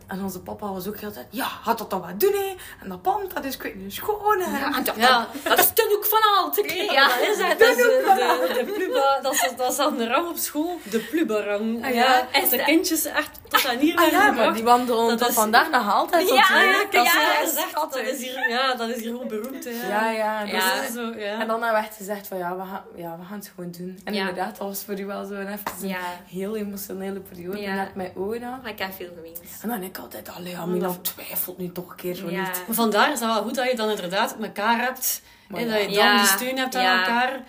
En 0.07 0.23
onze 0.23 0.39
papa 0.41 0.71
was 0.73 0.87
ook 0.87 0.97
heel 0.97 1.11
tijd, 1.11 1.27
ja, 1.29 1.45
gaat 1.45 1.77
dat 1.77 1.89
dan 1.89 2.01
wat 2.01 2.19
doen, 2.19 2.33
hè? 2.33 2.55
En 2.83 2.89
dat 2.89 3.01
pand, 3.01 3.33
dat 3.33 3.43
is 3.45 3.55
ik 3.55 3.61
weet 3.61 3.75
niet, 3.75 3.93
schoon, 3.93 4.39
hè? 4.39 4.59
Ja, 4.59 4.75
en 4.77 4.83
dat, 4.83 4.95
Ja. 4.95 5.27
dat, 5.43 5.59
is 5.59 5.73
de 5.73 5.85
hoek 5.89 6.05
van 6.05 6.19
hè. 6.67 6.73
Ja, 6.83 6.91
Ja. 6.93 7.07
dat 7.07 7.19
is 7.21 7.37
het. 7.37 7.59
Dat 7.59 7.67
is 7.69 7.75
de, 7.75 8.53
de, 8.53 8.65
de 8.65 8.71
pluba, 8.71 9.19
dat 9.21 9.33
is, 9.33 9.49
dat 9.57 9.71
is 9.71 9.77
dan 9.77 9.97
de 9.97 10.07
rang 10.07 10.29
op 10.29 10.37
school. 10.37 10.79
De 10.83 10.99
pluba-rang. 10.99 11.85
Ah, 11.85 11.93
ja. 11.93 12.03
ja. 12.31 12.41
Als 12.41 12.49
de 12.49 12.63
kindjes 12.63 13.05
echt 13.05 13.29
tot 13.47 13.65
aan 13.67 13.77
hier 13.77 13.95
Ah 13.95 14.11
ja, 14.11 14.31
maar 14.31 14.53
die 14.53 14.63
wandelen 14.63 15.07
Dat 15.07 15.17
tot 15.17 15.27
is- 15.29 15.33
vandaag 15.33 15.69
nog 15.69 15.93
altijd 15.93 16.29
Ja, 16.29 16.45
zee. 16.45 16.65
ja, 16.67 16.83
Dat 16.91 17.05
is 17.05 17.13
ja, 17.13 17.39
dat 17.39 17.47
is 17.47 17.55
echt, 17.55 17.55
dat 17.55 17.69
schattig. 17.69 18.01
is 18.09 18.17
hier, 18.23 18.49
ja, 18.49 18.75
dat 18.75 18.89
is 18.89 18.95
hier 18.95 19.11
gewoon 19.11 19.27
beroemd. 19.27 19.63
Hè. 19.63 19.87
Ja, 19.87 20.11
ja. 20.11 20.41
dus- 20.43 20.51
Ja. 20.51 20.75
Dat 20.75 20.83
is 20.83 20.93
zo, 20.93 21.01
ja. 21.17 21.39
En 21.39 21.47
dan 21.47 21.61
hebben 21.63 21.81
we 21.81 21.87
echt 21.87 21.95
gezegd 21.97 22.27
van 22.27 22.37
ja, 22.37 22.55
we 22.55 22.61
gaan, 22.63 22.83
ja, 22.95 23.17
we 23.19 23.25
gaan 23.25 23.37
het 23.37 23.51
gewoon 23.55 23.71
doen. 23.71 23.99
En 24.03 24.13
Ja. 24.13 24.19
inderdaad, 24.19 24.57
dat 24.57 24.67
was 24.67 24.83
voor 24.83 24.99
u 24.99 25.05
wel 25.05 25.25
zo'n 25.25 25.47
even 25.47 25.63
een 25.89 25.95
heel 26.27 26.55
emotionele 26.55 27.19
periode. 27.19 27.61
Ja. 27.61 27.73
Net 27.73 27.95
met 27.95 28.11
Oda. 28.15 28.59
Ik 28.65 28.79
heb 28.79 28.93
veel 28.93 29.09
geweest. 29.15 29.63
En 29.63 29.69
dan 29.69 29.81
ik 29.97 30.03
altijd, 30.03 30.29
allee, 30.29 30.51
ja, 30.51 30.65
Milan 30.65 31.01
twijfelt 31.01 31.57
nu 31.57 31.71
toch 31.71 31.89
een 31.89 31.95
keer 31.95 32.15
zo 32.15 32.29
Ja. 32.29 32.41
niet. 32.41 32.63
Maar 32.67 32.75
vandaar 32.75 33.11
is 33.11 33.19
dat 33.19 33.33
wel 33.33 33.43
goed 33.43 33.55
dat 33.55 33.69
je 33.71 33.75
dan 33.75 33.89
inderdaad 33.89 34.35
elkaar 34.41 34.79
hebt. 34.79 35.21
Maar 35.47 35.59
en 35.61 35.67
ja. 35.67 35.73
dat 35.73 35.81
je 35.81 35.87
dan 35.87 35.95
Ja. 36.05 36.17
die 36.17 36.27
steun 36.27 36.57
hebt 36.57 36.75
aan 36.75 36.83
Ja. 36.83 36.99
elkaar. 36.99 37.43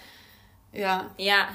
Ja. 0.73 1.07
Ja. 1.17 1.49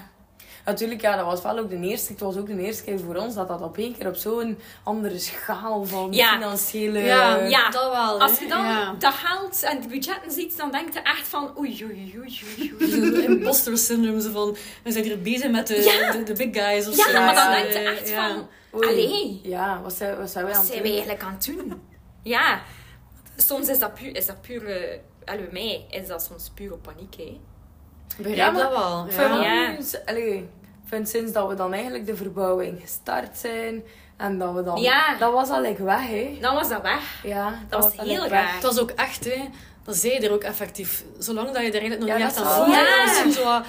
Natuurlijk, 0.66 1.02
ja, 1.02 1.16
dat 1.16 1.26
was 1.26 1.42
wel 1.42 1.58
ook 1.58 1.70
de 1.70 1.76
eerste. 1.80 2.12
Het 2.12 2.22
was 2.22 2.38
ook 2.38 2.48
de 2.48 2.60
eerste 2.60 2.84
keer 2.84 3.00
voor 3.00 3.16
ons 3.16 3.36
dat 3.36 3.48
dat 3.48 3.62
op 3.62 3.78
één 3.78 3.98
keer 3.98 4.08
op 4.08 4.16
zo'n 4.16 4.60
andere 4.84 5.20
schaal 5.20 5.86
van 5.86 6.12
Ja. 6.14 6.34
financiële... 6.34 7.00
Ja, 7.00 7.36
Ja. 7.36 7.70
dat 7.70 7.92
wel. 7.92 8.22
Als 8.22 8.40
je 8.40 8.48
dan 8.48 8.64
Ja. 8.66 8.96
dat 9.00 9.14
geld 9.14 9.64
en 9.64 9.82
de 9.82 9.88
budgetten 9.88 10.32
ziet, 10.32 10.58
dan 10.58 10.72
denk 10.72 10.94
je 10.94 11.00
echt 11.02 11.28
van 11.28 11.58
oei, 11.58 11.84
oei, 11.86 12.14
oei, 12.18 12.42
oei, 12.60 12.74
oei. 12.82 13.24
Imposter 13.30 13.78
syndrome, 13.78 14.22
zo 14.22 14.32
van, 14.32 14.58
we 14.84 14.92
zijn 14.92 15.04
hier 15.04 15.22
bezig 15.22 15.50
met 15.52 15.68
de, 15.68 15.76
Ja. 15.84 16.12
de, 16.12 16.24
de 16.24 16.34
big 16.34 16.64
guys 16.64 16.88
of 16.88 16.96
Ja, 16.98 17.04
zo. 17.04 17.12
maar 17.20 17.36
dan 17.36 17.44
ja, 17.44 17.52
denk 17.52 17.72
je 17.74 17.80
echt 17.80 18.10
ja. 18.10 18.28
van, 18.28 18.48
Oei. 18.76 18.88
allee, 18.88 19.40
Ja, 19.44 19.82
wat 19.82 19.94
zijn, 19.94 20.18
wat 20.18 20.30
zijn 20.30 20.46
wij 20.46 20.54
aan 20.54 20.60
wat 20.60 20.68
het 20.70 20.74
zijn 20.74 20.82
we 20.82 20.88
doen? 20.88 20.98
eigenlijk 20.98 21.24
aan 21.24 21.34
het 21.34 21.46
doen? 21.46 21.82
Ja, 22.24 22.62
soms 23.36 23.68
is 23.68 23.80
dat 23.80 23.94
puur, 23.94 24.16
is 24.16 24.26
dat 24.26 24.42
puur, 24.42 24.68
eh, 24.68 25.00
allee, 25.26 25.44
bij 25.44 25.52
mij 25.52 25.86
is 26.02 26.08
dat 26.08 26.24
soms 26.24 26.52
pure 26.54 26.76
paniek, 26.76 27.16
hè. 27.16 27.40
Begrijp 28.18 28.38
Ja, 28.38 28.52
dat 28.52 28.70
wel. 28.70 29.06
Ik 29.06 29.12
vind 29.12 29.30
wel 29.30 29.42
Ja. 29.42 29.76
allee, 30.06 30.38
ik 30.38 30.46
vind 30.86 31.10
sinds 31.10 31.32
dat 31.32 31.48
we 31.48 31.56
dan 31.56 31.74
eigenlijk 31.74 32.06
de 32.06 32.16
verbouwing 32.16 32.82
gestart 32.82 33.38
zijn 33.38 33.84
en 34.18 34.38
dat 34.38 34.54
we 34.54 34.64
dan... 34.64 34.82
Ja. 34.82 35.18
Dat 35.18 35.34
was 35.34 35.50
al 35.50 35.62
like 35.62 35.84
weg, 35.84 36.08
hè. 36.08 36.38
Dan 36.42 36.56
was 36.56 36.70
dat 36.70 36.82
weg. 36.82 37.20
Ja, 37.24 37.60
Dat 37.70 37.84
was 37.84 38.06
heel 38.08 38.28
raar. 38.28 38.54
Het 38.54 38.64
was 38.64 38.80
ook 38.80 38.90
echt, 38.92 39.26
hè. 39.26 39.50
Dat 39.84 39.96
zei 39.96 40.14
je 40.14 40.20
er 40.20 40.32
ook 40.34 40.44
effectief. 40.44 41.04
Zolang 41.20 41.52
dat 41.52 41.62
je 41.62 41.68
er 41.72 41.80
eigenlijk 41.82 42.00
nog 42.00 42.10
Ja, 42.10 42.16
niet 42.18 42.26
echt 42.26 42.36
is 42.36 42.42
aan 42.52 42.60
waar. 42.70 42.70
Ja. 42.70 43.64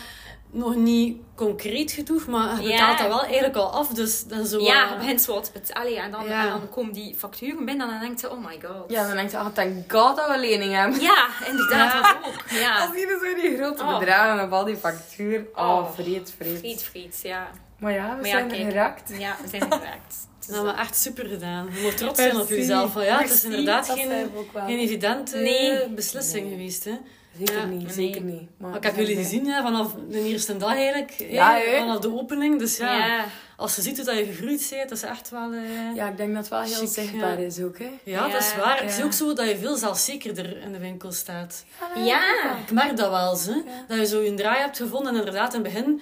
Nog 0.57 0.75
niet 0.75 1.17
concreet 1.35 1.93
genoeg, 1.93 2.27
maar 2.27 2.63
je 2.63 2.69
Ja. 2.69 2.71
betaalt 2.77 2.99
dat 2.99 3.07
wel 3.09 3.23
eigenlijk 3.25 3.57
al 3.57 3.71
af. 3.71 3.89
Dus 3.89 4.25
dan 4.25 4.47
zo... 4.47 4.61
Ja, 4.61 4.85
eh, 4.85 4.91
je 4.91 4.97
begint 4.97 5.21
zo 5.21 5.43
allee, 5.73 5.99
en, 5.99 6.11
dan, 6.11 6.25
Ja. 6.27 6.43
en 6.45 6.49
dan 6.49 6.69
komen 6.71 6.93
die 6.93 7.15
facturen 7.15 7.65
binnen 7.65 7.87
en 7.87 7.93
dan 7.93 8.01
denk 8.01 8.21
je, 8.21 8.31
oh 8.31 8.45
my 8.47 8.59
god. 8.63 8.91
Ja, 8.91 9.07
dan 9.07 9.17
denk 9.17 9.31
je, 9.31 9.39
ah, 9.39 9.47
thank 9.55 9.93
god 9.93 10.17
dat 10.17 10.29
we 10.29 10.39
lening 10.39 10.73
hebben. 10.75 11.01
Ja, 11.01 11.27
inderdaad, 11.47 11.93
Ja. 11.93 12.03
dat 12.03 12.17
ook. 12.27 12.43
Ja. 12.51 12.79
Als 12.87 12.95
hier 12.95 13.09
zo 13.09 13.41
die 13.41 13.57
grote 13.57 13.83
Oh. 13.83 13.99
bedragen 13.99 14.45
op 14.45 14.53
al 14.53 14.65
die 14.65 14.77
factuur. 14.77 15.47
Oh, 15.55 15.69
Oh. 15.69 15.91
vreed, 15.93 16.35
vreed. 16.39 16.59
Friet, 16.59 16.83
friet, 16.83 17.21
ja. 17.23 17.51
Maar 17.79 17.93
ja, 17.93 18.09
we 18.09 18.15
Maar 18.15 18.27
ja, 18.27 18.31
zijn 18.31 18.49
kijk. 18.49 18.63
geraakt. 18.63 19.13
Ja, 19.19 19.37
we 19.43 19.49
zijn 19.49 19.63
er 19.63 19.73
geraakt. 19.79 20.15
Dus, 20.47 20.55
Nou, 20.55 20.67
maar 20.67 20.79
echt 20.79 20.97
super 20.97 21.27
gedaan. 21.27 21.69
Je 21.75 21.81
moet 21.83 21.97
trots 21.97 22.21
zijn 22.21 22.37
op 22.41 22.49
jezelf. 22.49 22.95
Ja, 23.05 23.19
het 23.21 23.31
is 23.31 23.45
inderdaad 23.45 23.87
dat 23.87 23.97
geen, 23.97 24.09
zijn 24.09 24.31
we 24.33 24.61
geen 24.67 24.79
evidente 24.79 25.37
Nee. 25.37 25.89
beslissing 25.89 26.43
Nee. 26.47 26.53
geweest. 26.57 26.85
Hè. 26.85 26.93
Zeker 27.39 27.57
Ja, 27.57 27.65
niet, 27.65 27.83
nee. 27.83 27.93
zeker 27.93 28.21
niet. 28.23 28.49
Maar 28.59 28.69
Maar 28.69 28.77
ik 28.79 28.85
heb 28.85 28.97
jullie 28.97 29.17
gezien 29.17 29.47
hè, 29.47 29.63
vanaf 29.63 29.95
de 30.09 30.21
eerste 30.25 30.57
dag 30.57 30.75
eigenlijk. 30.75 31.27
Ja, 31.31 31.55
hè? 31.55 31.79
vanaf 31.79 31.99
de 31.99 32.13
opening. 32.19 32.59
Dus 32.59 32.77
ja, 32.77 33.07
ja. 33.07 33.25
als 33.57 33.77
je 33.77 33.83
ziet 33.83 33.97
hoe 33.97 34.05
dat 34.07 34.19
je 34.19 34.25
gegroeid 34.25 34.67
bent, 34.71 34.89
dat 34.89 34.99
is 34.99 35.05
echt 35.05 35.31
wel... 35.31 35.53
eh, 35.53 35.75
ja. 35.75 35.91
Ja, 35.95 36.09
ik 36.09 36.17
denk 36.17 36.29
dat 36.35 36.39
het 36.39 36.49
wel 36.49 36.61
heel 36.63 36.77
Chic, 36.79 36.89
zichtbaar 36.89 37.41
ja. 37.41 37.47
is 37.47 37.61
ook, 37.61 37.79
hè. 37.79 37.85
dat 37.85 37.95
is 38.43 38.51
Ja, 38.53 38.59
waar. 38.61 38.81
Het 38.81 38.91
is 38.91 38.97
ja. 38.97 39.05
ook 39.05 39.13
zo 39.13 39.33
dat 39.33 39.49
je 39.49 39.57
veel 39.59 39.77
zelfzekerder 39.77 40.61
in 40.61 40.73
de 40.73 40.79
winkel 40.79 41.13
staat. 41.13 41.65
Ja. 42.05 42.57
Ik 42.67 42.71
merk 42.73 42.97
dat 42.97 43.11
wel 43.11 43.31
eens. 43.31 43.47
Hè? 43.47 43.63
Dat 43.89 43.99
je 43.99 44.07
zo 44.07 44.21
je 44.23 44.35
draai 44.35 44.61
hebt 44.61 44.77
gevonden. 44.77 45.13
En 45.13 45.19
inderdaad, 45.19 45.55
in 45.55 45.65
het 45.65 45.73
begin 45.73 46.01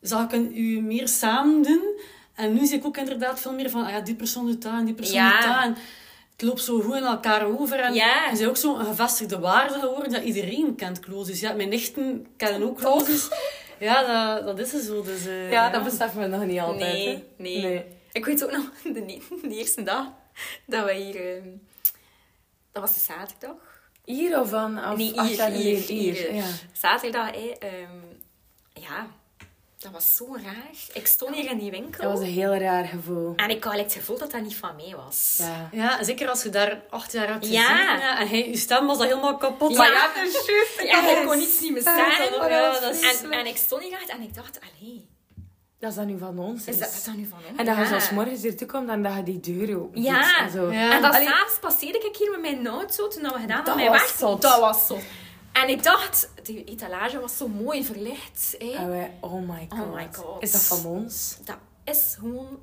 zag 0.00 0.24
ik 0.24 0.32
een- 0.32 0.58
u 0.58 0.80
meer 0.80 1.08
samen 1.08 1.62
doen. 1.62 1.82
En 2.34 2.52
nu 2.54 2.66
zie 2.66 2.78
ik 2.78 2.84
ook 2.86 2.96
inderdaad 2.96 3.40
veel 3.40 3.52
meer 3.52 3.70
van... 3.70 3.84
Ah 3.84 3.90
ja, 3.90 4.00
die 4.00 4.14
persoon 4.14 4.46
doet 4.46 4.62
dat 4.62 4.72
en 4.72 4.84
die 4.84 4.94
persoon 4.94 5.14
Ja. 5.16 5.30
doet 5.40 5.48
dat. 5.48 5.62
En 5.62 5.76
het 6.36 6.42
loopt 6.42 6.62
zo 6.62 6.80
goed 6.80 6.94
in 6.96 7.02
elkaar 7.02 7.46
over. 7.46 7.78
En 7.80 7.94
Ja. 7.94 8.30
bent 8.30 8.46
ook 8.46 8.56
zo 8.56 8.78
een 8.78 8.84
gevestigde 8.86 9.38
waarde 9.38 9.78
geworden 9.78 10.12
dat 10.12 10.22
iedereen 10.22 10.74
kent 10.76 11.00
Closes. 11.00 11.40
Ja, 11.40 11.52
mijn 11.52 11.68
nichten 11.68 12.26
kennen 12.36 12.68
ook 12.68 12.78
Closes. 12.78 13.28
Ja, 13.78 14.34
dat, 14.34 14.44
dat 14.46 14.58
is 14.66 14.74
er 14.74 14.80
zo. 14.80 15.02
Dus, 15.02 15.26
eh, 15.26 15.50
Ja, 15.50 15.70
dat 15.70 15.84
beseffen 15.84 16.20
we 16.20 16.26
nog 16.26 16.44
niet 16.44 16.60
altijd, 16.60 16.92
Nee, 17.36 17.62
nee. 17.62 17.84
Ik 18.12 18.24
weet 18.24 18.44
ook 18.44 18.52
nog, 18.52 18.64
de, 18.94 19.20
de 19.42 19.48
eerste 19.56 19.82
dag, 19.82 20.06
dat 20.66 20.84
wij 20.84 20.96
hier... 21.00 21.36
ehm, 21.36 21.48
dat 22.72 22.82
was 22.82 22.94
de 22.94 23.00
zaterdag. 23.00 23.56
Hier 24.04 24.40
of 24.40 24.48
van? 24.48 24.84
Of 24.90 24.96
Nee, 24.96 25.20
hier, 25.22 25.44
hier, 25.50 25.78
hier. 25.78 26.34
Ja. 26.34 26.44
Zaterdag, 26.72 27.30
ehm, 27.58 27.98
ja, 28.72 29.06
dat 29.84 29.92
was 29.92 30.16
zo 30.16 30.36
raar. 30.44 30.70
Ik 30.92 31.06
stond 31.06 31.34
hier 31.34 31.50
in 31.50 31.58
die 31.58 31.70
winkel. 31.70 32.02
Dat 32.02 32.10
was 32.18 32.20
een 32.20 32.32
heel 32.34 32.54
raar 32.54 32.84
gevoel. 32.84 33.32
En 33.36 33.50
ik 33.50 33.64
had 33.64 33.74
het 33.78 33.92
gevoel 33.92 34.18
dat 34.18 34.30
dat 34.30 34.40
niet 34.42 34.56
van 34.56 34.76
mij 34.76 34.94
was. 35.04 35.36
Ja. 35.38 35.68
Ja, 35.72 36.02
zeker 36.04 36.28
als 36.28 36.42
je 36.42 36.48
daar 36.48 36.82
acht 36.90 37.12
jaar 37.12 37.26
hebt 37.26 37.38
gezien. 37.46 37.60
Ja. 37.60 37.96
Ja, 37.98 38.18
en 38.18 38.28
hij, 38.28 38.48
je 38.48 38.56
stem 38.56 38.86
was 38.86 38.96
al 38.96 39.02
helemaal 39.04 39.36
kapot. 39.36 39.70
Ja. 39.70 39.76
Maar 39.78 39.92
ja, 39.92 40.10
dat 40.14 40.24
is 40.26 40.32
juist. 40.46 40.90
Ja, 40.92 41.20
ik 41.20 41.26
kon 41.26 41.40
iets 41.40 41.60
niet 41.60 41.72
meer 41.72 41.82
Ja, 41.82 42.18
dat 42.72 42.80
dat 42.82 42.94
is- 42.94 43.22
En, 43.22 43.30
en 43.32 43.46
ik 43.46 43.56
stond 43.56 43.82
hier 43.82 43.92
echt 43.92 44.08
en 44.08 44.20
ik 44.22 44.34
dacht, 44.34 44.58
allee, 44.60 45.08
Dat 45.78 45.90
is 45.90 45.96
dat 45.96 46.06
nu 46.06 46.18
van 46.18 46.38
ons. 46.38 46.64
is 46.64 46.78
dat, 46.78 46.88
is 46.92 47.04
dat 47.04 47.14
nu 47.14 47.26
van 47.26 47.38
ons? 47.48 47.58
En 47.58 47.64
dat 47.64 47.74
je 47.76 47.80
Ja. 47.82 47.88
zoals 47.88 48.10
morgens 48.10 48.42
hier 48.42 48.56
toe 48.56 48.66
komt 48.66 48.88
en 48.88 49.02
dat 49.02 49.14
je 49.14 49.22
die 49.22 49.40
deur 49.40 49.78
open 49.80 50.02
Ja. 50.02 50.38
en 50.38 50.50
zo. 50.50 50.72
Ja. 50.72 50.90
En 50.92 51.04
Allee, 51.04 51.26
s'avonds 51.28 51.58
passeerde 51.60 51.98
ik 51.98 52.16
hier 52.16 52.30
met 52.30 52.40
mijn 52.40 52.66
auto 52.66 53.08
toen 53.08 53.22
we 53.22 53.28
gedaan 53.28 53.64
Dat 53.64 53.68
hadden. 53.74 53.90
mijn 53.90 54.02
zot. 54.18 54.42
Dat 54.42 54.60
was 54.60 54.86
zo. 54.86 54.98
En 55.62 55.68
ik 55.68 55.82
dacht, 55.82 56.30
de 56.42 56.64
etalage 56.64 57.20
was 57.20 57.36
zo 57.36 57.48
mooi 57.48 57.84
verlicht. 57.84 58.54
Hè. 58.58 58.70
En 58.70 58.88
wij, 58.88 59.14
oh 59.20 59.48
my 59.48 59.66
god. 59.68 59.80
Oh 59.80 59.94
my 59.94 60.08
god. 60.12 60.42
Is 60.42 60.52
dat 60.52 60.62
van 60.62 60.90
ons? 60.90 61.38
Dat 61.44 61.56
is 61.84 62.16
gewoon... 62.18 62.58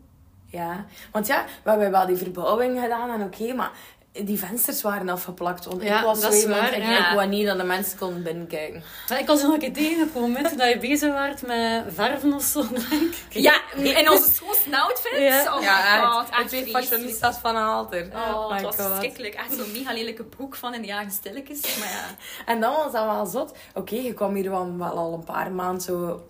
Ja. 0.46 0.86
Want 1.12 1.28
ja, 1.28 1.46
we 1.64 1.70
hebben 1.70 1.92
wel 1.92 2.06
die 2.06 2.18
verbouwing 2.18 2.80
gedaan 2.80 3.10
en 3.10 3.22
oké, 3.22 3.54
maar 3.54 3.72
die 4.12 4.39
vensters 4.39 4.82
waren 4.82 5.09
afgeplakt. 5.09 5.66
Want 5.66 5.84
Ja, 5.84 5.99
ik 5.99 6.05
was 6.05 6.22
dat 6.22 6.34
zo 6.34 6.39
iemand, 6.39 6.62
waar, 6.62 6.74
ik, 6.74 6.84
ja. 6.84 7.09
ik 7.09 7.16
wou 7.16 7.28
niet 7.28 7.45
dat 7.45 7.57
de 7.57 7.64
mensen 7.64 7.97
konden 7.97 8.24
binnenkijken. 8.24 8.84
Ja, 9.07 9.18
ik 9.18 9.28
was 9.28 9.41
nog 9.41 9.53
een 9.53 9.59
keer 9.59 9.74
tegengekomen 9.74 10.43
toen 10.57 10.68
je 10.68 10.78
bezig 10.78 11.14
was 11.14 11.41
met 11.41 11.84
verven 11.88 12.34
of 12.34 12.43
zo, 12.43 12.62
denk 12.89 13.14
ik. 13.14 13.26
Ja, 13.30 13.53
in 13.76 14.09
onze 14.09 14.32
schoonste 14.32 14.82
outfit. 14.82 15.20
Ja. 15.20 15.55
Oh 15.55 15.62
ja, 15.62 16.05
god, 16.05 16.26
het, 16.26 16.30
echt 16.30 16.39
het 16.39 16.49
twee 16.49 16.68
fashionistas 16.68 17.38
van 17.38 17.55
Alter. 17.55 18.07
Oh, 18.14 18.49
my 18.49 18.55
het 18.55 18.64
was 18.64 18.76
god. 18.76 18.86
verschrikkelijk. 18.86 19.34
Echt 19.34 19.53
zo'n 19.53 19.72
mega 19.72 19.93
lelijke 19.93 20.24
broek 20.24 20.55
van 20.55 20.74
in 20.74 20.82
de 20.82 20.88
jaren 20.88 21.12
stilletjes. 21.12 21.78
Maar 21.80 21.89
ja. 21.89 22.05
En 22.45 22.59
dan 22.59 22.74
was 22.74 22.91
dat 22.91 23.05
wel 23.05 23.26
zot. 23.26 23.57
Oké, 23.74 23.95
je 23.95 24.14
kwam 24.14 24.36
hier 24.36 24.49
wel, 24.49 24.78
wel 24.78 24.97
al 24.97 25.14
een 25.14 25.24
paar 25.24 25.51
maanden 25.51 25.82
zo 25.82 26.26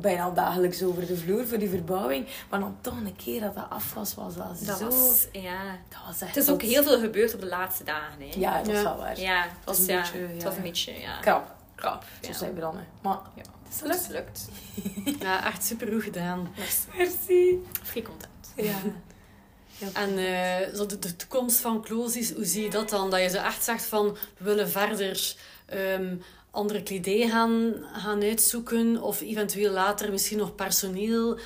bijna 0.00 0.30
dagelijks 0.30 0.82
over 0.82 1.06
de 1.06 1.16
vloer 1.16 1.46
voor 1.46 1.58
die 1.58 1.68
verbouwing. 1.68 2.26
Maar 2.50 2.60
dan 2.60 2.76
toch 2.80 2.94
een 2.94 3.16
keer 3.16 3.40
dat 3.40 3.54
dat 3.54 3.66
af 3.68 3.94
was, 3.94 4.14
was 4.14 4.34
dat, 4.34 4.66
Dat 4.66 4.78
zo... 4.78 4.84
was... 4.84 5.26
Ja. 5.32 5.78
Dat 5.88 5.98
was 6.06 6.20
echt 6.20 6.34
Het 6.34 6.44
is 6.44 6.50
ook 6.50 6.62
heel 6.62 6.82
veel 6.82 7.00
gebeurd 7.00 7.34
op 7.34 7.40
de 7.40 7.46
laatste 7.46 7.84
dagen. 7.84 8.20
Hè. 8.20 8.28
Ja, 8.38 8.62
dat 8.62 8.74
is 8.74 8.82
wel 8.82 8.96
waar. 8.96 9.20
Ja, 9.20 9.42
het 9.42 9.64
was 9.64 9.78
een 9.78 9.86
ja, 9.86 10.00
beetje, 10.00 10.18
het 10.18 10.42
ja, 10.42 10.44
was 10.48 10.56
een 10.56 10.62
beetje, 10.62 11.00
ja. 11.00 11.18
Krap. 11.20 11.54
Krap, 11.74 12.04
Zo 12.20 12.32
zijn 12.32 12.54
we 12.54 12.60
dan. 12.60 12.76
hè. 12.76 12.82
Maar 13.02 13.18
Ja. 13.34 13.42
het 13.42 13.74
is 13.74 13.78
gelukt. 13.80 14.08
lukt. 14.10 14.48
Ja, 15.24 15.46
echt 15.46 15.64
super 15.64 15.92
goed 15.92 16.02
gedaan. 16.02 16.52
Merci. 16.56 16.86
Merci. 16.96 17.64
Vrij 17.82 18.02
content. 18.02 18.52
Ja. 18.56 18.74
En 19.92 20.18
uh, 20.18 20.74
zo 20.74 20.86
de, 20.86 20.98
de, 20.98 21.16
toekomst 21.16 21.60
van 21.60 21.82
Closies, 21.82 22.32
hoe 22.32 22.44
zie 22.44 22.62
je 22.62 22.70
dat 22.70 22.88
dan? 22.90 23.10
Dat 23.10 23.20
je 23.20 23.28
ze 23.28 23.38
echt 23.38 23.64
zegt 23.64 23.84
van, 23.84 24.16
we 24.36 24.44
willen 24.44 24.68
verder 24.68 25.34
um, 25.74 26.22
andere 26.50 26.82
kledij 26.82 27.28
gaan, 27.28 27.74
gaan 27.92 28.22
uitzoeken. 28.22 29.02
Of 29.02 29.20
eventueel 29.20 29.72
later 29.72 30.10
misschien 30.10 30.38
nog 30.38 30.54
personeel 30.54 31.38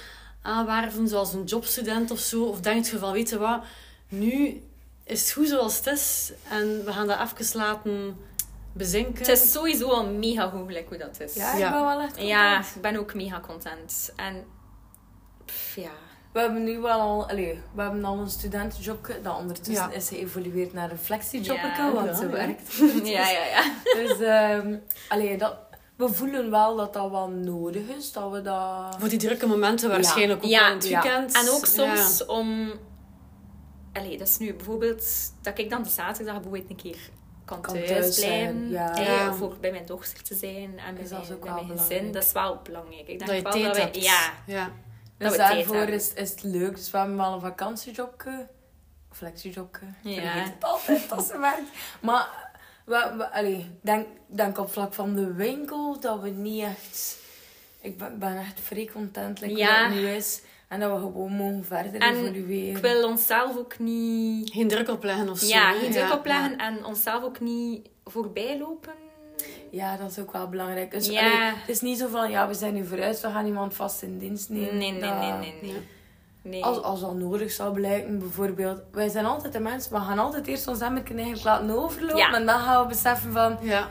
aanwerven, 0.42 1.08
zoals 1.08 1.32
een 1.32 1.44
jobstudent 1.44 2.10
of 2.10 2.18
zo. 2.18 2.44
Of 2.44 2.60
denk 2.60 2.84
je 2.84 2.98
van, 2.98 3.12
weet 3.12 3.28
je 3.28 3.38
wat, 3.38 3.62
nu 4.08 4.62
is 5.04 5.20
het 5.20 5.32
goed 5.32 5.48
zoals 5.48 5.76
het 5.76 5.86
is. 5.86 6.32
En 6.50 6.84
we 6.84 6.92
gaan 6.92 7.06
dat 7.06 7.18
even 7.20 7.58
laten 7.58 8.16
bezinken. 8.72 9.18
Het 9.18 9.28
is 9.28 9.52
sowieso 9.52 9.88
al 9.88 10.06
mega 10.06 10.48
goed 10.48 10.86
hoe 10.88 10.98
dat 10.98 11.20
is. 11.20 11.34
Ja, 11.34 11.52
ik 11.52 11.58
ben 11.58 11.84
wel 11.84 12.00
echt 12.00 12.08
content. 12.08 12.28
Ja, 12.28 12.60
ik 12.60 12.80
ben 12.80 12.96
ook 12.96 13.14
mega 13.14 13.40
content. 13.40 14.12
En 14.16 14.44
ja 15.74 16.10
we 16.32 16.40
hebben 16.40 16.64
nu 16.64 16.78
wel 16.78 17.00
al, 17.00 17.28
allez, 17.28 17.56
we 17.74 17.82
hebben 17.82 18.04
al 18.04 18.18
een 18.18 18.30
studentenjob 18.30 19.16
dat 19.22 19.38
ondertussen 19.38 19.92
is 19.92 20.08
geëvolueerd 20.08 20.72
naar 20.72 20.90
een 20.90 20.98
flexiejob, 20.98 21.56
ja, 21.56 21.92
want 21.92 22.16
ze 22.16 22.26
werkt. 22.26 22.76
ja, 23.04 23.28
ja, 23.28 23.44
ja. 23.44 23.62
Dus 23.94 24.20
um, 24.20 24.82
allee, 25.08 25.38
dat, 25.38 25.56
we 25.96 26.08
voelen 26.08 26.50
wel 26.50 26.76
dat 26.76 26.92
dat 26.92 27.10
wel 27.10 27.28
nodig 27.28 27.88
is, 27.88 28.12
dat 28.12 28.30
we 28.30 28.42
dat... 28.42 28.96
Voor 28.98 29.08
die 29.08 29.18
drukke 29.18 29.46
momenten 29.46 29.88
waarschijnlijk 29.88 30.44
ook 30.44 30.50
ja. 30.50 30.68
in 30.68 30.74
het 30.74 30.88
weekend. 30.88 31.34
En 31.34 31.48
ook 31.48 31.66
soms 31.66 32.26
om... 32.26 32.72
Allee, 33.92 34.18
dat 34.18 34.28
is 34.28 34.38
nu 34.38 34.54
bijvoorbeeld 34.54 35.04
dat 35.42 35.58
ik 35.58 35.70
dan 35.70 35.82
de 35.82 35.88
zaterdag 35.88 36.34
bijvoorbeeld 36.34 36.70
een 36.70 36.76
keer 36.76 36.98
kan, 37.44 37.60
kan 37.60 37.74
thuis, 37.74 38.18
blijven. 38.18 38.70
Ja. 38.70 38.96
ja. 38.96 39.34
Voor 39.34 39.56
bij 39.60 39.70
mijn 39.70 39.86
dochter 39.86 40.22
te 40.22 40.34
zijn 40.34 40.78
en 40.78 40.94
bij, 40.94 41.06
mijn, 41.10 41.40
bij 41.40 41.52
mijn 41.52 41.78
gezin. 41.78 42.12
Dat 42.12 42.24
is 42.24 42.32
wel 42.32 42.60
belangrijk. 42.62 43.08
Ik 43.08 43.26
denk 43.26 43.44
dat 43.44 43.54
wel 43.54 43.62
dat 43.62 43.76
wij... 43.76 43.90
Ja. 43.92 44.32
ja. 44.46 44.72
Dus 45.22 45.36
daarvoor 45.36 45.88
is, 45.88 46.12
is 46.14 46.30
het 46.30 46.42
leuk. 46.42 46.76
Dus 46.76 46.90
we 46.90 46.98
hebben 46.98 47.16
wel 47.16 47.32
een 47.32 47.40
vakantiejobje. 47.40 48.48
Flexijobje. 49.10 49.86
Ja. 50.02 50.20
Vergeet 50.20 50.54
het 50.54 50.64
altijd 50.64 51.12
als 51.12 51.26
ze 51.26 51.38
werkt. 51.38 51.68
Maar 52.00 52.50
we, 52.84 53.14
we, 53.16 53.32
allee, 53.32 53.70
denk, 53.80 54.06
denk 54.26 54.58
op 54.58 54.72
vlak 54.72 54.94
van 54.94 55.14
de 55.14 55.32
winkel 55.32 56.00
dat 56.00 56.20
we 56.20 56.28
niet 56.28 56.62
echt... 56.62 57.20
Ik 57.80 57.98
ben, 57.98 58.18
ben 58.18 58.38
echt 58.38 58.60
vrij 58.60 58.88
content 58.92 59.40
like 59.40 59.56
ja. 59.56 59.82
dat 59.82 59.96
nu 59.96 60.08
is. 60.08 60.42
En 60.68 60.80
dat 60.80 60.90
we 60.92 60.98
gewoon 60.98 61.32
mogen 61.32 61.64
verder 61.64 62.00
en 62.00 62.14
evolueren. 62.14 62.76
ik 62.76 62.82
wil 62.82 63.08
onszelf 63.08 63.56
ook 63.56 63.78
niet... 63.78 64.50
Geen 64.50 64.68
druk 64.68 64.88
opleggen 64.88 65.28
of 65.28 65.38
zo. 65.38 65.46
Ja, 65.46 65.72
geen 65.72 65.90
druk 65.90 66.12
opleggen. 66.12 66.58
En 66.58 66.84
onszelf 66.84 67.22
ook 67.22 67.40
niet 67.40 67.88
voorbij 68.04 68.58
lopen 68.58 68.92
ja, 69.72 69.96
dat 69.96 70.10
is 70.10 70.18
ook 70.18 70.32
wel 70.32 70.48
belangrijk. 70.48 70.90
Dus, 70.90 71.06
ja. 71.06 71.54
het 71.54 71.68
is 71.68 71.80
niet 71.80 71.98
zo 71.98 72.08
van, 72.08 72.30
ja, 72.30 72.48
we 72.48 72.54
zijn 72.54 72.74
nu 72.74 72.86
vooruit, 72.86 73.20
we 73.20 73.28
gaan 73.28 73.46
iemand 73.46 73.74
vast 73.74 74.02
in 74.02 74.18
dienst 74.18 74.48
nemen. 74.48 74.78
Nee, 74.78 74.92
nee, 74.92 75.10
nee, 75.10 75.32
nee, 75.32 75.54
nee. 75.62 75.76
nee. 76.42 76.64
Als, 76.64 76.82
als 76.82 77.00
dat 77.00 77.14
nodig 77.14 77.50
zou 77.50 77.74
blijken, 77.74 78.18
bijvoorbeeld. 78.18 78.80
Wij 78.92 79.08
zijn 79.08 79.24
altijd 79.24 79.52
de 79.52 79.60
mensen, 79.60 79.92
we 79.92 79.98
gaan 79.98 80.18
altijd 80.18 80.46
eerst 80.46 80.68
ons 80.68 80.80
emmerken 80.80 81.16
eigenlijk 81.16 81.44
laten 81.44 81.82
overlopen. 81.82 82.16
Ja. 82.16 82.34
En 82.34 82.46
dan 82.46 82.60
gaan 82.60 82.82
we 82.82 82.88
beseffen 82.88 83.32
van, 83.32 83.58
ja. 83.60 83.88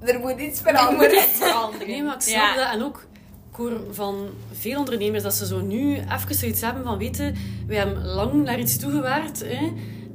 er 0.00 0.18
moet 0.18 0.40
iets 0.40 0.60
veranderen. 0.60 1.16
iets 1.16 1.38
veranderen. 1.38 1.88
Nee, 1.88 2.02
maar 2.02 2.14
ik 2.14 2.20
snap 2.20 2.56
dat. 2.56 2.72
En 2.72 2.82
ook, 2.82 3.06
ik 3.50 3.56
hoor 3.56 3.80
van 3.90 4.28
veel 4.52 4.78
ondernemers 4.78 5.22
dat 5.22 5.34
ze 5.34 5.46
zo 5.46 5.60
nu 5.60 5.96
even 5.96 6.34
zoiets 6.34 6.60
hebben 6.60 6.84
van, 6.84 6.98
weten, 6.98 7.36
wij 7.66 7.76
hebben 7.76 8.04
lang 8.04 8.32
naar 8.32 8.58
iets 8.58 8.78
toegewerkt, 8.78 9.40
hè 9.44 9.72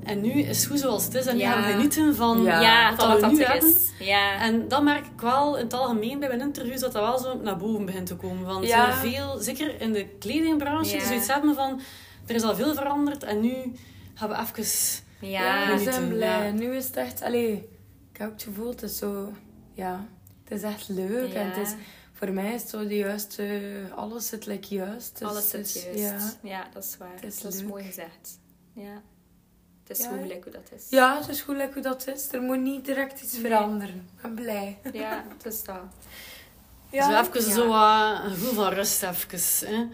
en 0.09 0.21
nu 0.21 0.31
is 0.31 0.57
het 0.57 0.65
goed 0.65 0.79
zoals 0.79 1.03
het 1.03 1.13
is. 1.13 1.25
En 1.25 1.37
nu 1.37 1.43
gaan 1.43 1.63
we 1.63 1.71
genieten 1.71 2.15
van, 2.15 2.41
ja. 2.41 2.95
wat, 2.95 3.07
wat 3.07 3.19
we 3.19 3.27
nu 3.27 3.43
hebben. 3.43 3.69
Is. 3.69 3.89
Ja. 3.99 4.39
En 4.41 4.67
dat 4.67 4.83
merk 4.83 5.05
ik 5.05 5.21
wel 5.21 5.57
in 5.57 5.63
het 5.63 5.73
algemeen 5.73 6.19
bij 6.19 6.27
mijn 6.27 6.41
interviews, 6.41 6.79
dat 6.79 6.91
dat 6.91 7.01
wel 7.01 7.17
zo 7.17 7.41
naar 7.41 7.57
boven 7.57 7.85
begint 7.85 8.07
te 8.07 8.15
komen. 8.15 8.45
Want 8.45 8.63
er 8.63 8.69
zijn 8.69 8.93
veel, 8.93 9.37
zeker 9.39 9.81
in 9.81 9.93
de 9.93 10.07
kledingbranche, 10.19 10.91
die 10.91 11.05
zoiets 11.05 11.27
hebben 11.27 11.55
van... 11.55 11.81
Er 12.25 12.35
is 12.35 12.43
al 12.43 12.55
veel 12.55 12.73
veranderd 12.73 13.23
en 13.23 13.39
nu 13.39 13.53
gaan 14.13 14.29
we 14.29 14.35
even 14.35 14.65
ja. 15.19 15.77
we 15.77 15.83
zijn 15.83 16.07
blij. 16.07 16.51
Nu 16.51 16.75
is 16.75 16.85
het 16.85 16.95
echt... 16.95 17.21
Allee, 17.21 17.69
ik 18.11 18.17
heb 18.17 18.31
het 18.31 18.43
gevoel, 18.43 18.69
het 18.69 18.81
is 18.81 18.97
zo... 18.97 19.33
Ja, 19.73 20.05
het 20.43 20.57
is 20.57 20.63
echt 20.63 20.89
leuk. 20.89 21.33
En 21.33 21.47
het 21.47 21.57
is, 21.57 21.73
voor 22.13 22.31
mij 22.31 22.53
is 22.53 22.61
het 22.61 22.69
zo 22.69 22.87
de 22.87 22.95
juiste... 22.95 23.61
Alles 23.95 24.27
zit 24.27 24.45
like 24.45 24.75
juist. 24.75 25.19
Dus, 25.19 25.27
alles 25.27 25.49
zit 25.49 25.89
juist. 25.95 26.37
Ja. 26.43 26.67
dat 26.73 26.83
is 26.83 26.97
waar. 26.97 27.21
dat 27.41 27.53
is 27.53 27.63
mooi 27.63 27.83
gezegd. 27.83 28.39
Ja. 28.73 29.01
Het 29.89 29.99
is 29.99 30.05
goed 30.05 30.27
lekker 30.27 30.51
hoe 30.51 30.61
dat 30.61 30.79
is. 30.79 30.85
Ja, 30.89 31.17
het 31.17 31.27
is 31.29 31.41
goed 31.41 31.55
lekker 31.55 31.73
hoe 31.73 31.83
dat 31.83 32.07
is. 32.07 32.31
Er 32.31 32.41
moet 32.41 32.59
niet 32.59 32.85
direct 32.85 33.21
iets 33.21 33.37
veranderen. 33.37 34.09
Ik 34.15 34.21
ben 34.21 34.33
blij. 34.33 34.77
Ja, 34.93 35.23
het 35.37 35.45
is 35.45 35.63
dat. 35.63 35.77
Ja. 36.91 37.23
Zo 37.23 37.29
even 37.29 37.51
zo 37.51 37.67
uh, 37.67 38.19
een 38.23 38.29
gevoel 38.29 38.53
van 38.53 38.73
rust 38.73 39.03
even. 39.03 39.69
Hè. 39.69 39.87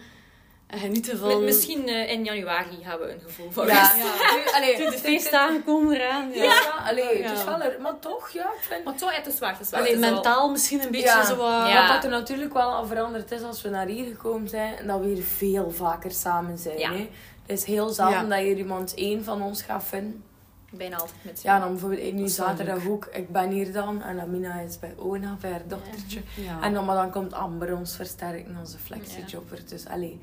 En 0.67 0.79
genieten 0.79 1.17
van... 1.17 1.43
Misschien 1.43 1.89
uh, 1.89 2.11
in 2.11 2.23
januari 2.23 2.77
hebben 2.81 3.07
we 3.07 3.13
een 3.13 3.21
gevoel 3.21 3.51
van 3.51 3.67
ja. 3.67 3.79
rust. 3.79 3.95
Ja. 4.05 4.35
Nu, 4.35 4.51
allee, 4.53 4.89
de 4.89 4.97
feestdagen 4.97 5.63
komen 5.63 5.95
eraan. 5.95 6.31
Ja, 6.31 6.43
ja. 6.43 6.83
allee, 6.87 7.23
het 7.23 7.37
is 7.37 7.43
wel 7.43 7.61
er, 7.61 7.81
maar 7.81 7.99
toch, 7.99 8.29
ja. 8.29 8.43
Ik 8.43 8.61
vind... 8.61 8.83
Maar 8.83 8.95
toch, 8.95 9.15
het 9.15 9.27
is 9.27 9.39
waar. 9.39 9.51
Het 9.51 9.61
is 9.61 9.69
waar. 9.69 9.79
Allee, 9.79 9.97
mentaal 9.97 10.49
misschien 10.49 10.81
een 10.81 10.91
beetje 10.91 11.25
zo... 11.25 11.35
Uh... 11.35 11.75
Wat 11.75 11.87
dat 11.87 12.03
er 12.03 12.09
natuurlijk 12.09 12.53
wel 12.53 12.71
al 12.71 12.85
veranderd 12.85 13.31
is 13.31 13.41
als 13.41 13.61
we 13.61 13.69
naar 13.69 13.87
hier 13.87 14.05
gekomen 14.05 14.49
zijn. 14.49 14.77
En 14.77 14.87
dat 14.87 14.99
we 14.99 15.07
hier 15.07 15.23
veel 15.23 15.71
vaker 15.71 16.11
samen 16.11 16.57
zijn. 16.57 16.79
Hè. 16.79 17.09
Het 17.45 17.57
is 17.57 17.63
heel 17.63 17.89
zelden 17.89 18.29
dat 18.29 18.39
je 18.39 18.55
iemand 18.55 18.93
één 18.93 19.23
van 19.23 19.41
ons 19.41 19.61
gaat 19.61 19.83
vinden. 19.83 20.23
Bijna 20.71 20.97
altijd 20.97 21.17
met 21.21 21.41
Ja, 21.41 21.59
dan 21.59 21.69
bijvoorbeeld 21.69 22.01
ik 22.01 22.13
nu 22.13 22.27
zaterdag 22.27 22.87
ook. 22.87 23.09
Ik 23.13 23.31
ben 23.31 23.49
hier 23.49 23.73
dan 23.73 24.01
en 24.01 24.19
Amina 24.19 24.59
is 24.59 24.79
bij 24.79 24.93
Ona, 24.97 25.37
bij 25.41 25.51
haar 25.51 25.67
dochtertje. 25.67 26.21
En 26.61 26.73
dan, 26.73 26.85
maar 26.85 26.95
dan 26.95 27.11
komt 27.11 27.33
Amber 27.33 27.77
ons 27.77 27.95
versterken, 27.95 28.57
onze 28.59 28.77
flexiejobber. 28.77 29.59
Dus 29.67 29.85
alleen, 29.85 30.21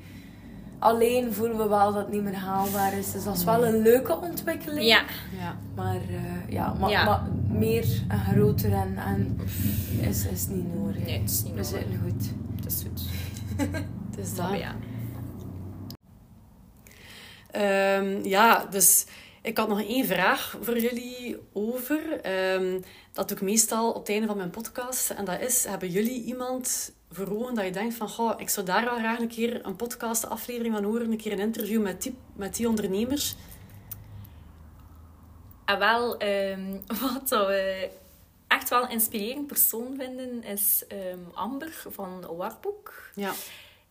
alleen 0.79 1.33
voelen 1.33 1.57
we 1.57 1.67
wel 1.67 1.93
dat 1.93 2.03
het 2.03 2.11
niet 2.11 2.23
meer 2.23 2.35
haalbaar 2.35 2.93
is. 2.93 3.11
Dus 3.11 3.23
dat 3.23 3.35
is 3.35 3.43
wel 3.43 3.65
een 3.65 3.81
leuke 3.81 4.17
ontwikkeling. 4.17 4.87
Ja. 4.87 5.03
ja. 5.39 5.57
Maar 5.75 6.01
uh, 6.09 6.49
ja, 6.49 6.73
maar, 6.73 7.05
maar, 7.05 7.21
meer 7.47 7.85
en 8.07 8.19
groter 8.19 8.73
en, 8.73 8.97
en 8.97 9.39
is, 9.99 10.25
is 10.25 10.47
niet 10.47 10.75
nodig. 10.75 11.05
Nee, 11.05 11.19
het 11.19 11.29
is 11.29 11.43
niet 11.43 11.55
nodig. 11.55 11.71
We 11.71 11.77
zitten 11.77 11.99
goed. 12.03 12.29
Het 12.55 12.65
is 12.65 12.83
goed. 12.83 13.01
het 14.09 14.17
is 14.17 14.35
dat. 14.35 14.57
Ja. 14.57 14.75
Um, 17.55 18.25
ja, 18.25 18.65
dus 18.65 19.05
ik 19.41 19.57
had 19.57 19.67
nog 19.67 19.81
één 19.81 20.05
vraag 20.05 20.57
voor 20.61 20.79
jullie 20.79 21.37
over. 21.53 22.01
Um, 22.53 22.83
dat 23.11 23.27
doe 23.27 23.37
ik 23.37 23.43
meestal 23.43 23.89
op 23.89 23.99
het 23.99 24.09
einde 24.09 24.27
van 24.27 24.37
mijn 24.37 24.49
podcast. 24.49 25.09
En 25.09 25.25
dat 25.25 25.41
is, 25.41 25.65
hebben 25.65 25.89
jullie 25.89 26.23
iemand 26.23 26.93
voor 27.11 27.37
ogen 27.37 27.55
dat 27.55 27.65
je 27.65 27.71
denkt 27.71 27.95
van... 27.95 28.09
Goh, 28.09 28.39
ik 28.39 28.49
zou 28.49 28.65
daar 28.65 28.85
wel 28.85 28.97
graag 28.97 29.19
een 29.19 29.27
keer 29.27 29.65
een 29.65 29.75
podcast 29.75 30.29
aflevering 30.29 30.73
van 30.73 30.83
horen. 30.83 31.11
Een 31.11 31.17
keer 31.17 31.31
een 31.31 31.39
interview 31.39 31.81
met 31.81 32.01
die, 32.01 32.15
met 32.35 32.55
die 32.55 32.67
ondernemers. 32.67 33.35
En 35.65 35.73
ah, 35.73 35.79
wel, 35.79 36.21
um, 36.23 36.81
wat 37.01 37.29
we 37.29 37.89
echt 38.47 38.69
wel 38.69 38.83
een 38.83 38.89
inspirerend 38.89 39.47
persoon 39.47 39.95
vinden, 39.97 40.43
is 40.43 40.83
Amber 41.33 41.85
van 41.89 42.25
Warboek. 42.37 43.09
Ja. 43.15 43.31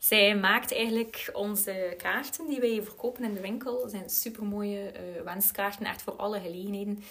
Zij 0.02 0.36
maakt 0.36 0.74
eigenlijk 0.74 1.30
onze 1.32 1.94
kaarten 1.96 2.46
die 2.48 2.60
wij 2.60 2.82
verkopen 2.82 3.24
in 3.24 3.34
de 3.34 3.40
winkel. 3.40 3.80
Dat 3.80 3.90
zijn 3.90 4.10
supermooie 4.10 4.92
uh, 4.92 5.22
wenskaarten, 5.24 5.86
echt 5.86 6.02
voor 6.02 6.12
alle 6.12 6.40
gelegenheden. 6.40 7.04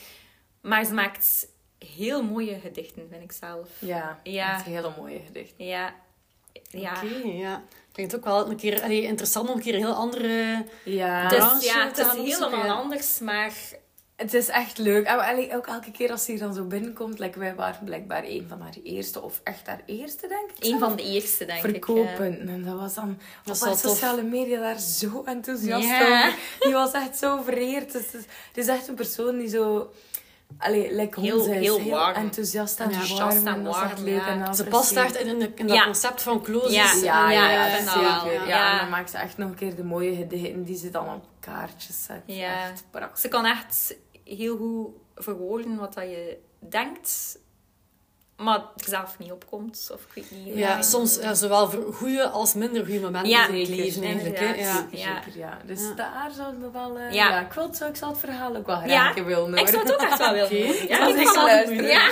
Maar 0.61 0.85
ze 0.85 0.93
maakt 0.93 1.47
heel 1.77 2.23
mooie 2.23 2.59
gedichten, 2.59 3.07
vind 3.09 3.23
ik 3.23 3.31
zelf. 3.31 3.69
Ja, 3.79 4.19
ja. 4.23 4.53
echt 4.53 4.65
hele 4.65 4.91
mooie 4.97 5.19
gedichten. 5.19 5.65
Ja. 5.65 5.95
ja. 6.69 6.91
Oké, 6.91 7.27
ja. 7.27 7.63
Klinkt 7.91 8.15
ook 8.15 8.23
wel 8.23 8.49
een 8.49 8.57
keer 8.57 8.81
allee, 8.81 9.01
interessant 9.01 9.49
om 9.49 9.55
een 9.55 9.61
keer 9.61 9.73
een 9.73 9.79
heel 9.79 9.93
andere 9.93 10.65
ja. 10.85 11.27
Dus, 11.27 11.63
ja, 11.63 11.87
het 11.87 11.97
is 11.97 12.11
helemaal 12.11 12.69
anders, 12.69 13.19
maar 13.19 13.53
het 14.21 14.33
is 14.33 14.47
echt 14.47 14.77
leuk. 14.77 15.05
En 15.05 15.55
ook 15.55 15.67
elke 15.67 15.91
keer 15.91 16.11
als 16.11 16.25
ze 16.25 16.31
hier 16.31 16.39
dan 16.39 16.53
zo 16.53 16.63
binnenkomt, 16.63 17.19
like 17.19 17.39
wij 17.39 17.55
waren 17.55 17.85
blijkbaar 17.85 18.23
een 18.23 18.45
van 18.47 18.61
haar 18.61 18.75
eerste, 18.83 19.21
of 19.21 19.41
echt 19.43 19.67
haar 19.67 19.81
eerste, 19.85 20.27
denk 20.27 20.51
ik. 20.51 20.63
Een 20.65 20.79
van 20.79 20.95
de 20.95 21.03
eerste, 21.03 21.45
denk 21.45 21.59
verkopen. 21.59 22.03
ik. 22.03 22.07
Verkopen. 22.15 22.47
En 22.49 22.63
dat 22.63 22.79
was 22.79 22.93
dan 22.93 23.19
op 23.45 23.59
haar 23.59 23.75
sociale 23.77 24.21
media 24.21 24.59
daar 24.59 24.79
zo 24.79 25.23
enthousiast 25.25 25.91
over. 25.91 26.35
Die 26.59 26.73
was 26.73 26.91
echt 26.91 27.17
zo 27.17 27.41
vereerd. 27.41 27.91
Dus 27.91 28.11
het 28.11 28.57
is 28.57 28.67
echt 28.67 28.87
een 28.87 28.95
persoon 28.95 29.37
die 29.37 29.47
zo... 29.49 29.91
Allee, 30.57 30.95
like 30.95 31.19
heel, 31.19 31.45
heel, 31.45 31.79
heel 31.79 31.89
warm. 31.89 32.15
enthousiast 32.15 32.79
en 32.79 32.91
warm. 33.17 33.47
En 33.47 33.63
warm. 33.63 34.03
leuk 34.03 34.21
en 34.21 34.55
Ze 34.55 34.63
past 34.63 34.91
echt 34.91 35.15
in, 35.15 35.55
in 35.55 35.67
dat 35.67 35.83
concept 35.83 36.21
van 36.21 36.41
closes. 36.41 36.73
Ja, 36.73 36.93
ja, 36.93 37.31
ja, 37.31 37.67
ja, 37.67 37.77
zeker. 37.77 38.47
Ja. 38.47 38.71
En 38.71 38.77
dan 38.77 38.89
maakt 38.89 39.09
ze 39.09 39.17
echt 39.17 39.37
nog 39.37 39.49
een 39.49 39.55
keer 39.55 39.75
de 39.75 39.83
mooie 39.83 40.15
gedichten 40.15 40.63
die 40.63 40.77
ze 40.77 40.89
dan 40.89 41.13
op 41.13 41.25
kaartjes 41.39 42.03
zet. 42.03 42.21
Ja. 42.25 42.69
Echt 42.69 42.83
prachtig. 42.89 43.19
Ze 43.19 43.27
kan 43.27 43.45
echt 43.45 43.95
heel 44.37 44.57
goed 44.57 44.87
verwoorden 45.15 45.75
wat 45.75 45.93
dat 45.93 46.03
je 46.03 46.37
denkt, 46.59 47.39
maar 48.37 48.57
er 48.57 48.87
zelf 48.87 49.19
niet 49.19 49.31
opkomt. 49.31 49.89
Of 49.93 50.01
ik 50.01 50.11
weet 50.13 50.31
niet. 50.31 50.57
Ja, 50.57 50.81
soms 50.81 51.19
ja, 51.21 51.33
zowel 51.33 51.69
voor 51.69 51.93
goede 51.93 52.29
als 52.29 52.53
minder 52.53 52.85
goede 52.85 52.99
momenten 52.99 53.31
ja, 53.31 53.47
in 53.47 53.59
het 53.59 53.69
leven 53.69 54.03
eigenlijk. 54.03 54.39
Hè? 54.39 54.53
Ja. 54.53 54.87
Ja. 54.91 55.23
ja. 55.35 55.57
Dus 55.65 55.81
ja. 55.81 55.93
daar 55.93 56.31
zou 56.35 56.55
me 56.55 56.71
wel... 56.71 56.97
Uh, 56.97 57.11
ja. 57.11 57.39
ik, 57.39 57.53
wil 57.53 57.63
het, 57.63 57.81
ik 57.81 57.95
zal 57.95 58.09
het 58.09 58.19
verhaal 58.19 58.55
ook 58.55 58.65
wel 58.65 58.75
graag 58.75 59.15
ja. 59.15 59.23
willen 59.23 59.57
Ik 59.57 59.67
zou 59.67 59.81
het 59.81 59.93
ook 59.93 60.01
echt 60.01 60.17
wel 60.17 60.33
willen 60.33 60.45
okay. 60.73 60.87
Ja, 60.87 61.07
ik 61.07 61.27
zal 61.27 61.45
luisteren. 61.45 61.85
Ja. 61.85 62.07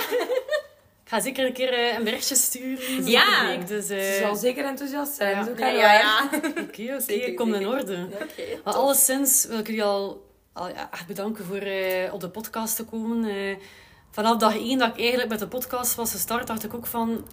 Ik 1.10 1.16
ga 1.16 1.22
zeker 1.22 1.46
een 1.46 1.52
keer 1.52 1.72
eh, 1.72 1.96
een 1.96 2.04
berichtje 2.04 2.34
sturen. 2.34 3.06
Ja. 3.06 3.46
Week, 3.46 3.66
dus, 3.66 3.86
Ze 3.86 3.96
eh, 3.96 4.26
zal 4.26 4.36
zeker 4.36 4.64
enthousiast 4.64 5.14
zijn. 5.14 5.36
Ja. 5.36 5.44
Zo 5.44 5.50
Ja, 5.50 5.56
kan 5.56 5.74
ja, 5.74 5.92
ja, 5.92 5.98
ja. 5.98 6.28
Oké, 6.48 6.62
oké, 6.62 7.00
Zeker, 7.00 7.34
komt 7.34 7.54
in 7.54 7.60
zeker. 7.60 7.72
orde. 7.72 8.06
Oké. 8.12 8.60
Maar 8.64 8.74
alleszins 8.74 9.46
wil 9.46 9.58
ik 9.58 9.66
jullie 9.66 9.84
al, 9.84 10.08
ja, 10.10 10.29
echt 10.68 11.06
bedanken 11.06 11.44
voor 11.44 11.56
eh, 11.56 12.12
op 12.12 12.20
de 12.20 12.28
podcast 12.28 12.76
te 12.76 12.84
komen. 12.84 13.24
Eh, 13.24 13.56
vanaf 14.10 14.36
dag 14.36 14.54
één 14.54 14.78
dat 14.78 14.88
ik 14.88 14.98
eigenlijk 14.98 15.28
met 15.28 15.38
de 15.38 15.48
podcast 15.48 15.94
was 15.94 16.10
gestart, 16.10 16.46
dacht 16.46 16.64
ik 16.64 16.74
ook 16.74 16.86
van... 16.86 17.24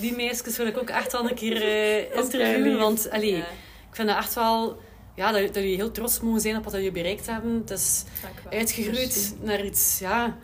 Die 0.00 0.16
meisjes 0.16 0.56
wil 0.56 0.66
ik 0.66 0.78
ook 0.78 0.88
echt 0.88 1.12
wel 1.12 1.28
een 1.28 1.34
keer 1.34 1.58
kei 1.60 2.08
interviewen. 2.14 2.78
Want 2.78 3.10
allee, 3.10 3.36
Ja, 3.36 3.46
ik 3.88 3.94
vind 3.94 4.08
dat 4.08 4.16
echt 4.16 4.34
wel... 4.34 4.80
Ja, 5.14 5.32
dat, 5.32 5.46
dat 5.46 5.54
jullie 5.54 5.76
heel 5.76 5.90
trots 5.90 6.20
mogen 6.20 6.40
zijn 6.40 6.56
op 6.56 6.64
wat 6.64 6.72
jullie 6.72 6.90
bereikt 6.90 7.26
hebben. 7.26 7.54
Het 7.54 7.70
is 7.70 8.04
uitgegroeid 8.50 9.36
naar 9.40 9.64
iets... 9.64 9.98
Ja, 9.98 10.36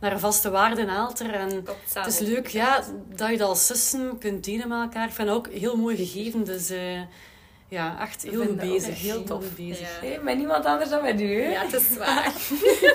naar 0.00 0.12
een 0.12 0.20
vaste 0.20 0.50
waarde 0.50 0.88
Aalter. 0.88 1.34
En 1.34 1.64
het 1.94 2.06
is 2.06 2.18
leuk 2.18 2.46
ja, 2.46 2.84
dat 3.14 3.30
je 3.30 3.36
dat 3.36 3.48
als 3.48 3.66
zussen 3.66 4.18
kunt 4.18 4.44
delen 4.44 4.68
met 4.68 4.80
elkaar. 4.80 5.06
Ik 5.06 5.14
vind 5.14 5.28
dat 5.28 5.36
ook 5.36 5.48
heel 5.48 5.76
mooi 5.76 5.96
gegeven. 5.96 6.44
Dus 6.44 6.70
ja, 7.70 8.00
echt 8.00 8.22
heel 8.22 8.44
goed 8.44 8.56
bezig. 8.56 9.00
heel 9.00 9.24
tof. 9.24 9.44
bezig. 9.56 10.02
Ja. 10.02 10.20
Met 10.22 10.36
niemand 10.36 10.64
anders 10.64 10.90
dan 10.90 11.02
met 11.02 11.20
u. 11.20 11.42
hè? 11.42 11.50
Ja, 11.50 11.62
het 11.64 11.72
is 11.80 11.96
waar. 12.04 12.32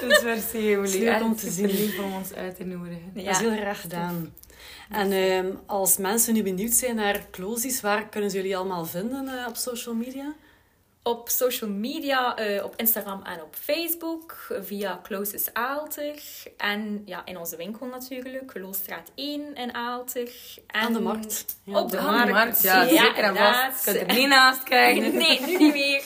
Dus 0.07 0.21
merci, 0.23 0.57
Emily. 0.73 0.99
leuk 1.03 1.21
om 1.21 1.31
Echt 1.31 1.39
te 1.39 1.49
zien. 1.49 1.67
lief 1.67 1.99
om 1.99 2.13
ons 2.13 2.33
uit 2.33 2.55
te 2.55 2.63
nodigen. 2.63 3.11
Ja. 3.13 3.23
Dat 3.23 3.33
is 3.35 3.39
heel 3.47 3.55
graag 3.57 3.81
gedaan. 3.81 4.33
En 4.89 5.11
ehm, 5.11 5.47
als 5.65 5.97
mensen 5.97 6.33
nu 6.33 6.43
benieuwd 6.43 6.73
zijn 6.73 6.95
naar 6.95 7.25
Closies, 7.31 7.81
waar 7.81 8.09
kunnen 8.09 8.29
ze 8.29 8.37
jullie 8.37 8.57
allemaal 8.57 8.85
vinden 8.85 9.27
eh, 9.27 9.47
op 9.47 9.55
social 9.55 9.95
media? 9.95 10.33
Op 11.07 11.29
social 11.29 11.69
media, 11.69 12.35
eh, 12.35 12.63
op 12.63 12.73
Instagram 12.75 13.23
en 13.23 13.41
op 13.41 13.55
Facebook, 13.55 14.47
via 14.61 14.99
Closest 15.03 15.49
Aalter. 15.53 16.21
En 16.57 17.01
ja, 17.05 17.25
in 17.25 17.37
onze 17.37 17.57
winkel 17.57 17.85
natuurlijk, 17.85 18.57
Loosstraat 18.57 19.11
1 19.15 19.55
in 19.55 19.73
Aalter. 19.73 20.29
En 20.67 20.81
Aan 20.81 20.93
de 20.93 20.99
markt. 20.99 21.57
Ja. 21.63 21.79
Op 21.79 21.91
de 21.91 22.01
markt. 22.01 22.31
markt, 22.31 22.61
ja, 22.61 22.87
zeker 22.87 23.23
en 23.23 23.35
vast. 23.35 23.83
Kunt 23.83 23.97
er 23.97 24.15
niet 24.15 24.27
naast 24.27 24.63
kijken. 24.63 25.13
Nee, 25.17 25.41
nu 25.41 25.57
niet 25.57 25.73
meer. 25.73 26.03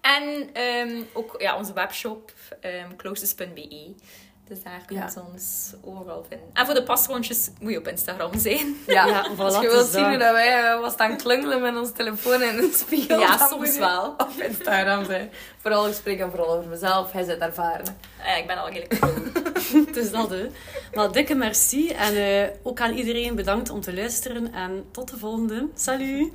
En 0.00 0.48
ehm, 0.52 1.02
ook 1.12 1.34
ja, 1.38 1.56
onze 1.56 1.72
webshop, 1.72 2.32
closest.be. 2.96 3.94
Dus 4.48 4.62
daar 4.62 4.82
kun 4.86 4.96
je 4.96 5.02
Ja. 5.02 5.22
ons 5.32 5.72
overal 5.84 6.24
vinden. 6.28 6.46
En 6.52 6.64
voor 6.66 6.74
de 6.74 6.82
pasrondjes 6.82 7.50
moet 7.60 7.72
je 7.72 7.78
op 7.78 7.88
Instagram 7.88 8.38
zijn. 8.38 8.76
Ja, 8.86 9.06
Ja, 9.14 9.30
voilà, 9.34 9.38
als 9.38 9.54
je 9.54 9.60
het 9.60 9.70
wilt 9.72 9.86
zien 9.86 10.02
dat. 10.02 10.12
hoe 10.22 10.32
wij 10.32 10.62
eh, 10.72 10.80
wat 10.80 10.92
staan 10.92 11.16
klungelen 11.16 11.60
met 11.62 11.76
ons 11.76 11.92
telefoon 11.92 12.42
in 12.42 12.58
een 12.58 12.72
spiegel. 12.74 13.18
Ja, 13.20 13.36
soms 13.50 13.78
wel. 13.78 14.08
Op 14.18 14.30
Instagram 14.48 15.04
zijn. 15.04 15.30
Vooral, 15.58 15.88
ik 15.88 15.94
spreek 15.94 16.18
dan 16.18 16.30
vooral 16.30 16.56
over 16.56 16.68
mezelf. 16.70 17.12
Hij 17.12 17.24
zit 17.24 17.38
ervaren. 17.38 17.84
Eh, 18.24 18.38
ik 18.38 18.46
ben 18.46 18.56
al 18.58 18.68
redelijk. 18.68 18.98
Het 19.86 19.96
is 19.96 20.10
dat, 20.10 20.30
hè. 20.30 20.46
Maar 20.94 21.12
dikke 21.12 21.34
merci. 21.34 21.88
En 21.90 22.14
eh, 22.16 22.48
ook 22.62 22.80
aan 22.80 22.92
iedereen 22.94 23.34
bedankt 23.34 23.70
om 23.70 23.80
te 23.80 23.94
luisteren. 23.94 24.52
En 24.54 24.84
tot 24.90 25.10
de 25.10 25.18
volgende. 25.18 25.68
Salut! 25.74 26.32